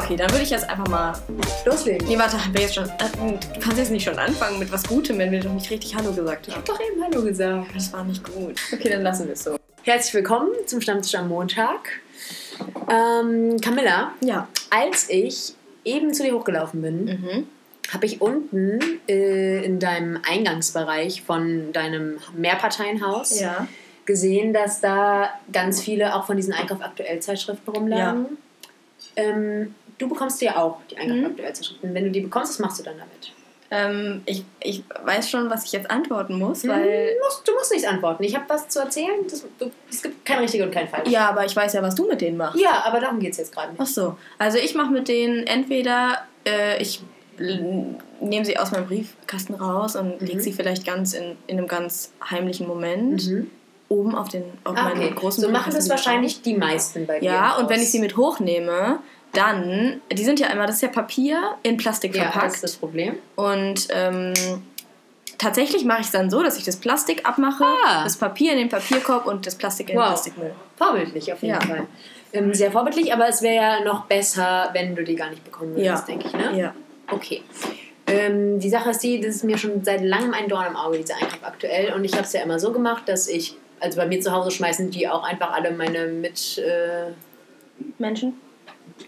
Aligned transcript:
Ja, 0.00 0.06
okay, 0.06 0.16
dann 0.16 0.30
würde 0.30 0.42
ich 0.44 0.50
jetzt 0.50 0.68
einfach 0.68 0.88
mal. 0.88 1.12
Loslegen. 1.66 2.08
Nee, 2.08 2.18
warte, 2.18 2.42
haben 2.42 2.54
wir 2.54 2.62
jetzt 2.62 2.74
schon. 2.74 2.84
äh, 2.86 3.38
Du 3.54 3.60
kannst 3.60 3.76
jetzt 3.78 3.90
nicht 3.90 4.04
schon 4.04 4.18
anfangen 4.18 4.58
mit 4.58 4.72
was 4.72 4.82
Gutem, 4.84 5.18
wenn 5.18 5.30
wir 5.30 5.40
doch 5.40 5.52
nicht 5.52 5.70
richtig 5.70 5.94
Hallo 5.94 6.10
gesagt 6.12 6.48
Ich 6.48 6.54
haben. 6.54 6.60
hab 6.60 6.66
doch 6.66 6.80
eben 6.80 7.02
Hallo 7.02 7.22
gesagt. 7.22 7.66
Das 7.74 7.92
war 7.92 8.04
nicht 8.04 8.24
gut. 8.24 8.58
Okay, 8.72 8.88
dann 8.88 9.02
lassen 9.02 9.26
wir 9.26 9.34
es 9.34 9.44
so. 9.44 9.56
Herzlich 9.82 10.14
willkommen 10.14 10.48
zum 10.66 10.80
Stammtisch 10.80 11.14
am 11.16 11.28
Montag. 11.28 12.00
Ähm, 12.90 13.60
Camilla, 13.60 14.12
Ja. 14.22 14.48
als 14.70 15.08
ich 15.10 15.52
eben 15.84 16.14
zu 16.14 16.22
dir 16.22 16.34
hochgelaufen 16.34 16.80
bin, 16.82 17.04
Mhm. 17.04 17.46
habe 17.92 18.06
ich 18.06 18.20
unten 18.22 18.78
äh, 19.08 19.62
in 19.64 19.80
deinem 19.80 20.18
Eingangsbereich 20.28 21.22
von 21.22 21.72
deinem 21.74 22.18
Mehrparteienhaus 22.34 23.38
Ja. 23.38 23.66
gesehen, 24.06 24.54
dass 24.54 24.80
da 24.80 25.28
ganz 25.52 25.82
viele 25.82 26.14
auch 26.14 26.24
von 26.26 26.36
diesen 26.36 26.54
Einkauf 26.54 26.80
aktuell 26.80 27.20
Zeitschriften 27.20 27.70
rumlagen. 27.70 28.38
Ähm, 29.16 29.74
du 30.00 30.08
bekommst 30.08 30.40
dir 30.40 30.58
auch 30.58 30.78
die 30.90 30.96
Einkauf 30.98 31.30
Mhm. 31.32 31.94
Wenn 31.94 32.04
du 32.04 32.10
die 32.10 32.20
bekommst, 32.20 32.52
was 32.54 32.58
machst 32.58 32.80
du 32.80 32.82
dann 32.84 32.98
damit? 32.98 33.32
Ähm, 33.72 34.22
ich, 34.26 34.42
ich 34.58 34.82
weiß 35.04 35.30
schon, 35.30 35.48
was 35.48 35.64
ich 35.64 35.70
jetzt 35.70 35.88
antworten 35.88 36.36
muss, 36.36 36.66
Weil 36.66 36.80
weil. 36.80 37.14
du, 37.14 37.24
musst, 37.24 37.46
du 37.46 37.52
musst 37.54 37.70
nichts 37.70 37.86
antworten. 37.86 38.24
Ich 38.24 38.34
habe 38.34 38.44
was 38.48 38.66
zu 38.68 38.80
erzählen. 38.80 39.14
Das, 39.30 39.44
du, 39.60 39.70
es 39.88 40.02
gibt 40.02 40.24
kein 40.26 40.40
richtig 40.40 40.60
und 40.62 40.72
kein 40.72 40.88
falsch. 40.88 41.08
Ja, 41.08 41.28
aber 41.28 41.44
ich 41.46 41.54
weiß 41.54 41.74
ja, 41.74 41.82
was 41.82 41.94
du 41.94 42.08
mit 42.08 42.20
denen 42.20 42.36
machst. 42.36 42.58
Ja, 42.60 42.82
aber 42.84 42.98
darum 42.98 43.20
geht 43.20 43.30
es 43.30 43.38
jetzt 43.38 43.54
gerade 43.54 43.68
Ach 43.76 43.80
nicht. 43.80 43.94
so. 43.94 44.16
Also 44.38 44.58
ich 44.58 44.74
mache 44.74 44.90
mit 44.90 45.06
denen 45.06 45.46
entweder, 45.46 46.18
äh, 46.44 46.82
ich 46.82 47.00
nehme 47.38 48.44
sie 48.44 48.58
aus 48.58 48.72
meinem 48.72 48.86
Briefkasten 48.86 49.54
raus 49.54 49.94
und 49.96 50.20
Mhm. 50.20 50.26
lege 50.26 50.40
sie 50.40 50.52
vielleicht 50.52 50.84
ganz 50.84 51.12
in, 51.14 51.36
in 51.46 51.58
einem 51.58 51.68
ganz 51.68 52.12
heimlichen 52.28 52.66
Moment 52.66 53.26
Mhm. 53.28 53.50
oben 53.88 54.14
auf 54.16 54.28
den 54.28 54.42
auf 54.64 54.76
Ah, 54.76 54.82
meinen 54.82 55.02
okay. 55.04 55.14
großen 55.14 55.42
So 55.44 55.48
machen 55.50 55.72
das 55.72 55.88
wahrscheinlich 55.88 56.42
die 56.42 56.54
meisten 56.54 57.06
bei 57.06 57.20
dir. 57.20 57.26
Ja, 57.30 57.56
und 57.56 57.68
wenn 57.68 57.80
ich 57.80 57.90
sie 57.90 58.00
mit 58.00 58.16
hochnehme, 58.16 58.98
dann, 59.32 60.00
die 60.12 60.24
sind 60.24 60.40
ja 60.40 60.48
immer, 60.48 60.66
das 60.66 60.76
ist 60.76 60.82
ja 60.82 60.88
Papier 60.88 61.40
in 61.62 61.76
Plastik 61.76 62.14
Ja, 62.16 62.24
das 62.24 62.32
verpackt. 62.32 62.54
ist 62.54 62.62
das 62.64 62.76
Problem. 62.76 63.16
Und 63.36 63.88
ähm, 63.92 64.32
tatsächlich 65.38 65.84
mache 65.84 66.00
ich 66.00 66.06
es 66.06 66.12
dann 66.12 66.30
so, 66.30 66.42
dass 66.42 66.58
ich 66.58 66.64
das 66.64 66.76
Plastik 66.76 67.26
abmache, 67.26 67.64
Ah. 67.86 68.04
das 68.04 68.16
Papier 68.16 68.52
in 68.52 68.58
den 68.58 68.68
Papierkorb 68.68 69.26
und 69.26 69.46
das 69.46 69.54
Plastik 69.56 69.88
in 69.90 69.96
den 69.96 70.00
Wow. 70.02 70.08
Plastikmüll. 70.08 70.52
Vorbildlich 70.76 71.32
auf 71.32 71.42
jeden 71.42 71.54
Ja. 71.54 71.60
Fall. 71.60 71.86
Ähm, 72.32 72.54
sehr 72.54 72.70
vorbildlich, 72.70 73.12
aber 73.12 73.28
es 73.28 73.42
wäre 73.42 73.54
ja 73.56 73.80
noch 73.84 74.04
besser, 74.06 74.70
wenn 74.72 74.94
du 74.94 75.02
die 75.04 75.14
gar 75.16 75.30
nicht 75.30 75.44
bekommen 75.44 75.74
würdest, 75.74 75.84
Ja. 76.08 76.14
denke 76.14 76.26
ich, 76.28 76.32
ne? 76.32 76.58
Ja. 76.58 76.74
Okay. 77.10 77.42
Ähm, 78.06 78.58
die 78.58 78.70
Sache 78.70 78.90
ist 78.90 79.02
die, 79.02 79.20
das 79.20 79.36
ist 79.36 79.44
mir 79.44 79.58
schon 79.58 79.84
seit 79.84 80.02
langem 80.02 80.34
ein 80.34 80.48
Dorn 80.48 80.66
im 80.66 80.76
Auge, 80.76 80.98
dieser 80.98 81.14
Einkauf 81.16 81.42
aktuell. 81.42 81.92
Und 81.92 82.04
ich 82.04 82.12
habe 82.12 82.22
es 82.24 82.32
ja 82.32 82.42
immer 82.42 82.58
so 82.58 82.72
gemacht, 82.72 83.04
dass 83.08 83.28
ich, 83.28 83.56
also 83.80 83.96
bei 83.98 84.06
mir 84.06 84.20
zu 84.20 84.32
Hause 84.32 84.50
schmeißen 84.50 84.90
die 84.90 85.08
auch 85.08 85.22
einfach 85.24 85.52
alle 85.52 85.70
meine 85.72 86.06
mit, 86.06 86.58
äh, 86.58 87.12
Menschen 87.98 88.34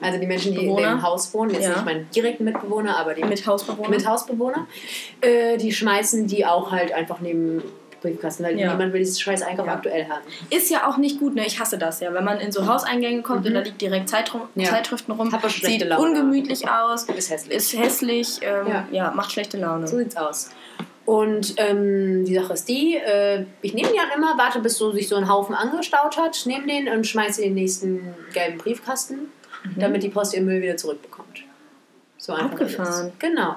also 0.01 0.19
die 0.19 0.27
Menschen, 0.27 0.53
die 0.55 0.61
Bewohner? 0.67 0.93
in 0.93 0.97
dem 0.99 1.03
Haus 1.03 1.33
wohnen, 1.35 1.51
jetzt 1.55 1.65
Ja. 1.65 1.71
nicht 1.71 1.85
meine 1.85 2.05
direkten 2.15 2.45
Mitbewohner, 2.45 2.97
aber 2.97 3.15
die 3.15 3.25
mit 3.25 3.47
Hausbewohnern. 3.47 3.91
mit 3.91 4.07
Hausbewohner, 4.07 4.67
äh, 5.21 5.57
die 5.59 5.73
schmeißen 5.73 6.27
die 6.27 6.45
auch 6.47 6.71
halt 6.71 6.93
einfach 6.93 7.21
neben 7.21 7.63
Briefkasten, 8.01 8.43
weil 8.43 8.59
Ja. 8.59 8.73
niemand 8.73 8.93
will 8.93 8.99
dieses 8.99 9.21
scheiß 9.21 9.43
Einkauf 9.43 9.67
Ja. 9.67 9.75
aktuell 9.75 10.05
haben. 10.09 10.23
Ist 10.51 10.71
ja 10.71 10.89
auch 10.89 10.97
nicht 10.97 11.21
gut, 11.21 11.37
ne? 11.37 11.47
Ich 11.47 11.61
hasse 11.61 11.79
das 11.79 12.01
ja. 12.01 12.13
Wenn 12.13 12.25
man 12.25 12.41
in 12.41 12.51
so 12.51 12.67
Hauseingänge 12.67 13.23
kommt 13.23 13.47
und 13.47 13.55
da 13.55 13.61
liegt 13.61 13.81
direkt 13.81 14.09
Zeitru 14.09 14.39
Mhm. 14.55 14.63
Ja. 14.63 14.71
Zeitschriften 14.71 15.13
rum, 15.13 15.31
sieht 15.49 15.85
Laune. 15.85 16.09
ungemütlich 16.09 16.69
aus, 16.69 17.05
Ist 17.05 17.31
hässlich. 17.31 17.55
ist 17.57 17.79
hässlich, 17.79 18.41
ähm, 18.43 18.85
Ja. 18.91 19.13
macht 19.13 19.31
schlechte 19.31 19.57
Laune. 19.57 19.87
So 19.87 19.99
sieht's 19.99 20.17
aus. 20.17 20.51
Und 21.05 21.55
ähm, 21.59 22.25
die 22.25 22.35
Sache 22.35 22.53
ist 22.55 22.69
die, 22.69 22.97
äh, 22.97 23.45
ich 23.61 23.75
nehme 23.75 23.89
den 23.89 23.99
halt 24.01 24.11
immer, 24.17 24.37
warte, 24.39 24.61
bis 24.61 24.77
so 24.79 24.93
sich 24.93 25.09
so 25.09 25.17
ein 25.17 25.29
Haufen 25.29 25.55
angestaut 25.55 26.17
hat, 26.17 26.43
nehme 26.47 26.67
den 26.67 26.89
und 26.89 27.07
schmeiße 27.07 27.43
in 27.43 27.51
den 27.51 27.63
nächsten 27.63 28.15
gelben 28.33 28.59
Briefkasten, 28.59 29.31
Mhm. 29.65 29.79
damit 29.81 30.03
die 30.03 30.09
Post 30.09 30.35
ihren 30.35 30.45
Müll 30.47 30.61
wieder 30.63 30.77
zurückbekommt. 30.77 31.43
So 32.19 32.33
einfach. 32.33 32.53
Abgefahren. 32.53 33.13
Genau. 33.19 33.57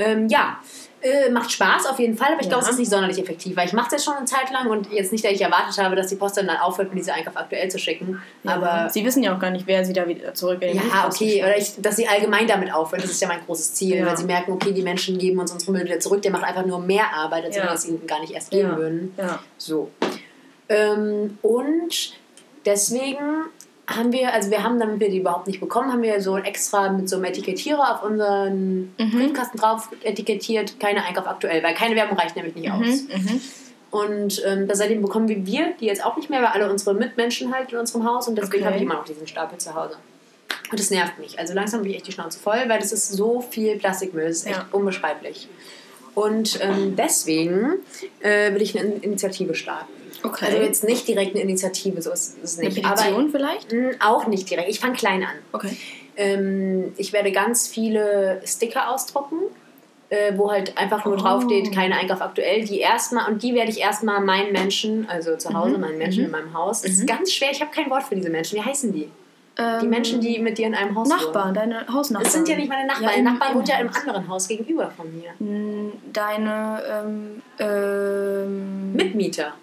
Ähm, 0.00 0.28
ja, 0.28 0.60
äh, 1.02 1.28
macht 1.28 1.50
Spaß 1.50 1.86
auf 1.86 1.98
jeden 1.98 2.16
Fall, 2.16 2.28
aber 2.32 2.40
ich 2.40 2.46
Ja. 2.46 2.50
glaube, 2.50 2.64
es 2.64 2.70
ist 2.70 2.78
nicht 2.78 2.90
sonderlich 2.90 3.18
effektiv, 3.18 3.56
weil 3.56 3.66
ich 3.66 3.72
mache 3.72 3.86
es 3.86 3.92
jetzt 3.92 4.04
schon 4.04 4.14
eine 4.14 4.26
Zeit 4.26 4.50
lang 4.52 4.68
und 4.68 4.92
jetzt 4.92 5.10
nicht, 5.10 5.24
dass 5.24 5.32
ich 5.32 5.40
erwartet 5.42 5.76
habe, 5.82 5.96
dass 5.96 6.06
die 6.06 6.14
Post 6.14 6.36
dann, 6.36 6.46
dann 6.46 6.58
aufhört, 6.58 6.90
mir 6.90 6.96
diese 7.00 7.12
Einkauf 7.12 7.36
aktuell 7.36 7.68
zu 7.68 7.78
schicken. 7.80 8.22
Ja. 8.44 8.54
Aber 8.54 8.88
sie 8.90 9.04
wissen 9.04 9.24
ja 9.24 9.34
auch 9.34 9.40
gar 9.40 9.50
nicht, 9.50 9.66
wer 9.66 9.84
sie 9.84 9.92
da 9.92 10.06
wieder 10.06 10.32
zurück 10.34 10.62
in 10.62 10.78
den 10.78 10.88
ja, 10.88 11.06
okay, 11.08 11.42
oder 11.42 11.56
ich, 11.58 11.72
dass 11.82 11.96
sie 11.96 12.06
allgemein 12.06 12.46
damit 12.46 12.72
aufhören, 12.72 13.02
das 13.02 13.10
ist 13.10 13.20
ja 13.20 13.26
mein 13.26 13.40
großes 13.44 13.74
Ziel, 13.74 13.96
Ja. 13.96 14.06
weil 14.06 14.16
sie 14.16 14.24
merken, 14.24 14.52
okay, 14.52 14.72
die 14.72 14.82
Menschen 14.82 15.18
geben 15.18 15.38
uns 15.40 15.50
unsere 15.50 15.72
Müll 15.72 15.84
wieder 15.84 15.98
zurück, 15.98 16.22
der 16.22 16.30
macht 16.30 16.44
einfach 16.44 16.64
nur 16.64 16.78
mehr 16.78 17.12
Arbeit, 17.12 17.44
als 17.46 17.56
wenn 17.56 17.64
wir 17.64 17.72
es 17.72 17.84
ihnen 17.84 18.06
gar 18.06 18.20
nicht 18.20 18.32
erst 18.32 18.50
geben 18.52 18.76
würden. 18.76 19.14
Ja. 19.18 19.40
So. 19.56 19.90
Ähm, 20.68 21.38
und 21.42 22.12
deswegen 22.64 23.46
haben 23.88 24.12
wir, 24.12 24.32
also 24.34 24.50
wir 24.50 24.62
haben, 24.62 24.78
damit 24.78 25.00
wir 25.00 25.08
die 25.10 25.18
überhaupt 25.18 25.46
nicht 25.46 25.60
bekommen, 25.60 25.90
haben 25.90 26.02
wir 26.02 26.20
so 26.20 26.36
extra 26.36 26.92
mit 26.92 27.08
so 27.08 27.16
einem 27.16 27.24
Etikettierer 27.24 27.94
auf 27.96 28.02
unseren 28.08 28.92
Mhm. 28.98 29.10
Briefkasten 29.12 29.58
drauf 29.58 29.88
etikettiert, 30.02 30.78
keine 30.78 31.04
Einkauf 31.04 31.26
aktuell, 31.26 31.62
weil 31.62 31.74
keine 31.74 31.96
Werbung 31.96 32.18
reicht 32.18 32.36
nämlich 32.36 32.54
nicht 32.54 32.70
aus. 32.70 32.84
Mhm. 32.84 33.14
Mhm. 33.14 33.40
Und 33.90 34.42
ähm, 34.46 34.68
seitdem 34.70 35.00
bekommen 35.00 35.28
wir, 35.28 35.46
wir 35.46 35.72
die 35.80 35.86
jetzt 35.86 36.04
auch 36.04 36.16
nicht 36.18 36.28
mehr, 36.28 36.40
weil 36.42 36.48
alle 36.48 36.70
unsere 36.70 36.94
Mitmenschen 36.94 37.54
halt 37.54 37.72
in 37.72 37.78
unserem 37.78 38.04
Haus 38.04 38.28
und 38.28 38.36
deswegen 38.36 38.56
Okay. 38.58 38.66
habe 38.66 38.76
ich 38.76 38.82
immer 38.82 38.94
noch 38.94 39.04
diesen 39.06 39.26
Stapel 39.26 39.56
zu 39.58 39.74
Hause. 39.74 39.96
Und 40.70 40.78
das 40.78 40.90
nervt 40.90 41.18
mich. 41.18 41.38
Also 41.38 41.54
langsam 41.54 41.80
habe 41.80 41.88
ich 41.88 41.96
echt 41.96 42.06
die 42.06 42.12
Schnauze 42.12 42.38
voll, 42.38 42.64
weil 42.68 42.78
das 42.80 42.92
ist 42.92 43.10
so 43.12 43.40
viel 43.40 43.76
Plastikmüll, 43.78 44.28
das 44.28 44.38
ist 44.40 44.46
echt 44.48 44.58
Ja. 44.58 44.66
unbeschreiblich. 44.72 45.48
Und 46.14 46.58
ähm, 46.62 46.94
deswegen 46.96 47.76
äh, 48.20 48.52
will 48.52 48.60
ich 48.60 48.78
eine 48.78 48.88
In- 48.92 49.00
Initiative 49.02 49.54
starten. 49.54 49.90
Okay. 50.22 50.46
Also 50.46 50.58
jetzt 50.58 50.84
nicht 50.84 51.06
direkt 51.06 51.34
eine 51.34 51.42
Initiative, 51.42 52.00
so 52.02 52.10
ist 52.12 52.36
es 52.42 52.58
Eine 52.58 52.68
nicht. 52.68 52.82
Petition 52.82 53.14
Aber 53.20 53.30
vielleicht? 53.30 53.72
mh, 53.72 53.90
auch 54.00 54.26
nicht 54.26 54.48
direkt. 54.50 54.68
Ich 54.68 54.80
fange 54.80 54.94
klein 54.94 55.22
an. 55.22 55.36
Okay. 55.52 55.76
Ähm, 56.16 56.92
ich 56.96 57.12
werde 57.12 57.30
ganz 57.32 57.68
viele 57.68 58.40
Sticker 58.44 58.90
ausdrucken, 58.90 59.36
äh, 60.10 60.32
wo 60.36 60.50
halt 60.50 60.76
einfach 60.76 61.04
nur 61.04 61.14
Oh. 61.14 61.18
draufsteht, 61.18 61.72
keine 61.72 61.96
Einkauf 61.96 62.20
aktuell. 62.20 62.64
Die 62.64 62.80
erstmal, 62.80 63.30
und 63.30 63.42
die 63.42 63.54
werde 63.54 63.70
ich 63.70 63.78
erstmal 63.80 64.20
meinen 64.20 64.50
Menschen, 64.52 65.08
also 65.08 65.36
zu 65.36 65.52
Hause, 65.54 65.74
Mhm. 65.76 65.80
meinen 65.80 65.98
Menschen 65.98 66.20
Mhm. 66.20 66.26
in 66.26 66.30
meinem 66.32 66.54
Haus. 66.54 66.82
Es 66.82 66.96
Mhm. 66.96 67.00
ist 67.02 67.06
ganz 67.06 67.32
schwer, 67.32 67.50
ich 67.52 67.60
habe 67.60 67.70
kein 67.70 67.88
Wort 67.90 68.02
für 68.04 68.16
diese 68.16 68.30
Menschen. 68.30 68.56
Wie 68.58 68.62
heißen 68.62 68.92
die? 68.92 69.08
Die 69.60 69.62
Ähm, 69.84 69.90
Menschen, 69.90 70.20
die 70.20 70.38
mit 70.38 70.56
dir 70.56 70.68
in 70.68 70.74
einem 70.76 70.94
Haus 70.96 71.08
Nachbarn, 71.08 71.46
wohnen. 71.46 71.54
deine 71.54 71.88
Hausnachbarn. 71.92 72.22
Das 72.24 72.32
sind 72.32 72.48
ja 72.48 72.56
nicht 72.56 72.68
meine 72.68 72.86
Nachbarn. 72.86 73.12
Ja, 73.16 73.22
Nachbar 73.22 73.54
wohnt 73.56 73.68
ja 73.68 73.78
im 73.80 73.90
anderen 73.92 74.28
Haus 74.28 74.46
gegenüber 74.46 74.88
von 74.96 75.06
mir. 75.16 75.30
Mm, 75.40 75.92
Deine 76.12 76.80
ähm, 76.88 77.42
ähm, 77.58 78.92
Mitmieter. 78.92 79.54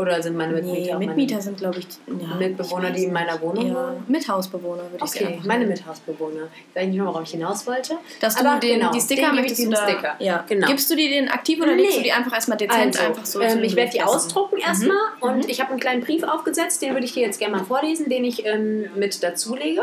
Oder 0.00 0.22
sind 0.22 0.36
meine 0.36 0.52
Mitmieter 0.52 0.78
nee, 0.80 0.88
auch 0.90 0.94
meine- 0.94 1.06
Mitmieter 1.08 1.40
sind, 1.40 1.58
glaube 1.58 1.80
ich, 1.80 1.86
ja, 2.06 2.36
Mitbewohner, 2.36 2.90
ich 2.90 2.94
die 2.94 3.04
in 3.04 3.12
meiner. 3.12 3.40
Wohnung 3.40 3.66
ja, 3.66 3.74
wohnen? 3.74 4.04
Mithausbewohner 4.06 4.84
würde 4.92 4.96
ich 5.04 5.10
Okay, 5.10 5.24
sagen. 5.24 5.42
meine 5.44 5.66
Mithausbewohner. 5.66 6.46
Ich 6.70 6.76
weiß 6.76 6.86
nicht 6.86 6.96
mehr, 6.98 7.06
worauf 7.06 7.22
ich 7.24 7.30
hinaus 7.32 7.66
wollte. 7.66 7.96
Dass 8.20 8.36
du 8.36 8.46
Aber 8.46 8.60
den, 8.60 8.78
genau, 8.78 8.92
die 8.92 9.00
Sticker 9.00 9.32
möchtest 9.32 9.64
du 9.64 9.70
da, 9.70 9.88
Sticker. 9.88 10.14
Ja. 10.20 10.44
Genau. 10.48 10.68
Gibst 10.68 10.88
du 10.88 10.94
die 10.94 11.08
den 11.08 11.28
aktiv 11.28 11.60
oder 11.60 11.74
legst 11.74 11.90
Nee. 11.90 11.96
du 11.98 12.02
die 12.04 12.12
einfach 12.12 12.32
erstmal 12.32 12.58
dezent 12.58 12.96
Also, 12.96 13.08
einfach 13.08 13.26
so 13.26 13.40
ähm, 13.40 13.60
ich 13.64 13.74
werde 13.74 13.90
die 13.90 14.00
ausdrucken 14.02 14.58
erstmal 14.58 14.96
Mhm. 15.16 15.22
und 15.22 15.36
Mhm. 15.38 15.44
ich 15.48 15.60
habe 15.60 15.70
einen 15.72 15.80
kleinen 15.80 16.00
Brief 16.02 16.22
aufgesetzt, 16.22 16.80
den 16.80 16.92
würde 16.94 17.04
ich 17.04 17.12
dir 17.14 17.22
jetzt 17.26 17.40
gerne 17.40 17.56
mal 17.56 17.64
vorlesen, 17.64 18.08
den 18.08 18.22
ich 18.24 18.46
ähm, 18.46 18.88
mit 18.94 19.20
dazulege. 19.20 19.82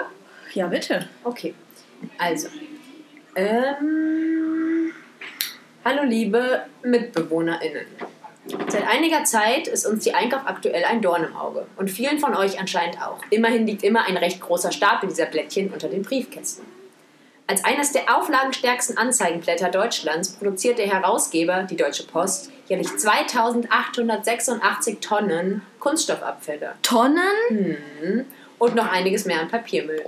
Ja, 0.53 0.67
bitte. 0.67 1.09
Okay, 1.25 1.53
also. 2.17 2.47
Ähm, 3.35 4.91
hallo 5.83 6.03
liebe 6.03 6.61
MitbewohnerInnen. 6.83 7.85
Seit 8.47 8.87
einiger 8.87 9.23
Zeit 9.23 9.67
ist 9.67 9.85
uns 9.85 10.03
die 10.03 10.13
Einkauf 10.13 10.41
aktuell 10.45 10.85
ein 10.85 11.01
Dorn 11.01 11.23
im 11.23 11.35
Auge 11.35 11.65
und 11.77 11.89
vielen 11.89 12.19
von 12.19 12.35
euch 12.35 12.59
anscheinend 12.59 13.01
auch. 13.01 13.17
Immerhin 13.31 13.65
liegt 13.65 13.83
immer 13.83 14.05
ein 14.05 14.17
recht 14.17 14.39
großer 14.39 14.71
Stapel 14.71 15.09
dieser 15.09 15.25
Blättchen 15.25 15.71
unter 15.71 15.87
den 15.87 16.03
Briefkästen. 16.03 16.65
Als 17.47 17.63
eines 17.63 17.91
der 17.91 18.15
auflagenstärksten 18.15 18.97
Anzeigenblätter 18.97 19.69
Deutschlands 19.69 20.31
produziert 20.31 20.79
der 20.79 20.87
Herausgeber, 20.87 21.63
die 21.63 21.75
Deutsche 21.75 22.05
Post, 22.05 22.51
jährlich 22.67 22.95
2886 22.97 24.99
Tonnen 24.99 25.61
Kunststoffabfälle. 25.79 26.73
Tonnen? 26.81 27.21
Mhm. 27.49 28.25
Und 28.57 28.73
noch 28.73 28.91
einiges 28.91 29.25
mehr 29.25 29.41
an 29.41 29.49
Papiermüll. 29.49 30.01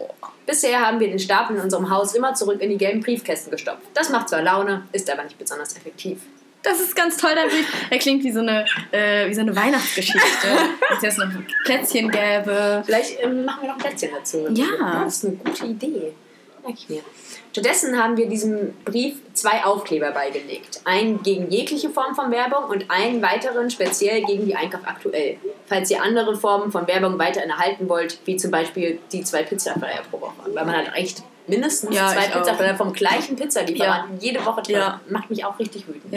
Bisher 0.48 0.80
haben 0.80 1.00
wir 1.00 1.10
den 1.10 1.20
Stapel 1.20 1.58
in 1.58 1.62
unserem 1.62 1.90
Haus 1.90 2.16
immer 2.16 2.34
zurück 2.34 2.62
in 2.62 2.70
die 2.70 2.78
gelben 2.78 3.02
Briefkästen 3.02 3.52
gestopft. 3.52 3.84
Das 3.94 4.10
macht 4.10 4.30
zwar 4.30 4.42
Laune, 4.42 4.88
ist 4.94 5.12
aber 5.12 5.24
nicht 5.24 5.38
besonders 5.38 5.76
effektiv. 5.76 6.22
Das 6.64 6.80
ist 6.80 6.96
ganz 6.96 7.18
toll, 7.18 7.32
dein 7.36 7.48
Brief. 7.48 7.68
Er 7.90 7.98
klingt 8.00 8.24
wie 8.24 8.32
so 8.32 8.40
eine, 8.40 8.66
äh, 8.92 9.30
wie 9.30 9.34
so 9.34 9.42
eine 9.42 9.56
Weihnachtsgeschichte. 9.56 10.20
Wenn 10.90 10.98
es 10.98 11.04
jetzt 11.04 11.18
noch 11.18 11.30
Plätzchen 11.64 12.10
gäbe. 12.10 12.84
Vielleicht 12.86 13.24
ähm, 13.24 13.46
machen 13.46 13.62
wir 13.62 13.70
noch 13.70 13.78
Plätzchen 13.78 14.10
dazu. 14.14 14.48
Ja. 14.54 15.04
Das 15.04 15.18
ist 15.18 15.26
eine 15.26 15.36
gute 15.36 15.66
Idee. 15.66 16.14
Merke 16.64 16.78
ich 16.80 16.90
mir. 16.90 17.02
Stattdessen 17.52 17.98
haben 17.98 18.18
wir 18.18 18.28
diesem 18.28 18.74
Brief 18.86 19.16
zwei 19.34 19.64
Aufkleber 19.64 20.12
beigelegt. 20.12 20.82
Einen 20.84 21.24
gegen 21.24 21.50
jegliche 21.50 21.90
Form 21.90 22.14
von 22.14 22.30
Werbung 22.30 22.66
und 22.70 22.86
einen 22.90 23.22
weiteren 23.22 23.72
speziell 23.72 24.24
gegen 24.24 24.46
die 24.46 24.56
Einkauf 24.56 24.82
aktuell. 24.86 25.38
Falls 25.66 25.90
ihr 25.90 26.04
andere 26.04 26.36
Formen 26.36 26.72
von 26.72 26.88
Werbung 26.88 27.18
weiterhin 27.18 27.50
erhalten 27.50 27.90
wollt, 27.90 28.20
wie 28.26 28.36
zum 28.36 28.52
Beispiel 28.52 29.00
die 29.12 29.24
zwei 29.24 29.44
Pizzaverleiher 29.44 30.04
pro 30.12 30.22
Woche. 30.22 30.36
Weil 30.54 30.66
man 30.66 30.76
hat 30.76 30.96
echt 30.96 31.24
mindestens 31.48 31.96
Ja, 31.96 32.10
zwei. 32.14 32.28
Pizzaverleiher 32.28 32.76
vom 32.76 32.94
gleichen 32.94 33.36
Pizzalieferanten 33.36 34.20
jede 34.20 34.46
Woche 34.46 34.62
drin. 34.62 34.76
Ja. 34.76 35.02
Macht 35.10 35.30
mich 35.30 35.46
auch 35.46 35.58
richtig 35.60 35.88
wütend. 35.88 36.14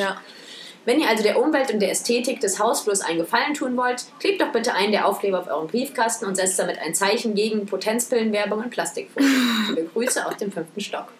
Wenn 0.86 1.00
ihr 1.00 1.08
also 1.08 1.22
der 1.22 1.40
Umwelt 1.40 1.72
und 1.72 1.80
der 1.80 1.90
Ästhetik 1.90 2.40
des 2.40 2.58
Hausflurs 2.58 3.02
einen 3.02 3.18
Gefallen 3.18 3.52
tun 3.54 3.76
wollt, 3.76 4.04
klebt 4.18 4.40
doch 4.40 4.50
bitte 4.50 4.72
einen 4.74 4.92
der 4.92 5.06
Aufkleber 5.06 5.40
auf 5.40 5.46
euren 5.46 5.66
Briefkasten 5.66 6.24
und 6.24 6.36
setzt 6.36 6.58
damit 6.58 6.78
ein 6.78 6.94
Zeichen 6.94 7.34
gegen 7.34 7.66
Potenzpillenwerbung 7.66 8.60
und 8.60 8.70
Plastikfolie. 8.70 9.28
Viele 9.66 9.84
Grüße 9.84 10.26
aus 10.26 10.36
dem 10.38 10.50
fünften 10.50 10.80
Stock. 10.80 11.12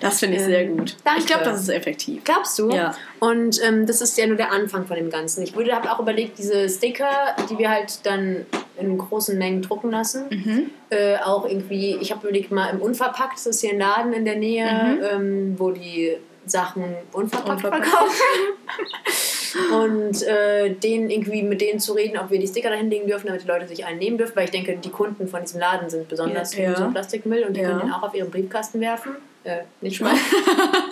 Das 0.00 0.18
finde 0.18 0.36
ich 0.36 0.42
sehr 0.42 0.66
gut. 0.66 0.96
danke. 1.04 1.20
Ich 1.20 1.26
glaube, 1.26 1.44
das 1.44 1.60
ist 1.60 1.68
effektiv. 1.68 2.24
Glaubst 2.24 2.58
du? 2.58 2.70
Ja. 2.70 2.94
Und 3.20 3.62
ähm, 3.62 3.86
das 3.86 4.00
ist 4.00 4.18
ja 4.18 4.26
nur 4.26 4.36
der 4.36 4.50
Anfang 4.50 4.86
von 4.86 4.96
dem 4.96 5.10
Ganzen. 5.10 5.42
Ich 5.42 5.54
habe 5.54 5.92
auch 5.92 6.00
überlegt, 6.00 6.38
diese 6.38 6.68
Sticker, 6.68 7.36
die 7.48 7.58
wir 7.58 7.70
halt 7.70 8.04
dann 8.04 8.46
in 8.78 8.96
großen 8.98 9.36
Mengen 9.38 9.62
drucken 9.62 9.90
lassen, 9.90 10.24
Mhm. 10.30 10.70
äh, 10.90 11.16
auch 11.18 11.46
irgendwie, 11.46 11.96
ich 12.00 12.10
habe 12.12 12.26
überlegt, 12.26 12.50
mal 12.50 12.68
im 12.70 12.80
Unverpackt, 12.80 13.34
das 13.34 13.46
ist 13.46 13.60
hier 13.60 13.70
ein 13.72 13.78
Laden 13.78 14.12
in 14.12 14.24
der 14.24 14.36
Nähe, 14.36 14.66
ähm, 15.12 15.54
wo 15.58 15.70
die 15.70 16.16
Sachen 16.46 16.84
unverpackt, 17.12 17.46
Mhm. 17.48 17.52
Unverpackt. 17.54 17.86
verkaufen. 17.86 18.22
Und 19.72 20.22
äh, 20.22 20.70
denen 20.70 21.10
irgendwie 21.10 21.42
mit 21.42 21.60
denen 21.60 21.78
zu 21.78 21.92
reden, 21.92 22.16
ob 22.16 22.30
wir 22.30 22.38
die 22.38 22.46
Sticker 22.46 22.70
dahin 22.70 22.88
legen 22.88 23.06
dürfen, 23.06 23.26
damit 23.26 23.42
die 23.42 23.46
Leute 23.46 23.68
sich 23.68 23.84
einen 23.84 23.98
nehmen 23.98 24.16
dürfen, 24.16 24.34
weil 24.34 24.46
ich 24.46 24.50
denke, 24.50 24.76
die 24.82 24.88
Kunden 24.88 25.28
von 25.28 25.42
diesem 25.42 25.60
Laden 25.60 25.90
sind 25.90 26.08
besonders 26.08 26.56
Ja. 26.56 26.70
gegen 26.70 26.76
so 26.76 26.90
Plastikmüll 26.90 27.44
und 27.44 27.54
die 27.54 27.60
Ja. 27.60 27.68
können 27.68 27.80
den 27.80 27.92
auch 27.92 28.02
auf 28.02 28.14
ihren 28.14 28.30
Briefkasten 28.30 28.80
werfen. 28.80 29.12
Äh, 29.44 29.58
nicht 29.82 30.00
mal. 30.00 30.14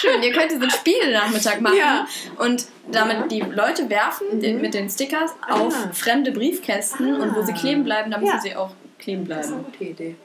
Schön. 0.00 0.22
Ihr 0.22 0.32
könnt 0.32 0.50
diesen 0.50 0.70
Spielnachmittag 0.70 1.60
machen 1.60 1.76
Ja. 1.78 2.06
und 2.38 2.66
damit 2.90 3.16
Ja. 3.18 3.26
die 3.26 3.40
Leute 3.40 3.88
werfen 3.90 4.40
den, 4.40 4.60
mit 4.60 4.74
den 4.74 4.88
Stickers 4.88 5.32
auf 5.48 5.74
Ah. 5.74 5.90
fremde 5.92 6.32
Briefkästen 6.32 7.20
und 7.20 7.34
wo 7.36 7.42
sie 7.42 7.52
Ah. 7.52 7.56
kleben 7.56 7.84
bleiben, 7.84 8.10
dann 8.10 8.24
Ja. 8.24 8.32
müssen 8.34 8.42
sie 8.42 8.56
auch 8.56 8.70
kleben 8.98 9.26
Das 9.28 9.46
ist 9.46 9.52
eine 9.52 9.62
bleiben. 9.62 9.72
gute 9.78 9.84
Idee. 9.90 10.16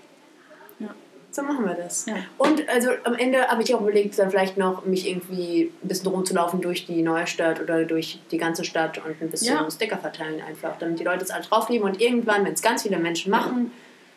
Ja. 0.80 0.88
So 1.32 1.42
machen 1.44 1.66
wir 1.66 1.74
das. 1.74 2.06
Ja. 2.06 2.16
Und 2.38 2.68
also 2.70 2.92
am 3.04 3.16
Ende 3.16 3.46
habe 3.48 3.62
ich 3.64 3.76
auch 3.76 3.82
überlegt, 3.82 4.18
dann 4.18 4.30
vielleicht 4.30 4.58
noch 4.58 4.86
mich 4.86 5.08
irgendwie 5.10 5.72
ein 5.84 5.88
bisschen 5.88 6.08
rumzulaufen 6.08 6.62
durch 6.62 6.86
die 6.86 7.02
neue 7.02 7.28
Stadt 7.28 7.60
oder 7.62 7.84
durch 7.84 8.20
die 8.32 8.38
ganze 8.38 8.64
Stadt 8.64 8.98
und 9.00 9.22
ein 9.22 9.30
bisschen 9.30 9.56
Ja. 9.58 9.70
Sticker 9.70 9.98
verteilen 9.98 10.42
einfach, 10.48 10.78
damit 10.80 11.00
die 11.00 11.04
Leute 11.04 11.24
es 11.26 11.32
alle 11.32 11.44
draufkleben 11.44 11.86
und 11.88 12.00
irgendwann, 12.02 12.46
wenn 12.46 12.54
es 12.54 12.62
ganz 12.62 12.84
viele 12.84 12.98
Menschen 12.98 13.30
machen, 13.32 13.72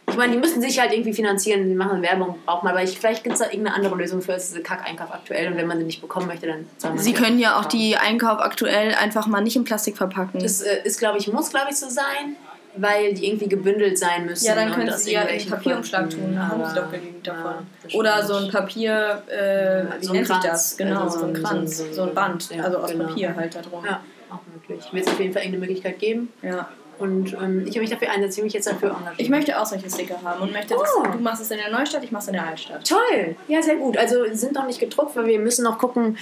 ich 0.08 0.16
meine, 0.16 0.32
die 0.32 0.38
müssen 0.38 0.60
sich 0.60 0.78
halt 0.80 0.92
irgendwie 0.92 1.12
finanzieren, 1.12 1.68
die 1.68 1.74
machen 1.74 2.02
Werbung 2.02 2.36
auch 2.46 2.62
mal, 2.62 2.70
aber 2.70 2.82
ich, 2.82 2.98
vielleicht 2.98 3.24
gibt 3.24 3.34
es 3.34 3.40
da 3.40 3.46
irgendeine 3.46 3.76
andere 3.76 3.94
Lösung 3.96 4.20
für 4.22 4.34
diese 4.34 4.60
Kack-Einkauf 4.62 5.12
aktuell 5.12 5.48
und 5.52 5.56
wenn 5.56 5.66
man 5.66 5.78
sie 5.78 5.84
nicht 5.84 6.00
bekommen 6.00 6.26
möchte, 6.26 6.46
dann 6.46 6.66
soll 6.78 6.90
man 6.90 6.98
Sie 6.98 7.12
können 7.12 7.38
ja 7.38 7.58
auch 7.58 7.64
die 7.66 7.96
Einkauf 7.96 8.40
aktuell 8.40 8.94
einfach 8.94 9.26
mal 9.26 9.40
nicht 9.40 9.56
in 9.56 9.64
Plastik 9.64 9.96
verpacken. 9.96 10.40
Das 10.40 10.62
äh, 10.62 10.80
ist, 10.84 10.98
glaube 10.98 11.18
ich, 11.18 11.32
muss, 11.32 11.50
glaube 11.50 11.66
ich, 11.70 11.76
so 11.76 11.88
sein, 11.88 12.36
weil 12.76 13.12
die 13.14 13.26
irgendwie 13.26 13.48
gebündelt 13.48 13.98
sein 13.98 14.26
müssen. 14.26 14.46
ja, 14.46 14.54
dann 14.54 14.70
können 14.72 14.92
Sie 14.96 15.12
ja 15.12 15.22
in 15.22 15.48
Papierumschlag 15.48 16.10
tun. 16.10 16.34
Da 16.34 16.48
haben 16.48 16.64
Sie 16.64 16.74
doch 16.74 16.90
genügend 16.92 17.26
ja, 17.26 17.32
davon. 17.34 17.54
das 17.82 17.94
Oder 17.94 18.22
so 18.24 18.34
ein 18.36 18.50
Papier, 18.50 19.22
äh, 19.28 20.00
wie 20.00 20.04
so 20.04 20.12
ein 20.12 20.16
nennt 20.16 20.26
sich 20.28 20.36
Kranz. 20.36 20.44
das? 20.44 20.76
Genau, 20.76 21.00
Also 21.02 21.18
so 21.20 21.24
ein 21.26 21.34
so 21.34 21.38
ein- 21.38 21.42
Kranz, 21.44 21.78
so 21.78 21.84
ein- 21.84 21.92
so 21.94 22.02
ein 22.04 22.14
Band, 22.14 22.50
ja, 22.54 22.62
also 22.64 22.78
aus 22.78 22.90
genau. 22.92 23.06
Papier 23.08 23.34
halt 23.34 23.54
da 23.54 23.62
drum. 23.62 23.84
Ja, 23.84 24.00
auch 24.30 24.38
möglich. 24.52 24.84
Wird 24.92 25.06
es 25.06 25.12
auf 25.12 25.18
jeden 25.18 25.32
Fall 25.32 25.42
irgendeine 25.42 25.66
Möglichkeit 25.66 25.98
geben. 25.98 26.28
Ja. 26.42 26.68
Und 26.98 27.32
ähm, 27.34 27.62
ich 27.66 27.70
habe 27.70 27.80
mich 27.80 27.90
dafür 27.90 28.10
einsetzen, 28.10 28.42
mich 28.44 28.52
jetzt 28.52 28.66
dafür 28.66 28.88
engagieren. 28.90 29.14
Ich 29.18 29.28
möchte 29.30 29.60
auch 29.60 29.66
solche 29.66 29.88
Sticker 29.88 30.20
haben 30.24 30.42
und 30.42 30.52
möchte, 30.52 30.74
dass 30.74 30.82
Oh. 30.98 31.02
du 31.02 31.18
machst 31.18 31.42
es 31.42 31.50
in 31.50 31.58
der 31.58 31.70
Neustadt, 31.70 32.02
ich 32.02 32.10
mach's 32.12 32.26
in 32.26 32.32
der 32.34 32.46
Altstadt. 32.46 32.86
Toll! 32.88 33.36
Ja, 33.46 33.62
sehr 33.62 33.76
gut. 33.76 33.96
Also 33.96 34.24
sind 34.32 34.52
noch 34.54 34.66
nicht 34.66 34.80
gedruckt, 34.80 35.14
weil 35.16 35.26
wir 35.26 35.38
müssen 35.38 35.62
noch 35.64 35.78
gucken, 35.78 36.16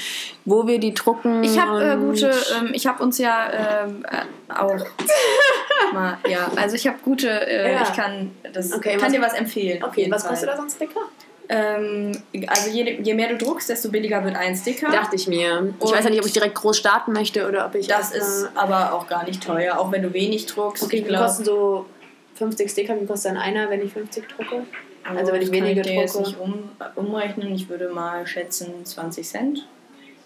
wo 0.45 0.67
wir 0.67 0.79
die 0.79 0.93
drucken. 0.95 1.43
Ich 1.45 1.59
habe 1.61 1.83
äh, 1.83 1.97
gute, 1.97 2.31
ähm, 2.59 2.71
ich 2.75 2.87
habe 2.87 3.03
uns 3.03 3.19
ja 3.19 3.85
ähm, 3.85 4.05
äh, 4.11 4.53
auch 4.53 4.77
mal, 5.93 6.19
ja, 6.29 6.51
also 6.57 6.77
ich 6.77 6.87
habe 6.87 6.99
gute, 7.05 7.29
äh, 7.29 7.73
Ja. 7.73 7.83
ich 7.83 7.93
kann, 7.95 8.31
das 8.53 8.73
Okay, 8.73 8.93
kann 8.97 9.03
was- 9.07 9.13
dir 9.13 9.21
was 9.23 9.33
empfehlen. 9.35 9.83
Okay, 9.83 10.07
was 10.11 10.27
kostet 10.27 10.49
da 10.49 10.57
so 10.57 10.63
ein 10.63 10.71
Sticker? 10.71 11.01
Ähm, 11.49 12.13
also 12.47 12.71
je, 12.71 13.01
je 13.03 13.15
mehr 13.15 13.29
du 13.29 13.37
druckst, 13.39 13.69
desto 13.69 13.91
billiger 13.91 14.25
wird 14.25 14.35
ein 14.37 14.57
Sticker. 14.57 14.91
Dachte 14.91 15.17
ich 15.17 15.29
mir. 15.29 15.75
Ich 15.79 15.85
Und- 15.85 15.93
weiß 15.95 16.05
ja 16.05 16.11
nicht, 16.11 16.21
ob 16.21 16.27
ich 16.27 16.33
direkt 16.33 16.55
groß 16.57 16.77
starten 16.77 17.13
möchte 17.13 17.47
oder 17.49 17.67
ob 17.67 17.75
ich. 17.75 17.87
Das 17.87 18.11
ist 18.13 18.49
aber 18.55 18.93
auch 18.93 19.07
gar 19.07 19.25
nicht 19.25 19.43
teuer, 19.45 19.79
auch 19.79 19.93
wenn 19.93 20.03
du 20.03 20.13
wenig 20.13 20.47
druckst. 20.47 20.83
Okay, 20.85 21.03
glaub, 21.03 21.23
kosten 21.27 21.45
so 21.45 21.87
50 22.35 22.71
Sticker? 22.71 23.01
Wie 23.01 23.07
kostet 23.07 23.33
dann 23.33 23.39
einer, 23.39 23.71
wenn 23.71 23.81
ich 23.85 23.93
50 23.93 24.29
drucke? 24.29 24.65
Also 25.05 25.33
wenn 25.33 25.41
ich 25.41 25.49
das 25.51 25.57
kann 25.57 25.67
wenige 25.69 25.81
ich 25.83 25.87
dir 25.87 25.95
jetzt 26.01 26.15
drucke 26.17 26.29
nicht 26.31 26.41
um, 26.41 26.71
umrechnen, 26.97 27.55
ich 27.55 27.69
würde 27.69 27.89
mal 27.91 28.27
schätzen 28.27 28.85
20 28.85 29.27
Cent. 29.29 29.69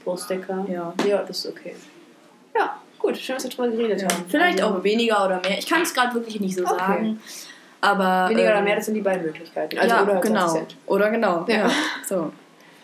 pro 0.02 0.16
Sticker. 0.16 0.64
Ja. 0.72 0.94
Ja, 1.06 1.22
das 1.22 1.44
ist 1.44 1.50
okay. 1.50 1.74
Ja, 2.56 2.78
gut. 2.98 3.18
Schön, 3.18 3.34
dass 3.36 3.44
wir 3.44 3.50
drüber 3.50 3.68
geredet 3.68 4.02
haben. 4.02 4.24
Vielleicht 4.28 4.62
Also, 4.62 4.76
auch 4.78 4.82
weniger 4.82 5.22
oder 5.26 5.40
mehr. 5.40 5.58
Ich 5.58 5.66
kann 5.68 5.82
es 5.82 5.92
gerade 5.92 6.14
wirklich 6.14 6.40
nicht 6.40 6.56
so 6.56 6.64
Okay. 6.64 6.74
sagen. 6.78 7.20
Aber 7.80 8.28
Weniger 8.28 8.48
oder 8.48 8.58
ähm, 8.58 8.64
mehr, 8.64 8.76
das 8.76 8.86
sind 8.86 8.94
die 8.94 9.00
beiden 9.00 9.22
Möglichkeiten. 9.22 9.78
Also 9.78 9.94
ja, 9.94 10.02
oder 10.02 10.12
20 10.20 10.30
genau. 10.30 10.48
Cent. 10.48 10.76
Oder 10.86 11.10
genau. 11.10 11.44
Ja. 11.48 11.56
Ja. 11.56 11.70
So. 12.06 12.32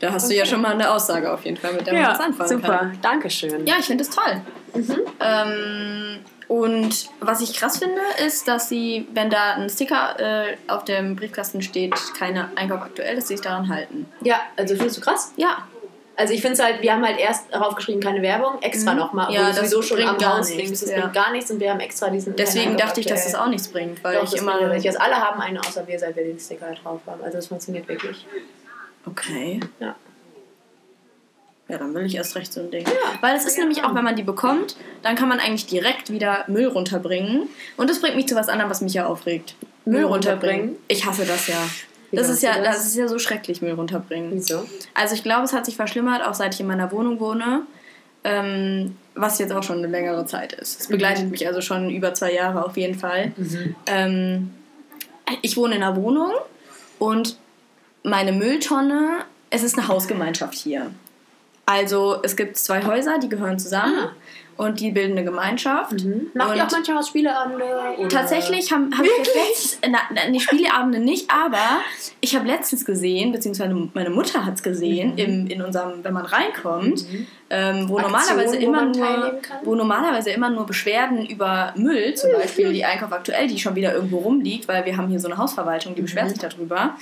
Da 0.01 0.13
hast 0.13 0.31
du 0.31 0.35
ja 0.35 0.45
schon 0.45 0.61
mal 0.61 0.73
eine 0.73 0.91
Aussage 0.91 1.33
auf 1.33 1.45
jeden 1.45 1.57
Fall, 1.57 1.73
mit 1.73 1.87
der 1.87 1.95
man 1.95 2.11
was 2.11 2.21
anfangen 2.21 2.51
super. 2.51 2.79
kann. 2.79 2.99
Dankeschön. 3.01 3.67
Ja, 3.67 3.77
ich 3.79 3.87
finde 3.87 4.05
es 4.05 4.11
toll. 4.11 4.41
Mhm. 4.75 4.99
Ähm, 5.21 6.19
und 6.49 7.09
was 7.21 7.41
ich 7.41 7.55
krass 7.55 7.79
finde, 7.79 8.01
ist, 8.25 8.47
dass 8.47 8.69
sie, 8.69 9.09
wenn 9.15 9.31
da 9.31 9.55
ein 9.55 9.69
Sticker 9.69 10.19
äh, 10.19 10.57
auf 10.69 10.85
dem 10.85 11.17
Briefkasten 11.17 11.63
steht, 11.63 11.95
keine 12.17 12.51
Einkauf 12.57 12.83
aktuell, 12.83 13.17
dass 13.17 13.29
sie 13.29 13.37
sich 13.37 13.45
daran 13.45 13.69
halten. 13.69 14.07
Ja, 14.21 14.41
also 14.57 14.77
findest 14.77 14.99
du 14.99 15.01
krass? 15.01 15.33
Ja, 15.37 15.67
Also 16.19 16.33
ich 16.33 16.41
finde 16.41 16.55
es 16.55 16.63
halt, 16.63 16.81
wir 16.81 16.93
haben 16.93 17.05
halt 17.05 17.19
erst 17.19 17.53
darauf 17.53 17.75
geschrieben, 17.75 18.01
keine 18.01 18.23
Werbung, 18.23 18.63
extra 18.63 18.93
Mhm. 18.93 18.99
nochmal, 18.99 19.33
Ja, 19.33 19.49
das 19.49 19.57
sowieso 19.57 19.83
schon 19.83 19.99
bringt 19.99 20.25
am 20.27 20.37
nichts, 20.39 20.55
links, 20.55 20.81
das 20.81 20.91
ja. 20.91 21.01
bringt 21.01 21.13
gar 21.13 21.31
nichts 21.33 21.51
und 21.51 21.61
wir 21.61 21.71
haben 21.71 21.81
extra 21.81 22.09
diesen 22.09 22.35
deswegen 22.37 22.77
dachte 22.77 23.01
ich, 23.01 23.07
dass 23.07 23.25
das 23.25 23.35
auch 23.35 23.49
nichts 23.49 23.69
bringt, 23.69 24.03
weil 24.03 24.17
Doch, 24.17 24.25
ich 24.25 24.31
das 24.31 24.41
immer. 24.41 24.57
bringt 24.57 24.71
richtig. 24.73 24.91
Also 24.93 25.01
alle 25.01 25.17
haben 25.17 25.41
einen, 25.41 25.59
außer 25.59 25.87
wir, 25.87 25.99
seit 25.99 26.17
wir 26.17 26.25
den 26.25 26.39
Sticker 26.39 26.73
drauf 26.83 27.01
haben. 27.07 27.23
Also 27.23 27.37
das 27.37 27.47
funktioniert 27.49 27.87
wirklich. 27.89 28.25
Okay. 29.05 29.61
Ja. 29.79 29.95
Ja, 31.69 31.79
dann 31.79 31.93
will 31.95 32.07
ich 32.07 32.15
erst 32.15 32.37
recht 32.37 32.53
so 32.53 32.61
ein 32.61 32.71
Ding. 32.71 32.87
Weil 33.21 33.35
es 33.37 33.45
ist 33.45 33.59
nämlich 33.59 33.83
auch, 33.85 33.93
wenn 33.95 34.05
man 34.05 34.15
die 34.15 34.23
bekommt, 34.23 34.77
dann 35.03 35.17
kann 35.17 35.29
man 35.29 35.41
eigentlich 35.41 35.67
direkt 35.67 36.11
wieder 36.13 36.45
Müll 36.47 36.69
runterbringen. 36.69 37.49
Und 37.77 37.91
das 37.91 38.01
bringt 38.01 38.15
mich 38.15 38.29
zu 38.29 38.37
was 38.37 38.49
anderem, 38.49 38.71
was 38.71 38.81
mich 38.81 38.95
ja 38.95 39.07
aufregt. 39.07 39.57
Müll 39.85 40.05
runterbringen? 40.05 40.77
Ich 40.89 41.05
hasse 41.07 41.25
das 41.27 41.49
ja. 41.49 41.57
Wie 42.11 42.17
Das 42.17 42.29
ist 42.29 42.43
ja, 42.43 42.59
das? 42.59 42.77
das 42.77 42.87
ist 42.87 42.97
ja 42.97 43.09
so 43.09 43.19
schrecklich, 43.19 43.63
Müll 43.63 43.73
runterbringen. 43.73 44.31
Wieso? 44.33 44.67
Also 44.95 45.15
ich 45.15 45.23
glaube, 45.23 45.45
es 45.45 45.53
hat 45.53 45.67
sich 45.67 45.77
verschlimmert, 45.77 46.25
auch 46.25 46.35
seit 46.35 46.55
ich 46.55 46.61
in 46.61 46.67
meiner 46.67 46.91
Wohnung 46.93 47.21
wohne. 47.21 47.63
Ähm, 48.25 48.97
was 49.15 49.39
jetzt 49.39 49.53
auch 49.53 49.63
schon 49.63 49.79
eine 49.79 49.87
längere 49.87 50.27
Zeit 50.27 50.53
ist. 50.53 50.81
Es 50.81 50.89
begleitet 50.89 51.31
mich 51.31 51.47
also 51.47 51.61
schon 51.61 51.91
über 51.91 52.13
zwei 52.13 52.33
Jahre 52.35 52.65
auf 52.65 52.77
jeden 52.77 52.99
Fall. 52.99 53.33
Ähm, 53.87 54.51
ich 55.43 55.57
wohne 55.57 55.77
in 55.77 55.83
einer 55.83 55.97
Wohnung 55.97 56.33
und 56.99 57.37
meine 58.03 58.33
Mülltonne, 58.33 59.19
es 59.51 59.63
ist 59.63 59.79
eine 59.79 59.89
Hausgemeinschaft 59.89 60.55
hier. 60.55 60.91
Also 61.67 62.19
es 62.23 62.37
gibt 62.37 62.57
zwei 62.57 62.85
Häuser, 62.85 63.19
die 63.19 63.29
gehören 63.29 63.59
zusammen 63.59 63.97
Ah. 63.99 64.11
Und 64.57 64.81
die 64.81 64.91
bilden 64.91 65.13
eine 65.13 65.25
Gemeinschaft. 65.25 65.93
Macht 65.93 66.05
ihr 66.57 66.63
Und 66.63 66.69
auch 66.69 66.73
manchmal 66.73 66.99
was 66.99 67.09
Spieleabende? 67.09 67.65
Oder? 67.99 68.09
Tatsächlich 68.09 68.73
habe 68.73 68.85
hab 68.97 69.05
ich 69.05 69.35
letztens, 69.35 69.79
na, 69.89 69.99
na, 70.15 70.31
die 70.31 70.41
Spieleabende 70.41 70.99
nicht, 70.99 71.31
aber 71.31 71.81
ich 72.21 72.35
habe 72.35 72.47
letztens 72.47 72.85
gesehen, 72.85 73.33
beziehungsweise 73.33 73.75
meine 73.95 74.11
Mutter 74.11 74.45
hat 74.47 74.55
es 74.55 74.63
gesehen, 74.63 75.13
Mhm. 75.13 75.19
im, 75.19 75.47
in 75.49 75.63
unserem, 75.63 76.03
wenn 76.03 76.15
man 76.15 76.25
reinkommt, 76.25 77.05
ähm, 77.51 77.89
wo, 77.89 77.99
Aktion, 77.99 78.13
normalerweise 78.13 78.57
wo 78.59 78.63
immer 78.63 78.83
man 78.83 78.91
nur, 78.93 79.41
wo 79.63 79.75
normalerweise 79.75 80.31
immer 80.31 80.51
nur 80.51 80.67
Beschwerden 80.67 81.27
über 81.27 81.73
Müll, 81.77 82.15
zum 82.15 82.33
Beispiel 82.33 82.73
die 82.73 82.85
Einkauf 82.85 83.13
aktuell, 83.13 83.47
die 83.49 83.59
schon 83.59 83.75
wieder 83.75 83.95
irgendwo 83.95 84.19
rumliegt, 84.19 84.69
weil 84.69 84.85
wir 84.85 84.97
haben 84.97 85.09
hier 85.09 85.21
so 85.21 85.29
eine 85.29 85.37
Hausverwaltung, 85.37 85.95
die 85.95 86.03
beschwert 86.03 86.31
sich 86.31 86.39
darüber. 86.39 86.97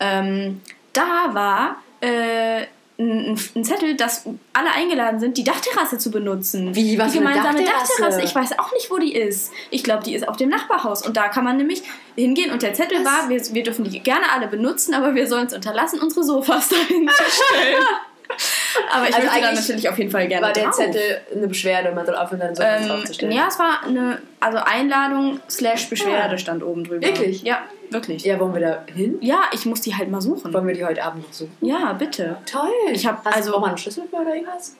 Ähm, 0.00 0.60
da 0.92 1.30
war 1.32 1.76
äh, 2.00 2.66
ein, 2.98 3.38
ein 3.54 3.64
Zettel, 3.64 3.96
dass 3.96 4.24
alle 4.52 4.72
eingeladen 4.72 5.20
sind, 5.20 5.38
die 5.38 5.44
Dachterrasse 5.44 5.98
zu 5.98 6.10
benutzen. 6.10 6.74
Wie, 6.74 6.98
was 6.98 7.12
die 7.12 7.18
gemeinsame 7.18 7.58
Dachterrasse? 7.58 7.92
Dachterrasse. 7.92 8.22
Ich 8.22 8.34
weiß 8.34 8.58
auch 8.58 8.72
nicht, 8.72 8.90
wo 8.90 8.98
die 8.98 9.14
ist. 9.14 9.52
Ich 9.70 9.84
glaube, 9.84 10.02
die 10.02 10.14
ist 10.14 10.26
auf 10.26 10.36
dem 10.36 10.48
Nachbarhaus. 10.48 11.06
Und 11.06 11.16
da 11.16 11.28
kann 11.28 11.44
man 11.44 11.56
nämlich 11.56 11.82
hingehen. 12.16 12.50
Und 12.50 12.62
der 12.62 12.74
Zettel 12.74 12.98
Was? 13.04 13.06
war, 13.06 13.28
wir, 13.28 13.40
wir 13.54 13.62
dürfen 13.62 13.84
die 13.84 14.00
gerne 14.00 14.32
alle 14.32 14.48
benutzen, 14.48 14.94
aber 14.94 15.14
wir 15.14 15.28
sollen 15.28 15.46
es 15.46 15.54
unterlassen, 15.54 16.00
unsere 16.00 16.24
Sofas 16.24 16.68
dahin 16.68 17.08
zu 17.08 17.24
stellen. 17.24 17.84
aber 18.92 19.08
ich 19.08 19.14
Also 19.14 19.26
da 19.26 19.32
eigentlich 19.34 19.54
natürlich 19.60 19.88
auf 19.88 19.98
jeden 19.98 20.10
Fall 20.10 20.28
gerne 20.28 20.46
War 20.46 20.52
der 20.52 20.64
drauf. 20.64 20.74
Zettel 20.76 21.20
eine 21.34 21.48
Beschwerde, 21.48 21.92
man 21.92 22.06
soll 22.06 22.14
aufhören, 22.16 22.40
dann 22.40 22.54
so 22.54 22.62
ähm, 22.62 22.86
draufzustellen? 22.88 23.32
ja, 23.34 23.46
es 23.48 23.58
war 23.58 23.84
eine 23.84 24.18
also 24.40 24.58
Einladung 24.58 25.40
slash 25.50 25.88
Beschwerde 25.88 26.34
Ah. 26.34 26.38
stand 26.38 26.62
oben 26.62 26.84
drüber. 26.84 27.06
Wirklich? 27.06 27.42
Ja, 27.42 27.58
wirklich. 27.90 28.24
Ja, 28.24 28.38
wollen 28.38 28.54
wir 28.54 28.60
da 28.60 28.84
hin? 28.94 29.18
Ja, 29.20 29.42
ich 29.52 29.66
muss 29.66 29.80
die 29.80 29.94
halt 29.94 30.10
mal 30.10 30.20
suchen. 30.20 30.52
Wollen 30.52 30.66
wir 30.66 30.74
die 30.74 30.84
heute 30.84 31.02
Abend 31.02 31.26
noch 31.26 31.32
suchen? 31.32 31.56
Ja, 31.60 31.92
bitte. 31.94 32.36
Toll. 32.50 32.68
Ich 32.92 33.06
hab- 33.06 33.24
Hast 33.24 33.36
also- 33.36 33.50
du 33.50 33.56
auch 33.56 33.60
mal 33.60 33.68
einen 33.68 33.78
Schlüssel 33.78 34.04
für 34.10 34.16
oder 34.16 34.34
irgendwas? 34.34 34.76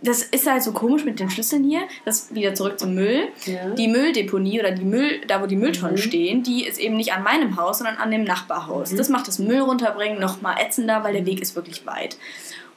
Das 0.00 0.22
ist 0.22 0.48
halt 0.48 0.62
so 0.62 0.70
komisch 0.70 1.04
mit 1.04 1.18
den 1.18 1.28
Schlüsseln 1.28 1.64
hier. 1.64 1.80
Das 2.04 2.32
wieder 2.32 2.54
zurück 2.54 2.78
zum 2.78 2.94
Müll. 2.94 3.26
Ja. 3.46 3.70
Die 3.70 3.88
Mülldeponie 3.88 4.60
oder 4.60 4.70
die 4.70 4.84
Müll, 4.84 5.20
da 5.26 5.42
wo 5.42 5.46
die 5.46 5.56
Mülltonnen 5.56 5.96
Mhm. 5.96 5.98
stehen, 5.98 6.42
die 6.44 6.64
ist 6.64 6.78
eben 6.78 6.96
nicht 6.96 7.12
an 7.12 7.24
meinem 7.24 7.56
Haus, 7.56 7.78
sondern 7.78 7.96
an 7.96 8.12
dem 8.12 8.22
Nachbarhaus. 8.22 8.92
Mhm. 8.92 8.96
Das 8.96 9.08
macht 9.08 9.26
das 9.26 9.40
Müll 9.40 9.58
runterbringen 9.58 10.20
noch 10.20 10.40
mal 10.40 10.54
ätzender, 10.60 11.02
weil 11.02 11.14
der 11.14 11.26
Weg 11.26 11.40
ist 11.42 11.56
wirklich 11.56 11.84
weit. 11.84 12.16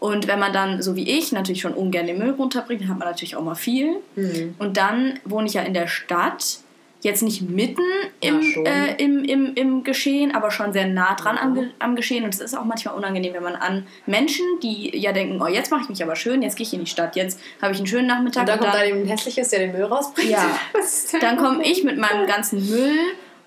Und 0.02 0.28
wenn 0.28 0.40
man 0.40 0.52
dann, 0.52 0.82
so 0.82 0.96
wie 0.96 1.08
ich, 1.08 1.32
natürlich 1.32 1.62
schon 1.62 1.76
ungern 1.76 2.08
den 2.08 2.18
Müll 2.18 2.32
runterbringt, 2.32 2.82
dann 2.82 2.90
hat 2.90 2.98
man 2.98 3.08
natürlich 3.08 3.36
auch 3.36 3.44
mal 3.44 3.54
viel. 3.54 3.98
Mhm. 4.16 4.56
Und 4.58 4.76
dann 4.78 5.20
wohne 5.26 5.46
ich 5.46 5.54
ja 5.54 5.62
in 5.62 5.76
der 5.76 5.86
Stadt 5.88 6.58
jetzt 7.04 7.22
nicht 7.22 7.44
mitten 7.44 7.84
im, 8.20 8.42
äh, 8.66 8.96
im, 8.98 9.24
im, 9.24 9.54
im 9.54 9.84
Geschehen, 9.84 10.34
aber 10.34 10.50
schon 10.50 10.74
sehr 10.74 10.88
nah 10.88 11.14
dran 11.16 11.38
am, 11.38 11.54
Ge- 11.54 11.70
am 11.78 11.96
Geschehen. 11.96 12.24
Und 12.24 12.34
es 12.34 12.40
ist 12.40 12.58
auch 12.58 12.66
manchmal 12.66 12.96
unangenehm, 12.96 13.34
wenn 13.36 13.44
man 13.44 13.56
an 13.56 13.86
Menschen, 14.08 14.44
die 14.64 14.98
ja 14.98 15.12
denken, 15.12 15.40
oh, 15.40 15.48
jetzt 15.48 15.70
mache 15.72 15.82
ich 15.84 15.90
mich 15.90 16.02
aber 16.04 16.16
schön, 16.16 16.42
jetzt 16.42 16.58
gehe 16.58 16.66
ich 16.66 16.74
in 16.74 16.80
die 16.80 16.90
Stadt, 16.90 17.16
jetzt 17.16 17.40
habe 17.62 17.72
ich 17.74 17.78
einen 17.78 17.88
schönen 17.88 18.08
Nachmittag. 18.08 18.42
Und 18.42 18.50
dann 18.50 18.60
kommt 18.60 18.74
dann, 18.74 18.82
da 18.82 18.86
jemand 18.88 19.08
Hässliches, 19.10 19.50
der 19.50 19.60
den 19.60 19.72
Müll 19.72 19.84
rausbringt. 19.84 20.32
Ja. 20.32 20.60
Dann 21.22 21.38
komme 21.38 21.64
ich 21.64 21.84
mit 21.84 21.98
meinem 21.98 22.26
ganzen 22.28 22.68
Müll 22.68 22.98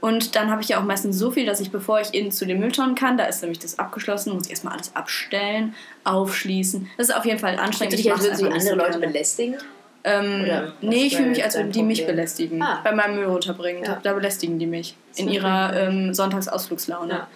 und 0.04 0.36
dann 0.36 0.50
habe 0.50 0.60
ich 0.60 0.68
ja 0.68 0.78
auch 0.78 0.84
meistens 0.84 1.18
so 1.18 1.30
viel, 1.30 1.46
dass 1.46 1.60
ich, 1.60 1.70
bevor 1.70 1.98
ich 1.98 2.12
in 2.12 2.30
zu 2.30 2.44
den 2.44 2.60
Mülltonnen 2.60 2.94
kann, 2.94 3.16
da 3.16 3.24
ist 3.24 3.40
nämlich 3.40 3.60
das 3.60 3.78
abgeschlossen, 3.78 4.34
muss 4.34 4.44
ich 4.44 4.50
erstmal 4.50 4.74
alles 4.74 4.94
abstellen, 4.94 5.74
aufschließen. 6.04 6.90
Das 6.98 7.08
ist 7.08 7.16
auf 7.16 7.24
jeden 7.24 7.38
Fall 7.38 7.58
anstrengend. 7.58 7.94
Ich 7.94 8.02
die 8.02 8.10
nicht 8.10 8.38
andere 8.38 8.74
Leute 8.74 8.98
belästigen? 8.98 9.56
Ähm, 10.04 10.44
nee, 10.82 11.06
ich 11.06 11.16
fühle 11.16 11.30
mich, 11.30 11.42
als 11.42 11.54
würden 11.54 11.72
die 11.72 11.82
mich 11.82 12.06
belästigen. 12.06 12.60
Ah. 12.60 12.82
Bei 12.84 12.92
meinem 12.92 13.14
Müll 13.14 13.24
runterbringen. 13.24 13.82
Ja. 13.82 13.98
Da 14.02 14.12
belästigen 14.12 14.58
die 14.58 14.66
mich. 14.66 14.94
In 15.16 15.30
ihrer 15.30 15.74
ähm, 15.74 16.12
Sonntagsausflugslaune. 16.12 17.14
Ja. 17.14 17.28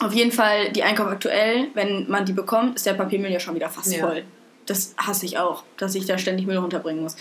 Auf 0.00 0.12
jeden 0.12 0.32
Fall, 0.32 0.72
die 0.72 0.82
Einkauf 0.82 1.06
aktuell, 1.06 1.68
wenn 1.72 2.10
man 2.10 2.26
die 2.26 2.34
bekommt, 2.34 2.76
ist 2.76 2.84
der 2.84 2.92
Papiermüll 2.92 3.32
ja 3.32 3.40
schon 3.40 3.54
wieder 3.54 3.70
fast 3.70 3.90
Ja. 3.90 4.06
voll. 4.06 4.24
Das 4.66 4.94
hasse 4.98 5.24
ich 5.24 5.38
auch, 5.38 5.64
dass 5.78 5.94
ich 5.94 6.04
da 6.04 6.18
ständig 6.18 6.46
Müll 6.46 6.58
runterbringen 6.58 7.02
muss. 7.02 7.16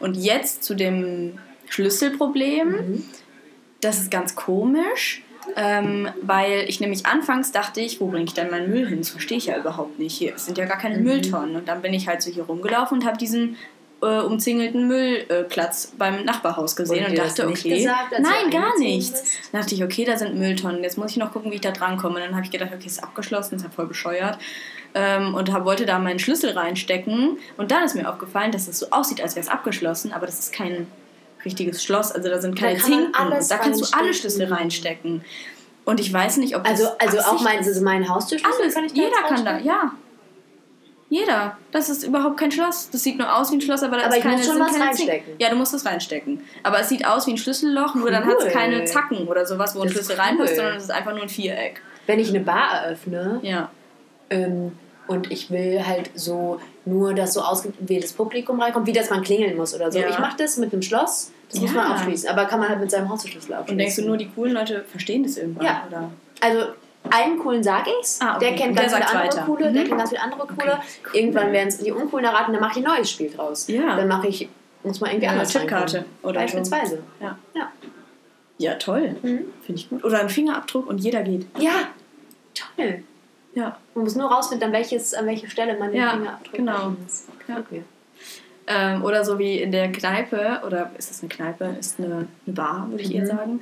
Und 0.00 0.16
jetzt 0.16 0.64
zu 0.64 0.74
dem 0.74 1.38
Schlüsselproblem. 1.68 2.68
Mhm. 2.70 3.04
Das 3.80 3.98
ist 4.00 4.10
ganz 4.10 4.34
komisch. 4.34 5.22
Ähm, 5.56 6.08
weil 6.20 6.66
ich 6.68 6.78
nämlich 6.80 7.06
anfangs 7.06 7.52
dachte 7.52 7.80
ich, 7.80 8.00
wo 8.00 8.08
bringe 8.08 8.24
ich 8.24 8.34
denn 8.34 8.50
meinen 8.50 8.70
Müll 8.70 8.86
hin? 8.86 8.98
Das 8.98 9.08
verstehe 9.08 9.38
ich 9.38 9.46
ja 9.46 9.56
überhaupt 9.56 9.98
nicht. 9.98 10.14
Hier 10.16 10.36
sind 10.36 10.58
ja 10.58 10.66
gar 10.66 10.76
keine 10.78 10.98
Mhm. 10.98 11.04
Mülltonnen. 11.04 11.56
Und 11.56 11.68
dann 11.68 11.80
bin 11.80 11.94
ich 11.94 12.06
halt 12.06 12.20
so 12.22 12.30
hier 12.30 12.42
rumgelaufen 12.44 12.98
und 12.98 13.06
habe 13.06 13.16
diesen 13.16 13.56
äh, 14.02 14.20
umzingelten 14.20 14.86
Müllplatz 14.86 15.92
beim 15.96 16.24
Nachbarhaus 16.24 16.76
gesehen 16.76 17.06
und 17.06 17.18
das 17.18 17.34
dachte, 17.34 17.48
okay, 17.48 17.78
gesagt, 17.78 18.12
nein, 18.20 18.50
gar 18.50 18.78
nichts. 18.78 19.22
bist? 19.22 19.38
Dann 19.52 19.62
dachte 19.62 19.74
ich, 19.74 19.82
okay, 19.82 20.04
da 20.04 20.16
sind 20.16 20.36
Mülltonnen. 20.36 20.82
Jetzt 20.82 20.98
muss 20.98 21.10
ich 21.12 21.16
noch 21.16 21.32
gucken, 21.32 21.50
wie 21.50 21.56
ich 21.56 21.60
da 21.62 21.70
drankomme. 21.72 22.16
Und 22.16 22.20
dann 22.20 22.34
habe 22.34 22.44
ich 22.44 22.50
gedacht, 22.50 22.70
okay, 22.74 22.86
ist 22.86 23.02
abgeschlossen, 23.02 23.56
ist 23.56 23.62
ja 23.62 23.70
voll 23.70 23.86
bescheuert. 23.86 24.38
Ähm, 24.94 25.34
und 25.34 25.52
hab, 25.52 25.64
wollte 25.64 25.86
da 25.86 25.98
meinen 25.98 26.18
Schlüssel 26.18 26.50
reinstecken. 26.50 27.38
Und 27.56 27.70
dann 27.70 27.82
ist 27.84 27.94
mir 27.94 28.08
aufgefallen, 28.08 28.52
dass 28.52 28.68
es 28.68 28.78
so 28.78 28.86
aussieht, 28.90 29.20
als 29.20 29.34
wäre 29.34 29.44
es 29.44 29.50
abgeschlossen, 29.50 30.12
aber 30.12 30.26
das 30.26 30.38
ist 30.38 30.52
kein 30.52 30.86
richtiges 31.44 31.82
Schloss. 31.82 32.12
Also 32.12 32.28
da 32.28 32.40
sind 32.40 32.56
Da 32.58 32.66
keine 32.66 32.78
man 32.78 32.86
Zinken. 32.86 33.48
Da 33.48 33.58
kannst 33.58 33.80
du 33.80 33.96
alle. 33.98 34.14
Schlüssel 34.14 34.52
reinstecken. 34.52 35.24
Und 35.84 36.00
ich 36.00 36.12
weiß 36.12 36.36
nicht, 36.38 36.54
ob 36.56 36.64
das 36.64 36.72
Also, 36.82 36.88
also 36.98 37.18
auch 37.20 37.40
mein, 37.42 37.60
ist. 37.60 37.68
also 37.68 37.82
mein 37.82 38.08
Haustürschlüssel 38.08 38.60
Alles, 38.62 38.74
kann 38.74 38.84
ich 38.84 38.92
da 38.92 39.00
jeder 39.00 39.22
kann 39.28 39.44
da, 39.44 39.58
ja. 39.58 39.92
Jeder. 41.10 41.56
Das 41.72 41.88
ist 41.88 42.02
überhaupt 42.02 42.36
kein 42.38 42.52
Schloss. 42.52 42.90
Das 42.90 43.02
sieht 43.02 43.16
nur 43.16 43.34
aus 43.34 43.50
wie 43.50 43.56
ein 43.56 43.60
Schloss, 43.62 43.82
aber 43.82 43.96
da 43.96 44.02
Aber 44.04 44.10
ist 44.10 44.16
ich 44.18 44.22
keine, 44.22 44.36
muss 44.36 44.46
schon 44.46 44.60
was 44.60 44.72
keine 44.72 44.84
reinstecken. 44.84 45.34
Ja, 45.38 45.48
du 45.48 45.56
musst 45.56 45.72
das 45.72 45.86
reinstecken. 45.86 46.42
Aber 46.62 46.80
es 46.80 46.90
sieht 46.90 47.06
aus 47.06 47.26
wie 47.26 47.30
ein 47.30 47.38
Schlüsselloch, 47.38 47.94
nur 47.94 48.10
dann 48.10 48.24
Cool. 48.24 48.32
hat 48.32 48.46
es 48.46 48.52
keine 48.52 48.84
Zacken 48.84 49.26
oder 49.26 49.46
sowas, 49.46 49.74
wo 49.74 49.80
ein 49.80 49.88
Das 49.88 49.96
ist 49.96 50.04
Schlüssel 50.06 50.20
reinpasst, 50.20 50.50
cool. 50.50 50.56
sondern 50.56 50.76
es 50.76 50.82
ist 50.84 50.90
einfach 50.90 51.12
nur 51.12 51.22
ein 51.22 51.28
Viereck. 51.30 51.80
Wenn 52.06 52.18
ich 52.18 52.28
eine 52.28 52.40
Bar 52.40 52.82
eröffne 52.84 53.38
Ja. 53.42 53.70
ähm, 54.28 54.72
und 55.08 55.30
ich 55.32 55.50
will 55.50 55.84
halt 55.84 56.10
so 56.14 56.60
nur, 56.84 57.12
dass 57.14 57.34
so 57.34 57.40
ausgewähltes 57.42 58.12
Publikum 58.12 58.60
reinkommt, 58.60 58.86
wie 58.86 58.92
das 58.92 59.10
man 59.10 59.22
klingeln 59.22 59.56
muss 59.56 59.74
oder 59.74 59.90
so. 59.90 59.98
Ja. 59.98 60.08
Ich 60.08 60.18
mache 60.18 60.36
das 60.38 60.56
mit 60.58 60.72
einem 60.72 60.82
Schloss, 60.82 61.32
das 61.50 61.60
muss 61.60 61.72
Ja. 61.74 61.82
man 61.82 61.92
aufschließen. 61.92 62.28
Aber 62.30 62.44
kann 62.44 62.60
man 62.60 62.68
halt 62.68 62.80
mit 62.80 62.90
seinem 62.90 63.08
Haustürschlüssel 63.08 63.54
aufschließen. 63.54 63.72
Und 63.74 63.78
denkst 63.78 63.96
du 63.96 64.02
nur, 64.06 64.16
die 64.16 64.28
coolen 64.28 64.52
Leute 64.52 64.84
verstehen 64.88 65.22
das 65.24 65.36
irgendwann? 65.36 65.66
Ja. 65.66 65.82
Oder? 65.88 66.10
Also 66.40 66.66
einen 67.10 67.38
coolen 67.38 67.62
sag 67.62 67.86
ich's, 68.00 68.20
Ah, 68.20 68.36
okay. 68.36 68.46
der 68.46 68.56
kennt 68.56 68.68
Und 68.70 68.78
der 68.78 68.84
ganz 68.84 68.94
viele 68.96 69.06
andere 69.08 69.36
weiter. 69.36 69.46
coole, 69.46 69.62
der 69.64 69.70
Mhm. 69.82 69.86
kennt 69.88 69.98
ganz 69.98 70.10
viele 70.10 70.22
andere 70.22 70.46
coole. 70.46 70.72
Okay. 71.04 71.18
Irgendwann 71.18 71.52
werden 71.52 71.68
es 71.68 71.78
die 71.78 71.90
uncoolen 71.92 72.24
erraten, 72.26 72.52
dann 72.52 72.60
mache 72.60 72.78
ich 72.80 72.86
ein 72.86 72.90
neues 72.96 73.10
Spiel 73.10 73.30
draus. 73.30 73.66
Ja. 73.68 73.96
Dann 73.96 74.08
mache 74.08 74.28
ich, 74.28 74.48
muss 74.82 75.00
man 75.00 75.10
irgendwie 75.10 75.26
Eine 75.28 75.38
anders 75.40 75.52
Chipkarte 75.52 75.96
reinkommen. 75.98 76.18
oder 76.22 76.40
Beispielsweise. 76.40 76.96
so. 77.20 77.24
Ja. 77.24 77.38
Ja. 77.54 77.72
Ja, 78.58 78.74
toll. 78.74 79.14
Mhm. 79.22 79.40
Finde 79.64 79.80
ich 79.80 79.88
gut. 79.88 80.04
Oder 80.04 80.18
ein 80.20 80.28
Fingerabdruck 80.28 80.86
und 80.88 80.98
jeder 80.98 81.22
geht. 81.22 81.46
Ja, 81.58 81.70
toll. 82.76 83.04
Ja. 83.54 83.76
Man 83.94 84.04
muss 84.04 84.14
nur 84.14 84.30
rausfinden, 84.30 84.68
an, 84.68 84.72
welches, 84.72 85.14
an 85.14 85.26
welche 85.26 85.48
Stelle 85.50 85.78
man 85.78 85.90
den 85.90 86.00
Ja, 86.00 86.10
Fingerabdruck 86.12 86.54
genau. 86.54 86.90
muss. 86.90 87.26
Ja. 87.48 87.58
Okay. 87.58 87.82
Ähm, 88.66 89.02
oder 89.02 89.24
so 89.24 89.38
wie 89.38 89.60
in 89.62 89.72
der 89.72 89.90
Kneipe, 89.90 90.60
oder 90.66 90.90
ist 90.98 91.10
das 91.10 91.20
eine 91.22 91.28
Kneipe? 91.30 91.74
Ist 91.80 91.98
eine, 91.98 92.06
eine 92.46 92.54
Bar, 92.54 92.86
würde 92.90 93.02
ich 93.02 93.14
eher 93.14 93.22
Mhm. 93.22 93.26
sagen. 93.26 93.60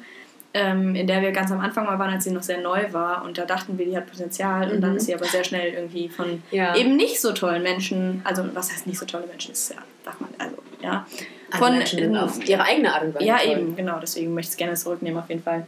Ähm, 0.55 0.95
in 0.95 1.07
der 1.07 1.21
wir 1.21 1.33
ganz 1.33 1.53
am 1.53 1.61
Anfang 1.61 1.85
mal 1.85 1.99
waren, 1.99 2.13
als 2.15 2.25
sie 2.25 2.31
noch 2.31 2.43
sehr 2.43 2.61
neu 2.61 2.93
war. 2.93 3.23
Und 3.25 3.37
da 3.39 3.45
dachten 3.45 3.77
wir, 3.79 3.85
die 3.87 3.97
hat 3.97 4.07
Potenzial. 4.11 4.71
Und 4.73 4.81
dann 4.81 4.93
Mhm. 4.93 4.97
ist 4.97 5.07
sie 5.07 5.15
aber 5.15 5.27
sehr 5.27 5.45
schnell 5.45 5.73
irgendwie 5.75 6.09
von 6.09 6.43
Ja. 6.51 6.75
eben 6.75 6.97
nicht 6.97 7.21
so 7.21 7.33
tollen 7.33 7.63
Menschen, 7.63 8.23
also 8.25 8.43
was 8.55 8.73
heißt 8.73 8.87
nicht 8.87 8.99
so 8.99 9.05
tolle 9.07 9.27
Menschen, 9.27 9.53
ist 9.53 9.71
ja, 9.73 9.77
darf 10.05 10.19
man, 10.19 10.31
also, 10.39 10.57
ja. 10.81 11.07
Andere 11.53 11.71
Menschen 11.73 11.99
sind 12.01 12.17
auf 12.17 12.49
ihre 12.49 12.63
eigene 12.65 12.93
Art 12.93 13.03
und 13.05 13.15
Weise. 13.15 13.25
Ja, 13.25 13.37
toll. 13.39 13.53
eben, 13.53 13.77
genau, 13.77 13.99
deswegen 14.01 14.35
möchte 14.35 14.49
ich 14.49 14.53
es 14.55 14.57
gerne 14.57 14.75
zurücknehmen, 14.75 15.23
auf 15.23 15.29
jeden 15.29 15.43
Fall. 15.43 15.67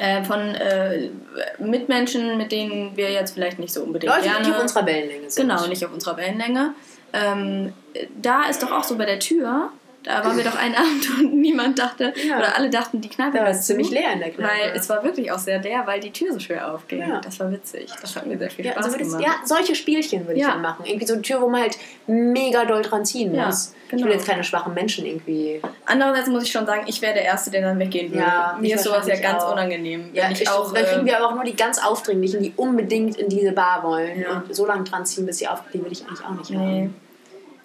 Äh, 0.00 0.24
von 0.24 0.40
äh, 0.54 1.10
Mitmenschen, 1.58 2.36
mit 2.36 2.52
denen 2.52 2.96
wir 2.96 3.10
jetzt 3.10 3.34
vielleicht 3.34 3.58
nicht 3.58 3.72
so 3.72 3.82
unbedingt 3.82 4.12
Leute, 4.12 4.28
gerne. 4.28 4.44
die 4.44 4.52
auf 4.52 4.60
unserer 4.60 4.86
Wellenlänge 4.86 5.30
sind. 5.30 5.48
Genau, 5.48 5.66
nicht 5.66 5.84
auf 5.84 5.92
unserer 5.92 6.16
Wellenlänge. 6.16 6.74
Ähm, 7.12 7.72
da 8.20 8.44
ist 8.44 8.62
doch 8.62 8.72
auch 8.72 8.84
so 8.84 8.96
bei 8.96 9.06
der 9.06 9.18
Tür, 9.18 9.70
da 10.06 10.24
waren 10.24 10.36
wir 10.36 10.44
doch 10.44 10.56
einen 10.56 10.74
Abend 10.74 11.10
und 11.18 11.34
niemand 11.34 11.78
dachte, 11.78 12.14
Ja. 12.26 12.38
oder 12.38 12.56
alle 12.56 12.70
dachten, 12.70 13.00
die 13.00 13.08
Kneipe 13.08 13.38
war 13.38 13.52
ziemlich 13.52 13.90
leer 13.90 14.12
in 14.12 14.20
der 14.20 14.30
Kneipe. 14.30 14.48
Weil 14.48 14.76
es 14.76 14.88
war 14.88 15.02
wirklich 15.04 15.30
auch 15.32 15.38
sehr 15.38 15.60
leer, 15.60 15.82
weil 15.84 16.00
die 16.00 16.12
Tür 16.12 16.32
so 16.32 16.38
schwer 16.38 16.72
aufging. 16.72 17.00
Ja. 17.00 17.20
Das 17.20 17.38
war 17.40 17.50
witzig. 17.52 17.90
Das 18.00 18.16
hat 18.16 18.24
mir 18.26 18.38
sehr 18.38 18.50
viel 18.50 18.64
ja, 18.64 18.72
Spaß 18.72 18.84
also 18.86 18.96
würdest, 18.96 19.18
gemacht. 19.18 19.26
ja, 19.42 19.46
solche 19.46 19.74
Spielchen 19.74 20.20
würde 20.26 20.34
ich 20.40 20.42
Ja. 20.46 20.52
dann 20.52 20.62
machen. 20.62 20.84
Irgendwie 20.86 21.06
so 21.06 21.12
eine 21.14 21.22
Tür, 21.22 21.42
wo 21.42 21.48
man 21.48 21.60
halt 21.62 21.76
mega 22.06 22.64
doll 22.64 22.82
dran 22.82 23.04
ziehen 23.04 23.34
Ja, 23.34 23.46
muss. 23.46 23.74
Ich 23.86 23.90
genau. 23.92 24.06
will 24.06 24.12
jetzt 24.14 24.26
keine 24.26 24.42
schwachen 24.42 24.74
Menschen 24.74 25.06
irgendwie. 25.06 25.60
Andererseits 25.84 26.28
muss 26.28 26.42
ich 26.44 26.50
schon 26.50 26.66
sagen, 26.66 26.82
ich 26.86 27.00
wäre 27.02 27.14
der 27.14 27.22
Erste, 27.24 27.50
der 27.52 27.62
dann 27.62 27.78
weggehen 27.78 28.10
würde. 28.10 28.24
Ja, 28.24 28.56
Mir 28.60 28.66
ich 28.68 28.72
ist 28.74 28.82
sowas 28.84 29.06
ja 29.06 29.14
ganz 29.20 29.42
auch. 29.44 29.52
unangenehm. 29.52 30.10
Ja, 30.12 30.28
ich, 30.30 30.42
ich 30.42 30.48
auch. 30.48 30.72
dann 30.72 30.84
kriegen 30.84 31.02
äh, 31.02 31.10
wir 31.10 31.16
aber 31.18 31.28
auch 31.28 31.34
nur 31.34 31.44
die 31.44 31.54
ganz 31.54 31.78
Aufdringlichen, 31.84 32.42
die 32.42 32.52
unbedingt 32.56 33.16
in 33.16 33.28
diese 33.28 33.52
Bar 33.52 33.82
wollen 33.84 34.20
Ja. 34.22 34.42
und 34.44 34.54
so 34.54 34.66
lange 34.66 34.82
dran 34.84 35.04
ziehen, 35.06 35.24
bis 35.26 35.38
sie 35.38 35.46
aufgehen, 35.48 35.82
würde 35.82 35.92
ich 35.92 36.04
eigentlich 36.04 36.24
auch 36.24 36.30
nicht 36.34 36.50
nee. 36.50 36.56
haben. 36.56 36.94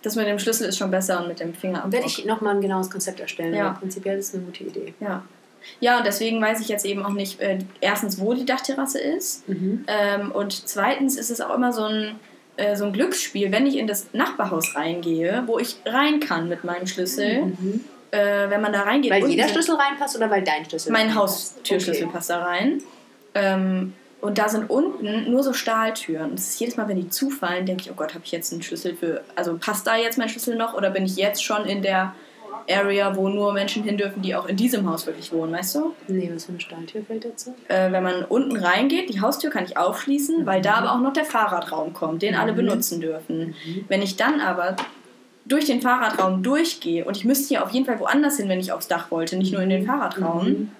Das 0.01 0.15
mit 0.15 0.27
dem 0.27 0.39
Schlüssel 0.39 0.67
ist 0.67 0.77
schon 0.77 0.89
besser 0.91 1.22
und 1.22 1.27
mit 1.27 1.39
dem 1.39 1.53
Fingerabdruck. 1.53 1.93
Werde 1.93 2.08
ich 2.08 2.25
nochmal 2.25 2.55
ein 2.55 2.62
genaues 2.62 2.89
Konzept 2.89 3.20
erstellen. 3.20 3.53
Ja. 3.53 3.67
aber 3.67 3.79
Prinzipiell 3.79 4.17
ist 4.17 4.29
es 4.29 4.36
eine 4.36 4.43
gute 4.43 4.63
Idee. 4.63 4.93
Ja. 5.00 5.24
Ja, 5.79 6.00
und 6.00 6.08
deswegen 6.08 6.41
weiß 6.41 6.60
ich 6.60 6.70
jetzt 6.70 6.86
eben 6.86 7.05
auch 7.05 7.12
nicht, 7.12 7.39
äh, 7.39 7.60
erstens, 7.81 8.20
wo 8.20 8.34
die 8.34 8.46
Dachterrasse 8.46 9.00
ist. 9.00 9.48
Mhm. 9.48 9.86
Ähm, 9.88 10.31
und 10.31 10.67
zweitens 10.67 11.17
ist 11.17 11.29
es 11.29 11.39
auch 11.39 11.53
immer 11.55 11.72
so 11.72 11.84
ein, 11.84 12.20
äh, 12.58 12.75
so 12.75 12.86
ein 12.86 12.93
Glücksspiel, 12.93 13.51
wenn 13.51 13.67
ich 13.67 13.77
in 13.77 13.86
das 13.86 14.08
Nachbarhaus 14.13 14.75
reingehe, 14.75 15.43
wo 15.46 15.60
ich 15.60 15.77
rein 15.86 16.20
kann 16.20 16.50
mit 16.50 16.63
meinem 16.63 16.88
Schlüssel. 16.88 17.46
Mhm. 17.46 17.81
Äh, 18.10 18.50
wenn 18.50 18.60
man 18.60 18.74
da 18.74 18.81
reingeht. 18.81 19.12
Weil 19.12 19.25
jeder 19.27 19.48
Schlüssel 19.48 19.75
reinpasst 19.75 20.17
oder 20.17 20.29
weil 20.29 20.43
dein 20.43 20.65
Schlüssel 20.65 20.91
Mein? 20.91 21.15
Haustürschlüssel 21.15 22.05
Okay. 22.05 22.13
passt 22.13 22.29
da 22.29 22.43
rein. 22.43 22.81
Ähm, 23.36 23.93
und 24.21 24.37
da 24.37 24.47
sind 24.49 24.69
unten 24.69 25.29
nur 25.31 25.43
so 25.43 25.53
Stahltüren. 25.53 26.29
Und 26.31 26.39
das 26.39 26.49
ist 26.49 26.59
jedes 26.59 26.77
Mal, 26.77 26.87
wenn 26.87 26.97
die 26.97 27.09
zufallen, 27.09 27.65
denke 27.65 27.83
ich, 27.83 27.91
oh 27.91 27.95
Gott, 27.95 28.13
habe 28.13 28.23
ich 28.23 28.31
jetzt 28.31 28.51
einen 28.53 28.61
Schlüssel 28.61 28.95
für. 28.95 29.21
Also 29.35 29.57
passt 29.57 29.85
da 29.87 29.95
jetzt 29.95 30.17
mein 30.17 30.29
Schlüssel 30.29 30.55
noch 30.55 30.73
oder 30.75 30.89
bin 30.91 31.05
ich 31.05 31.15
jetzt 31.15 31.43
schon 31.43 31.65
in 31.65 31.81
der 31.81 32.13
Area, 32.69 33.15
wo 33.15 33.27
nur 33.27 33.53
Menschen 33.53 33.83
hin 33.83 33.97
dürfen, 33.97 34.21
die 34.21 34.35
auch 34.35 34.45
in 34.45 34.55
diesem 34.55 34.87
Haus 34.89 35.07
wirklich 35.07 35.31
wohnen, 35.33 35.51
weißt 35.51 35.75
du? 35.75 35.93
Nee, 36.07 36.29
was 36.33 36.45
für 36.45 36.51
eine 36.51 36.61
Stahltür 36.61 37.01
fällt 37.03 37.25
dazu? 37.25 37.55
Äh, 37.67 37.91
wenn 37.91 38.03
man 38.03 38.23
unten 38.25 38.55
reingeht, 38.55 39.09
die 39.09 39.19
Haustür 39.19 39.49
kann 39.49 39.65
ich 39.65 39.77
aufschließen, 39.77 40.45
weil 40.45 40.61
da 40.61 40.75
aber 40.75 40.91
auch 40.93 40.99
noch 40.99 41.13
der 41.13 41.25
Fahrradraum 41.25 41.93
kommt, 41.93 42.21
den 42.21 42.35
alle 42.35 42.51
Mhm. 42.51 42.57
benutzen 42.57 43.01
dürfen. 43.01 43.55
Wenn 43.87 44.01
ich 44.03 44.15
dann 44.15 44.39
aber 44.41 44.75
durch 45.45 45.65
den 45.65 45.81
Fahrradraum 45.81 46.43
durchgehe 46.43 47.03
und 47.03 47.17
ich 47.17 47.25
müsste 47.25 47.55
ja 47.55 47.63
auf 47.63 47.71
jeden 47.71 47.87
Fall 47.87 47.99
woanders 47.99 48.37
hin, 48.37 48.47
wenn 48.47 48.59
ich 48.59 48.71
aufs 48.71 48.87
Dach 48.87 49.09
wollte, 49.09 49.37
nicht 49.37 49.51
nur 49.51 49.63
in 49.63 49.69
den 49.69 49.85
Fahrradraum, 49.87 50.47
Mhm. 50.47 50.71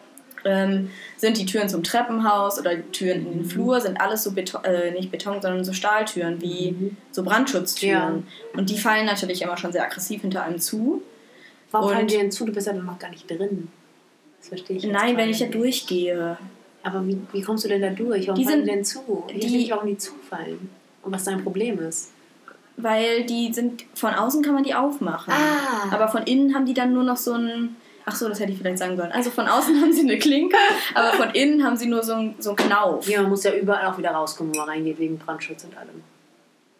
Ähm, 0.46 0.90
sind 1.18 1.38
die 1.38 1.46
Türen 1.46 1.70
zum 1.70 1.84
Treppenhaus 1.84 2.60
oder 2.60 2.76
die 2.76 2.92
Türen 2.92 3.20
in 3.26 3.32
den 3.32 3.38
Mhm. 3.44 3.46
Flur 3.50 3.80
sind 3.82 4.00
alles 4.02 4.24
so 4.24 4.32
Beton, 4.32 4.64
äh, 4.64 4.92
nicht 4.92 5.12
Beton, 5.12 5.42
sondern 5.42 5.64
so 5.64 5.74
Stahltüren 5.74 6.42
wie 6.42 6.72
Mhm. 6.72 6.98
so 7.12 7.24
Brandschutztüren. 7.24 8.26
Und 8.54 8.70
die 8.70 8.78
fallen 8.78 9.06
natürlich 9.06 9.42
immer 9.42 9.58
schon 9.58 9.72
sehr 9.72 9.84
aggressiv 9.84 10.22
hinter 10.22 10.44
einem 10.44 10.60
zu. 10.60 11.02
Warum 11.72 11.88
Und- 11.90 11.94
fallen 11.96 12.08
die 12.08 12.18
denn 12.18 12.32
zu? 12.32 12.46
Du 12.46 12.54
bist 12.54 12.68
ja 12.68 12.74
noch 12.74 13.00
gar 13.00 13.10
nicht 13.10 13.30
drin. 13.30 13.70
Das 14.40 14.50
verstehe 14.50 14.78
ich 14.78 14.84
Nein, 14.86 15.16
wenn 15.18 15.30
ich 15.30 15.40
da 15.40 15.46
nicht. 15.46 15.56
durchgehe. 15.56 16.38
Aber 16.84 17.06
wie, 17.08 17.18
wie 17.32 17.42
kommst 17.44 17.64
du 17.64 17.68
denn 17.70 17.82
da 17.82 17.90
durch? 17.90 18.28
Warum 18.28 18.40
Die 18.40 18.46
fallen 18.46 18.58
sind- 18.60 18.68
die 18.68 18.72
denn 18.72 18.84
zu? 18.86 19.24
Ich 19.28 19.34
die- 19.36 19.40
verstehe 19.42 19.60
nicht, 19.60 19.72
warum 19.72 19.88
die 19.88 19.98
zufallen. 19.98 20.70
Und 21.04 21.14
was 21.14 21.24
dein 21.24 21.44
Problem 21.44 21.80
ist. 21.80 22.12
Weil 22.78 23.26
die 23.26 23.54
sind, 23.54 23.86
von 23.94 24.14
außen 24.14 24.42
kann 24.42 24.54
man 24.56 24.64
die 24.64 24.74
aufmachen. 24.74 25.32
Ah. 25.34 25.94
Aber 25.94 26.08
von 26.08 26.24
innen 26.24 26.56
haben 26.56 26.66
die 26.66 26.74
dann 26.74 26.94
nur 26.94 27.04
noch 27.04 27.18
so 27.18 27.34
ein. 27.34 27.76
Ach 28.12 28.16
so, 28.16 28.28
das 28.28 28.40
hätte 28.42 28.52
ich 28.52 28.58
vielleicht 28.58 28.78
sagen 28.78 28.98
sollen. 28.98 29.12
Also 29.12 29.32
von 29.32 29.48
außen 29.48 29.76
haben 29.82 29.94
sie 29.94 30.02
eine 30.02 30.20
Klinke, 30.20 30.58
aber 30.94 31.14
von 31.14 31.30
innen 31.32 31.64
haben 31.64 31.78
sie 31.78 31.88
nur 31.88 32.04
so 32.04 32.14
ein, 32.14 32.36
so 32.40 32.54
Knauf. 32.54 33.08
Ja, 33.08 33.22
man 33.22 33.30
muss 33.30 33.44
ja 33.44 33.54
überall 33.54 33.86
auch 33.86 33.98
wieder 33.98 34.12
rauskommen, 34.12 34.54
wo 34.54 34.60
man 34.60 34.70
reingeht, 34.70 35.00
wegen 35.00 35.18
Brandschutz 35.18 35.64
und 35.64 35.78
allem. 35.78 36.04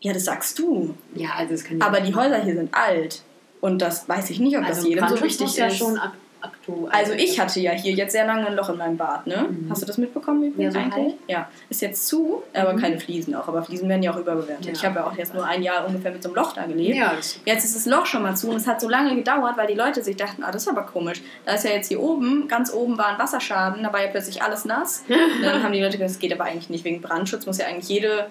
Ja, 0.02 0.14
das 0.14 0.26
sagst 0.26 0.60
du. 0.60 0.96
Ja, 1.16 1.30
also 1.38 1.54
es 1.54 1.64
kann 1.64 1.80
ja 1.80 1.86
Aber 1.86 2.02
die 2.02 2.14
Häuser 2.14 2.42
hier 2.44 2.56
sind 2.56 2.74
alt. 2.74 3.22
Und 3.62 3.82
das 3.82 4.10
weiß 4.10 4.32
ich 4.32 4.40
nicht, 4.40 4.58
ob 4.58 4.66
also 4.66 4.82
das 4.82 4.90
jedem 4.90 5.08
so 5.08 5.22
wichtig 5.22 5.42
muss 5.42 5.58
ja 5.58 5.68
ist. 5.68 5.78
schon 5.78 6.00
aktuell? 6.42 6.90
Also 6.92 7.14
ich 7.14 7.40
hatte 7.40 7.60
ja 7.60 7.72
hier 7.72 7.94
jetzt 7.94 8.12
sehr 8.12 8.26
lange 8.26 8.48
ein 8.48 8.56
Loch 8.56 8.70
in 8.70 8.78
meinem 8.78 8.98
Bad, 8.98 9.28
ne? 9.28 9.48
Mhm. 9.50 9.68
Hast 9.70 9.82
du 9.82 9.86
das 9.86 9.98
mitbekommen 9.98 10.44
übrigens 10.44 10.76
Ja, 10.76 10.82
so 10.82 10.86
eigentlich? 10.88 11.14
halb. 11.14 11.30
Ja. 11.30 11.50
Ist 11.70 11.82
jetzt 11.82 12.08
zu, 12.08 12.44
aber 12.54 12.74
Mhm. 12.74 12.80
keine 12.82 13.00
Fliesen 13.00 13.36
auch. 13.36 13.48
Aber 13.48 13.64
Fliesen 13.64 13.88
werden 13.90 14.04
ja 14.04 14.12
auch 14.14 14.18
überbewertet. 14.18 14.66
Ja. 14.66 14.72
Ich 14.74 14.86
habe 14.86 15.00
ja 15.00 15.08
auch 15.08 15.16
jetzt 15.18 15.34
nur 15.34 15.46
ein 15.46 15.62
Jahr 15.64 15.86
ungefähr 15.88 16.12
mit 16.12 16.22
so 16.24 16.30
einem 16.30 16.36
Loch 16.36 16.54
da 16.54 16.66
gelebt. 16.66 16.96
Ja, 16.96 17.14
Jetzt 17.46 17.66
ist 17.66 17.76
das 17.76 17.86
Loch 17.86 18.06
schon 18.06 18.24
mal 18.24 18.36
zu 18.36 18.50
und 18.50 18.56
es 18.58 18.68
hat 18.68 18.82
so 18.82 18.90
lange 18.90 19.16
gedauert, 19.16 19.58
weil 19.58 19.68
die 19.68 19.74
Leute 19.76 20.04
sich 20.04 20.16
dachten, 20.18 20.44
ah, 20.44 20.52
das 20.52 20.64
ist 20.64 20.68
aber 20.70 20.84
komisch. 20.84 21.22
Da 21.46 21.54
ist 21.54 21.66
ja 21.66 21.72
jetzt 21.72 21.88
hier 21.88 22.00
oben, 22.02 22.48
ganz 22.48 22.72
oben 22.74 22.98
war 22.98 23.08
ein 23.08 23.20
Wasserschaden, 23.20 23.84
da 23.84 23.92
war 23.94 24.02
ja 24.04 24.08
plötzlich 24.10 24.42
alles 24.42 24.66
nass. 24.66 25.04
Und 25.10 25.44
dann 25.44 25.64
haben 25.64 25.74
die 25.74 25.80
Leute 25.82 25.98
gesagt, 25.98 26.12
das 26.12 26.20
geht 26.20 26.34
aber 26.34 26.46
eigentlich 26.46 26.70
nicht 26.70 26.84
wegen 26.84 27.02
Brandschutz, 27.02 27.46
muss 27.46 27.58
ja 27.58 27.66
eigentlich 27.68 27.90
jede, 27.90 28.28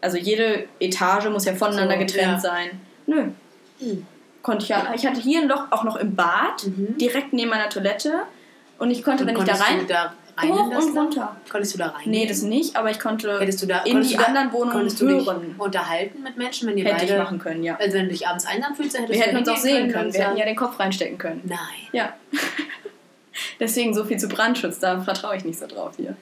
also 0.00 0.16
jede 0.18 0.64
Etage 0.80 1.28
muss 1.30 1.44
ja 1.44 1.54
voneinander 1.54 1.94
So, 1.94 2.00
getrennt 2.00 2.32
ja. 2.34 2.38
sein. 2.40 2.70
Nö. 3.06 3.24
Hm. 3.80 4.06
Konnte 4.44 4.62
ich 4.62 4.68
ja, 4.68 4.92
ich 4.94 5.04
hatte 5.04 5.20
hier 5.20 5.40
ein 5.40 5.48
Loch 5.48 5.64
auch 5.70 5.82
noch 5.82 5.96
im 5.96 6.14
Bad, 6.14 6.64
Mhm. 6.66 6.96
direkt 6.98 7.32
neben 7.32 7.50
meiner 7.50 7.68
Toilette. 7.68 8.12
Und 8.78 8.90
ich 8.92 9.02
konnte, 9.02 9.24
Und 9.24 9.30
wenn 9.30 9.36
ich 9.38 9.44
da 9.44 9.54
rein, 9.54 9.78
du 9.80 9.86
da 9.86 10.12
rein 10.36 10.52
hoch 10.52 10.66
und 10.66 10.96
runter. 10.98 11.36
Konntest 11.50 11.74
du 11.74 11.78
da 11.78 11.86
rein? 11.88 12.02
Nee, 12.06 12.26
das 12.26 12.42
nicht, 12.42 12.76
aber 12.76 12.90
ich 12.90 13.00
konnte 13.00 13.40
Hättest 13.40 13.62
du 13.62 13.66
da, 13.66 13.78
in 13.84 13.92
konntest 13.92 14.12
die 14.12 14.16
du 14.16 14.22
da, 14.22 14.28
anderen 14.28 14.52
Wohnungen 14.52 14.72
konntest 14.72 15.00
du 15.00 15.06
dich 15.08 15.26
hören. 15.26 15.54
unterhalten 15.58 16.22
mit 16.22 16.36
Menschen, 16.36 16.68
wenn 16.68 16.76
ihr 16.78 16.84
Hätte 16.84 17.04
ich 17.04 17.10
beide... 17.10 17.22
machen 17.22 17.38
können, 17.38 17.62
ja. 17.64 17.76
Also 17.76 17.94
wenn 17.96 18.04
du 18.04 18.10
dich 18.10 18.26
abends 18.28 18.44
einsam 18.46 18.74
fühlst, 18.74 18.94
dann 18.94 19.02
hättest 19.02 19.18
Wir 19.18 19.24
du 19.24 19.30
hätten 19.30 19.38
uns 19.38 19.48
auch 19.48 19.56
sehen 19.56 19.90
können. 19.92 20.06
und 20.08 20.14
Wir 20.14 20.24
hätten 20.26 20.36
ja 20.36 20.44
den 20.44 20.56
Kopf 20.56 20.78
reinstecken 20.78 21.18
können. 21.18 21.40
Nein. 21.44 21.58
Ja. 21.92 22.12
Deswegen 23.60 23.94
so 23.94 24.04
viel 24.04 24.18
zu 24.18 24.28
Brandschutz, 24.28 24.78
da 24.78 25.00
vertraue 25.00 25.36
ich 25.36 25.44
nicht 25.44 25.58
so 25.58 25.66
drauf 25.66 25.94
hier. 25.96 26.16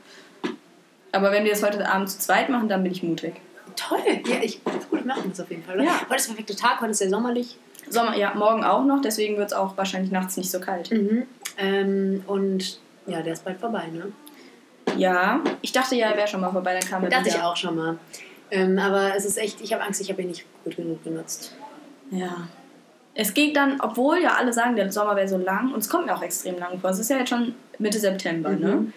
Aber 1.12 1.30
wenn 1.32 1.44
wir 1.44 1.50
das 1.50 1.62
heute 1.62 1.86
Abend 1.90 2.08
zu 2.10 2.18
zweit 2.18 2.48
machen, 2.48 2.68
dann 2.68 2.82
bin 2.82 2.92
ich 2.92 3.02
mutig. 3.02 3.34
Toll. 3.76 3.98
Ja, 4.26 4.36
ich, 4.42 4.62
gut, 4.64 4.74
wir 4.92 5.04
machen 5.04 5.24
das 5.30 5.40
auf 5.40 5.50
jeden 5.50 5.62
Fall. 5.64 5.74
Oder? 5.76 5.84
Ja. 5.84 6.00
Heute 6.08 6.16
ist 6.16 6.28
der 6.28 6.34
perfekte 6.34 6.56
Tag, 6.56 6.80
heute 6.80 6.90
ist 6.92 6.98
sehr 6.98 7.10
sommerlich. 7.10 7.56
Sommer, 7.92 8.16
ja, 8.16 8.32
morgen 8.34 8.64
auch 8.64 8.84
noch, 8.84 9.00
deswegen 9.00 9.36
wird 9.36 9.48
es 9.48 9.52
auch 9.52 9.76
wahrscheinlich 9.76 10.10
nachts 10.12 10.36
nicht 10.36 10.50
so 10.50 10.60
kalt. 10.60 10.90
Mhm. 10.90 11.26
Ähm, 11.58 12.24
und 12.26 12.78
ja, 13.06 13.20
der 13.22 13.32
ist 13.34 13.44
bald 13.44 13.58
vorbei, 13.60 13.84
ne? 13.92 14.12
Ja, 14.96 15.40
ich 15.62 15.72
dachte 15.72 15.94
ja, 15.96 16.08
er 16.10 16.16
wäre 16.16 16.28
schon 16.28 16.40
mal 16.40 16.50
vorbei, 16.50 16.72
dann 16.78 16.88
kam 16.88 17.02
er 17.04 17.10
Dachte 17.10 17.26
wieder. 17.26 17.36
ich 17.36 17.42
auch 17.42 17.56
schon 17.56 17.76
mal. 17.76 17.98
Ähm, 18.50 18.78
aber 18.78 19.14
es 19.16 19.24
ist 19.24 19.38
echt, 19.38 19.60
ich 19.60 19.72
habe 19.72 19.82
Angst, 19.82 20.00
ich 20.00 20.10
habe 20.10 20.20
ihn 20.22 20.28
nicht 20.28 20.44
gut 20.64 20.76
genug 20.76 21.02
benutzt. 21.04 21.54
Ja. 22.10 22.48
Es 23.14 23.32
geht 23.34 23.56
dann, 23.56 23.80
obwohl 23.80 24.20
ja 24.22 24.34
alle 24.38 24.52
sagen, 24.52 24.76
der 24.76 24.90
Sommer 24.92 25.16
wäre 25.16 25.28
so 25.28 25.36
lang, 25.38 25.72
und 25.72 25.80
es 25.80 25.88
kommt 25.88 26.06
mir 26.06 26.14
auch 26.16 26.22
extrem 26.22 26.58
lang 26.58 26.78
vor. 26.80 26.90
Es 26.90 26.98
ist 26.98 27.10
ja 27.10 27.18
jetzt 27.18 27.28
schon 27.30 27.54
Mitte 27.78 27.98
September, 27.98 28.50
Mhm. 28.50 28.60
ne? 28.60 28.92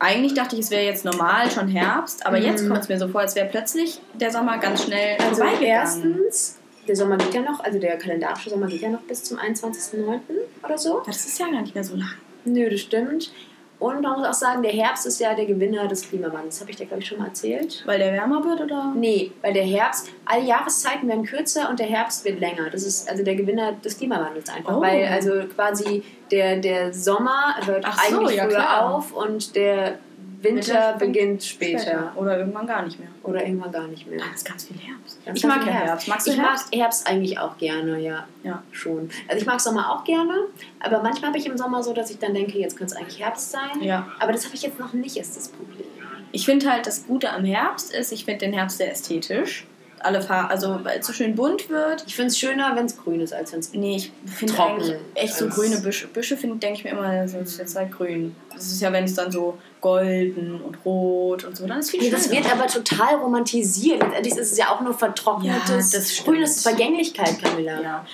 Eigentlich 0.00 0.34
dachte 0.34 0.56
ich, 0.56 0.62
es 0.62 0.70
wäre 0.70 0.84
jetzt 0.84 1.04
normal, 1.04 1.50
schon 1.50 1.68
Herbst, 1.68 2.26
aber 2.26 2.36
jetzt 2.38 2.64
Mhm. 2.64 2.68
kommt 2.70 2.80
es 2.82 2.88
mir 2.88 2.98
so 2.98 3.08
vor, 3.08 3.20
als 3.20 3.34
wäre 3.36 3.46
plötzlich 3.48 4.00
der 4.14 4.30
Sommer 4.30 4.58
ganz 4.58 4.84
schnell 4.84 5.16
Also 5.20 5.36
vorbeigegangen. 5.42 5.66
erstens, 5.66 6.58
der 6.86 6.96
Sommer 6.96 7.16
geht 7.16 7.34
ja 7.34 7.42
noch, 7.42 7.60
also 7.60 7.78
der 7.78 7.96
kalendarische 7.98 8.50
Sommer 8.50 8.66
geht 8.66 8.82
ja 8.82 8.88
noch 8.88 9.02
bis 9.02 9.24
zum 9.24 9.38
21.09. 9.38 10.20
oder 10.62 10.78
so. 10.78 11.02
Das 11.06 11.24
ist 11.24 11.38
ja 11.38 11.50
gar 11.50 11.62
nicht 11.62 11.74
mehr 11.74 11.84
so 11.84 11.96
lang. 11.96 12.14
Nö, 12.44 12.68
das 12.68 12.80
stimmt. 12.80 13.32
Und 13.80 14.02
man 14.02 14.18
muss 14.18 14.26
auch 14.26 14.34
sagen, 14.34 14.62
der 14.62 14.72
Herbst 14.72 15.04
ist 15.04 15.20
ja 15.20 15.34
der 15.34 15.46
Gewinner 15.46 15.88
des 15.88 16.08
Klimawandels. 16.08 16.60
Habe 16.60 16.70
ich 16.70 16.76
dir, 16.76 16.86
glaube 16.86 17.02
ich, 17.02 17.08
schon 17.08 17.18
mal 17.18 17.26
erzählt. 17.26 17.82
Weil 17.84 17.98
der 17.98 18.12
wärmer 18.12 18.44
wird, 18.44 18.60
oder? 18.60 18.94
Nee, 18.96 19.32
weil 19.42 19.52
der 19.52 19.64
Herbst, 19.64 20.08
alle 20.24 20.44
Jahreszeiten 20.44 21.08
werden 21.08 21.24
kürzer 21.24 21.68
und 21.68 21.78
der 21.80 21.86
Herbst 21.86 22.24
wird 22.24 22.40
länger. 22.40 22.70
Das 22.70 22.84
ist 22.84 23.10
also 23.10 23.24
der 23.24 23.34
Gewinner 23.34 23.72
des 23.72 23.98
Klimawandels 23.98 24.48
einfach. 24.48 24.76
Oh. 24.76 24.80
Weil 24.80 25.04
also 25.06 25.32
quasi 25.54 26.02
der, 26.30 26.56
der 26.58 26.94
Sommer 26.94 27.56
hört 27.64 27.84
Ach 27.86 27.98
so, 28.04 28.18
eigentlich 28.20 28.36
ja, 28.36 28.44
früher 28.44 28.54
klar. 28.54 28.94
auf 28.94 29.12
und 29.12 29.56
der 29.56 29.98
Winter 30.44 30.74
Winter 30.74 30.96
beginnt 30.98 31.42
später. 31.42 32.12
Oder 32.16 32.38
irgendwann 32.38 32.66
gar 32.66 32.84
nicht 32.84 32.98
mehr. 32.98 33.08
Oder 33.22 33.44
irgendwann 33.44 33.72
gar 33.72 33.86
nicht 33.88 34.06
mehr. 34.06 34.20
Ah, 34.20 34.26
das 34.30 34.42
ist 34.42 34.48
ganz 34.48 34.64
viel 34.64 34.76
Herbst. 34.78 35.24
Ganz 35.24 35.38
ich 35.38 35.46
mag 35.46 35.66
ja 35.66 35.72
Herbst. 35.72 36.08
Magst 36.08 36.26
du 36.26 36.30
ich 36.32 36.38
Herbst? 36.38 36.66
mag 36.70 36.80
Herbst 36.80 37.06
eigentlich 37.06 37.38
auch 37.38 37.56
gerne, 37.58 37.98
ja. 38.00 38.26
Ja. 38.42 38.62
Schon. 38.70 39.08
Also 39.28 39.40
ich 39.40 39.46
mag 39.46 39.60
Sommer 39.60 39.90
auch 39.90 40.04
gerne, 40.04 40.34
aber 40.80 41.02
manchmal 41.02 41.30
habe 41.30 41.38
ich 41.38 41.46
im 41.46 41.56
Sommer 41.56 41.82
so, 41.82 41.92
dass 41.92 42.10
ich 42.10 42.18
dann 42.18 42.34
denke, 42.34 42.58
jetzt 42.58 42.76
könnte 42.76 42.94
es 42.94 43.00
eigentlich 43.00 43.20
Herbst 43.20 43.50
sein. 43.50 43.80
Ja. 43.80 44.06
Aber 44.20 44.32
das 44.32 44.44
habe 44.44 44.54
ich 44.54 44.62
jetzt 44.62 44.78
noch 44.78 44.92
nicht, 44.92 45.16
ist 45.16 45.36
das 45.36 45.48
Problem. 45.48 45.86
Ich 46.32 46.44
finde 46.44 46.70
halt, 46.70 46.86
das 46.86 47.06
Gute 47.06 47.30
am 47.30 47.44
Herbst 47.44 47.94
ist, 47.94 48.12
ich 48.12 48.24
finde 48.24 48.46
den 48.46 48.52
Herbst 48.52 48.78
sehr 48.78 48.90
ästhetisch. 48.90 49.66
Alle 50.04 50.20
Farben, 50.20 50.50
also 50.50 50.78
weil 50.82 51.00
es 51.00 51.06
so 51.06 51.12
schön 51.12 51.34
bunt 51.34 51.68
wird. 51.70 52.04
Ich 52.06 52.14
finde 52.14 52.28
es 52.28 52.38
schöner, 52.38 52.76
wenn 52.76 52.86
es 52.86 52.96
grün 52.96 53.20
ist, 53.20 53.32
als 53.32 53.52
wenn 53.52 53.60
es 53.60 53.72
Nee, 53.72 53.96
ich 53.96 54.12
finde 54.26 54.54
Trocken 54.54 54.82
eigentlich 54.82 54.96
echt 55.14 55.34
so 55.34 55.48
grüne 55.48 55.78
Büsche. 55.78 56.06
Büsche 56.08 56.36
finde 56.36 56.56
denke 56.58 56.78
ich 56.78 56.84
mir 56.84 56.90
immer, 56.90 57.24
ist 57.24 57.58
jetzt 57.58 57.74
halt 57.76 57.90
grün. 57.92 58.36
Das 58.54 58.66
ist 58.66 58.80
ja, 58.80 58.92
wenn 58.92 59.04
es 59.04 59.14
dann 59.14 59.32
so 59.32 59.58
golden 59.80 60.60
und 60.62 60.76
rot 60.84 61.44
und 61.44 61.56
so, 61.56 61.66
dann 61.66 61.80
ist 61.80 61.90
viel 61.90 62.00
Ja, 62.02 62.06
schöner. 62.10 62.16
das 62.18 62.30
wird 62.30 62.52
aber 62.52 62.66
total 62.66 63.16
romantisiert. 63.16 64.00
Letztendlich 64.00 64.34
ist 64.36 64.52
es 64.52 64.58
ja 64.58 64.68
auch 64.70 64.80
nur 64.80 64.94
vertrocknetes 64.94 65.92
Ja, 65.92 65.98
das 65.98 66.12
stimmt. 66.14 66.48
Vergänglichkeit, 66.48 67.42
Camilla. 67.42 67.80
ja. 67.82 68.06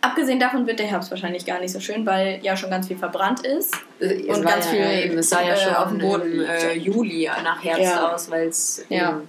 Abgesehen 0.00 0.38
davon 0.38 0.64
wird 0.68 0.78
der 0.78 0.86
Herbst 0.86 1.10
wahrscheinlich 1.10 1.44
gar 1.44 1.58
nicht 1.60 1.72
so 1.72 1.80
schön, 1.80 2.06
weil 2.06 2.38
ja 2.42 2.56
schon 2.56 2.70
ganz 2.70 2.86
viel 2.86 2.96
verbrannt 2.96 3.44
ist. 3.44 3.74
Äh, 3.98 4.26
es 4.28 4.36
Und 4.38 4.44
ganz 4.46 4.66
ja, 4.66 4.70
viel, 4.70 5.04
eben, 5.06 5.18
es 5.18 5.28
sah 5.28 5.42
ja 5.42 5.54
äh, 5.54 5.56
schon 5.56 5.74
auf 5.74 5.88
dem 5.88 5.98
Boden 5.98 6.38
liegt. 6.38 6.48
äh, 6.48 6.72
Juli 6.74 7.28
nach 7.42 7.62
Herbst 7.64 7.82
Ja. 7.82 8.14
aus, 8.14 8.30
weil 8.30 8.46
es 8.46 8.84
Ja. 8.88 9.20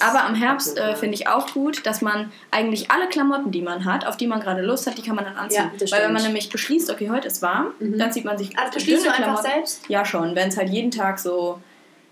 Aber 0.00 0.24
am 0.24 0.34
Herbst 0.34 0.76
äh, 0.78 0.96
finde 0.96 1.14
ich 1.14 1.28
auch 1.28 1.52
gut, 1.52 1.86
dass 1.86 2.02
man 2.02 2.32
eigentlich 2.50 2.90
alle 2.90 3.06
Klamotten, 3.08 3.52
die 3.52 3.62
man 3.62 3.84
hat, 3.84 4.04
auf 4.04 4.16
die 4.16 4.26
man 4.26 4.40
gerade 4.40 4.62
Lust 4.62 4.88
hat, 4.88 4.98
die 4.98 5.02
kann 5.02 5.14
man 5.14 5.24
dann 5.26 5.36
anziehen. 5.36 5.70
Ja, 5.78 5.86
Weil 5.92 6.02
wenn 6.06 6.12
man 6.12 6.22
nämlich 6.24 6.50
beschließt, 6.50 6.90
okay, 6.90 7.08
heute 7.08 7.28
ist 7.28 7.40
warm, 7.42 7.68
Mhm. 7.78 7.96
dann 7.98 8.10
zieht 8.10 8.24
man 8.24 8.36
sich 8.36 8.50
das 8.54 8.70
beschließt 8.72 9.04
du 9.04 9.08
einfach 9.10 9.22
Klamotten- 9.22 9.44
selbst? 9.46 9.88
Ja, 9.88 10.04
schon. 10.04 10.34
Wenn 10.34 10.48
es 10.48 10.56
halt 10.56 10.70
jeden 10.70 10.90
Tag 10.90 11.20
so 11.20 11.60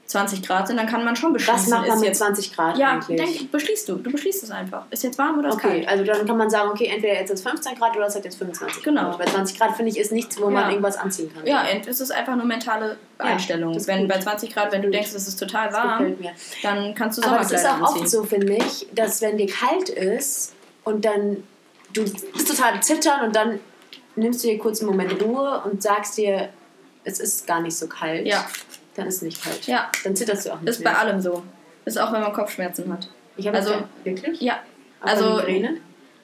20 0.06 0.42
Grad 0.46 0.68
sind, 0.68 0.76
dann 0.76 0.86
kann 0.86 1.02
man 1.04 1.16
schon 1.16 1.32
beschließen. 1.32 1.62
Was 1.64 1.68
macht 1.70 1.86
man 1.88 1.94
ist 1.96 2.00
mit 2.00 2.08
jetzt, 2.10 2.18
20 2.18 2.54
Grad 2.54 2.76
Ja, 2.78 2.90
eigentlich? 2.92 3.38
denk, 3.38 3.50
beschließt 3.50 3.88
du. 3.88 3.94
Du 3.96 4.12
beschließt 4.12 4.42
es 4.44 4.50
einfach. 4.50 4.84
Ist 4.90 5.02
jetzt 5.02 5.18
warm 5.18 5.38
oder 5.38 5.48
ist 5.48 5.54
Okay, 5.54 5.80
kalt? 5.80 5.88
also 5.88 6.04
dann 6.04 6.26
kann 6.26 6.36
man 6.36 6.50
sagen, 6.50 6.68
okay, 6.70 6.86
entweder 6.94 7.14
jetzt 7.14 7.30
ist 7.30 7.42
15 7.48 7.74
Grad 7.76 7.96
oder 7.96 8.06
es 8.06 8.14
hat 8.14 8.24
jetzt 8.24 8.36
25 8.36 8.82
Genau. 8.82 9.10
Grad. 9.10 9.18
Weil 9.20 9.28
20 9.28 9.58
Grad, 9.58 9.76
finde 9.76 9.90
ich, 9.90 9.98
ist 9.98 10.12
nichts, 10.12 10.38
wo 10.38 10.44
Ja. 10.44 10.50
man 10.50 10.68
irgendwas 10.70 10.96
anziehen 10.98 11.32
kann. 11.34 11.46
Ja, 11.46 11.64
es 11.86 12.00
ist 12.00 12.10
einfach 12.12 12.36
nur 12.36 12.44
mentale 12.44 12.98
Ja, 13.18 13.24
Einstellung. 13.24 13.74
wenn 13.86 14.00
gut. 14.00 14.08
bei 14.08 14.18
20 14.20 14.52
Grad, 14.52 14.72
wenn 14.72 14.82
du 14.82 14.90
denkst, 14.90 15.12
es 15.14 15.26
ist 15.26 15.38
total 15.40 15.72
warm, 15.72 16.14
dann 16.62 16.94
kannst 16.94 17.18
du 17.18 17.22
Aber 17.26 17.40
es 17.40 17.50
ist 17.50 17.62
Sommerkleider 17.62 17.84
auch 17.84 17.88
anziehen. 17.88 18.02
oft 18.02 18.10
so, 18.10 18.24
finde 18.24 18.52
ich, 18.56 18.86
dass 18.92 19.22
wenn 19.22 19.38
dir 19.38 19.46
kalt 19.48 19.88
ist 19.88 20.52
und 20.84 21.04
dann 21.04 21.42
du 21.94 22.02
bist 22.04 22.48
total 22.48 22.82
zittern 22.82 23.26
und 23.26 23.34
dann 23.36 23.58
nimmst 24.16 24.44
du 24.44 24.48
dir 24.48 24.58
kurz 24.58 24.80
einen 24.80 24.90
Moment 24.90 25.22
Ruhe 25.22 25.62
und 25.64 25.82
sagst 25.82 26.18
dir, 26.18 26.50
es 27.04 27.20
ist 27.20 27.46
gar 27.46 27.60
nicht 27.60 27.76
so 27.76 27.86
kalt, 27.86 28.26
Ja. 28.26 28.44
Dann 28.96 29.06
ist 29.06 29.16
es 29.16 29.22
nicht 29.22 29.42
kalt. 29.42 29.66
Ja, 29.66 29.90
Dann 30.04 30.14
zitterst 30.16 30.46
du 30.46 30.52
auch 30.52 30.60
nicht 30.60 30.70
ist 30.70 30.80
mehr. 30.84 30.92
bei 30.92 30.98
allem 30.98 31.20
so. 31.20 31.42
Ist 31.84 31.98
auch, 31.98 32.12
wenn 32.12 32.20
man 32.20 32.32
Kopfschmerzen 32.32 32.90
hat. 32.92 33.08
Ich 33.36 33.46
habe 33.46 33.56
also- 33.58 33.74
wirklich? 34.04 34.40
Ja, 34.40 34.58
Aber 35.00 35.10
also 35.10 35.34
Migräne? 35.36 35.76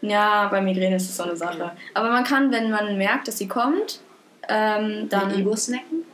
Ja, 0.02 0.48
bei 0.48 0.61
Migräne 0.62 0.96
ist 0.96 1.09
das 1.09 1.16
so 1.18 1.24
eine 1.24 1.37
Sache. 1.37 1.72
Aber 1.94 2.11
man 2.11 2.24
kann, 2.24 2.50
wenn 2.52 2.70
man 2.70 2.96
merkt, 2.96 3.28
dass 3.28 3.37
sie 3.38 3.48
kommt, 3.48 4.00
ähm, 4.48 5.09
Dann 5.11 5.28
dann 5.30 5.38
Ibo 5.38 5.54
snacken? 5.56 6.04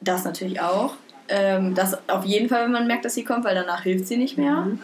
das 0.00 0.24
natürlich 0.24 0.60
auch. 0.60 0.94
Ähm, 1.28 1.74
das 1.74 1.96
auf 2.10 2.24
jeden 2.24 2.48
Fall, 2.48 2.64
wenn 2.64 2.72
man 2.72 2.86
merkt, 2.86 3.04
dass 3.04 3.14
sie 3.14 3.24
kommt, 3.24 3.44
weil 3.44 3.54
danach 3.54 3.82
hilft 3.84 4.06
sie 4.06 4.16
nicht 4.18 4.36
mehr. 4.36 4.56
Mhm. 4.56 4.80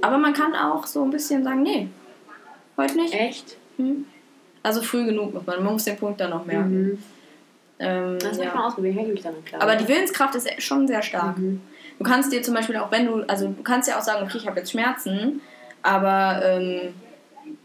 Aber 0.00 0.16
man 0.16 0.32
kann 0.32 0.54
auch 0.54 0.86
so 0.86 1.02
ein 1.04 1.10
bisschen 1.10 1.44
sagen, 1.44 1.62
nee, 1.62 1.88
heute 2.78 2.94
nicht. 2.94 3.12
Echt? 3.12 3.56
Hm. 3.76 4.06
Also 4.62 4.80
früh 4.82 5.04
genug 5.04 5.34
muss 5.34 5.44
man. 5.46 5.62
Man 5.62 5.72
muss 5.74 5.84
den 5.84 5.96
Punkt 5.98 6.20
dann 6.20 6.30
noch 6.30 6.46
merken. 6.46 6.82
Mhm. 6.82 7.02
Ähm, 7.80 8.18
Das 8.18 8.28
muss 8.30 8.38
ich 8.38 8.44
ja. 8.44 8.54
mal 8.54 8.66
ausprobieren, 8.66 8.96
hätte 8.98 9.12
ich 9.12 9.22
dann 9.22 9.44
klar. 9.44 9.62
Aber 9.62 9.74
die 9.76 9.88
Willenskraft 9.88 10.34
ist 10.34 10.62
schon 10.62 10.86
sehr 10.86 11.02
stark. 11.02 11.38
Mhm. 11.38 11.60
Du 11.98 12.04
kannst 12.04 12.32
dir 12.32 12.42
zum 12.42 12.54
Beispiel 12.54 12.76
auch, 12.76 12.90
wenn 12.90 13.06
du, 13.06 13.22
also 13.26 13.48
du 13.48 13.62
kannst 13.62 13.88
ja 13.88 13.98
auch 13.98 14.02
sagen, 14.02 14.22
okay, 14.24 14.38
ich 14.38 14.46
habe 14.46 14.58
jetzt 14.60 14.70
Schmerzen, 14.70 15.40
aber 15.82 16.40
ähm, 16.44 16.94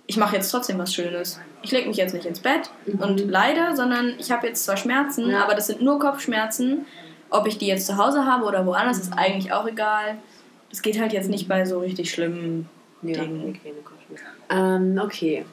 ich 0.07 0.17
mache 0.17 0.35
jetzt 0.35 0.49
trotzdem 0.51 0.77
was 0.79 0.93
Schönes. 0.93 1.39
Ich 1.61 1.71
lege 1.71 1.87
mich 1.87 1.97
jetzt 1.97 2.13
nicht 2.13 2.25
ins 2.25 2.39
Bett 2.39 2.69
Mhm. 2.85 2.99
und 3.01 3.17
leide, 3.29 3.75
sondern 3.75 4.13
ich 4.19 4.31
habe 4.31 4.47
jetzt 4.47 4.63
zwar 4.65 4.77
Schmerzen, 4.77 5.29
Ja. 5.29 5.43
aber 5.43 5.53
das 5.55 5.67
sind 5.67 5.81
nur 5.81 5.99
Kopfschmerzen. 5.99 6.85
Ob 7.29 7.47
ich 7.47 7.57
die 7.57 7.67
jetzt 7.67 7.87
zu 7.87 7.97
Hause 7.97 8.25
habe 8.25 8.45
oder 8.45 8.65
woanders, 8.65 8.99
ist 8.99 9.13
eigentlich 9.17 9.51
auch 9.51 9.67
egal. 9.67 10.17
Das 10.69 10.81
geht 10.81 10.99
halt 10.99 11.11
jetzt 11.11 11.29
nicht 11.29 11.47
bei 11.47 11.65
so 11.65 11.79
richtig 11.79 12.11
schlimmen 12.11 12.69
Ja, 13.01 13.21
Dingen. 13.21 13.59
Ähm, 14.49 14.99
okay. 15.03 15.43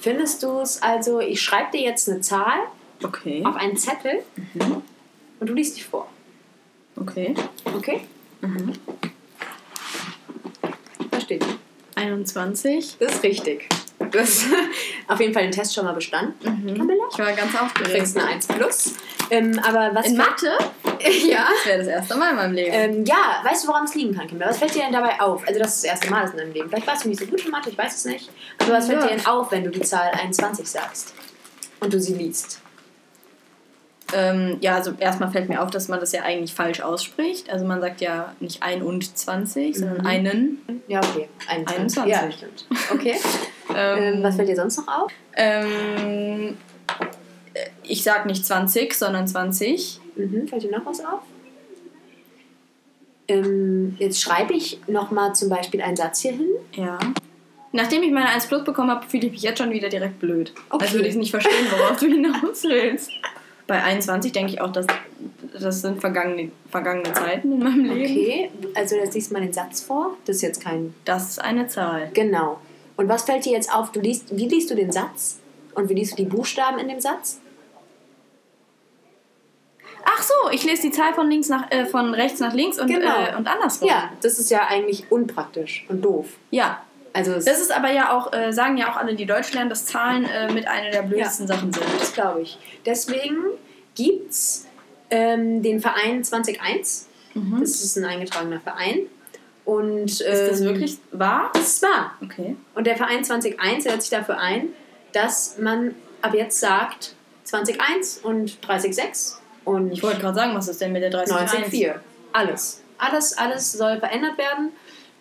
Findest 0.00 0.42
du 0.42 0.60
es 0.60 0.82
also, 0.82 1.20
ich 1.20 1.40
schreibe 1.42 1.72
dir 1.72 1.80
jetzt 1.80 2.08
eine 2.08 2.20
Zahl 2.20 2.58
Okay. 3.02 3.42
auf 3.44 3.56
einen 3.56 3.76
Zettel 3.76 4.22
Mhm. 4.54 4.82
und 5.40 5.46
du 5.48 5.52
liest 5.54 5.76
die 5.76 5.82
vor. 5.82 6.08
Okay. 6.98 7.34
Okay? 7.76 8.00
Mhm. 8.40 8.72
Da 11.10 11.20
steht 11.20 11.42
die. 11.44 11.56
21. 11.96 12.96
Das 12.98 13.14
ist 13.14 13.22
richtig. 13.22 13.68
Du 14.10 14.18
hast 14.20 14.44
auf 15.08 15.18
jeden 15.20 15.32
Fall 15.32 15.42
den 15.44 15.52
Test 15.52 15.74
schon 15.74 15.84
mal 15.84 15.92
bestanden. 15.92 16.34
Mhm. 16.64 16.74
Camilla? 16.76 17.04
Ich 17.10 17.18
war 17.18 17.32
ganz 17.32 17.52
Du 17.52 17.58
aufgeregt. 17.58 17.94
kriegst 17.96 18.16
eine 18.18 18.26
1 18.28 18.46
plus. 18.46 18.94
Ähm, 19.30 19.58
aber 19.66 19.90
was 19.94 20.06
In 20.06 20.16
Mathe? 20.16 20.46
ja. 21.26 21.48
Das 21.50 21.66
wäre 21.66 21.78
das 21.78 21.86
erste 21.88 22.16
Mal 22.16 22.30
in 22.30 22.36
meinem 22.36 22.52
Leben. 22.54 22.70
Ähm, 22.72 23.04
ja, 23.04 23.40
weißt 23.44 23.64
du, 23.64 23.68
woran 23.68 23.84
es 23.84 23.94
liegen 23.94 24.14
kann, 24.14 24.26
Camilla? 24.28 24.48
Was 24.50 24.58
fällt 24.58 24.74
dir 24.74 24.82
denn 24.82 24.92
dabei 24.92 25.20
auf? 25.20 25.46
Also, 25.48 25.58
das 25.58 25.76
ist 25.76 25.84
das 25.84 25.90
erste 25.92 26.10
Mal 26.10 26.30
in 26.30 26.36
deinem 26.36 26.52
Leben. 26.52 26.68
Vielleicht 26.68 26.86
warst 26.86 27.04
du 27.04 27.08
nicht 27.08 27.18
so 27.20 27.26
gut 27.26 27.44
in 27.44 27.50
Mathe, 27.50 27.70
ich 27.70 27.78
weiß 27.78 27.96
es 27.96 28.04
nicht. 28.04 28.30
Aber 28.58 28.72
was 28.74 28.86
fällt 28.86 29.00
Ja. 29.02 29.08
dir 29.08 29.16
denn 29.16 29.26
auf, 29.26 29.50
wenn 29.50 29.64
du 29.64 29.70
die 29.70 29.80
Zahl 29.80 30.10
21 30.12 30.68
sagst 30.68 31.14
und 31.80 31.92
du 31.92 32.00
sie 32.00 32.14
liest? 32.14 32.60
Ähm, 34.14 34.58
ja, 34.60 34.76
also 34.76 34.92
erstmal 34.98 35.30
fällt 35.32 35.48
mir 35.48 35.60
auf, 35.62 35.70
dass 35.70 35.88
man 35.88 35.98
das 35.98 36.12
ja 36.12 36.22
eigentlich 36.22 36.54
falsch 36.54 36.80
ausspricht. 36.80 37.50
Also 37.50 37.64
man 37.64 37.80
sagt 37.80 38.00
ja 38.00 38.34
nicht 38.40 38.62
ein 38.62 38.82
und 38.82 39.16
20, 39.18 39.76
sondern 39.76 39.98
Mhm. 40.02 40.06
einen. 40.06 40.82
Ja, 40.86 41.00
okay. 41.00 41.28
21. 41.48 42.02
21. 42.02 42.12
Ja, 42.12 42.30
stimmt. 42.32 42.66
Okay. 42.92 43.14
ähm, 43.76 44.22
was 44.22 44.36
fällt 44.36 44.48
dir 44.48 44.56
sonst 44.56 44.76
noch 44.78 44.88
auf? 44.88 45.12
Ähm, 45.36 46.56
äh, 47.54 47.66
ich 47.82 48.02
sag 48.04 48.26
nicht 48.26 48.46
20, 48.46 48.94
sondern 48.94 49.26
20. 49.26 50.00
Mhm. 50.14 50.46
Fällt 50.46 50.62
dir 50.62 50.70
noch 50.70 50.86
was 50.86 51.00
auf? 51.00 51.20
Ähm, 53.28 53.96
jetzt 53.98 54.20
schreibe 54.22 54.54
ich 54.54 54.78
nochmal 54.86 55.34
zum 55.34 55.48
Beispiel 55.48 55.82
einen 55.82 55.96
Satz 55.96 56.20
hier 56.20 56.32
hin. 56.32 56.48
Ja. 56.74 56.98
Nachdem 57.72 58.02
ich 58.04 58.12
meine 58.12 58.28
1 58.28 58.46
Plus 58.46 58.62
bekommen 58.64 58.90
habe, 58.90 59.04
fühle 59.06 59.26
ich 59.26 59.32
mich 59.32 59.42
jetzt 59.42 59.58
schon 59.58 59.70
wieder 59.72 59.88
direkt 59.88 60.20
blöd. 60.20 60.52
Okay. 60.70 60.84
Als 60.84 60.94
würde 60.94 61.08
ich 61.08 61.16
nicht 61.16 61.30
verstehen, 61.32 61.66
worauf 61.76 61.98
du 61.98 62.06
hinaus 62.06 62.62
willst. 62.62 63.10
Bei 63.66 63.82
21 63.82 64.32
denke 64.32 64.52
ich 64.52 64.60
auch, 64.60 64.70
dass 64.70 64.86
das 65.58 65.80
sind 65.80 66.00
vergangene, 66.00 66.50
vergangene 66.70 67.12
Zeiten 67.12 67.52
in 67.52 67.58
meinem 67.58 67.84
Leben. 67.84 68.00
Okay, 68.00 68.50
also 68.74 68.94
jetzt 68.96 69.14
liest 69.14 69.32
mal 69.32 69.40
den 69.40 69.52
Satz 69.52 69.80
vor. 69.80 70.16
Das 70.24 70.36
ist 70.36 70.42
jetzt 70.42 70.62
kein. 70.62 70.94
Das 71.04 71.30
ist 71.30 71.38
eine 71.40 71.66
Zahl. 71.66 72.10
Genau. 72.14 72.60
Und 72.96 73.08
was 73.08 73.22
fällt 73.24 73.44
dir 73.44 73.52
jetzt 73.52 73.72
auf? 73.74 73.90
Du 73.92 74.00
liest, 74.00 74.36
wie 74.36 74.46
liest 74.48 74.70
du 74.70 74.74
den 74.76 74.92
Satz? 74.92 75.38
Und 75.74 75.88
wie 75.88 75.94
liest 75.94 76.12
du 76.12 76.16
die 76.16 76.24
Buchstaben 76.28 76.78
in 76.78 76.88
dem 76.88 77.00
Satz? 77.00 77.40
Ach 80.04 80.22
so, 80.22 80.50
ich 80.52 80.62
lese 80.64 80.82
die 80.82 80.90
Zahl 80.92 81.12
von, 81.14 81.28
links 81.28 81.48
nach, 81.48 81.70
äh, 81.70 81.84
von 81.84 82.14
rechts 82.14 82.38
nach 82.38 82.54
links 82.54 82.78
und, 82.78 82.86
Genau. 82.86 83.24
äh, 83.24 83.36
und 83.36 83.48
andersrum. 83.48 83.88
Ja, 83.88 84.10
das 84.22 84.38
ist 84.38 84.50
ja 84.50 84.66
eigentlich 84.68 85.10
unpraktisch 85.10 85.84
und 85.88 86.00
doof. 86.02 86.26
Ja. 86.50 86.82
Also 87.16 87.32
Das 87.34 87.60
ist 87.60 87.72
aber 87.72 87.90
ja 87.90 88.16
auch, 88.16 88.32
äh, 88.32 88.52
sagen 88.52 88.76
ja 88.76 88.90
auch 88.92 88.96
alle, 88.96 89.14
die 89.14 89.26
Deutsch 89.26 89.52
lernen, 89.52 89.70
dass 89.70 89.86
Zahlen 89.86 90.24
äh, 90.26 90.52
mit 90.52 90.66
einer 90.68 90.90
der 90.90 91.02
blödesten 91.02 91.46
Sachen 91.46 91.72
sind. 91.72 91.84
das 91.98 92.12
glaube 92.12 92.42
ich. 92.42 92.58
Deswegen 92.84 93.36
gibt 93.94 94.30
es 94.30 94.66
ähm, 95.10 95.62
den 95.62 95.80
Verein 95.80 96.22
2001. 96.22 97.08
Das 97.60 97.82
ist 97.82 97.96
ein 97.98 98.04
eingetragener 98.04 98.60
Verein. 98.60 99.00
Und, 99.64 100.20
ähm, 100.22 100.26
Mhm. 100.28 100.32
Ist 100.32 100.50
das 100.52 100.62
wirklich 100.64 100.98
wahr? 101.12 101.50
Das 101.54 101.66
ist 101.66 101.82
wahr. 101.82 102.12
Okay. 102.22 102.56
Und 102.74 102.86
der 102.86 102.96
Verein 102.96 103.24
2001 103.24 103.84
setzt 103.84 104.02
sich 104.02 104.10
dafür 104.10 104.38
ein, 104.38 104.68
dass 105.12 105.58
man 105.58 105.94
ab 106.22 106.34
jetzt 106.34 106.60
sagt 106.60 107.14
2001 107.44 108.18
und 108.22 108.58
306 108.66 109.40
und 109.64 109.92
Ich 109.92 110.02
wollte 110.02 110.20
gerade 110.20 110.34
sagen, 110.34 110.54
was 110.54 110.68
ist 110.68 110.80
denn 110.80 110.92
mit 110.92 111.02
der 111.02 111.10
30 111.10 111.34
1904. 111.34 112.00
Alles. 112.32 112.82
Alles, 112.98 113.36
alles 113.36 113.72
soll 113.72 113.98
verändert 113.98 114.38
werden. 114.38 114.70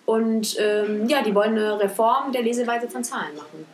Und 0.05 0.55
ähm, 0.59 1.07
ja, 1.07 1.23
die 1.23 1.33
wollen 1.33 1.51
eine 1.57 1.79
Reform 1.79 2.31
der 2.31 2.43
Leseweise 2.43 2.87
von 2.89 3.03
Zahlen 3.03 3.35
machen. 3.35 3.65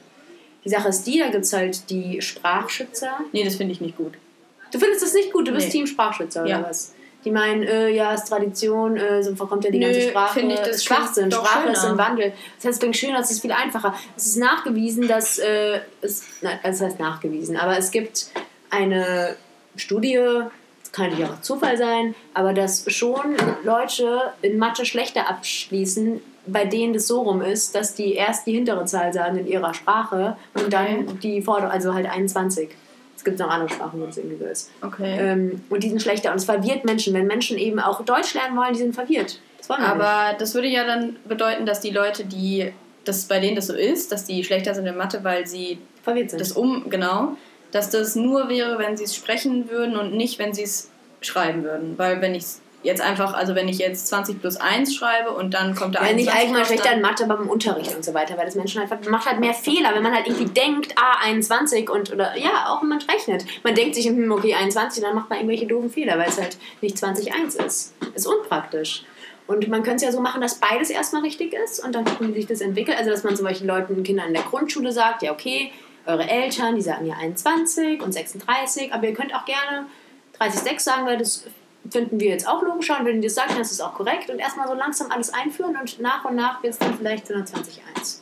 Die 0.64 0.70
Sache 0.70 0.90
ist 0.90 1.04
die, 1.08 1.20
da 1.20 1.28
gibt 1.30 1.44
es 1.46 1.54
halt 1.54 1.90
die 1.90 2.22
Sprachschützer. 2.22 3.20
Nee, 3.32 3.44
das 3.44 3.56
finde 3.56 3.74
ich 3.74 3.82
nicht 3.82 3.98
gut. 3.98 4.14
Du 4.72 4.80
findest 4.80 5.04
das 5.04 5.14
nicht 5.14 5.34
gut, 5.34 5.48
du 5.48 5.52
bist 5.52 5.68
Nee. 5.68 5.72
Team 5.74 5.88
Sprachschützer 5.88 6.46
Ja. 6.46 6.60
oder 6.60 6.70
was? 6.70 6.94
Die 7.26 7.30
meinen, 7.32 7.64
äh, 7.64 7.90
ja, 7.90 8.14
ist 8.14 8.28
Tradition, 8.30 8.98
äh, 8.98 9.22
so 9.22 9.36
verkommt 9.36 9.64
ja 9.66 9.70
die 9.72 9.78
Nö, 9.80 9.86
ganze 9.86 10.10
Sprache. 10.10 10.40
finde 10.40 10.56
ich, 10.56 10.60
das 10.62 10.78
ist 10.78 10.86
Schwachsinn. 10.86 11.32
Sprache 11.32 11.70
ist 11.70 11.82
schöner. 11.82 11.92
im 11.92 11.98
Wandel. 12.00 12.34
Das 12.58 12.66
heißt, 12.66 12.74
es 12.76 12.80
klingt 12.80 12.98
schöner, 12.98 13.20
es 13.20 13.30
ist 13.30 13.42
viel 13.42 13.52
einfacher. 13.52 13.94
Es 14.18 14.26
ist 14.26 14.38
nachgewiesen, 14.38 15.08
dass 15.08 15.38
äh, 15.38 15.82
es, 16.02 16.24
nein, 16.42 16.60
also 16.64 16.84
das 16.84 16.92
heißt 16.94 17.00
nachgewiesen, 17.00 17.58
aber 17.58 17.78
es 17.78 17.92
gibt 17.92 18.28
eine 18.72 19.36
Studie, 19.76 20.20
das 20.92 20.98
kann 20.98 21.10
natürlich 21.10 21.30
auch 21.30 21.42
Zufall 21.42 21.78
sein, 21.78 22.16
aber 22.34 22.54
dass 22.54 22.84
schon 22.92 23.36
Leute 23.64 24.34
in 24.42 24.58
Mathe 24.58 24.86
schlechter 24.86 25.30
abschließen, 25.30 26.22
bei 26.48 26.66
denen 26.66 26.94
das 26.94 27.08
so 27.08 27.22
rum 27.22 27.42
ist, 27.42 27.76
dass 27.76 27.96
die 27.96 28.14
erst 28.14 28.46
die 28.48 28.54
hintere 28.54 28.86
Zahl 28.86 29.14
sagen 29.14 29.38
in 29.38 29.48
ihrer 29.48 29.74
Sprache 29.74 30.36
und 30.54 30.74
dann 30.74 31.20
die 31.22 31.42
vordere, 31.42 31.70
also 31.70 31.94
halt 31.94 32.10
21. 32.10 32.70
Es 33.16 33.24
gibt 33.24 33.38
noch 33.38 33.50
andere 33.50 33.70
Sprachen, 33.70 34.02
wo 34.02 34.06
das 34.06 34.18
irgendwie 34.18 34.38
so 34.38 34.46
ist. 34.46 34.72
Okay. 34.82 35.18
Ähm, 35.20 35.62
und 35.70 35.84
die 35.84 35.90
sind 35.90 36.02
schlechter. 36.02 36.32
Und 36.32 36.38
es 36.38 36.46
verwirrt 36.46 36.86
Menschen. 36.86 37.14
Wenn 37.14 37.28
Menschen 37.28 37.58
eben 37.58 37.80
auch 37.80 38.04
Deutsch 38.04 38.34
lernen 38.34 38.58
wollen, 38.58 38.74
die 38.74 38.80
sind 38.80 38.96
verwirrt. 38.96 39.40
Das 39.60 39.70
wollen 39.70 39.82
wir 39.82 39.94
nicht. 39.94 40.04
Aber 40.04 40.38
das 40.40 40.56
würde 40.56 40.68
ja 40.68 40.84
dann 40.86 41.18
bedeuten, 41.28 41.68
dass 41.68 41.82
die 41.82 41.92
Leute, 41.92 42.26
die 42.26 42.74
das 43.06 43.26
bei 43.26 43.40
denen 43.40 43.56
das 43.56 43.68
so 43.68 43.76
ist, 43.76 44.12
dass 44.12 44.26
die 44.26 44.44
schlechter 44.44 44.74
sind 44.74 44.88
in 44.88 44.98
Mathe, 44.98 45.24
weil 45.24 45.46
sie 45.46 45.78
Verwirrt 46.02 46.32
sind. 46.32 46.42
das 46.42 46.54
um, 46.54 46.90
genau, 46.90 47.38
dass 47.72 47.90
das 47.90 48.16
nur 48.16 48.50
wäre, 48.50 48.78
wenn 48.80 48.98
sie 48.98 49.06
es 49.06 49.16
sprechen 49.16 49.70
würden 49.70 49.96
und 49.96 50.14
nicht, 50.14 50.40
wenn 50.40 50.54
sie 50.54 50.64
es 50.64 50.90
schreiben 51.22 51.64
würden. 51.64 51.98
Weil 51.98 52.22
wenn 52.22 52.36
ich 52.36 52.44
es 52.44 52.62
jetzt 52.84 53.02
einfach, 53.02 53.34
also 53.34 53.56
wenn 53.56 53.68
ich 53.68 53.78
jetzt 53.78 54.08
20 54.08 54.42
plus 54.42 54.58
1 54.58 54.96
schreibe 54.96 55.32
und 55.32 55.54
dann 55.54 55.76
kommt 55.76 55.96
da 55.96 56.06
ja, 56.06 56.14
nicht 56.14 56.30
21 56.30 56.40
allgemein 56.40 56.60
raus, 56.60 56.68
schlechter 56.68 56.94
in 56.94 57.02
Mathe, 57.02 57.24
aber 57.26 57.38
im 57.38 57.50
Unterricht 57.50 57.96
und 57.96 58.04
so 58.04 58.14
weiter, 58.14 58.38
weil 58.38 58.46
das 58.46 58.56
Menschen 58.56 58.82
einfach 58.82 58.98
macht 59.10 59.28
halt 59.28 59.40
mehr 59.40 59.54
Fehler, 59.54 59.94
wenn 59.94 60.04
man 60.04 60.14
halt 60.14 60.28
irgendwie 60.28 60.46
denkt, 60.46 60.96
ah, 60.98 61.24
21 61.24 61.90
und 61.90 62.12
oder 62.12 62.38
ja, 62.38 62.68
auch 62.70 62.82
wenn 62.82 62.90
man 62.90 63.02
rechnet. 63.02 63.46
Man 63.64 63.76
denkt 63.76 63.96
sich, 63.96 64.08
hm, 64.08 64.32
okay, 64.32 64.56
21, 64.56 65.04
dann 65.04 65.16
macht 65.16 65.30
man 65.30 65.40
irgendwelche 65.40 65.68
doofen 65.68 65.90
Fehler, 65.90 66.18
weil 66.18 66.30
es 66.30 66.40
halt 66.40 66.58
nicht 66.82 66.98
20,1 66.98 67.64
ist. 67.64 67.94
Ist 68.16 68.28
unpraktisch. 68.28 69.04
Und 69.48 69.68
man 69.68 69.84
könnte 69.84 69.98
es 69.98 70.04
ja 70.04 70.12
so 70.12 70.22
machen, 70.22 70.40
dass 70.40 70.60
beides 70.60 70.90
erstmal 70.90 71.24
richtig 71.24 71.54
ist 71.54 71.84
und 71.84 71.94
dann 71.94 72.06
gucken, 72.06 72.30
wie 72.34 72.40
sich 72.40 72.48
das 72.48 72.62
entwickelt. 72.62 72.98
Also, 72.98 73.10
dass 73.10 73.24
man 73.24 73.36
zum 73.36 73.46
Beispiel 73.46 73.68
Leuten, 73.68 74.02
Kindern 74.04 74.28
in 74.28 74.34
der 74.34 74.44
Grundschule 74.44 74.92
sagt, 74.92 75.24
ja, 75.24 75.34
okay, 75.34 75.72
eure 76.06 76.28
Eltern, 76.28 76.76
die 76.76 76.82
sagen 76.82 77.06
ja 77.06 77.16
21 77.16 78.02
und 78.02 78.12
36, 78.12 78.94
aber 78.94 79.08
ihr 79.08 79.14
könnt 79.14 79.34
auch 79.36 79.46
gerne 79.46 79.86
30,6 80.40 80.80
sagen, 80.80 81.06
weil 81.06 81.18
das 81.18 81.46
finden 81.90 82.20
wir 82.20 82.30
jetzt 82.30 82.48
auch 82.48 82.62
logischer. 82.62 83.00
Und 83.00 83.06
wenn 83.06 83.18
ihr 83.18 83.24
das 83.24 83.36
sagt, 83.36 83.52
dann 83.52 83.62
ist 83.62 83.72
es 83.72 83.82
auch 83.82 83.94
korrekt. 83.94 84.30
Und 84.30 84.40
erstmal 84.40 84.68
so 84.68 84.74
langsam 84.74 85.12
alles 85.12 85.34
einführen 85.34 85.76
und 85.76 86.00
nach 86.00 86.26
und 86.26 86.36
nach 86.36 86.62
wird 86.64 86.74
es 86.74 86.80
dann 86.80 86.96
vielleicht 86.96 87.28
zu 87.28 87.34
einer 87.34 87.46
20,1. 87.46 88.20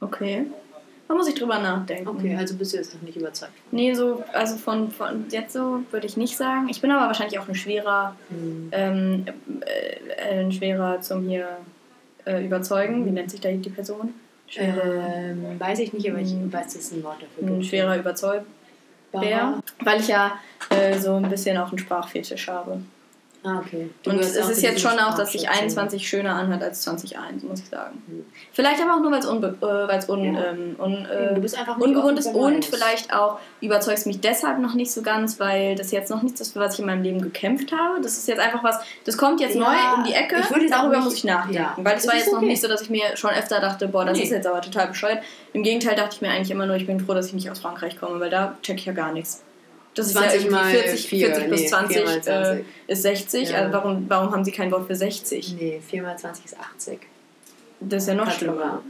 Okay. 0.00 0.46
Da 1.08 1.14
muss 1.14 1.28
ich 1.28 1.36
drüber 1.36 1.60
nachdenken. 1.60 2.08
Okay, 2.08 2.34
also 2.34 2.56
bist 2.56 2.72
du 2.72 2.78
jetzt 2.78 2.92
noch 2.94 3.02
nicht 3.02 3.16
überzeugt. 3.16 3.52
Nee, 3.70 3.94
so, 3.94 4.24
also 4.32 4.56
von, 4.56 4.90
von 4.90 5.26
jetzt 5.30 5.52
so 5.52 5.84
würde 5.92 6.06
ich 6.06 6.16
nicht 6.16 6.36
sagen. 6.36 6.68
Ich 6.68 6.80
bin 6.80 6.90
aber 6.90 7.06
wahrscheinlich 7.06 7.38
auch 7.38 7.48
ein 7.48 7.54
schwerer, 7.54 8.16
ähm, 8.72 9.24
äh, 9.60 10.40
ein 10.40 10.50
schwerer 10.50 11.00
zum 11.00 11.28
hier 11.28 11.48
äh, 12.24 12.44
überzeugen. 12.44 13.06
Wie 13.06 13.10
nennt 13.10 13.30
sich 13.30 13.40
da 13.40 13.50
die 13.50 13.70
Person? 13.70 14.14
Ähm, 14.54 15.58
weiß 15.58 15.80
ich 15.80 15.92
nicht, 15.92 16.08
aber 16.10 16.20
ich 16.20 16.32
weiß, 16.34 16.64
dass 16.74 16.76
es 16.76 16.92
ein 16.92 17.02
Wort 17.02 17.16
dafür 17.22 17.48
ein 17.48 17.54
gibt. 17.58 17.66
schwerer 17.66 17.96
Überzeuger. 17.98 18.44
Bar- 19.12 19.22
Weil 19.80 20.00
ich 20.00 20.08
ja 20.08 20.38
äh, 20.70 20.96
so 20.98 21.14
ein 21.16 21.28
bisschen 21.28 21.56
auch 21.58 21.68
einen 21.68 21.78
Sprachfetisch 21.78 22.48
habe. 22.48 22.80
Ah, 23.44 23.58
okay. 23.64 23.90
Du 24.02 24.10
Und 24.10 24.18
es 24.18 24.34
ist 24.34 24.60
jetzt 24.62 24.80
schon 24.80 24.98
auch, 24.98 25.14
dass 25.14 25.30
sich 25.30 25.42
Sprachschützen. 25.42 25.78
21 25.78 26.08
schöner 26.08 26.34
anhört 26.34 26.62
als 26.64 26.80
2001, 26.80 27.44
muss 27.44 27.60
ich 27.60 27.66
sagen. 27.68 28.02
Mhm. 28.08 28.24
Vielleicht 28.52 28.82
aber 28.82 28.94
auch 28.94 29.00
nur, 29.00 29.12
weil 29.12 29.20
es 29.20 29.26
unbe 29.26 29.56
äh, 29.60 30.10
un, 30.10 30.34
Ja. 30.34 30.44
ähm, 30.46 30.76
un, 30.80 31.06
äh, 31.06 31.40
ungewohnt 31.78 32.18
ist 32.18 32.26
und 32.26 32.64
vielleicht 32.64 33.12
auch 33.14 33.38
überzeugst 33.60 34.06
mich 34.06 34.20
deshalb 34.20 34.58
noch 34.58 34.74
nicht 34.74 34.90
so 34.90 35.02
ganz, 35.02 35.38
weil 35.38 35.76
das 35.76 35.92
jetzt 35.92 36.10
noch 36.10 36.22
nichts 36.22 36.40
ist, 36.40 36.54
für 36.54 36.58
was 36.60 36.74
ich 36.74 36.80
in 36.80 36.86
meinem 36.86 37.02
Leben 37.04 37.20
gekämpft 37.22 37.70
habe. 37.70 38.00
Das 38.02 38.16
ist 38.18 38.26
jetzt 38.26 38.40
einfach 38.40 38.64
was, 38.64 38.80
das 39.04 39.16
kommt 39.16 39.40
jetzt 39.40 39.54
Ja, 39.54 39.60
neu 39.60 39.96
um 39.98 40.04
die 40.04 40.12
Ecke, 40.14 40.36
darüber 40.68 40.96
nicht- 40.96 41.04
muss 41.04 41.14
ich 41.14 41.24
nachdenken. 41.24 41.54
ja, 41.54 41.74
weil 41.76 41.94
das 41.94 42.08
war 42.08 42.16
jetzt 42.16 42.32
noch 42.32 42.38
okay. 42.38 42.46
nicht 42.46 42.60
so, 42.62 42.66
dass 42.66 42.82
ich 42.82 42.90
mir 42.90 43.16
schon 43.16 43.30
öfter 43.30 43.60
dachte, 43.60 43.86
boah, 43.86 44.04
das 44.04 44.18
Nee. 44.18 44.24
ist 44.24 44.30
jetzt 44.30 44.46
aber 44.48 44.60
total 44.60 44.88
bescheuert. 44.88 45.18
Im 45.52 45.62
Gegenteil 45.62 45.94
dachte 45.94 46.16
ich 46.16 46.20
mir 46.20 46.30
eigentlich 46.30 46.50
immer 46.50 46.66
nur, 46.66 46.74
ich 46.76 46.86
bin 46.86 46.98
froh, 46.98 47.14
dass 47.14 47.28
ich 47.28 47.32
nicht 47.34 47.48
aus 47.50 47.60
Frankreich 47.60 47.96
komme, 48.00 48.18
weil 48.18 48.30
da 48.30 48.56
check 48.62 48.78
ich 48.78 48.86
ja 48.86 48.92
gar 48.92 49.12
nichts. 49.12 49.42
Das 49.96 50.06
ist 50.06 50.14
ja 50.14 50.20
20 50.20 50.36
irgendwie 50.40 50.54
mal 50.54 50.70
40, 50.70 51.08
vier, 51.08 51.26
40 51.28 51.46
plus 51.48 51.60
nee, 51.60 51.66
20, 51.66 51.96
vier 51.96 52.04
mal 52.04 52.16
äh, 52.18 52.22
20. 52.22 52.64
ist 52.86 53.02
60. 53.02 53.48
Ja. 53.50 53.56
Also 53.56 53.72
warum, 53.72 54.04
warum 54.08 54.30
haben 54.32 54.44
sie 54.44 54.52
kein 54.52 54.70
Wort 54.70 54.86
für 54.86 54.94
60? 54.94 55.56
Nee, 55.58 55.80
4 55.88 56.02
mal 56.02 56.16
20 56.16 56.44
ist 56.44 56.56
80. 56.58 57.00
Das 57.80 58.02
ist 58.04 58.08
ja 58.08 58.14
noch 58.14 58.30
schlimmer. 58.30 58.82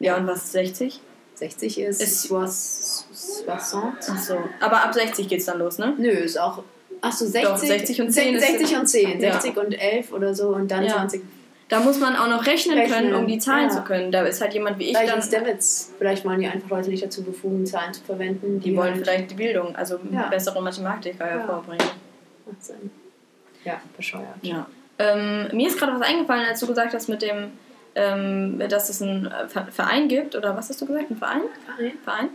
Ja, 0.00 0.16
und 0.16 0.26
was 0.26 0.44
ist 0.44 0.52
60? 0.52 1.00
60 1.36 1.78
ist, 1.80 2.00
Ist- 2.02 2.22
soix- 2.28 3.04
60. 3.12 3.48
Ach 3.48 4.18
so. 4.20 4.38
Aber 4.60 4.84
ab 4.84 4.94
60 4.94 5.28
geht's 5.28 5.44
dann 5.46 5.58
los, 5.58 5.78
ne? 5.78 5.94
Nö, 5.98 6.08
ist 6.10 6.38
auch. 6.38 6.62
Achso, 7.00 7.26
60, 7.26 7.42
Doch, 7.42 7.56
60 7.58 8.00
und 8.02 8.10
10 8.12 8.34
ist- 8.36 8.46
60 8.46 8.76
und 8.76 8.86
10. 8.86 9.20
Ja. 9.20 9.32
60 9.32 9.56
und 9.58 9.72
11 9.72 10.12
oder 10.12 10.34
so 10.34 10.48
und 10.48 10.70
dann 10.70 10.84
Ja. 10.84 10.94
20. 10.94 11.22
Da 11.68 11.80
muss 11.80 11.98
man 11.98 12.14
auch 12.14 12.28
noch 12.28 12.46
rechnen, 12.46 12.76
Rechnen, 12.78 12.94
können, 13.10 13.14
um 13.14 13.26
die 13.26 13.38
Zahlen 13.38 13.68
ja. 13.68 13.74
zu 13.76 13.82
können. 13.82 14.12
Da 14.12 14.22
ist 14.22 14.40
halt 14.40 14.52
jemand 14.52 14.78
wie 14.78 14.84
ich 14.84 14.96
Vielleicht 14.96 15.12
dann. 15.12 15.18
ist 15.18 15.32
der 15.32 15.46
Witz. 15.46 15.92
Vielleicht 15.98 16.24
wollen 16.24 16.40
die 16.40 16.46
einfach 16.46 16.68
Leute 16.68 16.90
nicht 16.90 17.02
dazu 17.02 17.22
befugen, 17.22 17.64
Zahlen 17.66 17.92
zu 17.94 18.02
verwenden. 18.02 18.60
Die 18.60 18.76
wollen 18.76 18.94
halt- 18.94 19.04
vielleicht 19.04 19.30
die 19.30 19.34
Bildung, 19.34 19.74
also 19.74 19.98
Ja. 20.12 20.28
bessere 20.28 20.60
Mathematiker 20.62 21.24
Ja. 21.26 21.30
hervorbringen. 21.38 21.86
Macht 22.46 22.62
Sinn. 22.64 22.90
Ja, 23.64 23.80
bescheuert. 23.96 24.26
Ja. 24.42 24.66
Ähm, 24.98 25.48
mir 25.52 25.68
ist 25.68 25.78
gerade 25.78 25.94
was 25.98 26.02
eingefallen, 26.06 26.44
als 26.46 26.60
du 26.60 26.66
gesagt 26.66 26.92
hast, 26.92 27.08
mit 27.08 27.22
dem, 27.22 27.52
ähm, 27.94 28.62
dass 28.68 28.90
es 28.90 29.00
einen 29.00 29.32
Ver- 29.48 29.68
Verein 29.72 30.06
gibt, 30.08 30.36
oder 30.36 30.54
was 30.56 30.68
hast 30.68 30.82
du 30.82 30.86
gesagt? 30.86 31.10
Ein 31.10 31.16
Verein? 31.16 31.40
Verein. 31.64 31.92
Verein, 32.04 32.28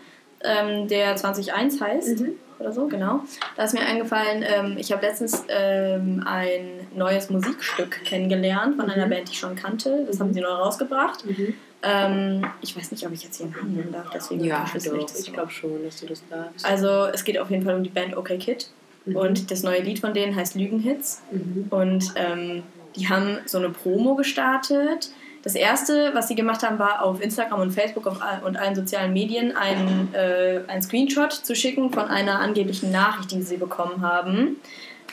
ähm, 0.44 0.88
der 0.88 1.16
2001 1.16 1.80
heißt. 1.80 2.20
Mhm. 2.22 2.32
Oder 2.60 2.74
so, 2.74 2.88
genau. 2.88 3.22
Da 3.56 3.64
ist 3.64 3.74
mir 3.74 3.82
eingefallen, 3.82 4.44
ähm, 4.46 4.76
ich 4.78 4.92
habe 4.92 5.06
letztens 5.06 5.44
ähm, 5.48 6.24
ein 6.26 6.88
neues 6.96 7.30
Musikstück 7.30 8.04
kennengelernt 8.04 8.76
von 8.76 8.90
einer 8.90 9.06
Mhm. 9.06 9.10
Band, 9.12 9.28
die 9.30 9.32
ich 9.34 9.40
schon 9.40 9.56
kannte. 9.56 10.04
Das 10.06 10.20
haben 10.20 10.34
sie 10.34 10.42
neu 10.42 10.50
rausgebracht. 10.50 11.26
Mhm. 11.26 11.54
Ähm, 11.82 12.46
ich 12.62 12.76
weiß 12.76 12.92
nicht, 12.92 13.06
ob 13.08 13.14
ich 13.14 13.24
jetzt 13.24 13.38
hier 13.38 13.46
einen 13.46 13.56
Namen 13.56 13.76
nennen 13.78 13.92
darf, 13.94 14.10
deswegen 14.14 14.44
Ja, 14.44 14.58
verschlüssel 14.66 14.92
doch. 14.92 15.00
ich 15.00 15.06
das 15.06 15.20
Ich 15.22 15.32
glaube 15.34 15.50
schon, 15.52 15.84
dass 15.86 16.02
du 16.02 16.08
das 16.08 16.22
darfst. 16.30 16.66
Also 16.66 17.06
es 17.14 17.24
geht 17.24 17.38
auf 17.40 17.50
jeden 17.50 17.64
Fall 17.64 17.76
um 17.76 17.84
die 17.84 17.90
Band 17.90 18.18
OK 18.18 18.38
Kid 18.38 18.70
Mhm. 19.06 19.16
und 19.16 19.50
das 19.52 19.64
neue 19.64 19.82
Lied 19.82 20.00
von 20.00 20.14
denen 20.14 20.36
heißt 20.36 20.56
Lügenhits 20.56 21.22
Mhm. 21.32 21.68
und 21.70 22.12
ähm, 22.18 22.64
die 22.98 23.08
haben 23.08 23.38
so 23.46 23.58
eine 23.60 23.70
Promo 23.70 24.16
gestartet. 24.16 25.12
Das 25.42 25.56
erste, 25.56 26.12
was 26.14 26.28
sie 26.28 26.36
gemacht 26.36 26.64
haben, 26.64 26.80
war 26.80 27.02
auf 27.02 27.22
Instagram 27.22 27.62
und 27.62 27.72
Facebook 27.72 28.06
und 28.06 28.58
allen 28.58 28.76
sozialen 28.76 29.14
Medien 29.14 29.56
ein, 29.56 30.14
äh, 30.14 30.62
ein 30.68 30.82
Screenshot 30.82 31.32
zu 31.32 31.56
schicken 31.56 31.92
von 31.92 32.08
einer 32.10 32.40
angeblichen 32.40 32.92
Nachricht, 32.92 33.32
die 33.32 33.42
sie 33.42 33.58
bekommen 33.58 34.02
haben, 34.02 34.58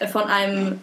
äh, 0.01 0.09
von 0.09 0.25
einem 0.25 0.81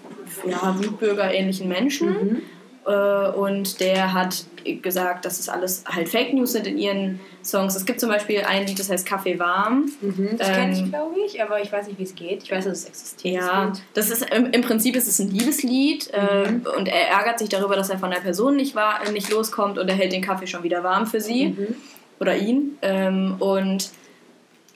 ja, 0.47 0.75
Wutbürger-ähnlichen 0.77 1.67
Menschen. 1.67 2.09
Mhm. 2.09 2.41
Äh, 2.85 3.29
und 3.29 3.79
der 3.79 4.13
hat 4.13 4.45
gesagt, 4.81 5.25
dass 5.25 5.39
es 5.39 5.49
alles 5.49 5.83
halt 5.85 6.09
Fake 6.09 6.33
News 6.33 6.53
sind 6.53 6.67
in 6.67 6.77
ihren 6.77 7.19
Songs. 7.43 7.75
Es 7.75 7.85
gibt 7.85 7.99
zum 7.99 8.09
Beispiel 8.09 8.41
ein 8.41 8.65
Lied, 8.65 8.79
das 8.79 8.89
heißt 8.89 9.05
Kaffee 9.05 9.39
warm. 9.39 9.91
Mhm, 10.01 10.37
das 10.37 10.49
ähm, 10.49 10.55
kenne 10.55 10.73
ich, 10.73 10.89
glaube 10.89 11.15
ich, 11.25 11.41
aber 11.41 11.61
ich 11.61 11.71
weiß 11.71 11.87
nicht, 11.87 11.99
wie 11.99 12.03
es 12.03 12.15
geht. 12.15 12.43
Ich 12.43 12.51
weiß, 12.51 12.65
dass 12.65 12.79
es 12.79 12.85
existiert. 12.85 13.35
Ja, 13.35 13.73
das 13.93 14.09
ist 14.09 14.29
im, 14.33 14.51
im 14.51 14.61
Prinzip 14.61 14.95
ist 14.95 15.07
es 15.07 15.19
ein 15.19 15.29
Liebeslied 15.29 16.09
äh, 16.13 16.49
mhm. 16.49 16.65
äh, 16.65 16.69
und 16.77 16.87
er 16.87 17.09
ärgert 17.09 17.39
sich 17.39 17.49
darüber, 17.49 17.75
dass 17.75 17.89
er 17.89 17.99
von 17.99 18.11
der 18.11 18.19
Person 18.19 18.55
nicht, 18.55 18.75
war, 18.75 19.09
nicht 19.11 19.29
loskommt 19.29 19.77
und 19.77 19.87
er 19.89 19.95
hält 19.95 20.11
den 20.11 20.21
Kaffee 20.21 20.47
schon 20.47 20.63
wieder 20.63 20.83
warm 20.83 21.07
für 21.07 21.21
sie 21.21 21.49
mhm. 21.49 21.75
oder 22.19 22.35
ihn. 22.35 22.77
Ähm, 22.81 23.35
und 23.39 23.89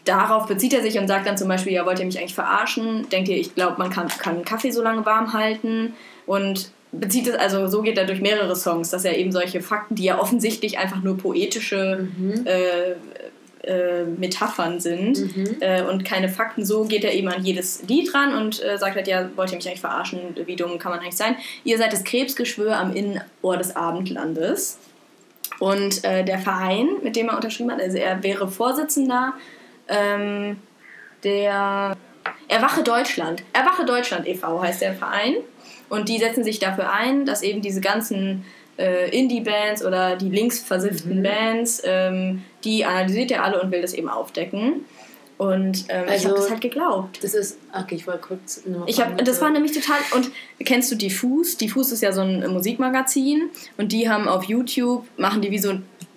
darauf 0.06 0.48
bezieht 0.48 0.74
er 0.74 0.82
sich 0.82 0.98
und 0.98 1.08
sagt 1.08 1.28
dann 1.28 1.38
zum 1.38 1.48
Beispiel, 1.48 1.74
ja, 1.74 1.86
wollt 1.86 2.00
ihr 2.00 2.06
mich 2.06 2.20
eigentlich 2.20 2.36
verarschen? 2.36 3.10
Denkt 3.10 3.30
ihr, 3.30 3.38
ich 3.38 3.56
glaube, 3.56 3.76
man 3.78 3.89
kann, 3.89 4.08
kann 4.08 4.46
Kaffee 4.46 4.72
so 4.72 4.82
lange 4.82 5.06
warm 5.06 5.34
halten? 5.34 5.93
Und 6.26 6.72
bezieht 6.91 7.28
es, 7.28 7.36
also 7.36 7.67
so 7.67 7.82
geht 7.82 7.97
er 7.97 8.06
durch 8.06 8.21
mehrere 8.21 8.56
Songs, 8.56 8.89
dass 8.89 9.06
er 9.06 9.17
eben 9.17 9.32
solche 9.32 9.62
Fakten, 9.62 9.95
die 9.95 10.06
ja 10.06 10.19
offensichtlich 10.19 10.78
einfach 10.78 11.02
nur 11.04 11.17
poetische 11.17 12.08
mhm. 12.17 12.45
äh, 12.45 12.91
äh, 13.67 14.06
Metaphern 14.06 14.80
sind 14.80 15.36
mhm. 15.36 15.58
äh, 15.60 15.82
und 15.82 16.06
keine 16.06 16.30
Fakten, 16.30 16.65
so 16.65 16.86
geht 16.86 17.04
er 17.04 17.13
eben 17.13 17.28
an 17.28 17.43
jedes 17.43 17.84
Lied 17.88 18.13
ran 18.13 18.34
und 18.34 18.63
äh, 18.63 18.78
sagt 18.78 18.95
halt, 18.95 19.08
ja, 19.08 19.30
wollt 19.36 19.52
ihr 19.52 19.58
mich 19.58 19.67
eigentlich 19.67 19.82
verarschen, 19.82 20.19
wie 20.45 20.56
dumm 20.56 20.80
kann 20.80 20.91
man 20.91 21.02
eigentlich 21.02 21.17
sein? 21.17 21.36
Ihr 21.63 21.78
seid 21.78 21.91
das 21.91 22.04
Krebsgeschwür 22.04 22.78
am 22.78 22.95
Innenohr 22.95 23.58
des 23.58 23.76
Abendlandes. 23.76 24.80
Und 25.60 26.04
äh, 26.04 26.23
der 26.23 26.39
Verein, 26.39 26.88
mit 27.04 27.15
dem 27.15 27.30
er 27.30 27.36
unterschrieben 27.36 27.71
hat, 27.71 27.82
also 27.82 27.97
er 27.97 28.21
wäre 28.21 28.47
Vorsitzender 28.47 29.34
ähm, 29.88 30.58
der 31.23 31.95
Erwache 32.47 32.84
Deutschland. 32.84 33.43
Erwache 33.54 33.86
Deutschland 33.86 34.28
e.V. 34.28 34.62
heißt 34.62 34.82
der 34.82 34.93
Verein. 34.93 35.36
Und 35.89 36.10
die 36.10 36.17
setzen 36.17 36.43
sich 36.43 36.60
dafür 36.60 36.91
ein, 36.91 37.26
dass 37.26 37.41
eben 37.43 37.62
diese 37.62 37.82
ganzen 37.82 38.45
äh, 38.78 39.10
Indie-Bands 39.10 39.84
oder 39.86 40.15
die 40.15 40.30
linksversifften 40.30 41.19
mhm. 41.19 41.23
Bands, 41.23 41.82
ähm, 41.86 42.43
die 42.63 42.86
analysiert 42.86 43.32
er 43.32 43.43
alle 43.43 43.62
und 43.62 43.71
will 43.71 43.82
das 43.82 43.93
eben 43.93 44.10
aufdecken. 44.10 44.86
Und 45.38 45.86
ähm, 45.89 46.06
also, 46.08 46.15
ich 46.15 46.26
habe 46.26 46.36
das 46.36 46.50
halt 46.50 46.62
geglaubt. 46.62 47.23
Das 47.23 47.36
ist, 47.36 47.60
okay, 47.71 47.95
ich 47.95 48.08
wollte 48.08 48.21
kurz. 48.21 48.63
Ich 48.88 49.00
hab, 49.00 49.23
das 49.23 49.39
war 49.39 49.52
nämlich 49.52 49.71
total. 49.71 49.97
Und 50.15 50.32
kennst 50.65 50.91
du 50.91 50.95
Diffus? 50.95 51.58
Diffus 51.58 51.91
ist 51.91 52.02
ja 52.02 52.12
so 52.12 52.21
ein 52.21 52.52
Musikmagazin 52.52 53.50
und 53.78 53.91
die 53.91 54.10
haben 54.10 54.28
auf 54.28 54.45
YouTube, 54.45 55.06
machen 55.15 55.41
die 55.41 55.52
wie 55.52 55.60
so 55.60 55.73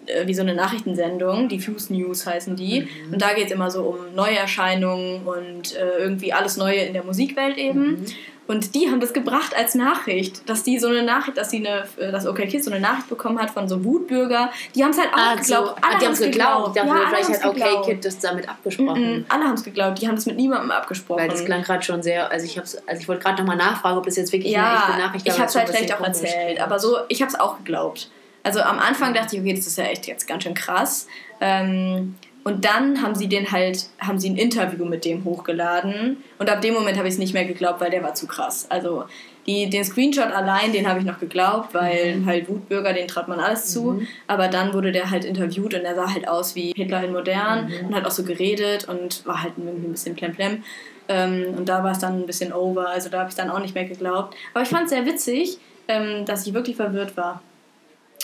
äh, 0.06 0.26
wie 0.26 0.34
so 0.34 0.42
eine 0.42 0.54
Nachrichtensendung, 0.54 1.48
Diffuse 1.48 1.92
News 1.92 2.26
heißen 2.26 2.56
die. 2.56 2.82
Mhm. 2.82 3.12
Und 3.12 3.22
da 3.22 3.34
geht 3.34 3.46
es 3.46 3.52
immer 3.52 3.70
so 3.70 3.82
um 3.82 4.14
Neuerscheinungen 4.14 5.22
und 5.26 5.76
äh, 5.76 5.98
irgendwie 5.98 6.32
alles 6.32 6.56
Neue 6.56 6.80
in 6.80 6.94
der 6.94 7.04
Musikwelt 7.04 7.58
eben. 7.58 7.90
Mhm. 7.90 8.06
Und 8.46 8.74
die 8.74 8.90
haben 8.90 8.98
das 8.98 9.12
gebracht 9.12 9.54
als 9.56 9.76
Nachricht, 9.76 10.48
dass 10.48 10.64
die 10.64 10.78
so 10.78 10.88
eine 10.88 11.04
Nachricht, 11.04 11.36
dass 11.36 11.50
sie 11.50 11.58
eine, 11.58 11.84
äh, 11.98 12.10
dass 12.10 12.26
OK 12.26 12.38
Kids 12.48 12.64
so 12.64 12.72
eine 12.72 12.80
Nachricht 12.80 13.08
bekommen 13.08 13.38
hat 13.38 13.50
von 13.50 13.68
so 13.68 13.84
Wutbürger. 13.84 14.50
Die 14.74 14.82
haben 14.82 14.90
es 14.90 14.98
halt 14.98 15.12
auch 15.12 15.18
ah, 15.18 15.34
geglaubt. 15.36 15.78
Alle 15.82 15.98
die 15.98 16.06
haben 16.06 16.12
es 16.12 16.20
geglaubt. 16.20 16.74
geglaubt. 16.74 16.76
Ja, 16.76 17.08
vielleicht 17.08 17.44
hat 17.44 17.46
OK 17.46 17.86
Kid 17.86 18.04
das 18.04 18.18
damit 18.18 18.48
abgesprochen. 18.48 19.02
Mm 19.02 19.18
-mm, 19.18 19.24
alle 19.28 19.44
haben 19.44 19.54
es 19.54 19.62
geglaubt. 19.62 20.02
Die 20.02 20.08
haben 20.08 20.16
es 20.16 20.26
mit 20.26 20.36
niemandem 20.36 20.72
abgesprochen. 20.72 21.20
Weil 21.20 21.28
das 21.28 21.44
klang 21.44 21.62
gerade 21.62 21.82
schon 21.82 22.02
sehr. 22.02 22.30
Also 22.30 22.44
ich 22.46 22.58
also 22.58 22.76
ich 22.98 23.06
wollte 23.06 23.22
gerade 23.22 23.40
nochmal 23.40 23.56
nachfragen, 23.56 23.98
ob 23.98 24.04
das 24.04 24.16
jetzt 24.16 24.32
wirklich 24.32 24.52
ja, 24.52 24.64
eine 24.64 24.78
echte 24.78 24.98
Nachricht 24.98 25.26
ist. 25.26 25.34
Ich 25.34 25.38
habe 25.38 25.48
es 25.48 25.56
halt 25.56 25.68
vielleicht 25.68 25.94
auch 25.94 26.00
erzählt, 26.00 26.60
aber 26.60 26.78
so, 26.80 26.98
ich 27.08 27.22
habe 27.22 27.30
es 27.30 27.38
auch 27.38 27.58
geglaubt. 27.58 28.10
Also 28.42 28.60
am 28.60 28.78
Anfang 28.78 29.14
dachte 29.14 29.36
ich, 29.36 29.42
okay, 29.42 29.54
das 29.54 29.66
ist 29.66 29.78
ja 29.78 29.84
echt 29.84 30.06
jetzt 30.06 30.26
ganz 30.26 30.44
schön 30.44 30.54
krass. 30.54 31.06
Ähm, 31.40 32.16
und 32.42 32.64
dann 32.64 33.02
haben 33.02 33.14
sie 33.14 33.28
den 33.28 33.52
halt, 33.52 33.86
haben 33.98 34.18
sie 34.18 34.30
ein 34.30 34.36
Interview 34.36 34.84
mit 34.86 35.04
dem 35.04 35.24
hochgeladen. 35.24 36.18
Und 36.38 36.48
ab 36.48 36.62
dem 36.62 36.72
Moment 36.74 36.96
habe 36.96 37.06
ich 37.06 37.14
es 37.14 37.18
nicht 37.18 37.34
mehr 37.34 37.44
geglaubt, 37.44 37.80
weil 37.80 37.90
der 37.90 38.02
war 38.02 38.14
zu 38.14 38.26
krass. 38.26 38.66
Also 38.70 39.04
die, 39.46 39.68
den 39.68 39.84
Screenshot 39.84 40.32
allein, 40.32 40.72
den 40.72 40.88
habe 40.88 41.00
ich 41.00 41.04
noch 41.04 41.18
geglaubt, 41.18 41.74
weil 41.74 42.16
mhm. 42.16 42.26
halt 42.26 42.48
Wutbürger, 42.48 42.92
den 42.94 43.08
traut 43.08 43.28
man 43.28 43.40
alles 43.40 43.66
zu. 43.66 43.92
Mhm. 43.92 44.06
Aber 44.26 44.48
dann 44.48 44.72
wurde 44.72 44.90
der 44.90 45.10
halt 45.10 45.24
interviewt 45.24 45.74
und 45.74 45.82
er 45.82 45.94
sah 45.94 46.12
halt 46.12 46.28
aus 46.28 46.54
wie 46.54 46.72
Hitler 46.74 47.04
in 47.04 47.12
modern 47.12 47.66
mhm. 47.66 47.88
und 47.88 47.94
hat 47.94 48.06
auch 48.06 48.10
so 48.10 48.24
geredet 48.24 48.88
und 48.88 49.26
war 49.26 49.42
halt 49.42 49.54
irgendwie 49.58 49.88
ein 49.88 49.92
bisschen 49.92 50.16
plemplem. 50.16 50.62
Ähm, 51.08 51.54
und 51.58 51.68
da 51.68 51.84
war 51.84 51.92
es 51.92 51.98
dann 51.98 52.20
ein 52.20 52.26
bisschen 52.26 52.52
over, 52.52 52.88
also 52.88 53.10
da 53.10 53.20
habe 53.20 53.30
ich 53.30 53.36
dann 53.36 53.50
auch 53.50 53.60
nicht 53.60 53.74
mehr 53.74 53.84
geglaubt. 53.84 54.34
Aber 54.54 54.62
ich 54.62 54.68
fand 54.68 54.84
es 54.84 54.90
sehr 54.90 55.04
witzig, 55.04 55.58
ähm, 55.88 56.24
dass 56.24 56.46
ich 56.46 56.54
wirklich 56.54 56.76
verwirrt 56.76 57.16
war. 57.16 57.42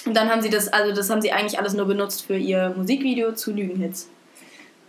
Und 0.06 0.16
dann 0.16 0.30
haben 0.30 0.40
sie 0.40 0.50
das, 0.50 0.68
also 0.68 0.94
das 0.94 1.10
haben 1.10 1.20
sie 1.20 1.32
eigentlich 1.32 1.58
alles 1.58 1.74
nur 1.74 1.86
benutzt 1.86 2.24
für 2.24 2.36
ihr 2.36 2.72
Musikvideo 2.76 3.32
zu 3.32 3.52
Lügenhits. 3.52 4.08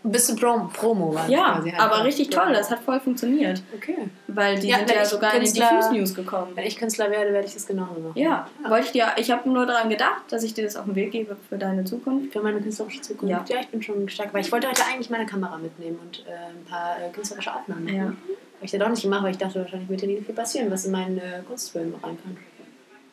Ein 0.03 0.11
bisschen 0.11 0.37
Prom 0.37 0.71
Promo 0.71 1.13
war 1.13 1.27
Ja, 1.27 1.55
halt 1.55 1.79
aber 1.79 2.05
richtig 2.05 2.29
toll, 2.29 2.53
das 2.53 2.71
hat 2.71 2.79
voll 2.79 2.99
funktioniert. 2.99 3.61
Okay. 3.75 4.07
Weil 4.27 4.57
die 4.57 4.69
ja, 4.69 4.77
sind 4.77 4.91
ja 4.91 5.03
sogar 5.03 5.31
Künstler, 5.31 5.69
in 5.69 5.69
die 5.69 5.75
Diffuse 5.75 5.93
News 5.99 6.15
gekommen. 6.15 6.51
Wenn 6.55 6.65
ich 6.65 6.77
Künstler 6.77 7.11
werde, 7.11 7.33
werde 7.33 7.47
ich 7.47 7.53
das 7.53 7.67
genauso 7.67 7.99
machen. 7.99 8.13
Ja, 8.15 8.47
ja. 8.63 8.69
wollte 8.69 8.85
ich 8.85 8.91
dir, 8.93 9.07
ich 9.17 9.31
habe 9.31 9.49
nur 9.49 9.65
daran 9.65 9.89
gedacht, 9.89 10.21
dass 10.29 10.43
ich 10.43 10.53
dir 10.53 10.63
das 10.63 10.77
auf 10.77 10.85
den 10.85 10.95
Weg 10.95 11.11
gebe 11.11 11.35
für 11.49 11.57
deine 11.57 11.83
Zukunft. 11.83 12.31
Für 12.31 12.41
meine 12.41 12.61
künstlerische 12.61 13.01
Zukunft. 13.01 13.49
Ja, 13.49 13.55
ja 13.55 13.61
ich 13.61 13.67
bin 13.67 13.81
schon 13.81 14.07
stark, 14.07 14.33
weil 14.33 14.41
ich 14.41 14.51
wollte 14.51 14.69
heute 14.69 14.83
eigentlich 14.85 15.09
meine 15.09 15.25
Kamera 15.25 15.57
mitnehmen 15.57 15.99
und 16.01 16.19
äh, 16.19 16.31
ein 16.57 16.63
paar 16.69 16.95
äh, 17.01 17.09
künstlerische 17.11 17.53
Aufnahmen 17.53 17.83
machen. 17.83 17.97
Ja. 17.97 18.03
Habe 18.03 18.15
ich 18.61 18.71
dann 18.71 18.79
doch 18.79 18.89
nicht 18.89 19.01
gemacht, 19.01 19.23
weil 19.23 19.31
ich 19.31 19.37
dachte, 19.37 19.59
wahrscheinlich 19.59 19.89
wird 19.89 20.01
dir 20.01 20.07
nie 20.07 20.21
viel 20.21 20.35
passieren, 20.35 20.71
was 20.71 20.85
in 20.85 20.91
meinen 20.91 21.17
äh, 21.17 21.41
Kunstfilm 21.45 21.95
rein 22.01 22.17
kann. 22.23 22.37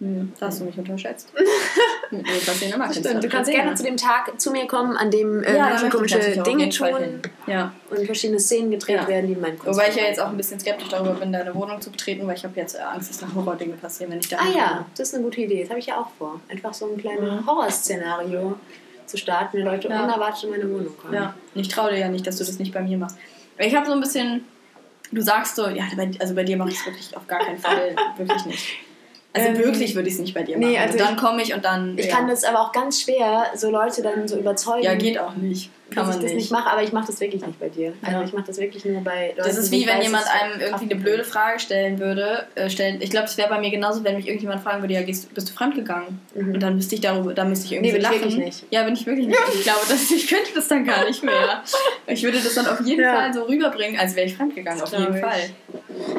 Hm, 0.00 0.33
da 0.38 0.46
hast 0.46 0.61
du 0.61 0.64
mich 0.64 0.76
unterschätzt. 0.76 1.33
Mit 2.11 2.26
immer 2.62 2.92
Stimmt, 2.92 3.24
du 3.24 3.28
kannst 3.28 3.50
gerne 3.50 3.74
zu 3.74 3.83
dem 3.83 3.96
Tag 3.96 4.40
zu 4.40 4.50
mir 4.50 4.66
kommen, 4.66 4.96
an 4.96 5.11
dem 5.11 5.42
äh, 5.42 5.57
ja, 5.57 5.68
Menschen 5.68 5.90
komische 5.90 6.18
Dinge 6.42 6.68
tun 6.68 7.22
ja. 7.46 7.72
und 7.90 8.04
verschiedene 8.04 8.38
Szenen 8.38 8.70
gedreht 8.70 9.00
ja. 9.00 9.09
werden, 9.09 9.28
die 9.28 9.37
mein 9.37 9.59
Kunst 9.59 9.78
Wobei 9.78 9.88
ich 9.88 9.96
ja 9.96 10.04
jetzt 10.04 10.20
auch 10.20 10.28
ein 10.28 10.37
bisschen 10.37 10.61
skeptisch 10.61 10.88
darüber 10.88 11.14
bin, 11.14 11.33
deine 11.33 11.54
Wohnung 11.54 11.80
zu 11.80 11.90
betreten, 11.90 12.26
weil 12.26 12.37
ich 12.37 12.44
habe 12.44 12.54
jetzt 12.57 12.78
Angst, 12.78 13.11
dass 13.11 13.18
da 13.18 13.26
Horror-Dinge 13.35 13.74
passieren, 13.74 14.12
wenn 14.12 14.20
ich 14.20 14.28
da 14.28 14.38
Ah 14.38 14.57
ja, 14.57 14.87
das 14.96 15.09
ist 15.09 15.14
eine 15.14 15.24
gute 15.24 15.40
Idee. 15.40 15.62
Das 15.62 15.70
habe 15.70 15.80
ich 15.80 15.87
ja 15.87 15.96
auch 15.96 16.11
vor. 16.18 16.40
Einfach 16.48 16.74
so 16.74 16.87
ein 16.87 16.96
kleines 16.98 17.30
mhm. 17.30 17.46
Horrorszenario 17.46 18.59
zu 19.07 19.16
starten, 19.16 19.59
wenn 19.59 19.64
Leute 19.64 19.88
unerwartet 19.88 20.44
in 20.44 20.50
meine 20.50 20.70
Wohnung 20.70 20.96
kommen. 20.98 21.14
Ja, 21.14 21.35
ich 21.54 21.68
traue 21.68 21.90
dir 21.90 21.98
ja 21.98 22.09
nicht, 22.09 22.26
dass 22.26 22.37
du 22.37 22.44
das 22.44 22.59
nicht 22.59 22.72
bei 22.72 22.83
mir 22.83 22.98
machst. 22.98 23.16
Ich 23.59 23.74
habe 23.74 23.87
so 23.87 23.92
ein 23.92 24.00
bisschen, 24.00 24.44
du 25.12 25.20
sagst 25.20 25.57
so, 25.57 25.68
ja, 25.68 25.85
also 26.18 26.35
bei 26.35 26.44
dir 26.44 26.57
mache 26.57 26.70
ich 26.70 26.78
es 26.78 26.87
wirklich 26.87 27.16
auf 27.16 27.26
gar 27.26 27.40
keinen 27.40 27.59
Fall, 27.59 27.94
wirklich 28.16 28.46
nicht. 28.46 28.76
Also 29.34 29.48
ähm, 29.48 29.58
wirklich 29.58 29.94
würde 29.96 30.08
ich 30.08 30.14
es 30.14 30.20
nicht 30.20 30.32
bei 30.32 30.44
dir 30.44 30.56
machen. 30.56 30.70
Nee, 30.70 30.78
also, 30.78 30.94
also 30.94 31.04
dann 31.04 31.16
komme 31.16 31.42
ich 31.42 31.52
und 31.54 31.64
dann. 31.64 31.98
Ich 31.98 32.06
ja. 32.06 32.16
kann 32.16 32.28
das 32.28 32.44
aber 32.44 32.60
auch 32.60 32.72
ganz 32.72 33.00
schwer, 33.00 33.46
so 33.56 33.70
Leute 33.70 34.00
dann 34.00 34.28
so 34.28 34.38
überzeugen. 34.38 34.84
Ja, 34.84 34.94
geht 34.94 35.18
auch 35.18 35.34
nicht. 35.34 35.70
Kann 35.90 36.06
dass 36.06 36.16
ich 36.16 36.22
das 36.22 36.32
nicht 36.32 36.50
mache, 36.50 36.70
aber 36.70 36.82
ich 36.82 36.92
mache 36.92 37.06
das 37.06 37.20
wirklich 37.20 37.44
nicht 37.46 37.60
bei 37.60 37.68
dir. 37.68 37.92
Also 38.02 38.18
ja. 38.18 38.24
ich 38.24 38.32
mache 38.32 38.46
das 38.46 38.58
wirklich 38.58 38.84
nur 38.84 39.02
bei 39.02 39.28
Leuten, 39.28 39.48
Das 39.48 39.58
ist 39.58 39.70
wie 39.70 39.86
wenn 39.86 39.98
weiß, 39.98 40.04
jemand 40.06 40.24
einem 40.28 40.60
irgendwie 40.60 40.90
eine 40.90 40.96
blöde 40.96 41.24
Frage 41.24 41.60
stellen 41.60 41.98
würde. 41.98 42.46
Äh, 42.54 42.70
stellen, 42.70 43.02
ich 43.02 43.10
glaube, 43.10 43.26
es 43.26 43.36
wäre 43.36 43.48
bei 43.48 43.60
mir 43.60 43.70
genauso, 43.70 44.02
wenn 44.02 44.16
mich 44.16 44.26
irgendjemand 44.26 44.62
fragen 44.62 44.82
würde, 44.82 44.94
ja, 44.94 45.02
gehst, 45.02 45.32
bist 45.34 45.50
du 45.50 45.52
fremdgegangen? 45.52 46.20
Mhm. 46.34 46.54
Und 46.54 46.60
dann 46.60 46.76
müsste 46.76 46.94
ich 46.94 47.02
darüber, 47.02 47.34
dann 47.34 47.50
müsste 47.50 47.66
ich 47.66 47.72
irgendwie 47.72 47.92
nee, 47.92 47.98
bin 47.98 48.02
lachen. 48.02 48.16
Ich 48.16 48.22
wirklich 48.22 48.44
nicht. 48.44 48.64
Ja, 48.70 48.82
bin 48.84 48.94
ich 48.94 49.06
wirklich 49.06 49.26
nicht. 49.26 49.38
ich 49.54 49.62
glaube, 49.62 49.80
dass 49.88 50.10
ich 50.10 50.26
könnte 50.26 50.50
das 50.54 50.68
dann 50.68 50.84
gar 50.84 51.04
nicht 51.04 51.22
mehr. 51.22 51.62
Ich 52.06 52.22
würde 52.22 52.38
das 52.38 52.54
dann 52.54 52.66
auf 52.66 52.80
jeden 52.80 53.02
ja. 53.02 53.14
Fall 53.14 53.32
so 53.32 53.44
rüberbringen, 53.44 53.98
als 53.98 54.14
wäre 54.14 54.26
ich 54.26 54.36
fremdgegangen. 54.36 54.82
Auf 54.82 54.92
jeden 54.92 55.16
Fall. 55.16 55.50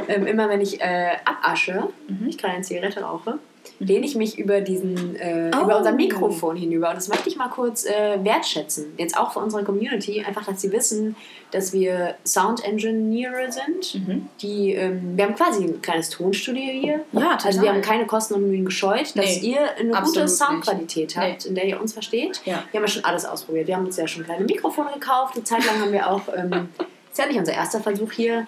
Ähm, 0.07 0.25
immer 0.25 0.49
wenn 0.49 0.59
ich 0.59 0.81
äh, 0.81 1.11
abasche, 1.25 1.89
mhm. 2.07 2.27
ich 2.27 2.37
gerade 2.37 2.55
eine 2.55 2.63
Zigarette 2.63 3.01
rauche, 3.01 3.39
lehne 3.79 4.05
ich 4.05 4.15
mich 4.15 4.37
über 4.37 4.61
diesen 4.61 5.15
äh, 5.15 5.51
oh. 5.55 5.63
über 5.63 5.77
unser 5.77 5.91
Mikrofon 5.91 6.55
hinüber. 6.55 6.89
Und 6.89 6.97
das 6.97 7.07
möchte 7.07 7.29
ich 7.29 7.35
mal 7.35 7.49
kurz 7.49 7.85
äh, 7.85 8.23
wertschätzen. 8.23 8.93
Jetzt 8.97 9.17
auch 9.17 9.33
für 9.33 9.39
unsere 9.39 9.63
Community, 9.63 10.23
einfach, 10.23 10.45
dass 10.45 10.61
sie 10.61 10.71
wissen, 10.71 11.15
dass 11.51 11.73
wir 11.73 12.15
Sound 12.25 12.63
Engineer 12.63 13.51
sind. 13.51 13.95
Mhm. 13.95 14.27
Die, 14.41 14.73
ähm, 14.73 15.13
wir 15.15 15.25
haben 15.25 15.35
quasi 15.35 15.63
ein 15.63 15.81
kleines 15.81 16.09
Tonstudio 16.09 16.63
hier. 16.63 17.05
Ja, 17.11 17.35
total. 17.35 17.45
Also 17.45 17.61
wir 17.61 17.69
haben 17.69 17.81
keine 17.81 18.05
Kosten 18.05 18.35
und 18.35 18.49
Mühen 18.49 18.65
gescheut, 18.65 19.15
dass 19.15 19.41
nee, 19.41 19.51
ihr 19.51 19.75
eine 19.77 19.91
gute 20.01 20.27
Soundqualität 20.27 21.15
habt, 21.15 21.43
nee. 21.43 21.49
in 21.49 21.55
der 21.55 21.65
ihr 21.65 21.81
uns 21.81 21.93
versteht. 21.93 22.41
Ja. 22.45 22.63
Wir 22.71 22.79
haben 22.79 22.87
ja 22.87 22.87
schon 22.87 23.05
alles 23.05 23.25
ausprobiert. 23.25 23.67
Wir 23.67 23.75
haben 23.75 23.85
uns 23.85 23.97
ja 23.97 24.07
schon 24.07 24.23
kleine 24.23 24.45
Mikrofone 24.45 24.91
gekauft. 24.93 25.35
Eine 25.35 25.43
Zeit 25.43 25.65
lang 25.65 25.79
haben 25.81 25.91
wir 25.91 26.09
auch, 26.09 26.21
ähm, 26.35 26.69
ist 27.11 27.17
ja 27.17 27.25
nicht 27.27 27.39
unser 27.39 27.53
erster 27.53 27.79
Versuch 27.79 28.11
hier. 28.11 28.47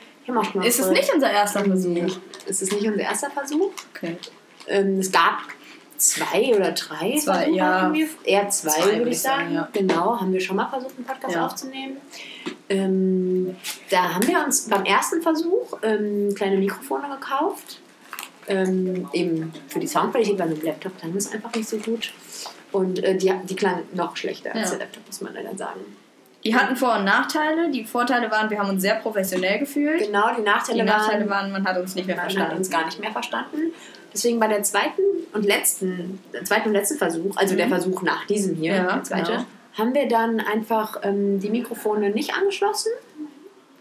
Ist 0.63 0.79
es 0.79 0.89
nicht 0.89 1.13
unser 1.13 1.31
erster 1.31 1.63
Versuch? 1.63 2.17
Ist 2.45 2.61
es 2.61 2.71
nicht 2.71 2.85
unser 2.85 3.01
erster 3.01 3.29
Versuch? 3.29 3.71
Okay. 3.95 4.17
Ähm, 4.67 4.99
es 4.99 5.11
gab 5.11 5.39
zwei 5.97 6.55
oder 6.55 6.71
drei 6.71 7.17
zwei, 7.17 7.33
Versuche, 7.33 7.51
ja. 7.51 7.93
wir, 7.93 8.07
eher 8.23 8.49
zwei, 8.49 8.69
zwei 8.69 8.97
würde 8.97 9.09
ich 9.09 9.21
sagen. 9.21 9.43
sagen 9.43 9.55
ja. 9.55 9.69
Genau, 9.73 10.19
haben 10.19 10.31
wir 10.31 10.39
schon 10.39 10.55
mal 10.55 10.67
versucht, 10.67 10.95
einen 10.97 11.05
Podcast 11.05 11.35
ja. 11.35 11.45
aufzunehmen. 11.45 11.97
Ähm, 12.69 13.55
da 13.89 14.15
haben 14.15 14.27
wir 14.27 14.43
uns 14.43 14.67
beim 14.67 14.83
ersten 14.85 15.21
Versuch 15.21 15.77
ähm, 15.83 16.33
kleine 16.35 16.57
Mikrofone 16.57 17.09
gekauft. 17.09 17.79
Ähm, 18.49 19.09
eben 19.11 19.53
für 19.67 19.79
die 19.79 19.87
Soundqualität, 19.87 20.39
weil 20.39 20.47
mit 20.47 20.61
dem 20.61 20.67
Laptop 20.67 20.97
klang 20.97 21.13
es 21.15 21.33
einfach 21.33 21.53
nicht 21.53 21.67
so 21.67 21.77
gut. 21.77 22.13
Und 22.71 23.03
äh, 23.03 23.17
die, 23.17 23.33
die 23.43 23.55
klang 23.55 23.83
noch 23.93 24.15
schlechter 24.15 24.55
als 24.55 24.69
der 24.69 24.79
Laptop, 24.79 25.05
muss 25.05 25.19
man 25.19 25.33
leider 25.33 25.55
sagen. 25.57 25.81
Die 26.43 26.55
hatten 26.55 26.77
Vor- 26.77 26.97
und 26.97 27.03
Nachteile. 27.03 27.69
Die 27.71 27.83
Vorteile 27.83 28.31
waren, 28.31 28.49
wir 28.49 28.59
haben 28.59 28.69
uns 28.69 28.81
sehr 28.81 28.95
professionell 28.95 29.59
gefühlt. 29.59 29.99
Genau, 29.99 30.33
die 30.33 30.43
Nachteile, 30.43 30.79
die 30.79 30.85
Nachteile 30.85 31.29
waren, 31.29 31.51
man 31.51 31.65
hat 31.65 31.77
uns 31.77 31.95
nicht 31.95 32.07
mehr 32.07 32.15
verstanden. 32.15 32.43
Man 32.43 32.51
hat 32.51 32.57
uns 32.57 32.69
gar 32.69 32.85
nicht 32.85 32.99
mehr 32.99 33.11
verstanden. 33.11 33.73
Deswegen 34.17 34.39
bei 34.39 34.47
der 34.47 34.63
zweiten 34.63 35.01
und 35.31 35.45
letzten, 35.45 36.19
zweiten 36.43 36.69
und 36.69 36.73
letzten 36.73 36.97
Versuch, 36.97 37.37
also 37.37 37.53
mhm. 37.53 37.57
der 37.57 37.67
Versuch 37.67 38.01
nach 38.01 38.25
diesem 38.25 38.55
hier, 38.55 38.73
ja, 38.73 38.93
der 38.95 39.03
zweite, 39.03 39.31
genau. 39.31 39.45
haben 39.77 39.93
wir 39.93 40.07
dann 40.07 40.39
einfach 40.39 40.99
ähm, 41.03 41.39
die 41.39 41.49
Mikrofone 41.49 42.09
nicht 42.09 42.33
angeschlossen 42.33 42.91